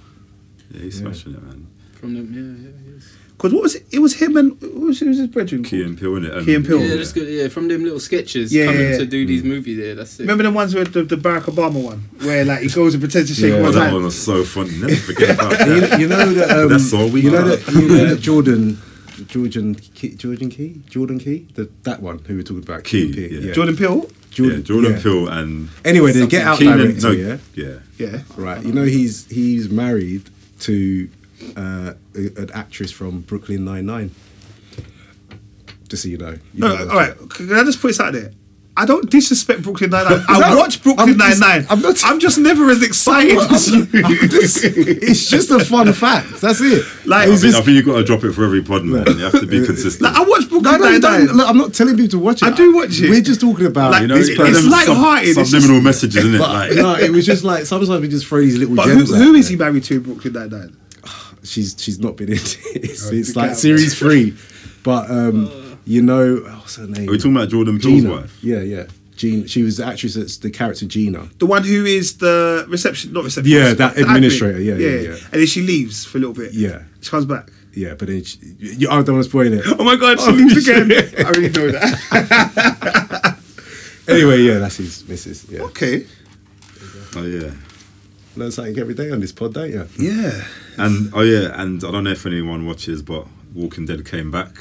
Yeah, 0.71 0.83
he's 0.83 0.99
smashing 0.99 1.35
it, 1.35 1.43
man. 1.43 1.67
From 1.99 2.15
them, 2.15 2.33
yeah, 2.33 2.69
yeah. 2.71 2.93
he 2.93 2.97
is. 2.99 3.13
Because 3.37 3.53
what 3.53 3.63
was 3.63 3.75
it? 3.77 3.87
It 3.93 3.99
was 4.01 4.15
him 4.15 4.37
and 4.37 4.61
what 4.61 4.73
was, 4.75 4.99
who 5.01 5.09
was 5.09 5.19
his 5.19 5.29
brethren? 5.29 5.63
Key 5.63 5.79
called? 5.79 5.91
and 5.91 5.99
Peele, 5.99 6.11
innit? 6.11 6.37
Um, 6.39 6.45
Key 6.45 6.55
and 6.57 6.67
Peele. 6.67 6.81
Yeah, 6.81 6.97
that's 6.97 7.13
good. 7.13 7.29
Yeah, 7.29 7.47
from 7.49 7.69
them 7.69 7.85
little 7.85 8.01
sketches 8.01 8.53
Yeah, 8.53 8.67
coming 8.67 8.81
yeah, 8.83 8.91
yeah. 8.91 8.99
to 8.99 9.07
do 9.07 9.27
these 9.27 9.45
movies. 9.45 9.79
Yeah, 9.79 9.95
that's 9.95 10.19
it. 10.19 10.23
Remember 10.25 10.43
the 10.45 10.51
ones 10.51 10.75
with 10.75 10.93
the, 10.93 11.03
the 11.05 11.15
Barack 11.17 11.43
Obama 11.43 11.83
one, 11.83 11.99
where 12.23 12.45
like 12.45 12.61
he 12.63 12.69
goes 12.69 12.95
and 12.95 13.03
pretends 13.03 13.29
to 13.31 13.35
shake 13.41 13.53
Yeah. 13.53 13.63
One's 13.63 13.75
that 13.77 13.83
hand. 13.85 13.95
one 13.95 14.05
was 14.05 14.21
so 14.21 14.43
funny. 14.45 14.71
Never 14.79 14.95
forget 14.97 15.35
about 15.37 15.53
you, 15.69 15.81
that. 15.81 16.01
you 16.01 16.09
know 16.09 16.33
that 16.35 16.51
um, 16.51 16.69
That's 16.69 16.93
all 16.93 17.09
we 17.09 17.21
you 17.23 17.31
know 17.31 17.45
got. 17.45 17.59
that 17.65 17.75
you 17.75 17.89
know 17.89 18.05
that 18.07 18.21
Jordan 18.21 18.79
Jordan 19.27 19.75
Key, 19.77 20.15
Jordan 20.17 20.51
Key 20.51 20.83
Jordan 20.89 21.19
Key 21.21 21.47
the, 21.55 21.69
that 21.85 22.03
one 22.03 22.19
who 22.21 22.37
we 22.37 22.43
talking 22.43 22.63
about 22.63 22.83
Key, 22.85 23.13
Key, 23.13 23.39
yeah. 23.47 23.53
Jordan 23.53 23.77
Peele. 23.77 24.09
yeah, 24.37 24.59
Jordan 24.59 24.93
yeah. 24.93 25.01
Peele 25.03 25.29
and 25.29 25.69
Anyway, 25.85 26.13
the 26.13 26.27
Get 26.27 26.45
Out 26.47 26.59
Keegan. 26.59 26.79
director, 26.79 27.01
No, 27.03 27.11
yeah, 27.13 27.39
yeah. 27.55 27.79
Yeah. 27.99 28.23
right. 28.37 28.65
You 28.65 28.73
know 28.73 28.85
he's 28.85 29.27
he's 29.27 29.69
married 29.71 30.29
to 30.61 31.09
uh, 31.57 31.95
an 32.15 32.51
actress 32.55 32.91
from 32.91 33.21
Brooklyn 33.23 33.65
Nine 33.65 33.87
Nine. 33.87 34.11
Just 35.89 36.03
so 36.03 36.09
you 36.09 36.19
know. 36.19 36.31
You 36.31 36.39
No, 36.55 36.69
know 36.69 36.77
all 36.81 36.87
that. 36.87 36.95
right. 37.21 37.31
Can 37.31 37.53
I 37.53 37.65
just 37.65 37.81
put 37.81 37.89
this 37.89 38.01
out 38.01 38.13
there? 38.13 38.33
I 38.77 38.85
don't 38.87 39.11
disrespect 39.11 39.63
Brooklyn 39.63 39.91
Nine 39.91 40.05
Nine. 40.05 40.25
I 40.29 40.39
No, 40.51 40.57
watch 40.57 40.81
Brooklyn 40.85 41.09
I'm 41.11 41.17
Nine 41.17 41.39
Nine. 41.41 41.67
I'm 41.69 41.81
not- 41.83 41.97
I'm 42.05 42.21
just 42.21 42.39
never 42.39 42.71
as 42.71 42.81
excited 42.83 43.37
as 43.39 43.73
you. 43.73 43.89
it's 43.93 45.29
just 45.29 45.51
a 45.51 45.65
fun 45.65 45.93
fact. 45.93 46.41
That's 46.41 46.61
it. 46.61 46.85
Like, 47.05 47.27
I 47.29 47.33
It's 47.33 47.41
think, 47.43 47.53
just- 47.55 47.63
I 47.63 47.65
think 47.65 47.77
you've 47.77 47.87
got 47.87 47.97
to 47.97 48.05
drop 48.05 48.23
it 48.23 48.33
for 48.35 48.45
every 48.45 48.63
pod, 48.63 48.85
man. 48.85 49.05
You 49.07 49.25
have 49.25 49.33
to 49.41 49.47
be 49.47 49.65
consistent. 49.67 50.03
Like, 50.03 50.15
I 50.15 50.23
watch 50.29 50.49
Brooklyn 50.49 50.81
no, 50.81 50.91
Nine 50.91 51.01
don't, 51.01 51.27
Nine. 51.27 51.37
look, 51.37 51.49
I'm 51.49 51.57
not 51.59 51.75
telling 51.75 51.97
people 51.97 52.11
to 52.11 52.19
watch 52.21 52.43
it. 52.43 52.47
I 52.47 52.51
do 52.55 52.73
watch 52.77 53.01
it. 53.01 53.11
We're 53.11 53.21
just 53.21 53.41
talking 53.41 53.67
about 53.67 53.91
Like, 53.93 54.03
you 54.03 54.07
know, 54.09 54.15
it's- 54.17 54.29
it- 54.29 54.39
it's 54.39 54.67
light-hearted, 54.69 55.39
it's 55.39 55.51
Subliminal 55.51 55.81
messages, 55.81 56.17
isn't 56.25 56.35
it? 56.37 56.39
Like, 56.41 56.73
no, 56.77 56.95
it 56.95 57.11
was 57.11 57.27
just 57.27 57.43
like 57.43 57.65
sometimes 57.67 58.01
we 58.01 58.07
just 58.09 58.27
throw 58.27 58.41
these 58.43 58.59
little 58.59 58.77
But 58.77 58.87
gems. 58.87 59.13
out 59.13 59.17
who 59.19 59.35
is 59.35 59.49
he 59.49 59.57
married 59.57 59.83
to 59.85 59.95
in 59.95 60.03
Brooklyn 60.03 60.35
Nine 60.35 60.51
Nine? 60.51 60.77
She's 61.49 61.75
she's 61.79 61.99
not 61.99 62.17
been 62.17 62.29
in 62.29 62.35
it. 62.37 62.59
It's, 62.75 63.11
it's 63.11 63.35
like 63.37 63.55
series 63.57 63.99
three, 64.03 64.37
but 64.83 65.11
um, 65.11 65.79
you 65.85 66.03
know 66.03 66.37
what's 66.37 66.77
her 66.77 66.87
name? 66.87 67.09
are 67.09 67.13
we 67.13 67.19
talking 67.19 67.35
about 67.37 67.49
Jordan 67.49 67.79
Peele's 67.79 68.03
Gina. 68.03 68.11
wife? 68.15 68.39
Yeah, 68.45 68.61
yeah. 68.61 68.87
Jean. 69.17 69.47
She 69.47 69.63
was 69.63 69.79
the 69.79 69.85
actress 69.87 70.15
that's 70.15 70.37
the 70.37 70.51
character 70.51 70.87
Gina. 70.87 71.29
The 71.39 71.47
one 71.47 71.65
who 71.65 71.85
is 71.85 72.19
the 72.19 72.65
reception, 72.69 73.13
not 73.13 73.25
reception. 73.25 73.51
Yeah, 73.53 73.73
that 73.75 73.95
the 73.97 74.03
admin. 74.03 74.15
administrator, 74.17 74.61
yeah, 74.61 74.75
yeah, 74.77 75.01
yeah. 75.01 75.17
And 75.33 75.41
then 75.41 75.47
she 75.47 75.63
leaves 75.63 76.05
for 76.05 76.19
a 76.19 76.21
little 76.21 76.35
bit. 76.35 76.53
Yeah. 76.53 76.83
She 77.01 77.11
comes 77.11 77.25
back. 77.25 77.51
Yeah, 77.75 77.95
but 77.95 78.09
then 78.09 78.23
she, 78.25 78.39
you, 78.59 78.89
I 78.89 79.03
don't 79.03 79.15
want 79.17 79.25
to 79.25 79.31
spoil 79.31 79.53
it. 79.53 79.63
Oh 79.79 79.83
my 79.85 79.97
god, 79.97 80.21
she 80.21 80.27
Oh, 80.29 80.33
leaves 80.33 80.57
again. 80.69 80.91
I 81.27 81.31
really 81.31 81.49
know 81.51 81.71
that. 81.73 83.39
Anyway, 84.09 84.41
yeah, 84.43 84.59
that's 84.59 84.77
his 84.77 85.07
missus. 85.09 85.47
Yeah, 85.51 85.61
okay. 85.63 86.07
Oh 87.17 87.25
yeah. 87.25 87.51
Learn 88.39 88.51
something 88.51 88.79
every 88.79 88.95
day 88.95 89.11
on 89.11 89.21
this 89.21 89.33
pod, 89.33 89.55
don't 89.55 89.71
you? 89.71 89.87
Yeah. 89.99 90.45
And 90.77 91.13
oh 91.15 91.23
yeah, 91.23 91.61
and 91.61 91.83
I 91.85 91.91
don't 91.91 92.05
know 92.05 92.11
if 92.11 92.27
anyone 92.27 92.67
watches, 92.67 93.03
but 93.03 93.27
Walking 93.55 93.87
Dead 93.87 94.05
came 94.07 94.31
back. 94.31 94.55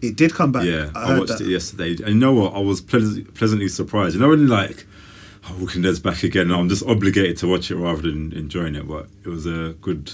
It 0.00 0.16
did 0.16 0.34
come 0.34 0.52
back. 0.52 0.64
Yeah, 0.64 0.90
I, 0.94 1.14
I, 1.14 1.18
watched 1.18 1.38
that. 1.38 1.42
it 1.42 1.48
yesterday. 1.48 1.90
And 1.90 2.08
you 2.08 2.14
know 2.14 2.32
what? 2.32 2.54
I 2.54 2.58
was 2.58 2.80
pleas- 2.80 3.22
pleasantly 3.34 3.68
surprised. 3.68 4.14
You 4.14 4.20
know 4.20 4.28
when 4.28 4.48
like, 4.48 4.86
oh, 5.48 5.56
Walking 5.60 5.82
Dead's 5.82 6.00
back 6.00 6.24
again, 6.24 6.50
I'm 6.50 6.68
just 6.68 6.84
obligated 6.84 7.36
to 7.38 7.48
watch 7.48 7.70
it 7.70 7.76
rather 7.76 8.02
than 8.02 8.32
enjoying 8.32 8.74
it. 8.74 8.86
But 8.86 9.06
it 9.24 9.28
was 9.28 9.46
a 9.46 9.74
good. 9.80 10.12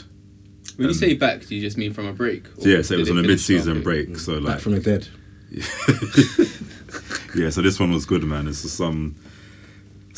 When 0.76 0.88
you 0.88 0.92
um, 0.92 0.94
say 0.94 1.14
back, 1.14 1.46
do 1.46 1.56
you 1.56 1.60
just 1.60 1.78
mean 1.78 1.92
from 1.92 2.06
a 2.06 2.12
break? 2.12 2.46
Or 2.58 2.68
yeah, 2.68 2.82
so 2.82 2.94
it 2.94 2.98
was 2.98 3.10
on 3.10 3.18
a 3.18 3.22
mid-season 3.22 3.76
halfway? 3.76 4.04
break. 4.04 4.18
So 4.18 4.34
Back 4.36 4.44
like, 4.44 4.60
from 4.60 4.72
the 4.72 4.80
dead. 4.80 5.08
yeah, 7.34 7.48
so 7.50 7.62
this 7.62 7.80
one 7.80 7.90
was 7.90 8.04
good, 8.04 8.22
man. 8.22 8.46
It's 8.46 8.62
just 8.62 8.76
some 8.76 9.16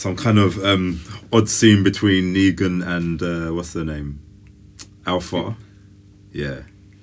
some 0.01 0.17
kind 0.17 0.39
of 0.39 0.63
um, 0.65 1.01
odd 1.33 1.49
scene 1.49 1.83
between 1.83 2.35
Negan 2.35 2.85
and 2.87 3.23
uh, 3.23 3.53
what's 3.55 3.73
the 3.75 3.85
name, 3.85 4.19
Alpha. 5.07 5.57
yeah, 6.33 6.61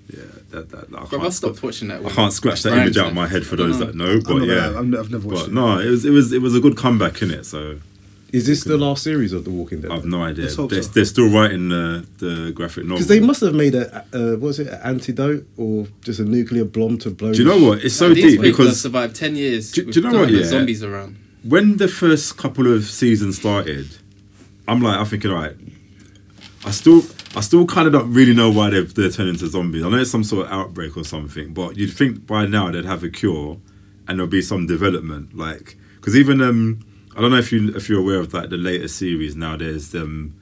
yeah. 0.09 0.23
That, 0.49 0.69
that, 0.69 0.85
I, 0.87 1.05
Bro, 1.05 1.07
can't, 1.09 1.23
I 1.23 1.29
stopped 1.29 1.61
watching 1.61 1.89
that. 1.89 2.03
I 2.05 2.09
can't 2.09 2.33
scratch 2.33 2.63
that 2.63 2.73
image 2.77 2.97
out 2.97 3.07
of 3.07 3.13
my 3.13 3.27
head 3.27 3.45
for 3.45 3.55
those 3.55 3.79
know. 3.79 3.85
that 3.85 3.95
know. 3.95 4.19
But 4.21 4.37
not 4.39 4.47
yeah, 4.47 4.55
gonna- 4.73 4.79
I've- 4.79 4.97
I've 4.97 5.11
never 5.11 5.27
watched 5.27 5.41
but 5.45 5.49
it. 5.49 5.53
no, 5.53 5.79
it 5.79 5.89
was 5.89 6.05
it 6.05 6.09
was 6.11 6.31
it 6.33 6.41
was 6.41 6.55
a 6.55 6.59
good 6.59 6.75
comeback 6.77 7.21
in 7.21 7.29
it. 7.31 7.45
So 7.45 7.79
Is 8.31 8.47
this 8.47 8.63
the 8.63 8.77
last 8.77 9.03
series 9.03 9.31
of 9.33 9.43
The 9.43 9.51
Walking 9.51 9.81
Dead? 9.81 9.91
I've 9.91 10.05
no 10.05 10.23
idea. 10.23 10.45
Let's 10.45 10.55
They're, 10.55 10.81
so. 10.81 10.89
they're 10.95 11.05
still 11.05 11.29
writing 11.29 11.69
the 11.69 12.07
the 12.17 12.51
graphic 12.51 12.83
novel. 12.85 12.97
Because 12.97 13.07
they 13.09 13.19
must 13.19 13.41
have 13.41 13.53
made 13.53 13.75
a, 13.75 13.85
uh, 14.13 14.31
what 14.39 14.47
was 14.51 14.59
it, 14.59 14.67
an 14.67 14.79
antidote 14.83 15.45
or 15.57 15.87
just 16.01 16.19
a 16.19 16.25
nuclear 16.25 16.65
bomb 16.65 16.97
to 16.99 17.11
blow. 17.11 17.31
Do 17.33 17.39
you 17.43 17.45
know 17.45 17.61
what? 17.63 17.83
It's 17.83 17.93
so 17.95 18.09
These 18.13 18.23
deep 18.23 18.31
people 18.41 18.45
have 18.45 18.57
because 18.57 18.81
survived 18.81 19.15
ten 19.15 19.35
years. 19.35 19.71
Do- 19.73 19.85
do 19.91 19.99
you 19.99 20.09
know 20.09 20.19
what, 20.21 20.29
the 20.29 20.37
yeah? 20.39 20.45
Zombies 20.45 20.83
around. 20.83 21.17
When 21.47 21.77
the 21.77 21.87
first 21.87 22.37
couple 22.37 22.71
of 22.71 22.83
seasons 22.83 23.37
started, 23.37 23.87
I'm 24.67 24.81
like, 24.81 24.99
I'm 24.99 25.05
thinking, 25.05 25.31
all 25.31 25.37
right, 25.37 25.55
I 26.65 26.71
still, 26.71 27.03
I 27.35 27.41
still 27.41 27.65
kind 27.65 27.87
of 27.87 27.93
don't 27.93 28.13
really 28.13 28.33
know 28.33 28.51
why 28.51 28.69
they've, 28.69 28.93
they're 28.93 29.09
turning 29.09 29.33
into 29.33 29.47
zombies. 29.47 29.83
I 29.83 29.89
know 29.89 29.97
it's 29.97 30.11
some 30.11 30.23
sort 30.23 30.47
of 30.47 30.51
outbreak 30.51 30.97
or 30.97 31.05
something, 31.05 31.53
but 31.53 31.77
you'd 31.77 31.93
think 31.93 32.27
by 32.27 32.45
now 32.45 32.69
they'd 32.71 32.85
have 32.85 33.03
a 33.03 33.09
cure, 33.09 33.57
and 34.07 34.19
there'll 34.19 34.29
be 34.29 34.41
some 34.41 34.67
development. 34.67 35.37
Like, 35.37 35.77
because 35.95 36.15
even 36.15 36.41
um, 36.41 36.85
I 37.15 37.21
don't 37.21 37.31
know 37.31 37.37
if 37.37 37.51
you 37.51 37.75
if 37.75 37.89
you're 37.89 37.99
aware 37.99 38.19
of 38.19 38.33
like 38.33 38.49
the 38.49 38.57
later 38.57 38.87
series 38.87 39.35
now. 39.35 39.57
There's 39.57 39.95
um, 39.95 40.39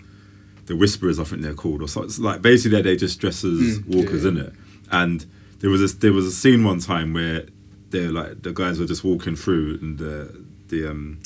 the 0.66 0.76
Whisperers, 0.76 1.20
I 1.20 1.24
think 1.24 1.42
they're 1.42 1.54
called, 1.54 1.82
or 1.82 1.88
something. 1.88 2.10
It's 2.10 2.20
like 2.20 2.42
basically 2.42 2.82
they 2.82 2.96
just 2.96 3.20
dress 3.20 3.44
as 3.44 3.80
walkers 3.88 4.24
yeah. 4.24 4.30
in 4.30 4.38
it, 4.38 4.54
and 4.92 5.26
there 5.60 5.70
was 5.70 5.82
a 5.82 5.96
there 5.98 6.14
was 6.14 6.26
a 6.26 6.32
scene 6.32 6.64
one 6.64 6.80
time 6.80 7.14
where 7.14 7.46
they're 7.92 8.12
like 8.12 8.42
the 8.42 8.52
guys 8.52 8.80
were 8.80 8.86
just 8.86 9.04
walking 9.04 9.36
through 9.36 9.80
and 9.82 9.98
the 9.98 10.45
the 10.82 10.90
um 10.92 11.20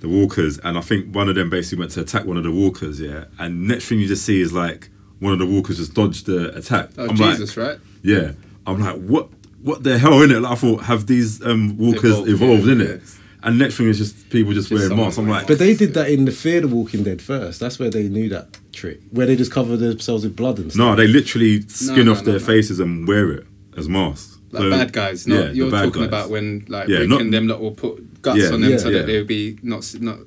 the 0.00 0.08
walkers 0.08 0.58
and 0.58 0.78
I 0.78 0.80
think 0.80 1.14
one 1.14 1.28
of 1.28 1.34
them 1.34 1.50
basically 1.50 1.80
went 1.80 1.90
to 1.92 2.00
attack 2.00 2.24
one 2.24 2.36
of 2.38 2.44
the 2.44 2.50
walkers, 2.50 3.00
yeah. 3.00 3.24
And 3.38 3.68
next 3.68 3.86
thing 3.86 4.00
you 4.00 4.08
just 4.08 4.24
see 4.24 4.40
is 4.40 4.52
like 4.52 4.88
one 5.18 5.32
of 5.32 5.38
the 5.38 5.46
walkers 5.46 5.76
just 5.76 5.92
dodged 5.94 6.26
the 6.26 6.56
attack. 6.56 6.90
Oh 6.96 7.08
I'm 7.08 7.16
Jesus, 7.16 7.56
like, 7.56 7.66
right? 7.68 7.78
yeah. 8.02 8.32
I'm 8.66 8.80
like, 8.80 8.96
what 9.00 9.28
what 9.62 9.82
the 9.82 9.98
hell 9.98 10.22
in 10.22 10.30
it? 10.30 10.40
Like, 10.40 10.52
I 10.52 10.54
thought 10.54 10.84
have 10.84 11.06
these 11.06 11.44
um 11.44 11.76
walkers 11.76 12.12
Evolved, 12.12 12.28
evolved, 12.30 12.66
yeah, 12.66 12.72
in 12.72 12.80
it? 12.80 13.00
yeah. 13.04 13.16
And 13.42 13.58
next 13.58 13.76
thing 13.78 13.88
is 13.88 13.96
just 13.96 14.28
people 14.28 14.52
just, 14.52 14.68
Just 14.68 14.82
wearing 14.82 14.96
masks. 15.02 15.16
I'm 15.18 15.26
like, 15.26 15.46
But 15.46 15.58
they 15.58 15.74
did 15.74 15.94
that 15.94 16.10
in 16.10 16.26
the 16.26 16.30
Fear 16.30 16.60
the 16.62 16.68
Walking 16.68 17.02
Dead 17.04 17.22
first. 17.22 17.58
That's 17.58 17.78
where 17.78 17.88
they 17.90 18.06
knew 18.06 18.28
that 18.28 18.58
trick, 18.72 19.00
where 19.12 19.26
they 19.26 19.34
just 19.34 19.50
cover 19.50 19.78
themselves 19.78 20.24
with 20.24 20.36
blood 20.36 20.58
and 20.58 20.70
stuff. 20.70 20.78
no, 20.78 20.94
they 20.94 21.06
literally 21.06 21.62
skin 21.68 22.04
no, 22.06 22.12
off 22.12 22.18
no, 22.18 22.24
their 22.32 22.38
no. 22.40 22.46
faces 22.46 22.80
and 22.80 23.08
wear 23.08 23.30
it 23.32 23.46
as 23.78 23.88
masks. 23.88 24.38
Like 24.52 24.62
So- 24.62 24.70
bad 24.70 24.92
guys. 24.92 25.26
No, 25.26 25.42
yeah, 25.44 25.50
you're 25.52 25.70
bad 25.70 25.84
talking 25.86 26.02
guys. 26.02 26.08
about 26.08 26.30
when 26.30 26.64
like 26.68 26.88
Yeah, 26.88 26.98
breaking 26.98 27.30
not- 27.30 27.30
them 27.30 27.48
lot 27.48 27.60
will 27.62 27.70
put 27.70 28.09
guts 28.22 28.38
Yeah, 28.38 28.52
on 28.52 28.60
them 28.60 28.70
yeah, 28.72 28.76
so 28.78 28.88
yeah. 28.88 28.98
that 28.98 29.06
they 29.06 29.18
would 29.18 29.26
be 29.26 29.58
not 29.62 29.78
s- 29.78 29.94
not 30.00 30.18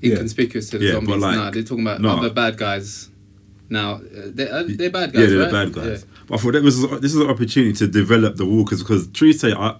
Yeah. 0.00 0.12
inconspicuous 0.12 0.70
to 0.70 0.78
the 0.78 0.84
Yeah, 0.86 0.92
zombies. 0.92 1.16
like- 1.16 1.36
nah, 1.36 1.50
they're 1.50 1.62
talking 1.62 1.84
about 1.84 2.00
no. 2.00 2.10
other 2.10 2.30
bad 2.30 2.56
guys. 2.56 3.08
Now 3.68 3.94
uh, 3.94 4.00
they're, 4.26 4.52
uh, 4.52 4.64
they're 4.66 4.90
bad 4.90 5.12
guys. 5.12 5.22
Yeah, 5.22 5.26
they're 5.28 5.38
right? 5.40 5.46
the 5.46 5.52
bad 5.52 5.72
guys. 5.72 6.00
Yeah. 6.08 6.22
But 6.26 6.34
I 6.34 6.42
thought 6.42 6.52
that 6.52 6.62
was 6.62 6.80
this 7.00 7.14
is 7.14 7.20
an 7.20 7.28
opportunity 7.30 7.72
to 7.74 7.86
develop 7.86 8.36
the 8.36 8.46
walkers 8.46 8.80
because 8.82 9.06
truth 9.08 9.38
say 9.40 9.52
I 9.52 9.76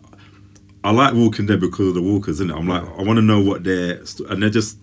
I 0.82 0.92
like 0.92 1.12
Walking 1.14 1.46
there 1.46 1.58
because 1.58 1.88
of 1.88 1.94
the 1.94 2.02
walkers, 2.02 2.36
isn't 2.36 2.50
it? 2.50 2.54
I'm 2.56 2.66
like 2.68 2.82
I 2.82 3.02
want 3.02 3.16
to 3.18 3.22
know 3.22 3.40
what 3.40 3.64
they're 3.64 4.04
st- 4.06 4.30
and 4.30 4.42
they're 4.42 4.48
just 4.50 4.78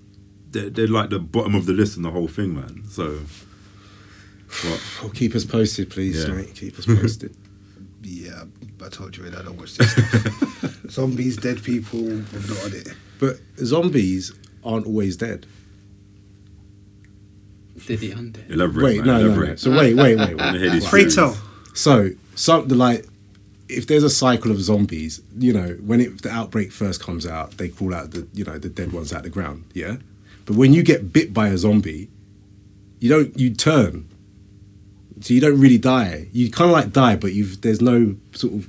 they're, 0.51 0.69
they're 0.69 0.87
like 0.87 1.09
the 1.09 1.19
bottom 1.19 1.55
of 1.55 1.65
the 1.65 1.73
list 1.73 1.97
in 1.97 2.03
the 2.03 2.11
whole 2.11 2.27
thing, 2.27 2.53
man. 2.55 2.83
So, 2.89 3.19
but 4.63 4.81
Oh, 5.03 5.09
keep 5.13 5.35
us 5.35 5.43
posted, 5.45 5.89
please, 5.89 6.25
Yeah. 6.25 6.33
mate. 6.33 6.53
Keep 6.55 6.79
us 6.79 6.85
posted. 6.85 7.33
Yeah, 8.03 8.43
I 8.85 8.87
told 8.89 9.17
you 9.17 9.25
it. 9.25 9.35
I 9.35 9.41
don't 9.41 9.57
watch 9.57 9.75
this 9.77 9.91
stuff. 9.91 10.76
Zombies, 10.97 11.37
dead 11.37 11.61
people, 11.63 11.99
I'm 11.99 12.25
not 12.49 12.63
on 12.65 12.71
it. 12.73 12.87
but 13.19 13.37
zombies 13.63 14.33
aren't 14.63 14.87
always 14.87 15.15
dead. 15.15 15.45
Did 17.85 17.99
he 17.99 18.09
undead? 18.09 18.49
elaborate. 18.49 18.83
Wait, 18.83 18.97
man, 19.05 19.05
no, 19.05 19.27
no, 19.35 19.45
no. 19.45 19.55
So 19.57 19.69
wait, 19.69 19.93
wait, 19.93 20.15
wait, 20.17 20.35
Wanna 20.35 20.53
wait. 20.53 20.61
hear 20.61 20.71
these 20.71 20.87
Pray 20.87 21.05
tell. 21.07 21.37
So 21.75 22.09
some 22.33 22.67
the 22.67 22.73
like, 22.73 23.05
if 23.69 23.85
there's 23.85 24.03
a 24.03 24.09
cycle 24.09 24.49
of 24.49 24.59
zombies, 24.59 25.21
you 25.37 25.53
know, 25.53 25.77
when 25.85 26.01
it, 26.01 26.23
the 26.23 26.31
outbreak 26.31 26.71
first 26.71 26.99
comes 26.99 27.27
out, 27.27 27.57
they 27.59 27.69
call 27.69 27.93
out 27.93 28.09
the 28.11 28.27
you 28.33 28.43
know 28.43 28.57
the 28.57 28.67
dead 28.69 28.91
ones 28.91 29.13
out 29.13 29.21
the 29.21 29.29
ground, 29.29 29.65
yeah. 29.75 29.97
But 30.45 30.55
when 30.55 30.73
you 30.73 30.81
get 30.81 31.13
bit 31.13 31.31
by 31.31 31.49
a 31.49 31.57
zombie, 31.59 32.09
you 32.99 33.09
don't 33.09 33.37
you 33.39 33.53
turn. 33.53 34.09
So 35.21 35.35
you 35.35 35.41
don't 35.41 35.59
really 35.59 35.77
die. 35.77 36.27
You 36.31 36.49
kind 36.49 36.71
of 36.71 36.73
like 36.73 36.91
die, 36.91 37.15
but 37.17 37.33
you've 37.33 37.61
there's 37.61 37.81
no 37.81 38.15
sort 38.33 38.53
of 38.55 38.67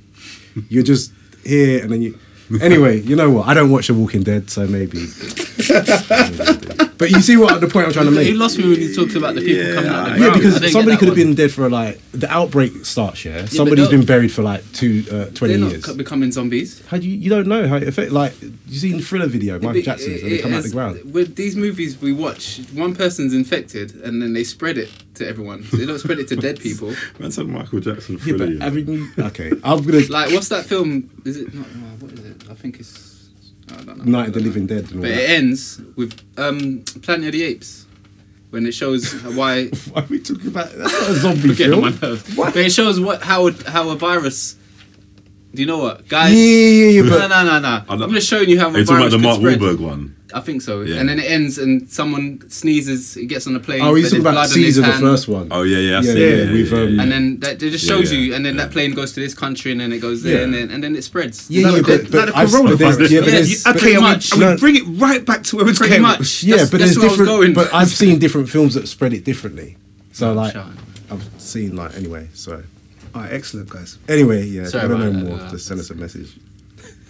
you're 0.69 0.83
just 0.83 1.11
here 1.45 1.81
and 1.83 1.91
then 1.91 2.01
you. 2.01 2.19
Anyway, 2.61 2.99
you 3.01 3.15
know 3.15 3.29
what? 3.29 3.47
I 3.47 3.53
don't 3.53 3.69
watch 3.69 3.87
The 3.89 3.93
Walking 3.93 4.23
Dead, 4.23 4.49
so 4.49 4.65
maybe. 4.65 5.05
but 6.97 7.11
you 7.11 7.21
see 7.21 7.37
what 7.37 7.61
the 7.61 7.67
point 7.67 7.85
I'm 7.85 7.93
trying 7.93 8.05
to 8.07 8.11
make. 8.11 8.25
He 8.25 8.33
lost 8.33 8.57
me 8.57 8.67
when 8.67 8.79
he 8.79 8.91
talked 8.93 9.15
about 9.15 9.35
the 9.35 9.41
people 9.41 9.63
Yeah, 9.65 9.75
coming 9.75 9.91
out. 9.91 10.07
of 10.07 10.13
the 10.15 10.19
Yeah, 10.19 10.25
ground. 10.29 10.41
Because 10.41 10.71
somebody 10.71 10.97
could 10.97 11.07
have 11.09 11.15
been 11.15 11.35
dead 11.35 11.51
for 11.51 11.69
like 11.69 11.99
the 12.11 12.27
outbreak 12.31 12.85
starts. 12.85 13.23
Yeah, 13.23 13.45
somebody's 13.45 13.89
they'll- 13.89 13.99
been 13.99 14.05
buried 14.07 14.31
for 14.31 14.41
like 14.41 14.63
two, 14.73 15.03
uh, 15.11 15.25
twenty 15.35 15.53
They're 15.53 15.63
not 15.63 15.71
years. 15.73 15.85
co- 15.85 15.93
becoming 15.95 16.31
zombies. 16.31 16.81
How 16.87 16.97
do 16.97 17.07
you? 17.07 17.15
You 17.17 17.29
don't 17.29 17.47
know 17.47 17.67
how 17.67 17.75
it 17.77 17.87
affects. 17.87 18.11
Like 18.11 18.33
you 18.41 18.79
seen 18.79 18.97
the 18.97 19.03
thriller 19.03 19.27
video, 19.27 19.59
Michael 19.59 19.77
It- 19.77 19.85
Jackson, 19.85 20.13
it- 20.13 20.23
when 20.23 20.31
they 20.31 20.37
come 20.39 20.51
out 20.53 20.55
has- 20.55 20.65
the 20.65 20.71
ground. 20.71 21.13
With 21.13 21.35
these 21.35 21.55
movies 21.55 22.01
we 22.01 22.13
watch, 22.13 22.61
one 22.73 22.95
person's 22.95 23.33
infected 23.35 23.93
and 24.03 24.21
then 24.21 24.33
they 24.33 24.43
spread 24.43 24.77
it 24.79 24.89
to 25.19 25.27
everyone. 25.27 25.63
They 25.71 25.85
don't 25.85 25.99
spread 25.99 26.19
it 26.19 26.27
to 26.29 26.35
dead 26.35 26.59
people. 26.59 26.93
Man 27.19 27.31
said 27.31 27.47
Michael 27.47 27.79
Jackson. 27.79 28.19
Yeah, 28.25 28.35
but 28.37 28.49
you 28.49 28.55
know. 28.59 28.65
haven't 28.65 28.87
you? 28.87 29.07
Okay, 29.19 29.51
I'm 29.63 29.81
gonna 29.83 29.99
Like, 30.09 30.31
what's 30.33 30.49
that 30.49 30.65
film? 30.65 31.09
Is 31.25 31.37
it 31.37 31.53
not? 31.53 31.65
what 31.99 32.11
is 32.11 32.19
it? 32.25 32.43
I 32.49 32.53
think 32.55 32.79
it's. 32.79 33.29
I 33.71 33.75
don't 33.83 33.97
know. 33.99 34.03
Night 34.19 34.27
of 34.29 34.33
the. 34.33 34.39
Living 34.39 34.65
Dead 34.65 34.85
and 34.85 34.95
all 34.95 35.01
But 35.01 35.11
it 35.11 35.29
ends 35.29 35.79
with 35.95 36.19
um, 36.37 36.83
Planet 37.03 37.27
of 37.27 37.31
the 37.33 37.43
Apes 37.43 37.85
when 38.49 38.65
it 38.65 38.73
shows 38.73 39.13
why. 39.23 39.65
Why 39.91 40.01
are 40.01 40.05
we 40.09 40.19
talking 40.19 40.47
about? 40.47 40.71
That's 40.71 40.91
not 40.91 41.09
a 41.09 41.13
zombie 41.15 41.53
Get 41.55 41.71
on 41.71 41.81
my 41.81 41.91
film. 41.91 42.13
nerves. 42.13 42.35
But 42.35 42.55
it 42.57 42.71
shows 42.71 42.99
what 42.99 43.21
how 43.21 43.51
how 43.67 43.89
a 43.91 43.95
virus. 43.95 44.55
Do 45.53 45.61
you 45.61 45.65
know 45.67 45.79
what, 45.79 46.01
Yeah, 46.01 46.07
guys? 46.09 46.33
yeah, 46.35 46.89
yeah, 46.89 47.01
No, 47.01 47.09
but 47.09 47.27
no, 47.27 47.43
no, 47.43 47.59
no. 47.59 47.83
I 47.89 47.95
know- 47.95 48.05
I'm 48.05 48.11
just 48.13 48.27
showing 48.29 48.49
you 48.49 48.59
how 48.59 48.69
Are 48.69 48.75
a 48.75 48.79
you 48.79 48.85
talking 48.85 48.99
virus 49.09 49.13
about 49.15 49.21
the 49.21 49.27
Mark 49.27 49.37
spread. 49.39 49.59
Wahlberg 49.59 49.79
one? 49.79 50.15
I 50.33 50.41
think 50.41 50.61
so. 50.61 50.81
Yeah. 50.81 50.97
And 50.99 51.09
then 51.09 51.17
it 51.19 51.25
ends 51.25 51.57
and 51.57 51.89
someone 51.89 52.47
sneezes, 52.49 53.17
It 53.17 53.25
gets 53.25 53.47
on 53.47 53.53
the 53.53 53.59
plane. 53.59 53.81
oh, 53.81 53.95
he's 53.95 54.05
but 54.05 54.09
talking 54.09 54.21
about 54.21 54.31
blood 54.33 54.49
Caesar, 54.49 54.81
the 54.81 54.93
first 54.93 55.27
one. 55.27 55.47
Oh 55.49 55.63
yeah, 55.63 55.77
yeah, 55.79 55.91
that's 55.93 56.07
Yeah, 56.07 56.13
it, 56.13 56.17
yeah, 56.19 56.43
yeah, 56.45 56.51
with, 56.51 56.71
yeah, 56.71 56.77
um, 56.79 56.89
yeah. 56.95 57.01
And 57.01 57.11
then 57.11 57.39
that 57.39 57.63
it 57.63 57.71
just 57.71 57.85
shows 57.87 58.11
yeah, 58.11 58.19
you, 58.19 58.35
and 58.35 58.45
then 58.45 58.55
yeah. 58.55 58.65
that 58.65 58.71
plane 58.71 58.93
goes 58.93 59.13
to 59.13 59.19
this 59.19 59.33
country, 59.33 59.71
and 59.71 59.81
then 59.81 59.91
it 59.91 59.99
goes 59.99 60.21
there, 60.23 60.37
Yeah. 60.37 60.43
and 60.43 60.53
then 60.53 60.69
and 60.71 60.83
then 60.83 60.95
it 60.95 61.03
spreads. 61.03 61.49
Yeah, 61.49 61.61
yeah, 61.61 61.69
Like 61.71 61.81
but, 61.85 62.03
the- 62.05 62.11
but 62.11 62.25
like 62.25 62.27
the 62.33 62.37
I've- 62.37 62.51
coronavirus. 62.51 62.97
but 62.99 63.09
yeah, 63.09 63.19
but 63.21 63.29
Okay, 63.29 63.79
Pretty 63.79 63.95
and 63.95 64.03
we, 64.03 64.09
much. 64.09 64.31
and 64.31 64.39
we 64.41 64.45
No. 64.45 64.57
bring 64.57 64.75
it 64.75 64.83
right 65.01 65.25
back 65.25 65.43
to 65.43 65.55
where 65.57 65.67
it's 65.69 65.79
Pretty 65.79 65.91
going. 65.91 66.01
much. 66.03 66.43
yeah, 66.43 66.55
That's- 66.57 66.69
but 66.71 66.79
that's 66.79 66.91
there's 66.95 66.97
I 67.03 67.07
was 67.07 67.11
different. 67.17 67.29
going. 67.29 67.53
But 67.53 67.73
I've 67.73 67.89
seen 67.89 68.19
different 68.19 68.49
films 68.49 68.73
that 68.75 68.87
spread 68.87 69.13
it 69.13 69.23
differently. 69.23 69.77
So 70.11 70.33
like, 70.33 70.55
I've 70.55 71.27
seen 71.37 71.75
like 71.75 71.95
anyway. 71.97 72.27
So 72.33 72.61
All 73.15 73.21
right, 73.23 73.33
excellent, 73.33 73.69
guys. 73.69 73.97
anyway, 74.07 74.45
yeah. 74.45 74.65
Sorry 74.65 74.83
I 74.83 74.87
don't 74.87 74.99
know 75.01 75.11
more. 75.11 75.39
uh, 75.39 75.49
Just 75.51 75.65
send 75.65 75.79
us 75.79 75.89
a 75.89 75.95
message. 75.95 76.29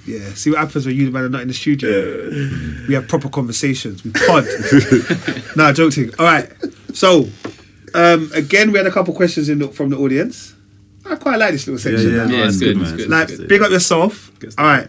Yeah, 0.05 0.33
see 0.33 0.49
what 0.49 0.59
happens 0.59 0.85
when 0.85 0.95
you 0.95 1.11
man 1.11 1.23
are 1.23 1.29
not 1.29 1.41
in 1.41 1.47
the 1.49 1.53
studio. 1.53 1.89
Yeah. 2.29 2.87
We 2.87 2.93
have 2.95 3.07
proper 3.07 3.29
conversations. 3.29 4.03
We 4.03 4.11
pod. 4.11 4.45
nah, 5.55 5.71
joking. 5.73 6.11
All 6.17 6.25
right. 6.25 6.51
So, 6.93 7.27
um, 7.93 8.31
again, 8.33 8.71
we 8.71 8.77
had 8.79 8.87
a 8.87 8.91
couple 8.91 9.13
questions 9.13 9.49
in 9.49 9.59
the, 9.59 9.67
from 9.67 9.89
the 9.89 9.97
audience. 9.97 10.55
I 11.05 11.15
quite 11.15 11.37
like 11.37 11.51
this 11.51 11.67
little 11.67 11.79
section. 11.79 12.11
yeah, 12.15 12.25
now. 12.25 12.31
Yeah, 12.31 12.47
it's 12.47 12.59
good, 12.59 12.77
man. 12.77 12.85
it's 12.87 12.95
good. 12.95 13.09
Like, 13.09 13.29
It's 13.29 13.39
big 13.41 13.61
up 13.61 13.71
yourself. 13.71 14.31
All 14.57 14.65
right. 14.65 14.87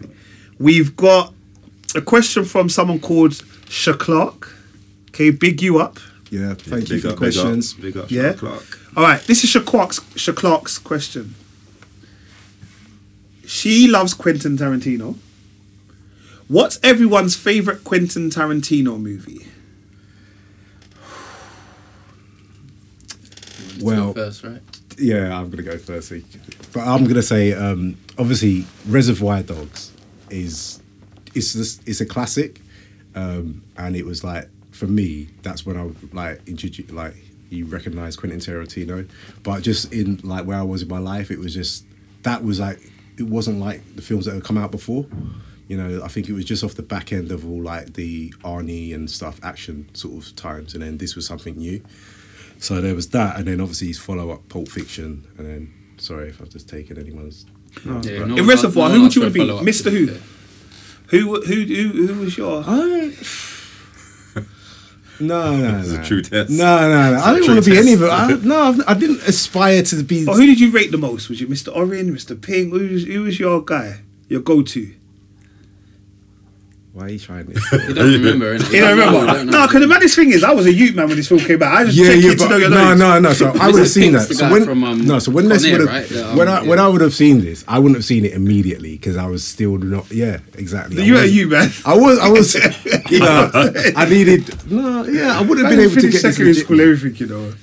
We've 0.59 0.95
got 0.95 1.33
a 1.95 2.01
question 2.01 2.43
from 2.45 2.69
someone 2.69 2.99
called 2.99 3.41
Sha 3.69 3.93
Clark. 3.93 4.51
Okay, 5.09 5.29
big 5.29 5.61
you 5.61 5.79
up. 5.79 5.99
Yeah, 6.29 6.53
thank 6.53 6.89
you 6.89 6.95
Big 6.95 7.01
for 7.01 7.07
the 7.09 7.13
up, 7.13 7.19
big 7.19 7.27
up, 7.29 7.43
questions. 7.43 7.73
Big 7.73 7.97
up, 7.97 8.09
Yeah. 8.09 8.33
Clark. 8.33 8.79
All 8.95 9.03
right, 9.03 9.21
this 9.23 9.43
is 9.43 9.49
Sha 9.49 9.59
Clark's, 9.61 9.99
Sha 10.15 10.31
Clark's 10.31 10.77
question. 10.77 11.35
She 13.61 13.87
loves 13.87 14.15
Quentin 14.15 14.57
Tarantino. 14.57 15.19
What's 16.47 16.79
everyone's 16.81 17.35
favorite 17.35 17.83
Quentin 17.83 18.31
Tarantino 18.31 18.99
movie? 18.99 19.45
Well, 23.79 24.15
first, 24.15 24.43
right? 24.43 24.63
Yeah, 24.97 25.37
I'm 25.37 25.51
gonna 25.51 25.61
go 25.61 25.77
first. 25.77 26.11
But 26.73 26.87
I'm 26.87 27.05
gonna 27.05 27.21
say, 27.21 27.53
um, 27.53 27.99
obviously, 28.17 28.65
Reservoir 28.87 29.43
Dogs 29.43 29.91
is 30.31 30.81
it's 31.35 31.53
this, 31.53 31.79
it's 31.85 32.01
a 32.01 32.05
classic, 32.07 32.61
um, 33.13 33.61
and 33.77 33.95
it 33.95 34.07
was 34.07 34.23
like 34.23 34.49
for 34.71 34.87
me, 34.87 35.27
that's 35.43 35.67
when 35.67 35.77
I 35.77 35.91
like 36.15 36.41
introduced 36.47 36.89
like 36.89 37.13
you 37.51 37.65
recognize 37.65 38.15
Quentin 38.15 38.39
Tarantino. 38.39 39.07
But 39.43 39.61
just 39.61 39.93
in 39.93 40.19
like 40.23 40.47
where 40.47 40.57
I 40.57 40.63
was 40.63 40.81
in 40.81 40.87
my 40.87 40.97
life, 40.97 41.29
it 41.29 41.37
was 41.37 41.53
just 41.53 41.85
that 42.23 42.43
was 42.43 42.59
like 42.59 42.90
it 43.17 43.23
wasn't 43.23 43.59
like 43.59 43.81
the 43.95 44.01
films 44.01 44.25
that 44.25 44.33
had 44.33 44.43
come 44.43 44.57
out 44.57 44.71
before. 44.71 45.05
You 45.67 45.77
know, 45.77 46.03
I 46.03 46.07
think 46.09 46.27
it 46.27 46.33
was 46.33 46.43
just 46.43 46.63
off 46.63 46.73
the 46.75 46.83
back 46.83 47.13
end 47.13 47.31
of 47.31 47.45
all 47.49 47.61
like 47.63 47.93
the 47.93 48.31
Arnie 48.43 48.93
and 48.93 49.09
stuff 49.09 49.39
action 49.43 49.89
sort 49.93 50.23
of 50.25 50.35
times, 50.35 50.73
and 50.73 50.83
then 50.83 50.97
this 50.97 51.15
was 51.15 51.25
something 51.25 51.55
new. 51.55 51.81
So 52.59 52.81
there 52.81 52.93
was 52.93 53.09
that, 53.09 53.37
and 53.37 53.47
then 53.47 53.61
obviously 53.61 53.87
his 53.87 53.97
follow 53.99 54.31
up, 54.31 54.47
Pulp 54.49 54.67
Fiction, 54.67 55.25
and 55.37 55.47
then 55.47 55.73
sorry 55.97 56.29
if 56.29 56.41
I've 56.41 56.49
just 56.49 56.67
taken 56.69 56.97
anyone's. 56.99 57.45
Oh. 57.85 58.01
Yeah, 58.03 58.19
But- 58.19 58.27
no 58.29 58.35
In 58.37 58.45
Reservoir, 58.47 58.87
asked- 58.87 58.95
who 58.95 59.01
would 59.03 59.15
you 59.15 59.21
one 59.21 59.25
want 59.27 59.33
to 59.33 59.45
be? 59.63 59.71
asked 59.71 59.83
for 59.83 59.89
a 59.89 59.91
Mr. 59.93 59.97
Who? 59.97 60.05
to 60.07 60.11
be 60.13 60.17
fair. 60.19 61.19
Who 61.19 61.41
who 61.41 61.55
who 61.63 62.07
who 62.07 62.19
was 62.19 62.37
your? 62.37 62.63
I, 62.67 63.13
No, 65.19 65.55
no, 65.57 65.79
It's 65.79 65.89
no. 65.89 65.99
a 66.01 66.03
true 66.03 66.21
test. 66.21 66.49
No, 66.49 66.79
no, 66.89 67.11
no. 67.11 67.17
I 67.17 67.17
It's 67.17 67.25
a 67.25 67.33
didn't 67.41 67.53
want 67.55 67.63
to 67.65 67.71
be 67.71 67.77
any 67.77 67.93
of 67.93 68.01
it. 68.03 68.07
I, 68.09 68.31
no, 68.43 68.61
I've- 68.87 68.99
didn't 68.99 69.21
aspire 69.27 69.83
to 69.83 70.03
be. 70.03 70.25
But 70.25 70.33
who 70.35 70.45
did 70.45 70.59
you 70.59 70.71
rate 70.71 70.91
the 70.91 70.97
most? 70.97 71.29
Was 71.29 71.41
it 71.41 71.49
Mr. 71.49 71.75
Orange, 71.75 72.09
Mr. 72.11 72.39
Pink? 72.41 72.71
Who 72.73 72.87
was, 72.89 73.03
who 73.05 73.23
was 73.23 73.39
your 73.39 73.61
guy? 73.63 74.01
Your 74.29 74.41
go-to? 74.41 74.93
Why 77.01 77.07
are 77.07 77.09
you 77.09 77.17
trying 77.19 77.49
it? 77.49 77.57
You 77.87 77.95
don't 77.95 78.13
remember, 78.13 78.59
innit? 78.59 78.71
You 78.71 78.81
don't 78.81 78.95
know, 78.95 79.21
remember? 79.21 79.51
No, 79.51 79.65
because 79.65 79.81
the 79.81 79.87
maddest 79.87 80.15
thing 80.15 80.31
is, 80.31 80.43
I 80.43 80.51
was 80.51 80.67
a 80.67 80.71
youth 80.71 80.93
man 80.93 81.07
when 81.07 81.17
this 81.17 81.29
film 81.29 81.39
came 81.39 81.63
out. 81.63 81.73
I 81.73 81.85
just 81.85 81.97
yeah, 81.97 82.09
checked 82.09 82.21
yeah, 82.21 82.31
it 82.31 82.37
to 82.37 82.43
know 82.43 82.49
but 82.49 82.59
your 82.59 82.69
no, 82.69 82.93
knowledge. 82.93 82.99
no, 82.99 83.19
no. 83.19 83.33
So 83.33 83.51
I 83.59 83.71
would 83.71 83.79
have 83.79 83.89
seen 83.89 84.13
that. 84.13 84.27
So 84.27 84.51
when, 84.51 84.65
from, 84.65 84.83
um, 84.83 85.03
no, 85.07 85.17
so 85.17 85.31
when 85.31 85.49
this 85.49 85.63
would 85.63 85.79
have, 85.79 85.89
right? 85.89 86.07
The, 86.07 86.29
um, 86.29 86.37
when 86.37 86.47
I 86.47 86.61
when. 86.61 86.77
I 86.77 86.87
would 86.87 87.01
have 87.01 87.15
seen 87.15 87.41
this, 87.41 87.65
I 87.67 87.79
wouldn't 87.79 87.95
have 87.95 88.05
seen 88.05 88.23
it 88.23 88.33
immediately 88.33 88.91
because 88.91 89.17
I 89.17 89.25
was 89.25 89.43
still 89.43 89.79
not. 89.79 90.11
Yeah, 90.11 90.41
exactly. 90.53 91.03
You 91.03 91.13
were 91.13 91.19
a 91.19 91.21
wasn't- 91.23 91.39
you 91.39 91.47
man. 91.47 91.71
I 91.85 91.97
was, 91.97 92.19
I 92.19 92.29
was, 92.29 92.53
you 93.09 93.19
know, 93.19 93.49
I 93.95 94.05
needed, 94.07 94.71
no, 94.71 95.03
yeah, 95.05 95.39
I 95.39 95.41
would 95.41 95.57
have 95.57 95.71
been 95.71 95.79
able 95.79 95.95
to 95.95 96.01
get 96.09 96.21
secondary 96.21 96.53
school, 96.53 96.79
everything, 96.79 97.15
you 97.15 97.25
know. 97.33 97.53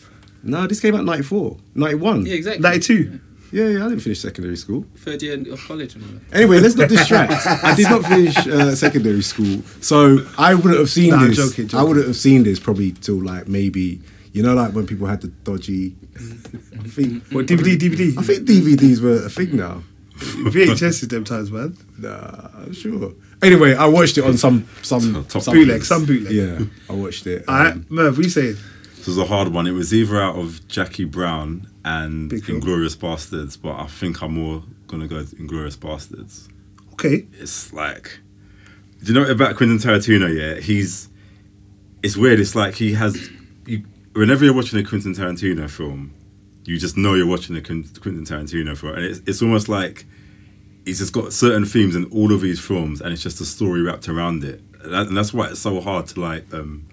No, 0.43 0.67
this 0.67 0.81
came 0.81 0.97
out 0.97 1.05
94, 1.05 1.57
91. 1.77 2.27
Yeah, 2.27 2.35
exactly. 2.35 2.63
92. 2.63 3.21
Yeah, 3.51 3.69
yeah, 3.69 3.85
I 3.85 3.89
didn't 3.89 4.01
finish 4.01 4.21
secondary 4.21 4.57
school. 4.57 4.85
Third 4.97 5.23
year 5.23 5.35
of 5.53 5.61
college 5.67 5.95
and 5.95 6.05
all 6.05 6.11
that. 6.11 6.37
Anyway, 6.37 6.61
let's 6.61 6.75
not 6.75 6.89
distract. 6.89 7.33
I 7.65 7.75
did 7.75 7.89
not 7.91 8.05
finish 8.05 8.37
uh, 8.47 8.75
secondary 8.75 9.23
school, 9.23 9.63
so 9.81 10.27
I 10.37 10.55
wouldn't 10.55 10.79
have 10.79 10.91
seen 10.91 11.11
Nah, 11.11 11.17
I'm 11.23 11.29
this. 11.29 11.37
joking, 11.37 11.79
I 11.79 11.83
wouldn't 11.83 12.07
have 12.07 12.17
seen 12.17 12.43
this 12.43 12.61
probably 12.61 12.93
till 12.93 13.23
like 13.23 13.49
maybe 13.49 14.01
you 14.33 14.43
know, 14.43 14.55
like 14.55 14.73
when 14.73 14.87
people 14.87 15.07
had 15.07 15.21
the 15.21 15.29
dodgy. 15.29 15.97
I 16.17 16.87
think, 16.89 17.25
What, 17.33 17.47
DVD, 17.47 17.77
DVD? 17.77 18.17
I 18.19 18.23
think 18.23 18.47
DVDs 18.47 19.01
were 19.01 19.25
a 19.27 19.29
thing 19.29 19.57
now. 19.57 19.83
VHS 20.19 21.03
is 21.03 21.09
them 21.09 21.25
times, 21.25 21.51
man. 21.51 21.77
Nah, 21.99 22.49
I'm 22.57 22.73
sure. 22.73 23.15
Anyway, 23.43 23.75
I 23.75 23.87
watched 23.87 24.19
it 24.19 24.25
on 24.25 24.37
some 24.37 24.69
some, 24.83 25.25
Top 25.27 25.43
some 25.43 25.55
Bootleg, 25.55 25.85
some 25.85 26.05
bootleg. 26.05 26.33
Yeah, 26.33 26.59
I 26.91 26.93
watched 26.93 27.27
it. 27.27 27.49
Alright, 27.49 27.73
um, 27.75 27.87
Merv, 27.89 28.17
what 28.17 28.25
you 28.25 28.31
saying? 28.31 28.57
Was 29.09 29.17
a 29.17 29.25
hard 29.25 29.49
one. 29.49 29.67
It 29.67 29.73
was 29.73 29.95
either 29.95 30.21
out 30.21 30.37
of 30.37 30.69
Jackie 30.69 31.07
Brown 31.07 31.67
and 31.83 32.29
Big. 32.29 32.43
Inglourious 32.45 32.95
Basterds, 32.95 33.59
but 33.61 33.75
I 33.81 33.87
think 33.87 34.23
I'm 34.23 34.35
more 34.35 34.65
gonna 34.87 35.09
go 35.09 35.23
Inglourious 35.23 35.79
Basterds. 35.79 36.47
Okay. 36.93 37.27
It's 37.33 37.73
like, 37.73 38.21
do 39.03 39.11
you 39.11 39.19
know 39.19 39.27
about 39.27 39.57
Quentin 39.57 39.79
Tarantino? 39.79 40.29
Yeah, 40.29 40.61
he's. 40.61 41.09
It's 42.03 42.19
weird. 42.19 42.39
It's 42.39 42.55
like 42.55 42.75
he 42.75 42.93
has. 42.95 43.31
You, 43.65 43.85
whenever 44.13 44.45
you're 44.45 44.53
watching 44.53 44.79
a 44.79 44.85
Quentin 44.85 45.15
Tarantino 45.15 45.71
film, 45.71 46.13
you 46.65 46.79
just 46.79 46.99
know 46.99 47.15
you're 47.15 47.27
watching 47.27 47.57
a 47.57 47.63
Quentin 47.63 47.85
Tarantino 48.25 48.77
film, 48.77 48.95
and 48.95 49.05
it's, 49.05 49.23
it's 49.27 49.41
almost 49.41 49.71
like 49.71 50.05
he's 50.85 50.99
just 50.99 51.15
got 51.15 51.33
certain 51.33 51.65
themes 51.65 51.97
in 51.97 52.05
all 52.13 52.31
of 52.31 52.43
these 52.43 52.61
films, 52.61 53.01
and 53.01 53.15
it's 53.15 53.23
just 53.23 53.41
a 53.41 53.47
story 53.47 53.81
wrapped 53.81 54.07
around 54.07 54.45
it, 54.45 54.61
and 54.85 55.17
that's 55.17 55.33
why 55.33 55.47
it's 55.47 55.61
so 55.61 55.81
hard 55.81 56.09
to 56.09 56.21
like 56.21 56.53
um, 56.53 56.87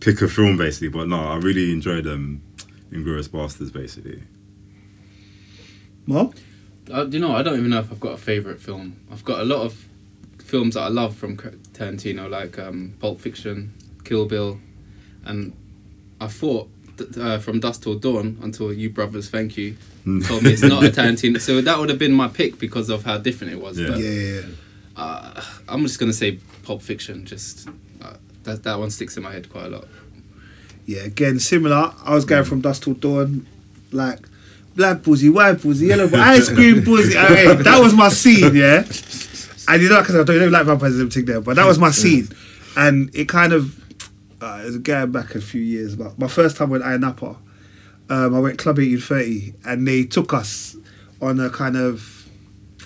pick 0.00 0.20
a 0.22 0.28
film 0.28 0.56
basically. 0.56 0.88
But 0.88 1.08
no, 1.08 1.28
I 1.28 1.36
really 1.36 1.72
enjoyed 1.72 2.06
um, 2.06 2.42
Inglourious 2.90 3.28
Basterds 3.28 3.72
basically. 3.72 4.22
Mark? 6.06 6.32
Uh, 6.92 7.06
you 7.06 7.18
know? 7.18 7.34
I 7.34 7.42
don't 7.42 7.58
even 7.58 7.70
know 7.70 7.80
if 7.80 7.90
I've 7.90 8.00
got 8.00 8.12
a 8.12 8.16
favorite 8.18 8.60
film. 8.60 8.96
I've 9.10 9.24
got 9.24 9.40
a 9.40 9.44
lot 9.44 9.62
of 9.62 9.86
films 10.38 10.74
that 10.74 10.82
I 10.82 10.88
love 10.88 11.16
from 11.16 11.36
Tarantino, 11.36 12.30
like 12.30 12.58
um, 12.58 12.94
Pulp 13.00 13.20
Fiction, 13.20 13.74
Kill 14.04 14.26
Bill, 14.26 14.60
and 15.24 15.52
I 16.20 16.28
thought 16.28 16.68
th- 16.96 17.16
uh, 17.18 17.38
from 17.40 17.58
Dusk 17.58 17.82
Till 17.82 17.98
Dawn 17.98 18.38
until 18.40 18.72
you 18.72 18.88
brothers, 18.90 19.28
thank 19.28 19.56
you, 19.56 19.76
told 20.24 20.44
me 20.44 20.52
it's 20.52 20.62
not 20.62 20.84
a 20.84 20.88
Tarantino. 20.90 21.40
So 21.40 21.60
that 21.60 21.76
would 21.78 21.88
have 21.88 21.98
been 21.98 22.12
my 22.12 22.28
pick 22.28 22.60
because 22.60 22.88
of 22.88 23.04
how 23.04 23.18
different 23.18 23.52
it 23.54 23.60
was. 23.60 23.76
Yeah. 23.80 23.88
But 23.88 23.98
Yeah, 23.98 24.10
yeah, 24.10 24.40
yeah. 24.40 24.46
uh, 24.96 25.42
I'm 25.68 25.82
just 25.82 25.98
gonna 25.98 26.12
say 26.12 26.38
Pulp 26.62 26.80
Fiction. 26.82 27.26
Just 27.26 27.68
that 28.46 28.62
that 28.64 28.78
one 28.78 28.90
sticks 28.90 29.16
in 29.16 29.22
my 29.22 29.32
head 29.32 29.48
quite 29.50 29.66
a 29.66 29.68
lot. 29.68 29.88
Yeah, 30.86 31.02
again, 31.02 31.38
similar. 31.38 31.92
I 32.04 32.14
was 32.14 32.24
going 32.24 32.44
from 32.44 32.60
dusk 32.60 32.84
till 32.84 32.94
dawn, 32.94 33.46
like 33.92 34.20
black 34.74 35.02
pussy, 35.02 35.28
white 35.28 35.60
pussy, 35.60 35.86
yellow 35.86 36.08
pussy, 36.08 36.20
ice 36.20 36.48
cream 36.48 36.82
pussy. 36.84 37.16
I 37.18 37.54
mean, 37.54 37.62
that 37.62 37.80
was 37.80 37.94
my 37.94 38.08
scene, 38.08 38.54
yeah. 38.54 38.84
And 39.68 39.82
you 39.82 39.88
know, 39.88 40.00
because 40.00 40.14
I 40.16 40.24
don't 40.24 40.50
like 40.50 40.66
vampires 40.66 40.94
and 40.94 41.02
everything 41.02 41.24
there, 41.24 41.40
but 41.40 41.56
that 41.56 41.66
was 41.66 41.78
my 41.78 41.90
scene. 41.90 42.28
And 42.76 43.12
it 43.14 43.28
kind 43.28 43.52
of, 43.52 43.78
uh, 44.40 44.60
it 44.62 44.66
was 44.66 44.78
going 44.78 45.10
back 45.12 45.34
a 45.34 45.40
few 45.40 45.60
years, 45.60 45.96
but 45.96 46.18
my 46.18 46.28
first 46.28 46.56
time 46.56 46.70
with 46.70 46.82
Napa, 46.82 47.36
um, 48.08 48.34
I 48.34 48.38
went 48.38 48.58
Club 48.58 48.78
1830 48.78 49.54
and 49.64 49.88
they 49.88 50.04
took 50.04 50.32
us 50.32 50.76
on 51.20 51.40
a 51.40 51.50
kind 51.50 51.76
of, 51.76 52.28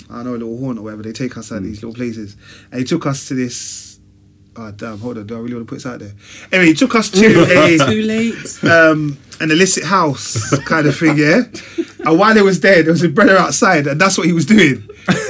I 0.09 0.17
don't 0.17 0.25
know, 0.25 0.31
a 0.31 0.33
little 0.33 0.59
horn 0.59 0.79
or 0.79 0.83
whatever. 0.83 1.03
They 1.03 1.13
take 1.13 1.37
us 1.37 1.53
at 1.53 1.63
these 1.63 1.83
little 1.83 1.95
places. 1.95 2.37
And 2.71 2.81
he 2.81 2.87
took 2.87 3.05
us 3.05 3.29
to 3.29 3.35
this, 3.35 3.90
oh 4.57 4.71
damn, 4.73 4.99
hold 4.99 5.19
on, 5.19 5.27
do 5.27 5.37
I 5.37 5.41
really 5.41 5.55
want 5.55 5.67
to 5.67 5.71
put 5.71 5.77
this 5.77 5.87
out 5.87 6.01
there? 6.01 6.13
Anyway, 6.53 6.69
he 6.69 6.75
took 6.75 6.95
us 6.95 7.11
to 7.11 7.19
a 7.27 7.79
Too 7.91 8.03
late. 8.03 8.65
um, 8.65 9.19
an 9.41 9.51
illicit 9.51 9.85
house 9.85 10.57
kind 10.61 10.87
of 10.87 10.97
thing, 10.97 11.17
yeah. 11.17 11.43
And 12.05 12.19
while 12.19 12.35
he 12.35 12.43
was 12.43 12.61
there, 12.61 12.83
there 12.83 12.93
was 12.93 13.03
a 13.03 13.09
brother 13.09 13.37
outside, 13.37 13.87
and 13.87 14.01
that's 14.01 14.17
what 14.19 14.27
he 14.27 14.33
was 14.33 14.47
doing. 14.47 14.83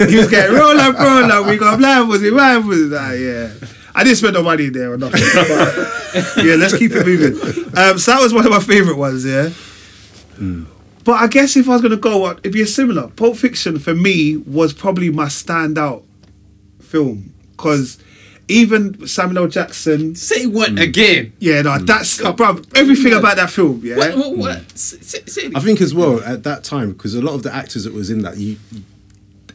He 0.09 0.17
was 0.17 0.29
getting 0.29 0.55
roll 0.57 0.79
up, 0.79 0.99
roll 0.99 1.31
up. 1.31 1.47
We 1.47 1.57
got 1.57 1.79
blind 1.79 2.09
was 2.09 2.23
it, 2.23 2.33
blind 2.33 2.67
was 2.67 2.93
it? 2.93 2.97
Ah, 2.97 3.13
yeah. 3.13 3.53
I 3.95 4.05
didn't 4.05 4.19
spend 4.19 4.35
no 4.35 4.43
money 4.43 4.69
there 4.69 4.93
or 4.93 4.97
nothing. 4.99 5.21
But 5.35 6.45
yeah, 6.45 6.55
let's 6.57 6.77
keep 6.77 6.93
it 6.93 7.05
moving. 7.07 7.35
Um, 7.77 7.99
so 7.99 8.13
that 8.13 8.21
was 8.21 8.33
one 8.35 8.45
of 8.45 8.51
my 8.53 8.61
favourite 8.61 8.99
ones, 8.99 9.25
yeah. 9.25 9.51
But 11.05 11.13
I 11.13 11.27
guess 11.29 11.57
if 11.57 11.69
I 11.69 11.73
was 11.73 11.83
gonna 11.83 11.97
go, 11.97 12.19
what 12.19 12.39
it'd 12.39 12.53
be 12.53 12.63
a 12.63 12.67
similar. 12.67 13.09
Pulp 13.09 13.37
Fiction 13.37 13.79
for 13.79 13.95
me 13.95 14.37
was 14.39 14.73
probably 14.73 15.11
my 15.11 15.27
standout 15.27 16.05
film 16.81 17.33
because 17.53 17.99
even 18.51 19.07
Samuel 19.07 19.45
L. 19.45 19.49
Jackson, 19.49 20.15
Say 20.15 20.47
what 20.47 20.71
hmm. 20.71 20.79
again? 20.79 21.33
yeah, 21.39 21.63
no, 21.63 21.79
hmm. 21.79 21.85
that's 21.85 22.21
uh, 22.23 22.33
bro, 22.33 22.61
everything 22.75 23.13
about 23.15 23.37
that 23.37 23.51
film, 23.51 23.81
yeah. 23.85 23.97
What? 23.97 24.17
What? 24.17 24.37
what? 24.37 24.57
S- 24.73 24.95
s- 25.01 25.33
say- 25.33 25.51
I 25.55 25.61
think 25.61 25.81
as 25.81 25.95
well 25.95 26.21
at 26.23 26.43
that 26.45 26.65
time 26.65 26.93
because 26.93 27.15
a 27.15 27.23
lot 27.23 27.35
of 27.35 27.43
the 27.43 27.55
actors 27.55 27.85
that 27.85 27.93
was 27.95 28.11
in 28.11 28.23
that 28.23 28.37
you. 28.37 28.57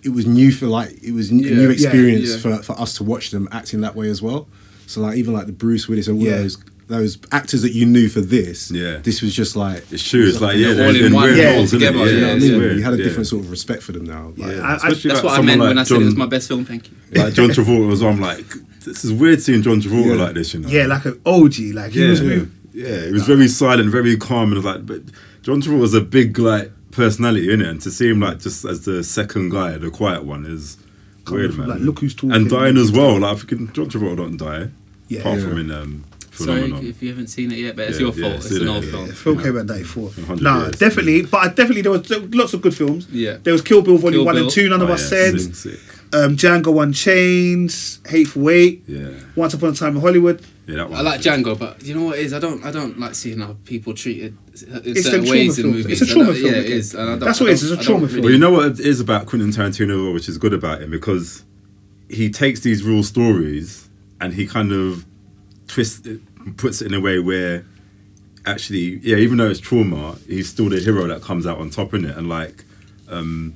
It 0.03 0.13
was 0.13 0.27
new 0.27 0.51
for 0.51 0.67
like 0.67 0.91
it 1.03 1.13
was 1.13 1.31
n- 1.31 1.39
a 1.39 1.47
Yeah. 1.47 1.55
new 1.55 1.69
experience 1.71 2.29
yeah. 2.29 2.37
for, 2.57 2.61
for 2.63 2.79
us 2.79 2.93
to 2.97 3.03
watch 3.03 3.31
them 3.31 3.49
acting 3.51 3.81
that 3.81 3.95
way 3.95 4.07
as 4.07 4.21
well. 4.21 4.47
So 4.85 5.01
like 5.01 5.17
even 5.17 5.33
like 5.33 5.47
the 5.47 5.51
Bruce 5.51 5.87
Willis 5.87 6.07
and 6.07 6.19
all 6.19 6.23
Yeah. 6.25 6.37
those 6.37 6.57
those 6.87 7.17
actors 7.31 7.63
that 7.63 7.71
you 7.73 7.87
knew 7.87 8.07
for 8.07 8.21
this, 8.21 8.69
Yeah. 8.69 8.97
this 8.97 9.23
was 9.23 9.33
just 9.33 9.55
like 9.55 9.83
It's 9.91 10.07
true. 10.07 10.27
It's 10.27 10.39
like 10.39 10.57
yeah, 10.57 10.67
all 10.69 10.75
they're 10.75 10.89
in 10.95 11.05
in 11.07 11.13
one 11.13 11.35
Yeah. 11.35 11.55
roles, 11.55 11.71
together, 11.71 11.97
Yeah, 11.97 12.05
you 12.05 12.21
know 12.21 12.27
what 12.27 12.35
I 12.35 12.39
mean? 12.39 12.57
weird, 12.59 12.77
you 12.77 12.83
had 12.83 12.93
a 12.93 12.97
yeah. 12.97 13.03
different 13.03 13.25
sort 13.25 13.43
of 13.45 13.49
respect 13.49 13.81
for 13.81 13.93
them 13.93 14.05
now. 14.05 14.33
Like, 14.37 14.51
Yeah, 14.51 14.61
I- 14.61 14.73
I- 14.75 14.89
That's 14.93 15.05
like 15.05 15.23
what 15.23 15.39
I 15.39 15.41
meant 15.41 15.59
like 15.61 15.69
when 15.69 15.79
I 15.79 15.83
said 15.83 15.95
John, 15.95 16.01
it 16.03 16.05
was 16.05 16.15
my 16.15 16.27
best 16.27 16.47
film. 16.47 16.65
Thank 16.65 16.91
you. 16.91 17.23
like 17.23 17.33
John 17.33 17.49
Travolta 17.49 17.91
as 17.91 18.03
well. 18.03 18.11
I'm 18.13 18.21
like, 18.21 18.45
this 18.85 19.03
is 19.05 19.11
weird 19.13 19.41
seeing 19.41 19.61
John 19.61 19.81
Travolta 19.81 20.15
Yeah. 20.17 20.23
like 20.23 20.33
this, 20.35 20.53
you 20.53 20.59
know. 20.61 20.69
Yeah, 20.69 20.85
like 20.87 21.05
an 21.05 21.19
OG. 21.25 21.53
Like 21.73 21.91
he 21.91 22.03
yeah, 22.03 22.09
was. 22.09 22.21
yeah, 22.21 22.35
yeah. 22.73 22.87
It 22.87 23.13
was 23.13 23.25
very 23.27 23.47
silent, 23.47 23.89
very 23.89 24.15
calm, 24.17 24.53
and 24.53 24.63
like, 24.63 24.85
but 24.85 25.01
John 25.41 25.61
Travolta 25.61 25.79
was 25.79 25.93
a 25.93 26.01
big 26.01 26.37
like 26.39 26.71
personality 26.91 27.51
in 27.51 27.61
it, 27.61 27.67
and 27.67 27.81
to 27.81 27.91
see 27.91 28.09
him 28.09 28.21
like 28.21 28.39
just 28.39 28.63
as 28.65 28.85
the 28.85 29.03
second 29.03 29.49
guy, 29.49 29.77
the 29.77 29.89
quiet 29.89 30.23
one, 30.23 30.45
is 30.45 30.77
weird, 31.29 31.51
from, 31.53 31.61
man. 31.67 31.69
like, 31.69 31.79
look 31.81 31.99
who's 31.99 32.13
talking. 32.15 32.31
and 32.31 32.49
dying 32.49 32.77
as 32.77 32.91
well. 32.91 33.19
Like, 33.19 33.35
I 33.37 33.39
think 33.39 33.73
John 33.73 33.89
Travolta 33.89 34.17
don't 34.17 34.37
die, 34.37 34.69
Yeah. 35.07 35.19
apart 35.21 35.39
Yeah. 35.39 35.43
from 35.49 35.57
in 35.57 35.71
um, 35.71 36.03
Sorry 36.31 36.63
Phenomenon. 36.63 36.85
if 36.87 37.01
you 37.01 37.09
haven't 37.09 37.27
seen 37.27 37.49
it 37.51 37.59
yet, 37.59 37.75
but 37.77 37.87
it's 37.89 37.97
Yeah, 37.97 38.07
your 38.07 38.11
fault. 38.13 38.43
see 38.43 38.49
it's 38.49 38.57
an 38.59 38.65
that, 38.65 38.71
old 38.73 38.83
yeah. 38.83 38.91
film. 38.91 39.07
The 39.07 39.13
film 39.13 39.39
came 39.41 39.57
out 39.57 39.65
'94. 39.67 40.09
100 40.09 40.43
Nah, 40.43 40.63
years. 40.65 40.79
definitely. 40.79 41.21
But 41.21 41.37
I 41.37 41.47
definitely 41.47 41.81
there 41.81 41.91
was 41.93 42.11
lots 42.33 42.53
of 42.53 42.61
good 42.61 42.75
films. 42.75 43.07
Yeah. 43.11 43.37
There 43.41 43.53
was 43.53 43.61
Kill 43.61 43.81
Bill 43.81 43.97
Volume 43.97 44.19
Kill 44.19 44.25
One 44.25 44.35
Bill. 44.35 44.43
and 44.43 44.51
Two. 44.51 44.67
None 44.69 44.81
of 44.81 44.89
Oh, 44.89 44.93
us 44.93 45.09
yeah, 45.11 45.31
said. 45.37 45.75
Sick, 46.23 46.39
sick. 46.39 46.49
Um, 46.49 46.63
Django 46.63 46.83
Unchained, 46.83 47.75
Hateful 48.07 48.49
Eight, 48.49 48.83
Yeah, 48.87 49.09
Once 49.35 49.53
Upon 49.53 49.69
a 49.69 49.73
Time 49.73 49.95
in 49.95 50.01
Hollywood. 50.01 50.41
yeah, 50.67 50.75
that 50.77 50.89
one. 50.89 50.99
I 50.99 51.01
like 51.01 51.21
Django, 51.21 51.57
but 51.57 51.83
you 51.83 51.93
know 51.95 52.03
what 52.05 52.17
it 52.19 52.25
is? 52.25 52.33
I 52.33 52.39
don't. 52.39 52.63
I 52.65 52.71
don't 52.71 52.99
like 52.99 53.15
seeing 53.15 53.39
how 53.39 53.55
people 53.65 53.93
treated 53.93 54.37
in 54.61 54.81
It's 54.83 55.03
certain 55.03 55.29
ways 55.29 55.55
trauma 55.55 55.69
in 55.69 55.75
movies. 55.75 56.01
It's 56.01 56.09
a 56.09 56.11
I 56.11 56.15
trauma 56.15 56.25
don't- 56.33 56.41
film 56.41 56.53
Yeah, 56.53 56.59
it 56.59 56.65
again. 56.65 56.77
is. 56.77 56.93
and 56.93 57.01
I 57.03 57.05
don't- 57.05 57.19
That's 57.19 57.39
what 57.39 57.49
it 57.49 57.53
is, 57.53 57.61
don't- 57.61 57.73
it's 57.73 57.81
a 57.81 57.85
trauma 57.85 57.99
don't 58.01 58.09
film. 58.09 58.21
Well, 58.23 58.31
you 58.31 58.37
know 58.39 58.51
what 58.51 58.65
it 58.71 58.79
is 58.79 58.99
about 58.99 59.25
Quentin 59.25 59.51
Tarantino, 59.51 60.13
which 60.13 60.27
is 60.29 60.37
good 60.37 60.53
about 60.53 60.81
him, 60.81 60.91
because 60.91 61.43
he 62.09 62.29
takes 62.29 62.59
these 62.61 62.83
real 62.83 63.03
stories 63.03 63.89
and 64.21 64.33
he 64.33 64.45
kind 64.47 64.71
of 64.71 65.05
twists 65.67 66.05
it, 66.07 66.21
puts 66.57 66.81
it 66.81 66.85
in 66.87 66.93
a 66.93 66.99
way 67.01 67.19
where 67.19 67.65
actually, 68.45 68.99
yeah, 69.01 69.17
even 69.17 69.37
though 69.37 69.49
it's 69.49 69.59
trauma, 69.59 70.15
he's 70.27 70.47
still 70.47 70.69
the 70.69 70.79
hero 70.79 71.07
that 71.07 71.21
comes 71.23 71.47
out 71.47 71.57
on 71.57 71.69
top 71.71 71.93
in 71.95 72.05
it. 72.05 72.15
And 72.15 72.29
like, 72.29 72.63
um, 73.09 73.55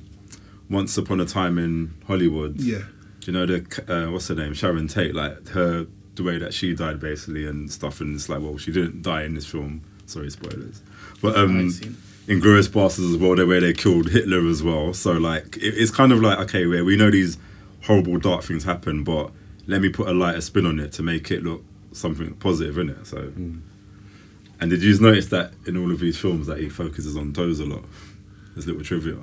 once 0.70 0.96
upon 0.96 1.20
a 1.20 1.26
time 1.26 1.58
in 1.58 1.92
Hollywood, 2.06 2.58
Yeah. 2.60 2.84
do 3.20 3.32
you 3.32 3.32
know 3.32 3.44
the 3.46 3.58
uh, 3.88 4.10
what's 4.10 4.28
her 4.28 4.34
name, 4.34 4.54
Sharon 4.54 4.88
Tate, 4.88 5.14
like 5.14 5.48
her 5.48 5.86
the 6.14 6.22
way 6.22 6.38
that 6.38 6.52
she 6.54 6.74
died 6.74 7.00
basically 7.00 7.46
and 7.46 7.70
stuff, 7.70 8.00
and 8.00 8.14
it's 8.14 8.28
like, 8.28 8.40
well, 8.40 8.56
she 8.58 8.72
didn't 8.72 9.02
die 9.02 9.24
in 9.24 9.34
this 9.34 9.46
film. 9.46 9.80
Sorry, 10.06 10.30
spoilers. 10.30 10.82
But 11.22 11.36
um, 11.36 11.68
Inglourious 12.26 12.68
Basterds 12.68 13.10
as 13.14 13.16
well, 13.16 13.36
the 13.36 13.46
way 13.46 13.60
they 13.60 13.72
killed 13.72 14.10
Hitler 14.10 14.46
as 14.48 14.62
well. 14.62 14.92
So 14.92 15.12
like, 15.12 15.56
it, 15.56 15.74
it's 15.76 15.90
kind 15.90 16.12
of 16.12 16.20
like 16.20 16.38
okay, 16.40 16.66
where 16.66 16.84
we 16.84 16.96
know 16.96 17.10
these 17.10 17.38
horrible 17.86 18.18
dark 18.18 18.42
things 18.44 18.64
happen, 18.64 19.04
but 19.04 19.30
let 19.66 19.80
me 19.80 19.88
put 19.88 20.08
a 20.08 20.12
lighter 20.12 20.40
spin 20.40 20.66
on 20.66 20.78
it 20.80 20.92
to 20.92 21.02
make 21.02 21.30
it 21.30 21.42
look 21.44 21.64
something 21.92 22.34
positive 22.34 22.76
in 22.78 22.90
it. 22.90 23.06
So, 23.06 23.32
and 24.60 24.70
did 24.70 24.82
you 24.82 24.98
notice 25.00 25.26
that 25.28 25.52
in 25.66 25.76
all 25.76 25.90
of 25.90 26.00
these 26.00 26.18
films 26.18 26.46
that 26.48 26.58
he 26.58 26.68
focuses 26.68 27.16
on 27.16 27.32
toes 27.32 27.60
a 27.60 27.64
lot? 27.66 27.84
There's 28.54 28.66
little 28.66 28.82
trivia. 28.82 29.16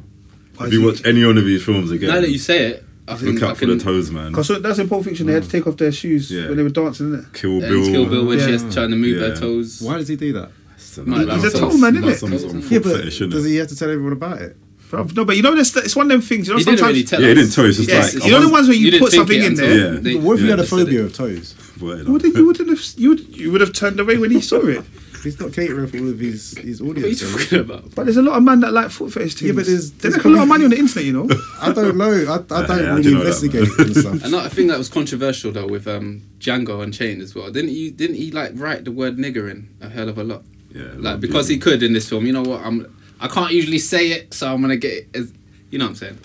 Why 0.58 0.68
if 0.68 0.74
you 0.74 0.84
watch 0.86 1.06
any 1.06 1.26
one 1.26 1.38
of 1.38 1.46
these 1.46 1.64
films 1.64 1.92
again, 1.92 2.10
Now 2.10 2.22
that 2.22 2.30
you 2.30 2.40
say 2.40 2.68
it, 2.68 2.84
I 3.08 3.14
Look 3.14 3.38
can, 3.38 3.44
I 3.44 3.50
out 3.52 3.58
for 3.58 3.66
the 3.68 3.78
toes, 3.80 4.12
man. 4.12 4.32
Because 4.32 4.50
that's 4.62 4.80
in 4.80 4.90
Pulp 4.90 5.06
Fiction. 5.06 5.28
They 5.28 5.34
had 5.34 5.44
to 5.44 5.50
take 5.50 5.66
off 5.66 5.78
their 5.78 5.92
shoes 5.94 6.30
Yeah. 6.30 6.48
when 6.50 6.58
they 6.58 6.64
were 6.64 6.70
dancing, 6.70 7.14
isn't 7.14 7.26
it? 7.26 7.34
Kill 7.34 7.60
Bill. 7.62 7.86
Kill 7.86 8.06
Bill 8.06 8.26
when 8.26 8.40
she 8.40 8.46
Yeah. 8.46 8.52
has 8.52 8.74
trying 8.74 8.90
to 8.90 8.98
move 8.98 9.18
Yeah. 9.18 9.28
her 9.30 9.36
toes. 9.36 9.80
Why 9.82 9.98
does 9.98 10.08
he 10.10 10.16
do 10.18 10.34
that? 10.34 10.52
It's 10.76 10.98
a, 10.98 11.04
He's 11.06 11.44
a 11.54 11.58
toe 11.58 11.78
man, 11.78 11.96
isn't 11.96 12.10
it? 12.10 12.18
some 12.20 12.38
sort 12.38 12.56
of 12.56 12.72
Yeah, 12.72 12.80
but 12.80 12.98
fetish, 12.98 13.20
does 13.20 13.46
he 13.46 13.56
have 13.58 13.68
to 13.68 13.76
tell 13.76 13.90
everyone 13.90 14.14
about 14.14 14.42
it? 14.42 14.58
No, 14.92 15.26
but 15.26 15.36
you 15.36 15.42
know, 15.42 15.54
this 15.56 15.76
it's 15.76 15.96
one 15.96 16.06
of 16.06 16.10
them 16.10 16.22
things. 16.22 16.48
You 16.48 16.54
know, 16.54 16.60
He 16.60 16.64
didn't 16.64 16.80
sometimes 16.80 16.96
really 16.96 17.06
tell 17.06 17.22
Yeah, 17.22 17.28
he 17.30 17.34
didn't 17.36 17.52
tell 17.52 17.66
us. 17.66 17.78
It's 17.80 17.88
Yes, 17.90 18.16
like- 18.16 18.26
you 18.26 18.32
know 18.32 18.42
the 18.42 18.50
ones 18.50 18.68
where 18.70 18.78
you, 18.78 18.90
didn't 18.92 19.04
put 19.04 19.12
something 19.14 19.44
in 19.44 19.56
there. 19.56 19.94
Yeah. 19.94 20.00
they- 20.00 20.16
What 20.16 20.36
if 20.36 20.40
he 20.40 20.46
yeah, 20.46 20.52
had 20.52 20.60
a 20.62 20.64
phobia 20.64 21.04
of 21.04 21.14
toes? 21.14 21.56
What, 21.80 22.06
Well, 22.08 22.22
you 22.26 22.46
wouldn't 22.48 22.70
have 22.70 22.82
you 22.98 23.20
you 23.32 23.52
would 23.52 23.60
have 23.62 23.74
turned 23.74 24.00
away 24.00 24.18
when 24.18 24.32
he 24.32 24.40
saw 24.42 24.66
it. 24.66 24.82
He's 25.28 25.40
not 25.40 25.54
catering 25.54 25.88
for 25.88 25.98
all 26.00 26.10
of 26.10 26.20
his, 26.20 26.58
his 26.58 26.80
audience. 26.82 26.82
What 26.82 26.98
are 26.98 27.00
you 27.00 27.06
audience. 27.16 27.44
talking 27.44 27.60
about? 27.60 27.96
But 27.96 28.04
there's 28.06 28.18
a 28.18 28.22
lot 28.22 28.38
of 28.38 28.44
men 28.44 28.62
that 28.62 28.72
like 28.74 28.90
foot 28.90 29.12
fetish 29.14 29.36
things. 29.36 29.50
Yeah, 29.50 29.56
but 29.56 29.66
there's- 29.66 29.90
they 29.92 29.98
there's 30.10 30.16
make 30.18 30.26
a 30.26 30.30
lot 30.30 30.44
of 30.44 30.48
money 30.48 30.64
on 30.66 30.70
the 30.72 30.78
internet, 30.80 31.06
you 31.06 31.14
know. 31.14 31.28
I 31.62 31.72
don't 31.74 31.98
know. 31.98 32.12
I, 32.12 32.36
I 32.36 32.38
don't 32.38 32.50
Yeah, 32.50 32.76
I 32.76 32.90
really 32.92 33.02
do 33.04 33.14
know 33.16 33.24
that, 33.24 33.44
investigate 33.44 33.70
and 33.80 33.96
stuff. 33.96 34.24
Another 34.24 34.50
thing 34.50 34.68
that 34.68 34.78
was 34.78 34.90
controversial 34.90 35.52
though 35.52 35.68
with 35.68 35.88
um, 35.88 36.24
Django 36.40 36.82
Unchained 36.82 37.22
as 37.22 37.36
well. 37.36 37.52
Didn't 37.52 37.72
you? 37.72 37.92
Didn't 37.92 38.16
he 38.16 38.32
like 38.32 38.52
write 38.56 38.86
the 38.86 38.92
word 38.92 39.18
nigger 39.18 39.50
in 39.52 39.70
a 39.82 39.90
hell 39.90 40.10
of 40.10 40.18
a 40.18 40.24
lot? 40.24 40.44
Yeah, 40.74 40.84
Like 40.96 41.20
because 41.20 41.48
he 41.48 41.58
could 41.58 41.84
in 41.84 41.94
this 41.94 42.08
film. 42.10 42.26
You 42.26 42.34
know 42.34 42.44
what? 42.44 42.62
I'm. 42.66 42.94
I 43.20 43.28
can't 43.28 43.52
usually 43.52 43.80
say 43.80 44.12
it, 44.12 44.34
so 44.34 44.54
I'm 44.54 44.62
gonna 44.62 44.78
get 44.78 44.94
it. 44.94 45.08
As, 45.16 45.34
you 45.72 45.80
know 45.80 45.86
what 45.86 45.90
I'm 45.90 45.96
saying? 45.96 46.18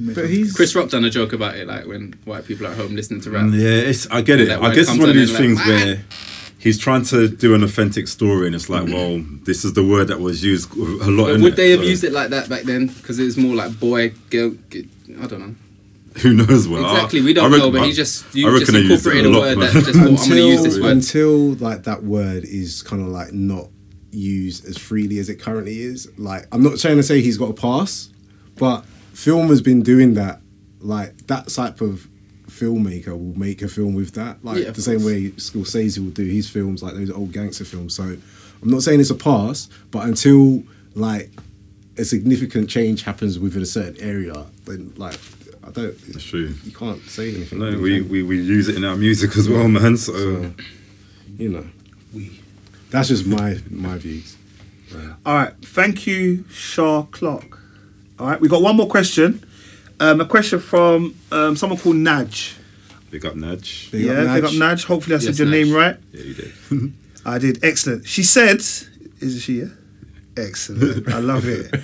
But 0.00 0.28
he's 0.30 0.52
Chris 0.54 0.74
Rock 0.76 0.90
done 0.90 1.04
a 1.04 1.10
joke 1.10 1.32
about 1.32 1.56
it, 1.56 1.66
like 1.66 1.86
when 1.86 2.12
white 2.24 2.44
people 2.46 2.66
are 2.66 2.70
at 2.70 2.76
home 2.76 2.94
listening 2.94 3.20
to 3.22 3.30
rap. 3.30 3.46
Yeah, 3.52 3.68
it's, 3.68 4.08
I 4.10 4.20
get 4.20 4.40
it. 4.40 4.48
I 4.50 4.72
guess 4.74 4.88
it's 4.88 4.98
one 4.98 5.08
of 5.08 5.14
these 5.16 5.36
things 5.36 5.58
like, 5.58 5.66
where 5.66 6.00
he's 6.58 6.78
trying 6.78 7.04
to 7.06 7.28
do 7.28 7.54
an 7.54 7.62
authentic 7.62 8.08
story, 8.08 8.46
and 8.46 8.54
it's 8.54 8.68
like, 8.68 8.84
mm-hmm. 8.84 8.92
well, 8.94 9.24
this 9.44 9.64
is 9.64 9.72
the 9.74 9.84
word 9.84 10.08
that 10.08 10.20
was 10.20 10.44
used 10.44 10.74
a 10.76 11.10
lot. 11.10 11.26
But 11.28 11.40
would 11.40 11.56
they 11.56 11.70
have 11.70 11.80
so 11.80 11.86
used 11.86 12.04
it 12.04 12.12
like 12.12 12.30
that 12.30 12.48
back 12.48 12.62
then? 12.62 12.88
Because 12.88 13.18
it 13.18 13.24
was 13.24 13.36
more 13.36 13.54
like 13.54 13.78
boy, 13.78 14.10
girl. 14.30 14.52
I 15.20 15.26
don't 15.26 15.40
know. 15.40 15.54
Who 16.22 16.34
knows? 16.34 16.66
Well, 16.66 16.84
Exactly, 16.94 17.20
we 17.20 17.32
don't 17.32 17.44
I 17.44 17.56
reckon- 17.56 17.72
know, 17.72 17.78
but 17.78 17.86
he 17.86 17.92
just 17.92 18.24
I 18.26 18.38
you 18.38 18.58
just 18.58 18.72
reckon 18.72 18.74
they 18.74 18.88
used 18.88 19.06
it 19.06 19.10
incorporated 19.16 19.26
a, 19.26 19.28
lot, 19.30 19.40
word 19.40 19.58
man. 19.58 19.74
that 19.74 19.84
just 19.84 19.98
thought 19.98 20.22
I'm 20.22 20.28
gonna 20.28 20.40
use 20.40 20.62
this 20.62 20.76
until 20.76 20.82
word. 20.84 20.92
until 20.92 21.66
like 21.68 21.82
that 21.84 22.02
word 22.02 22.44
is 22.44 22.82
kind 22.82 23.02
of 23.02 23.08
like 23.08 23.32
not 23.32 23.68
used 24.10 24.64
as 24.66 24.76
freely 24.78 25.18
as 25.18 25.28
it 25.28 25.36
currently 25.36 25.80
is. 25.80 26.08
Like 26.18 26.46
I'm 26.50 26.62
not 26.62 26.78
trying 26.78 26.96
to 26.96 27.02
say 27.02 27.20
he's 27.20 27.38
got 27.38 27.50
a 27.50 27.54
pass, 27.54 28.10
but 28.56 28.84
film 29.12 29.48
has 29.48 29.60
been 29.60 29.82
doing 29.82 30.14
that. 30.14 30.40
Like 30.80 31.26
that 31.28 31.48
type 31.48 31.80
of 31.80 32.08
filmmaker 32.58 33.08
will 33.12 33.38
make 33.38 33.62
a 33.62 33.68
film 33.68 33.94
with 33.94 34.12
that, 34.14 34.44
like 34.44 34.58
Yeah, 34.62 34.68
of 34.68 34.76
the 34.76 34.82
same 34.82 35.00
course. 35.00 35.06
way 35.12 35.30
Scorsese 35.30 35.98
will 35.98 36.10
do 36.10 36.24
his 36.24 36.48
films, 36.48 36.82
like 36.82 36.94
those 36.94 37.10
old 37.10 37.32
gangster 37.32 37.64
films. 37.64 37.94
So 37.94 38.02
I'm 38.04 38.70
not 38.70 38.82
saying 38.82 39.00
it's 39.00 39.10
a 39.10 39.14
pass, 39.14 39.68
but 39.90 40.06
until 40.06 40.62
like 40.94 41.30
a 41.96 42.04
significant 42.04 42.68
change 42.70 43.02
happens 43.02 43.38
within 43.38 43.62
a 43.62 43.66
certain 43.66 44.00
area, 44.00 44.46
then 44.64 44.92
like 44.96 45.18
I 45.66 45.70
don't. 45.70 45.96
That's 46.12 46.24
true. 46.24 46.54
You 46.64 46.72
can't 46.72 47.02
say 47.02 47.34
anything. 47.34 47.58
No, 47.58 47.76
we, 47.78 48.00
we, 48.00 48.22
we 48.22 48.40
use 48.40 48.68
it 48.68 48.76
in 48.76 48.84
our 48.84 48.96
music 48.96 49.36
as 49.36 49.48
well, 49.48 49.68
man. 49.68 49.96
So, 49.96 50.12
you? 50.16 50.54
you 51.36 51.48
know. 51.50 51.66
We. 52.14 52.40
That's 52.90 53.08
just 53.08 53.26
my 53.26 53.58
my 53.70 53.98
views. 53.98 54.36
All 55.26 55.34
right, 55.34 55.52
thank 55.62 56.06
you, 56.06 56.44
Shaw 56.48 57.02
Clark. 57.10 57.58
All 58.18 58.26
right, 58.28 58.40
we 58.40 58.48
got 58.48 58.62
one 58.62 58.76
more 58.76 58.88
question. 58.88 59.44
Um, 60.00 60.20
a 60.20 60.24
question 60.26 60.60
from 60.60 61.14
um, 61.32 61.56
someone 61.56 61.78
called 61.78 61.96
Naj. 61.96 62.56
big 63.10 63.26
up 63.26 63.34
Nudge. 63.34 63.90
Big 63.90 64.06
up 64.08 64.16
yeah, 64.26 64.34
big 64.34 64.44
up 64.44 64.50
Naj. 64.52 64.58
Naj. 64.74 64.84
Hopefully, 64.84 65.16
I 65.16 65.18
said 65.18 65.38
your 65.38 65.48
Naj. 65.48 65.50
name 65.50 65.72
right. 65.74 65.96
Yeah, 66.12 66.22
you 66.22 66.34
did. 66.34 66.92
I 67.26 67.38
did. 67.38 67.64
Excellent. 67.64 68.06
She 68.06 68.22
said, 68.22 68.58
"Is 69.20 69.42
she? 69.42 69.60
Yeah. 69.60 69.66
Excellent. 70.36 71.08
I 71.12 71.18
love 71.18 71.46
it. 71.46 71.74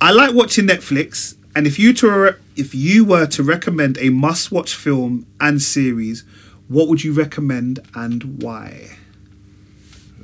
I 0.00 0.10
like 0.12 0.34
watching 0.34 0.66
Netflix, 0.66 1.34
and 1.56 1.66
if 1.66 1.78
you 1.78 1.92
to 1.94 2.10
re- 2.10 2.34
if 2.56 2.74
you 2.74 3.04
were 3.06 3.26
to 3.26 3.42
recommend 3.42 3.96
a 3.98 4.10
must-watch 4.10 4.74
film 4.74 5.26
and 5.40 5.62
series, 5.62 6.24
what 6.68 6.88
would 6.88 7.02
you 7.02 7.12
recommend 7.14 7.78
and 7.94 8.42
why? 8.42 8.90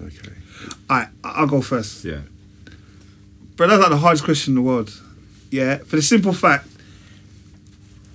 Okay. 0.02 0.32
All 0.90 0.98
right, 0.98 1.08
I'll 1.24 1.46
go 1.46 1.62
first. 1.62 2.04
yeah. 2.04 2.20
But 3.56 3.68
that's 3.68 3.80
like 3.80 3.90
the 3.90 3.96
hardest 3.96 4.24
question 4.24 4.52
in 4.52 4.56
the 4.56 4.62
world. 4.62 4.92
Yeah, 5.50 5.78
for 5.78 5.96
the 5.96 6.02
simple 6.02 6.32
fact, 6.32 6.68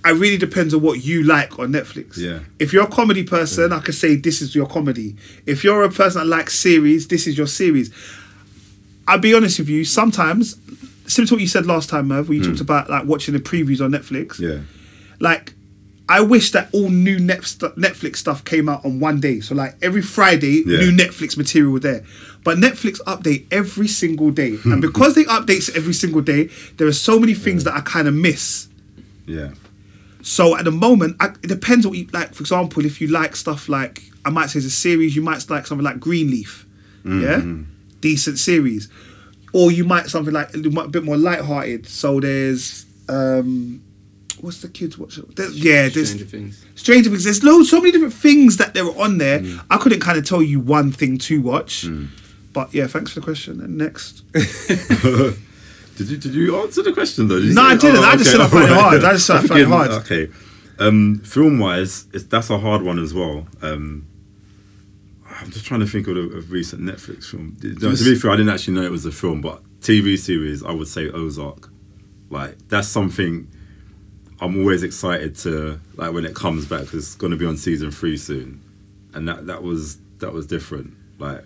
it 0.04 0.12
really 0.12 0.36
depends 0.36 0.74
on 0.74 0.82
what 0.82 1.02
you 1.02 1.22
like 1.22 1.58
on 1.58 1.72
Netflix. 1.72 2.18
Yeah. 2.18 2.40
If 2.58 2.72
you're 2.72 2.84
a 2.84 2.90
comedy 2.90 3.24
person, 3.24 3.72
I 3.72 3.80
could 3.80 3.94
say 3.94 4.16
this 4.16 4.42
is 4.42 4.54
your 4.54 4.66
comedy. 4.66 5.16
If 5.46 5.64
you're 5.64 5.82
a 5.82 5.90
person 5.90 6.20
that 6.20 6.26
likes 6.26 6.58
series, 6.58 7.08
this 7.08 7.26
is 7.26 7.38
your 7.38 7.46
series. 7.46 7.90
I'll 9.08 9.18
be 9.18 9.34
honest 9.34 9.58
with 9.58 9.68
you. 9.68 9.84
Sometimes, 9.84 10.56
similar 11.06 11.28
to 11.28 11.34
what 11.34 11.40
you 11.40 11.48
said 11.48 11.64
last 11.64 11.88
time, 11.88 12.08
Merv, 12.08 12.28
where 12.28 12.36
you 12.36 12.44
hmm. 12.44 12.50
talked 12.50 12.60
about 12.60 12.90
like 12.90 13.06
watching 13.06 13.32
the 13.32 13.40
previews 13.40 13.82
on 13.82 13.92
Netflix. 13.92 14.38
Yeah. 14.38 14.60
Like, 15.20 15.54
I 16.06 16.20
wish 16.20 16.50
that 16.50 16.68
all 16.74 16.90
new 16.90 17.16
Netflix 17.18 18.16
stuff 18.16 18.44
came 18.44 18.68
out 18.68 18.84
on 18.84 19.00
one 19.00 19.20
day. 19.20 19.40
So 19.40 19.54
like 19.54 19.74
every 19.80 20.02
Friday, 20.02 20.62
Yeah. 20.66 20.80
new 20.80 20.92
Netflix 20.92 21.36
material 21.38 21.78
there. 21.80 22.04
But 22.44 22.58
Netflix 22.58 23.00
update 23.06 23.46
every 23.50 23.88
single 23.88 24.30
day, 24.30 24.58
and 24.64 24.82
because 24.82 25.14
they 25.14 25.24
update 25.24 25.74
every 25.74 25.94
single 25.94 26.20
day, 26.20 26.50
there 26.76 26.86
are 26.86 26.92
so 26.92 27.18
many 27.18 27.32
things 27.32 27.64
that 27.64 27.74
I 27.74 27.80
kind 27.80 28.06
of 28.06 28.12
miss. 28.12 28.68
Yeah. 29.26 29.52
So 30.24 30.56
at 30.56 30.64
the 30.64 30.70
moment, 30.72 31.16
I, 31.20 31.26
it 31.42 31.48
depends 31.48 31.86
what 31.86 31.98
you 31.98 32.08
like. 32.14 32.32
For 32.32 32.40
example, 32.40 32.86
if 32.86 32.98
you 32.98 33.08
like 33.08 33.36
stuff 33.36 33.68
like 33.68 34.04
I 34.24 34.30
might 34.30 34.48
say 34.48 34.56
it's 34.56 34.66
a 34.66 34.70
series, 34.70 35.14
you 35.14 35.20
might 35.20 35.48
like 35.50 35.66
something 35.66 35.84
like 35.84 36.00
Greenleaf, 36.00 36.66
yeah, 37.04 37.10
mm-hmm. 37.10 37.64
decent 38.00 38.38
series, 38.38 38.88
or 39.52 39.70
you 39.70 39.84
might 39.84 40.06
something 40.06 40.32
like 40.32 40.54
a 40.54 40.88
bit 40.88 41.04
more 41.04 41.18
light-hearted. 41.18 41.86
So 41.86 42.20
there's 42.20 42.86
um, 43.06 43.84
what's 44.40 44.62
the 44.62 44.68
kids 44.68 44.96
watch? 44.96 45.16
There's, 45.36 45.62
yeah, 45.62 45.90
there's 45.90 46.08
Stranger 46.12 46.24
Things. 46.24 46.64
Stranger 46.74 47.10
Things. 47.10 47.24
There's 47.24 47.44
loads, 47.44 47.68
so 47.68 47.80
many 47.80 47.92
different 47.92 48.14
things 48.14 48.56
that 48.56 48.72
there 48.72 48.86
are 48.86 48.98
on 48.98 49.18
there. 49.18 49.40
Mm. 49.40 49.62
I 49.70 49.76
couldn't 49.76 50.00
kind 50.00 50.16
of 50.16 50.24
tell 50.24 50.42
you 50.42 50.58
one 50.58 50.90
thing 50.90 51.18
to 51.18 51.42
watch. 51.42 51.86
Mm. 51.86 52.08
But 52.54 52.72
yeah, 52.72 52.86
thanks 52.86 53.12
for 53.12 53.20
the 53.20 53.24
question. 53.26 53.60
And 53.60 53.76
next, 53.76 54.22
Did 55.96 56.08
you 56.08 56.16
did 56.16 56.34
you 56.34 56.60
answer 56.60 56.82
the 56.82 56.92
question 56.92 57.28
though? 57.28 57.40
Did 57.40 57.54
No, 57.54 57.62
I 57.62 57.76
didn't. 57.76 58.02
I 58.02 58.16
just 58.16 58.30
said 58.30 58.40
I 58.40 58.48
find 58.48 58.64
it 58.64 58.70
hard. 58.70 59.04
I 59.04 59.12
just 59.12 59.26
said 59.26 59.36
I 59.36 59.42
find 59.46 59.60
it 59.60 59.68
hard. 59.68 59.90
Okay. 59.90 60.28
Um, 60.78 61.20
film 61.20 61.60
wise, 61.60 62.06
it's, 62.12 62.24
that's 62.24 62.50
a 62.50 62.58
hard 62.58 62.82
one 62.82 62.98
as 62.98 63.14
well. 63.14 63.46
Um, 63.62 64.08
I'm 65.28 65.50
just 65.50 65.64
trying 65.66 65.80
to 65.80 65.86
think 65.86 66.08
of 66.08 66.16
a, 66.16 66.20
a 66.20 66.40
recent 66.40 66.82
Netflix 66.82 67.26
film. 67.26 67.56
No, 67.62 67.94
to 67.94 68.04
be 68.04 68.16
fair, 68.16 68.32
I 68.32 68.36
didn't 68.36 68.52
actually 68.52 68.74
know 68.74 68.82
it 68.82 68.90
was 68.90 69.06
a 69.06 69.12
film, 69.12 69.40
but 69.40 69.62
TV 69.80 70.18
series, 70.18 70.64
I 70.64 70.72
would 70.72 70.88
say 70.88 71.10
Ozark. 71.10 71.70
Like 72.30 72.56
that's 72.68 72.88
something 72.88 73.48
I'm 74.40 74.58
always 74.58 74.82
excited 74.82 75.36
to 75.38 75.80
like 75.94 76.12
when 76.12 76.24
it 76.24 76.34
comes 76.34 76.66
back 76.66 76.80
because 76.80 77.06
it's 77.06 77.14
going 77.14 77.30
to 77.30 77.36
be 77.36 77.46
on 77.46 77.56
season 77.56 77.92
three 77.92 78.16
soon, 78.16 78.60
and 79.12 79.28
that 79.28 79.46
that 79.46 79.62
was 79.62 79.98
that 80.18 80.32
was 80.32 80.46
different. 80.46 80.94
Like, 81.20 81.44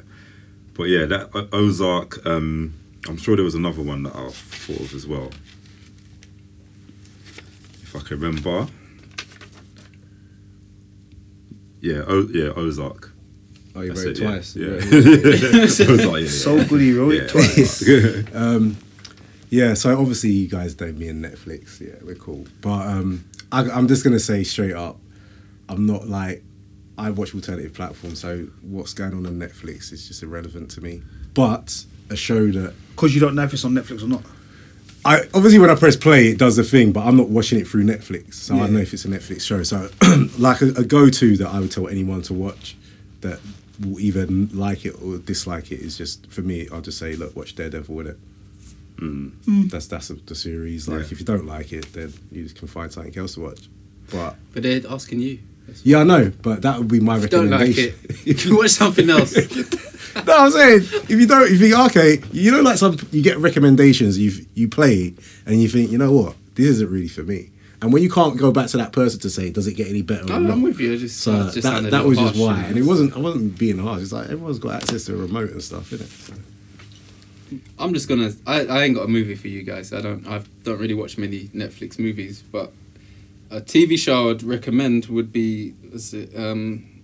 but 0.72 0.84
yeah, 0.84 1.04
that 1.04 1.48
Ozark. 1.52 2.24
Um, 2.26 2.74
I'm 3.08 3.16
sure 3.16 3.36
there 3.36 3.44
was 3.44 3.54
another 3.54 3.82
one 3.82 4.02
that 4.04 4.14
I 4.14 4.28
thought 4.30 4.80
of 4.80 4.94
as 4.94 5.06
well. 5.06 5.30
If 7.82 7.96
I 7.96 8.00
can 8.00 8.20
remember. 8.20 8.66
Yeah, 11.80 12.02
o- 12.06 12.28
yeah, 12.32 12.50
Ozark. 12.56 13.12
Oh, 13.74 13.80
you 13.82 13.88
That's 13.92 14.04
wrote 14.04 14.10
it 14.10 14.18
it, 14.18 14.22
yeah. 14.22 14.30
twice. 14.30 14.56
Yeah. 14.56 14.66
Yeah. 14.66 15.62
Ozark, 15.62 16.12
yeah, 16.12 16.18
yeah. 16.18 16.26
so 16.28 16.64
good 16.64 16.80
he 16.80 16.92
wrote 16.92 17.14
it 17.14 17.28
twice. 17.30 17.82
Ozark. 18.34 18.74
Yeah, 19.50 19.74
so 19.74 19.98
obviously 19.98 20.30
you 20.30 20.48
guys 20.48 20.78
know 20.78 20.92
me 20.92 21.08
and 21.08 21.24
Netflix. 21.24 21.80
Yeah, 21.80 21.94
we're 22.02 22.14
cool. 22.16 22.46
But 22.60 22.86
um, 22.86 23.24
I, 23.50 23.62
I'm 23.70 23.88
just 23.88 24.04
gonna 24.04 24.20
say 24.20 24.44
straight 24.44 24.74
up, 24.74 25.00
I'm 25.70 25.86
not 25.86 26.06
like 26.06 26.42
I 26.98 27.10
watch 27.10 27.34
alternative 27.34 27.72
platforms, 27.72 28.20
so 28.20 28.46
what's 28.60 28.92
going 28.92 29.14
on 29.14 29.24
on 29.24 29.38
Netflix 29.38 29.90
is 29.92 30.06
just 30.06 30.22
irrelevant 30.22 30.70
to 30.72 30.82
me. 30.82 31.02
But 31.32 31.84
a 32.10 32.16
show 32.16 32.50
that 32.52 32.74
Because 32.90 33.14
you 33.14 33.20
don't 33.20 33.34
know 33.34 33.42
if 33.44 33.52
it's 33.52 33.64
on 33.64 33.72
Netflix 33.72 34.02
or 34.02 34.08
not. 34.08 34.22
I 35.04 35.20
obviously 35.32 35.58
when 35.58 35.70
I 35.70 35.74
press 35.76 35.96
play, 35.96 36.28
it 36.28 36.38
does 36.38 36.56
the 36.56 36.64
thing, 36.64 36.92
but 36.92 37.06
I'm 37.06 37.16
not 37.16 37.28
watching 37.28 37.58
it 37.60 37.68
through 37.68 37.84
Netflix, 37.84 38.34
so 38.34 38.56
I 38.56 38.58
don't 38.60 38.74
know 38.74 38.80
if 38.80 38.92
it's 38.92 39.04
a 39.04 39.08
Netflix 39.08 39.42
show. 39.42 39.62
So, 39.62 39.88
like 40.38 40.60
a, 40.60 40.66
a 40.76 40.84
go-to 40.84 41.36
that 41.36 41.48
I 41.48 41.60
would 41.60 41.70
tell 41.70 41.86
anyone 41.88 42.22
to 42.22 42.34
watch 42.34 42.76
that 43.20 43.38
will 43.80 44.00
either 44.00 44.26
like 44.26 44.84
it 44.84 44.94
or 45.00 45.18
dislike 45.18 45.70
it 45.70 45.80
is 45.80 45.96
just 45.96 46.26
for 46.26 46.42
me. 46.42 46.68
I'll 46.72 46.80
just 46.80 46.98
say, 46.98 47.14
look, 47.14 47.36
watch 47.36 47.54
Daredevil 47.54 47.94
with 47.94 48.06
it. 48.08 48.18
Hmm. 48.98 49.28
Hmm. 49.46 49.68
That's 49.68 49.86
that's 49.86 50.08
the 50.08 50.34
series. 50.34 50.88
Like, 50.88 51.02
Yeah. 51.06 51.12
if 51.12 51.20
you 51.20 51.24
don't 51.26 51.46
like 51.46 51.72
it, 51.72 51.92
then 51.92 52.12
you 52.32 52.42
just 52.42 52.56
can 52.56 52.66
find 52.66 52.90
something 52.92 53.16
else 53.16 53.34
to 53.34 53.40
watch. 53.40 53.68
But 54.10 54.34
But 54.52 54.64
they're 54.64 54.80
asking 54.90 55.20
you. 55.20 55.38
yeah, 55.84 55.98
I 56.00 56.02
know, 56.04 56.32
but 56.42 56.62
that 56.62 56.76
would 56.78 56.88
be 56.88 56.98
my 56.98 57.16
If 57.16 57.22
you 57.22 57.28
don't 57.28 57.50
like 57.50 57.60
recommendation. 57.60 57.94
it, 58.10 58.16
you 58.26 58.34
can 58.34 58.56
watch 58.56 58.70
something 58.70 59.08
else. 59.08 59.32
no, 60.26 60.36
I'm 60.36 60.50
saying 60.50 60.80
if 60.82 61.10
you 61.10 61.26
don't, 61.26 61.44
if 61.44 61.52
you 61.52 61.58
think 61.58 61.90
okay, 61.90 62.22
you 62.32 62.50
know, 62.50 62.60
like 62.60 62.78
some 62.78 62.96
you 63.10 63.22
get 63.22 63.38
recommendations, 63.38 64.18
you 64.18 64.46
you 64.54 64.68
play, 64.68 65.14
and 65.46 65.60
you 65.62 65.68
think, 65.68 65.90
you 65.90 65.98
know 65.98 66.12
what, 66.12 66.36
this 66.54 66.66
isn't 66.66 66.90
really 66.90 67.08
for 67.08 67.22
me. 67.22 67.50
And 67.80 67.92
when 67.92 68.02
you 68.02 68.10
can't 68.10 68.36
go 68.36 68.50
back 68.50 68.66
to 68.70 68.76
that 68.78 68.92
person 68.92 69.20
to 69.20 69.30
say, 69.30 69.50
does 69.50 69.68
it 69.68 69.74
get 69.74 69.88
any 69.88 70.02
better? 70.02 70.32
or 70.32 70.36
I'm? 70.36 70.62
With 70.62 70.80
you. 70.80 70.98
Just, 70.98 71.20
So 71.20 71.50
just 71.50 71.62
that, 71.62 71.90
that 71.90 72.04
was 72.04 72.18
just 72.18 72.36
why, 72.36 72.60
and 72.64 72.76
it 72.76 72.82
wasn't. 72.82 73.16
I 73.16 73.20
wasn't 73.20 73.56
being 73.56 73.78
harsh. 73.78 74.02
It's 74.02 74.12
like 74.12 74.24
everyone's 74.24 74.58
got 74.58 74.82
access 74.82 75.04
to 75.04 75.14
a 75.14 75.16
remote 75.16 75.50
and 75.50 75.62
stuff, 75.62 75.90
innit? 75.90 76.06
So. 76.06 76.34
I'm 77.78 77.94
just 77.94 78.08
gonna. 78.08 78.32
I, 78.46 78.66
I 78.66 78.82
ain't 78.82 78.96
got 78.96 79.04
a 79.04 79.08
movie 79.08 79.36
for 79.36 79.48
you 79.48 79.62
guys. 79.62 79.92
I 79.92 80.00
don't. 80.00 80.26
I 80.26 80.42
don't 80.64 80.78
really 80.78 80.94
watch 80.94 81.18
many 81.18 81.48
Netflix 81.48 81.98
movies, 81.98 82.42
but 82.42 82.72
a 83.50 83.60
TV 83.60 83.98
show 83.98 84.30
I'd 84.30 84.42
recommend 84.42 85.06
would 85.06 85.32
be 85.32 85.74
is 85.92 86.12
it 86.12 86.36
um, 86.36 86.97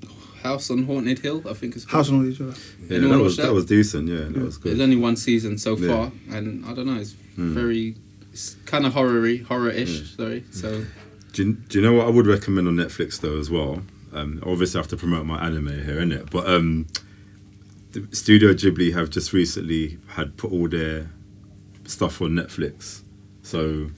House 0.44 0.70
on 0.70 0.84
Haunted 0.84 1.18
Hill? 1.20 1.42
I 1.48 1.54
think 1.54 1.74
it's 1.74 1.84
called. 1.86 2.04
House 2.04 2.10
on 2.10 2.16
Haunted 2.16 2.36
Hill. 2.36 2.54
Yeah, 2.88 2.96
Anyone 2.98 3.18
that 3.18 3.24
was 3.24 3.36
that? 3.38 3.42
that 3.46 3.54
was 3.54 3.64
decent. 3.64 4.08
Yeah, 4.08 4.16
that 4.18 4.36
was 4.36 4.58
There's 4.60 4.76
good. 4.76 4.80
only 4.82 4.96
one 4.96 5.16
season 5.16 5.56
so 5.58 5.76
Yeah. 5.76 5.88
far, 5.88 6.12
and 6.30 6.64
I 6.66 6.74
don't 6.74 6.86
know. 6.86 6.96
It's 7.00 7.14
very, 7.36 7.96
it's 8.32 8.56
kind 8.66 8.84
of 8.86 8.92
horror-y, 8.92 9.42
horror-ish. 9.48 10.16
Sorry. 10.16 10.44
So 10.50 10.84
Do 11.32 11.44
you, 11.44 11.52
do 11.54 11.78
you 11.80 11.84
know 11.84 11.94
what 11.94 12.06
I 12.06 12.10
would 12.10 12.26
recommend 12.26 12.68
on 12.68 12.76
Netflix 12.76 13.20
though 13.20 13.38
as 13.38 13.50
well? 13.50 13.82
Um, 14.12 14.40
obviously, 14.46 14.78
I 14.78 14.82
have 14.82 14.90
to 14.90 14.96
promote 14.96 15.26
my 15.26 15.44
anime 15.44 15.66
here, 15.68 15.96
innit? 16.00 16.30
But 16.30 16.46
um, 16.48 16.86
the 17.92 18.06
Studio 18.14 18.52
Ghibli 18.52 18.92
have 18.92 19.08
just 19.10 19.32
recently 19.32 19.98
had 20.08 20.36
put 20.36 20.52
all 20.52 20.68
their 20.68 21.10
stuff 21.86 22.20
on 22.22 22.30
Netflix. 22.32 23.00
So 23.42 23.90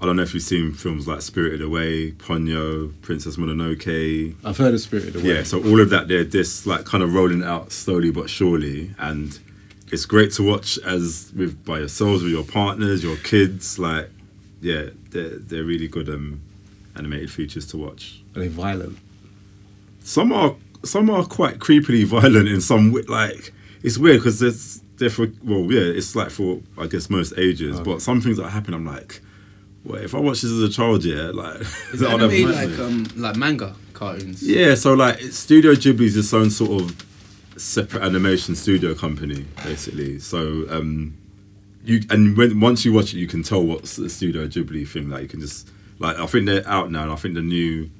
I 0.00 0.06
don't 0.06 0.14
know 0.16 0.22
if 0.22 0.32
you've 0.32 0.44
seen 0.44 0.72
films 0.72 1.08
like 1.08 1.22
Spirited 1.22 1.60
Away, 1.60 2.12
Ponyo, 2.12 2.92
Princess 3.02 3.36
Mononoke. 3.36 4.36
I've 4.44 4.56
heard 4.56 4.72
of 4.72 4.80
Spirited 4.80 5.16
Away. 5.16 5.24
Yeah, 5.34 5.42
so 5.42 5.58
all 5.64 5.80
of 5.80 5.90
that 5.90 6.06
they're 6.06 6.24
just 6.24 6.66
like 6.66 6.84
kind 6.84 7.02
of 7.02 7.14
rolling 7.14 7.42
out 7.42 7.72
slowly 7.72 8.12
but 8.12 8.30
surely, 8.30 8.94
and 8.98 9.38
it's 9.90 10.06
great 10.06 10.32
to 10.34 10.42
watch 10.44 10.78
as 10.78 11.32
with 11.34 11.64
by 11.64 11.80
yourselves, 11.80 12.22
with 12.22 12.30
your 12.30 12.44
partners, 12.44 13.02
your 13.02 13.16
kids. 13.16 13.78
Like, 13.78 14.10
yeah, 14.60 14.90
they're 15.10 15.38
they're 15.38 15.64
really 15.64 15.88
good 15.88 16.08
um, 16.08 16.42
animated 16.94 17.32
features 17.32 17.66
to 17.68 17.76
watch. 17.76 18.22
Are 18.36 18.40
they 18.40 18.48
violent? 18.48 18.98
Some 20.00 20.32
are 20.32 20.54
some 20.84 21.10
are 21.10 21.24
quite 21.24 21.58
creepily 21.58 22.04
violent 22.04 22.46
in 22.46 22.60
some 22.60 22.92
like 23.08 23.52
it's 23.82 23.98
weird 23.98 24.18
because 24.18 24.40
it's 24.42 24.80
they're 24.98 25.10
for 25.10 25.26
well 25.42 25.70
yeah 25.72 25.80
it's 25.80 26.14
like 26.14 26.30
for 26.30 26.60
I 26.78 26.86
guess 26.86 27.10
most 27.10 27.32
ages, 27.36 27.80
but 27.80 28.00
some 28.00 28.20
things 28.20 28.36
that 28.36 28.50
happen 28.50 28.74
I'm 28.74 28.86
like. 28.86 29.22
Well, 29.88 30.02
if 30.02 30.14
I 30.14 30.20
watch 30.20 30.42
this 30.42 30.52
as 30.52 30.60
a 30.60 30.68
child, 30.68 31.02
yeah, 31.02 31.30
like 31.32 31.62
is 31.94 32.00
have 32.00 32.02
anime 32.20 32.52
like 32.52 32.78
um 32.78 33.06
like 33.16 33.36
manga 33.36 33.74
cartoons? 33.94 34.42
Yeah, 34.42 34.74
so 34.74 34.92
like 34.92 35.18
Studio 35.20 35.72
Ghibli 35.72 36.02
is 36.02 36.16
its 36.16 36.34
own 36.34 36.50
sort 36.50 36.82
of 36.82 37.06
separate 37.56 38.02
animation 38.02 38.54
studio 38.54 38.94
company, 38.94 39.46
basically. 39.64 40.18
So 40.18 40.66
um, 40.68 41.16
you 41.84 42.02
and 42.10 42.36
when 42.36 42.60
once 42.60 42.84
you 42.84 42.92
watch 42.92 43.14
it, 43.14 43.18
you 43.18 43.26
can 43.26 43.42
tell 43.42 43.62
what's 43.62 43.96
the 43.96 44.10
Studio 44.10 44.46
Ghibli 44.46 44.86
thing. 44.86 45.08
Like 45.08 45.22
you 45.22 45.28
can 45.28 45.40
just 45.40 45.70
like 45.98 46.18
I 46.18 46.26
think 46.26 46.44
they're 46.44 46.68
out 46.68 46.90
now, 46.90 47.04
and 47.04 47.12
I 47.12 47.16
think 47.16 47.34
the 47.34 47.40
new, 47.40 47.90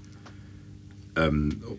um, 1.16 1.78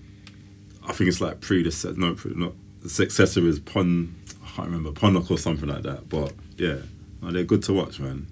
I 0.87 0.91
think 0.93 1.07
it's 1.07 1.21
like 1.21 1.39
predecessor, 1.39 1.95
no, 1.95 2.15
pre- 2.15 2.33
not 2.33 2.53
the 2.81 2.89
successor 2.89 3.45
is 3.47 3.59
Pon. 3.59 4.15
I 4.43 4.47
can't 4.55 4.69
remember 4.69 4.89
Ponok 4.91 5.29
or 5.29 5.37
something 5.37 5.69
like 5.69 5.83
that. 5.83 6.09
But 6.09 6.33
yeah, 6.57 6.77
no, 7.21 7.31
they're 7.31 7.43
good 7.43 7.61
to 7.63 7.73
watch, 7.73 7.99
man. 7.99 8.25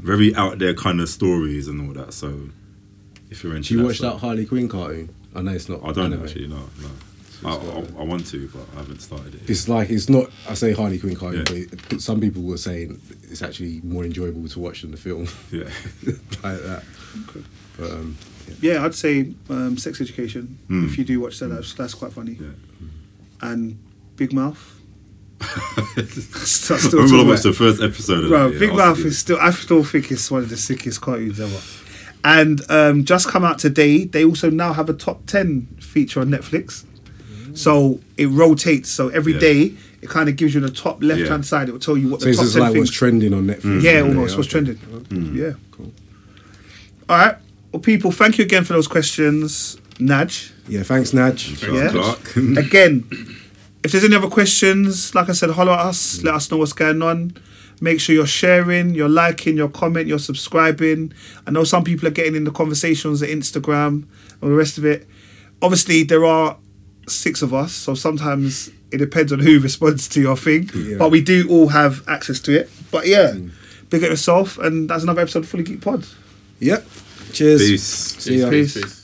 Very 0.00 0.34
out 0.34 0.58
there 0.58 0.74
kind 0.74 1.00
of 1.00 1.08
stories 1.08 1.68
and 1.68 1.86
all 1.86 1.94
that. 2.04 2.12
So 2.12 2.48
if 3.30 3.44
you're 3.44 3.54
into, 3.54 3.74
you 3.74 3.80
that 3.80 3.86
watch 3.86 3.96
stuff- 3.98 4.14
that 4.14 4.18
Harley 4.20 4.46
Quinn 4.46 4.68
cartoon? 4.68 5.14
I 5.34 5.42
know 5.42 5.52
it's 5.52 5.68
not. 5.68 5.80
I 5.84 5.92
don't 5.92 6.06
anime. 6.12 6.22
actually, 6.24 6.48
no, 6.48 6.56
no. 6.82 6.90
I, 7.42 7.54
I, 7.54 8.00
I 8.00 8.04
want 8.04 8.26
to, 8.26 8.48
but 8.48 8.62
I 8.74 8.80
haven't 8.80 9.00
started 9.00 9.34
it. 9.34 9.48
It's 9.48 9.68
like 9.68 9.88
it's 9.90 10.08
not. 10.08 10.30
I 10.48 10.54
say 10.54 10.72
Harley 10.72 10.98
Quinn 10.98 11.16
cartoon, 11.16 11.44
Yeah. 11.56 11.64
but 11.78 11.92
it, 11.92 12.00
some 12.02 12.20
people 12.20 12.42
were 12.42 12.56
saying 12.58 13.00
it's 13.30 13.40
actually 13.42 13.80
more 13.82 14.04
enjoyable 14.04 14.46
to 14.48 14.58
watch 14.60 14.82
than 14.82 14.90
the 14.90 14.96
film 14.96 15.26
Yeah, 15.52 15.64
like 16.42 16.60
that. 16.62 16.82
But 17.78 17.90
um, 17.92 18.18
Yeah, 18.60 18.84
I'd 18.84 18.94
say 18.94 19.32
um, 19.48 19.78
Sex 19.78 20.00
Education. 20.00 20.58
Mm. 20.68 20.86
If 20.86 20.98
you 20.98 21.04
do 21.04 21.20
watch 21.20 21.38
that, 21.38 21.48
that's, 21.48 21.72
that's 21.74 21.94
quite 21.94 22.12
funny. 22.12 22.36
yeah. 22.40 22.48
And 23.40 23.78
Big 24.16 24.32
Mouth. 24.32 24.79
I 25.40 26.04
still 26.06 26.76
remember 26.76 26.98
I 26.98 27.10
talking 27.10 27.28
watched 27.28 27.42
the 27.44 27.52
first 27.52 27.80
episode 27.82 28.24
of 28.24 28.30
Bro, 28.30 28.50
that. 28.50 28.58
Big 28.60 28.74
Mouth 28.74 28.98
is 29.00 29.18
still. 29.18 29.38
I 29.40 29.50
still 29.50 29.84
think 29.84 30.10
it's 30.10 30.30
one 30.30 30.42
of 30.42 30.48
the 30.50 30.56
sickest 30.56 31.00
cartoons 31.00 31.40
ever. 31.40 31.58
And 32.22 32.60
um, 32.70 33.04
just 33.04 33.28
come 33.28 33.44
out 33.44 33.58
today. 33.58 34.04
They 34.04 34.24
also 34.24 34.50
now 34.50 34.72
have 34.74 34.90
a 34.90 34.92
top 34.94 35.24
ten 35.26 35.66
feature 35.80 36.20
on 36.20 36.28
Netflix. 36.28 36.84
So 37.54 38.00
it 38.16 38.26
rotates. 38.26 38.90
So 38.90 39.08
every 39.08 39.32
Yeah. 39.34 39.40
day 39.40 39.74
it 40.02 40.08
kind 40.08 40.28
of 40.28 40.36
gives 40.36 40.54
you 40.54 40.60
the 40.60 40.70
top 40.70 41.02
left 41.02 41.20
hand 41.28 41.44
Yeah. 41.44 41.48
side. 41.48 41.68
It 41.68 41.72
will 41.72 41.78
tell 41.80 41.96
you 41.96 42.08
what 42.08 42.20
so 42.20 42.24
the 42.26 42.30
it's 42.30 42.38
top 42.38 42.44
just 42.44 42.54
ten 42.54 42.62
like 42.62 42.72
things. 42.72 42.88
what's 42.88 42.96
trending 42.96 43.34
on 43.34 43.46
Netflix. 43.46 43.82
yeah, 43.82 43.92
Yeah, 43.92 44.00
almost 44.02 44.32
okay. 44.32 44.36
what's 44.38 44.48
trending. 44.48 44.76
Mm. 44.76 45.34
Yeah. 45.34 45.52
Cool. 45.72 45.92
All 47.08 47.16
right. 47.18 47.36
Well, 47.72 47.80
people, 47.80 48.12
thank 48.12 48.38
you 48.38 48.44
again 48.44 48.64
for 48.64 48.72
those 48.74 48.86
questions, 48.88 49.78
Naj. 49.98 50.50
Yeah, 50.68 50.82
thanks, 50.82 51.10
Naj. 51.12 51.58
Charles 51.58 51.78
Yeah. 51.78 51.90
Clark. 51.90 52.36
Again, 52.66 53.04
if 53.82 53.92
there's 53.92 54.04
any 54.04 54.16
other 54.16 54.28
questions, 54.28 55.14
like 55.14 55.28
I 55.28 55.32
said, 55.32 55.50
holler 55.50 55.72
at 55.72 55.80
us. 55.80 56.18
Mm. 56.18 56.24
Let 56.24 56.34
us 56.34 56.50
know 56.50 56.58
what's 56.58 56.72
going 56.72 57.02
on. 57.02 57.36
Make 57.80 57.98
sure 57.98 58.14
you're 58.14 58.26
sharing, 58.26 58.94
you're 58.94 59.08
liking, 59.08 59.56
you're 59.56 59.70
comment, 59.70 60.06
you're 60.06 60.18
subscribing. 60.18 61.14
I 61.46 61.50
know 61.50 61.64
some 61.64 61.82
people 61.82 62.06
are 62.06 62.12
getting 62.12 62.36
in 62.36 62.44
the 62.44 62.50
conversations 62.50 63.22
on 63.22 63.28
Instagram 63.30 64.04
and 64.42 64.50
the 64.50 64.54
rest 64.54 64.76
of 64.76 64.84
it. 64.84 65.08
Obviously, 65.62 66.02
there 66.02 66.26
are 66.26 66.58
six 67.08 67.40
of 67.40 67.54
us, 67.54 67.72
so 67.72 67.94
sometimes 67.94 68.68
it 68.90 68.98
depends 68.98 69.32
on 69.32 69.38
who 69.38 69.58
responds 69.62 70.08
to 70.10 70.20
your 70.20 70.36
thing. 70.36 70.68
Yeah. 70.74 70.98
But 70.98 71.10
we 71.10 71.22
do 71.22 71.48
all 71.48 71.68
have 71.68 72.06
access 72.06 72.38
to 72.40 72.60
it. 72.60 72.70
But 72.90 73.06
yeah, 73.06 73.32
mm. 73.32 73.50
big 73.88 74.02
at 74.02 74.10
yourself, 74.10 74.58
and 74.58 74.90
that's 74.90 75.02
another 75.02 75.22
episode 75.22 75.44
of 75.44 75.48
Fully 75.48 75.64
Geek 75.64 75.80
Pod. 75.80 76.06
Yep. 76.58 76.84
Cheers. 77.32 77.62
Peace. 77.62 77.82
See 77.82 78.40
ya. 78.40 78.50
Peace. 78.50 78.74
Peace. 78.74 78.99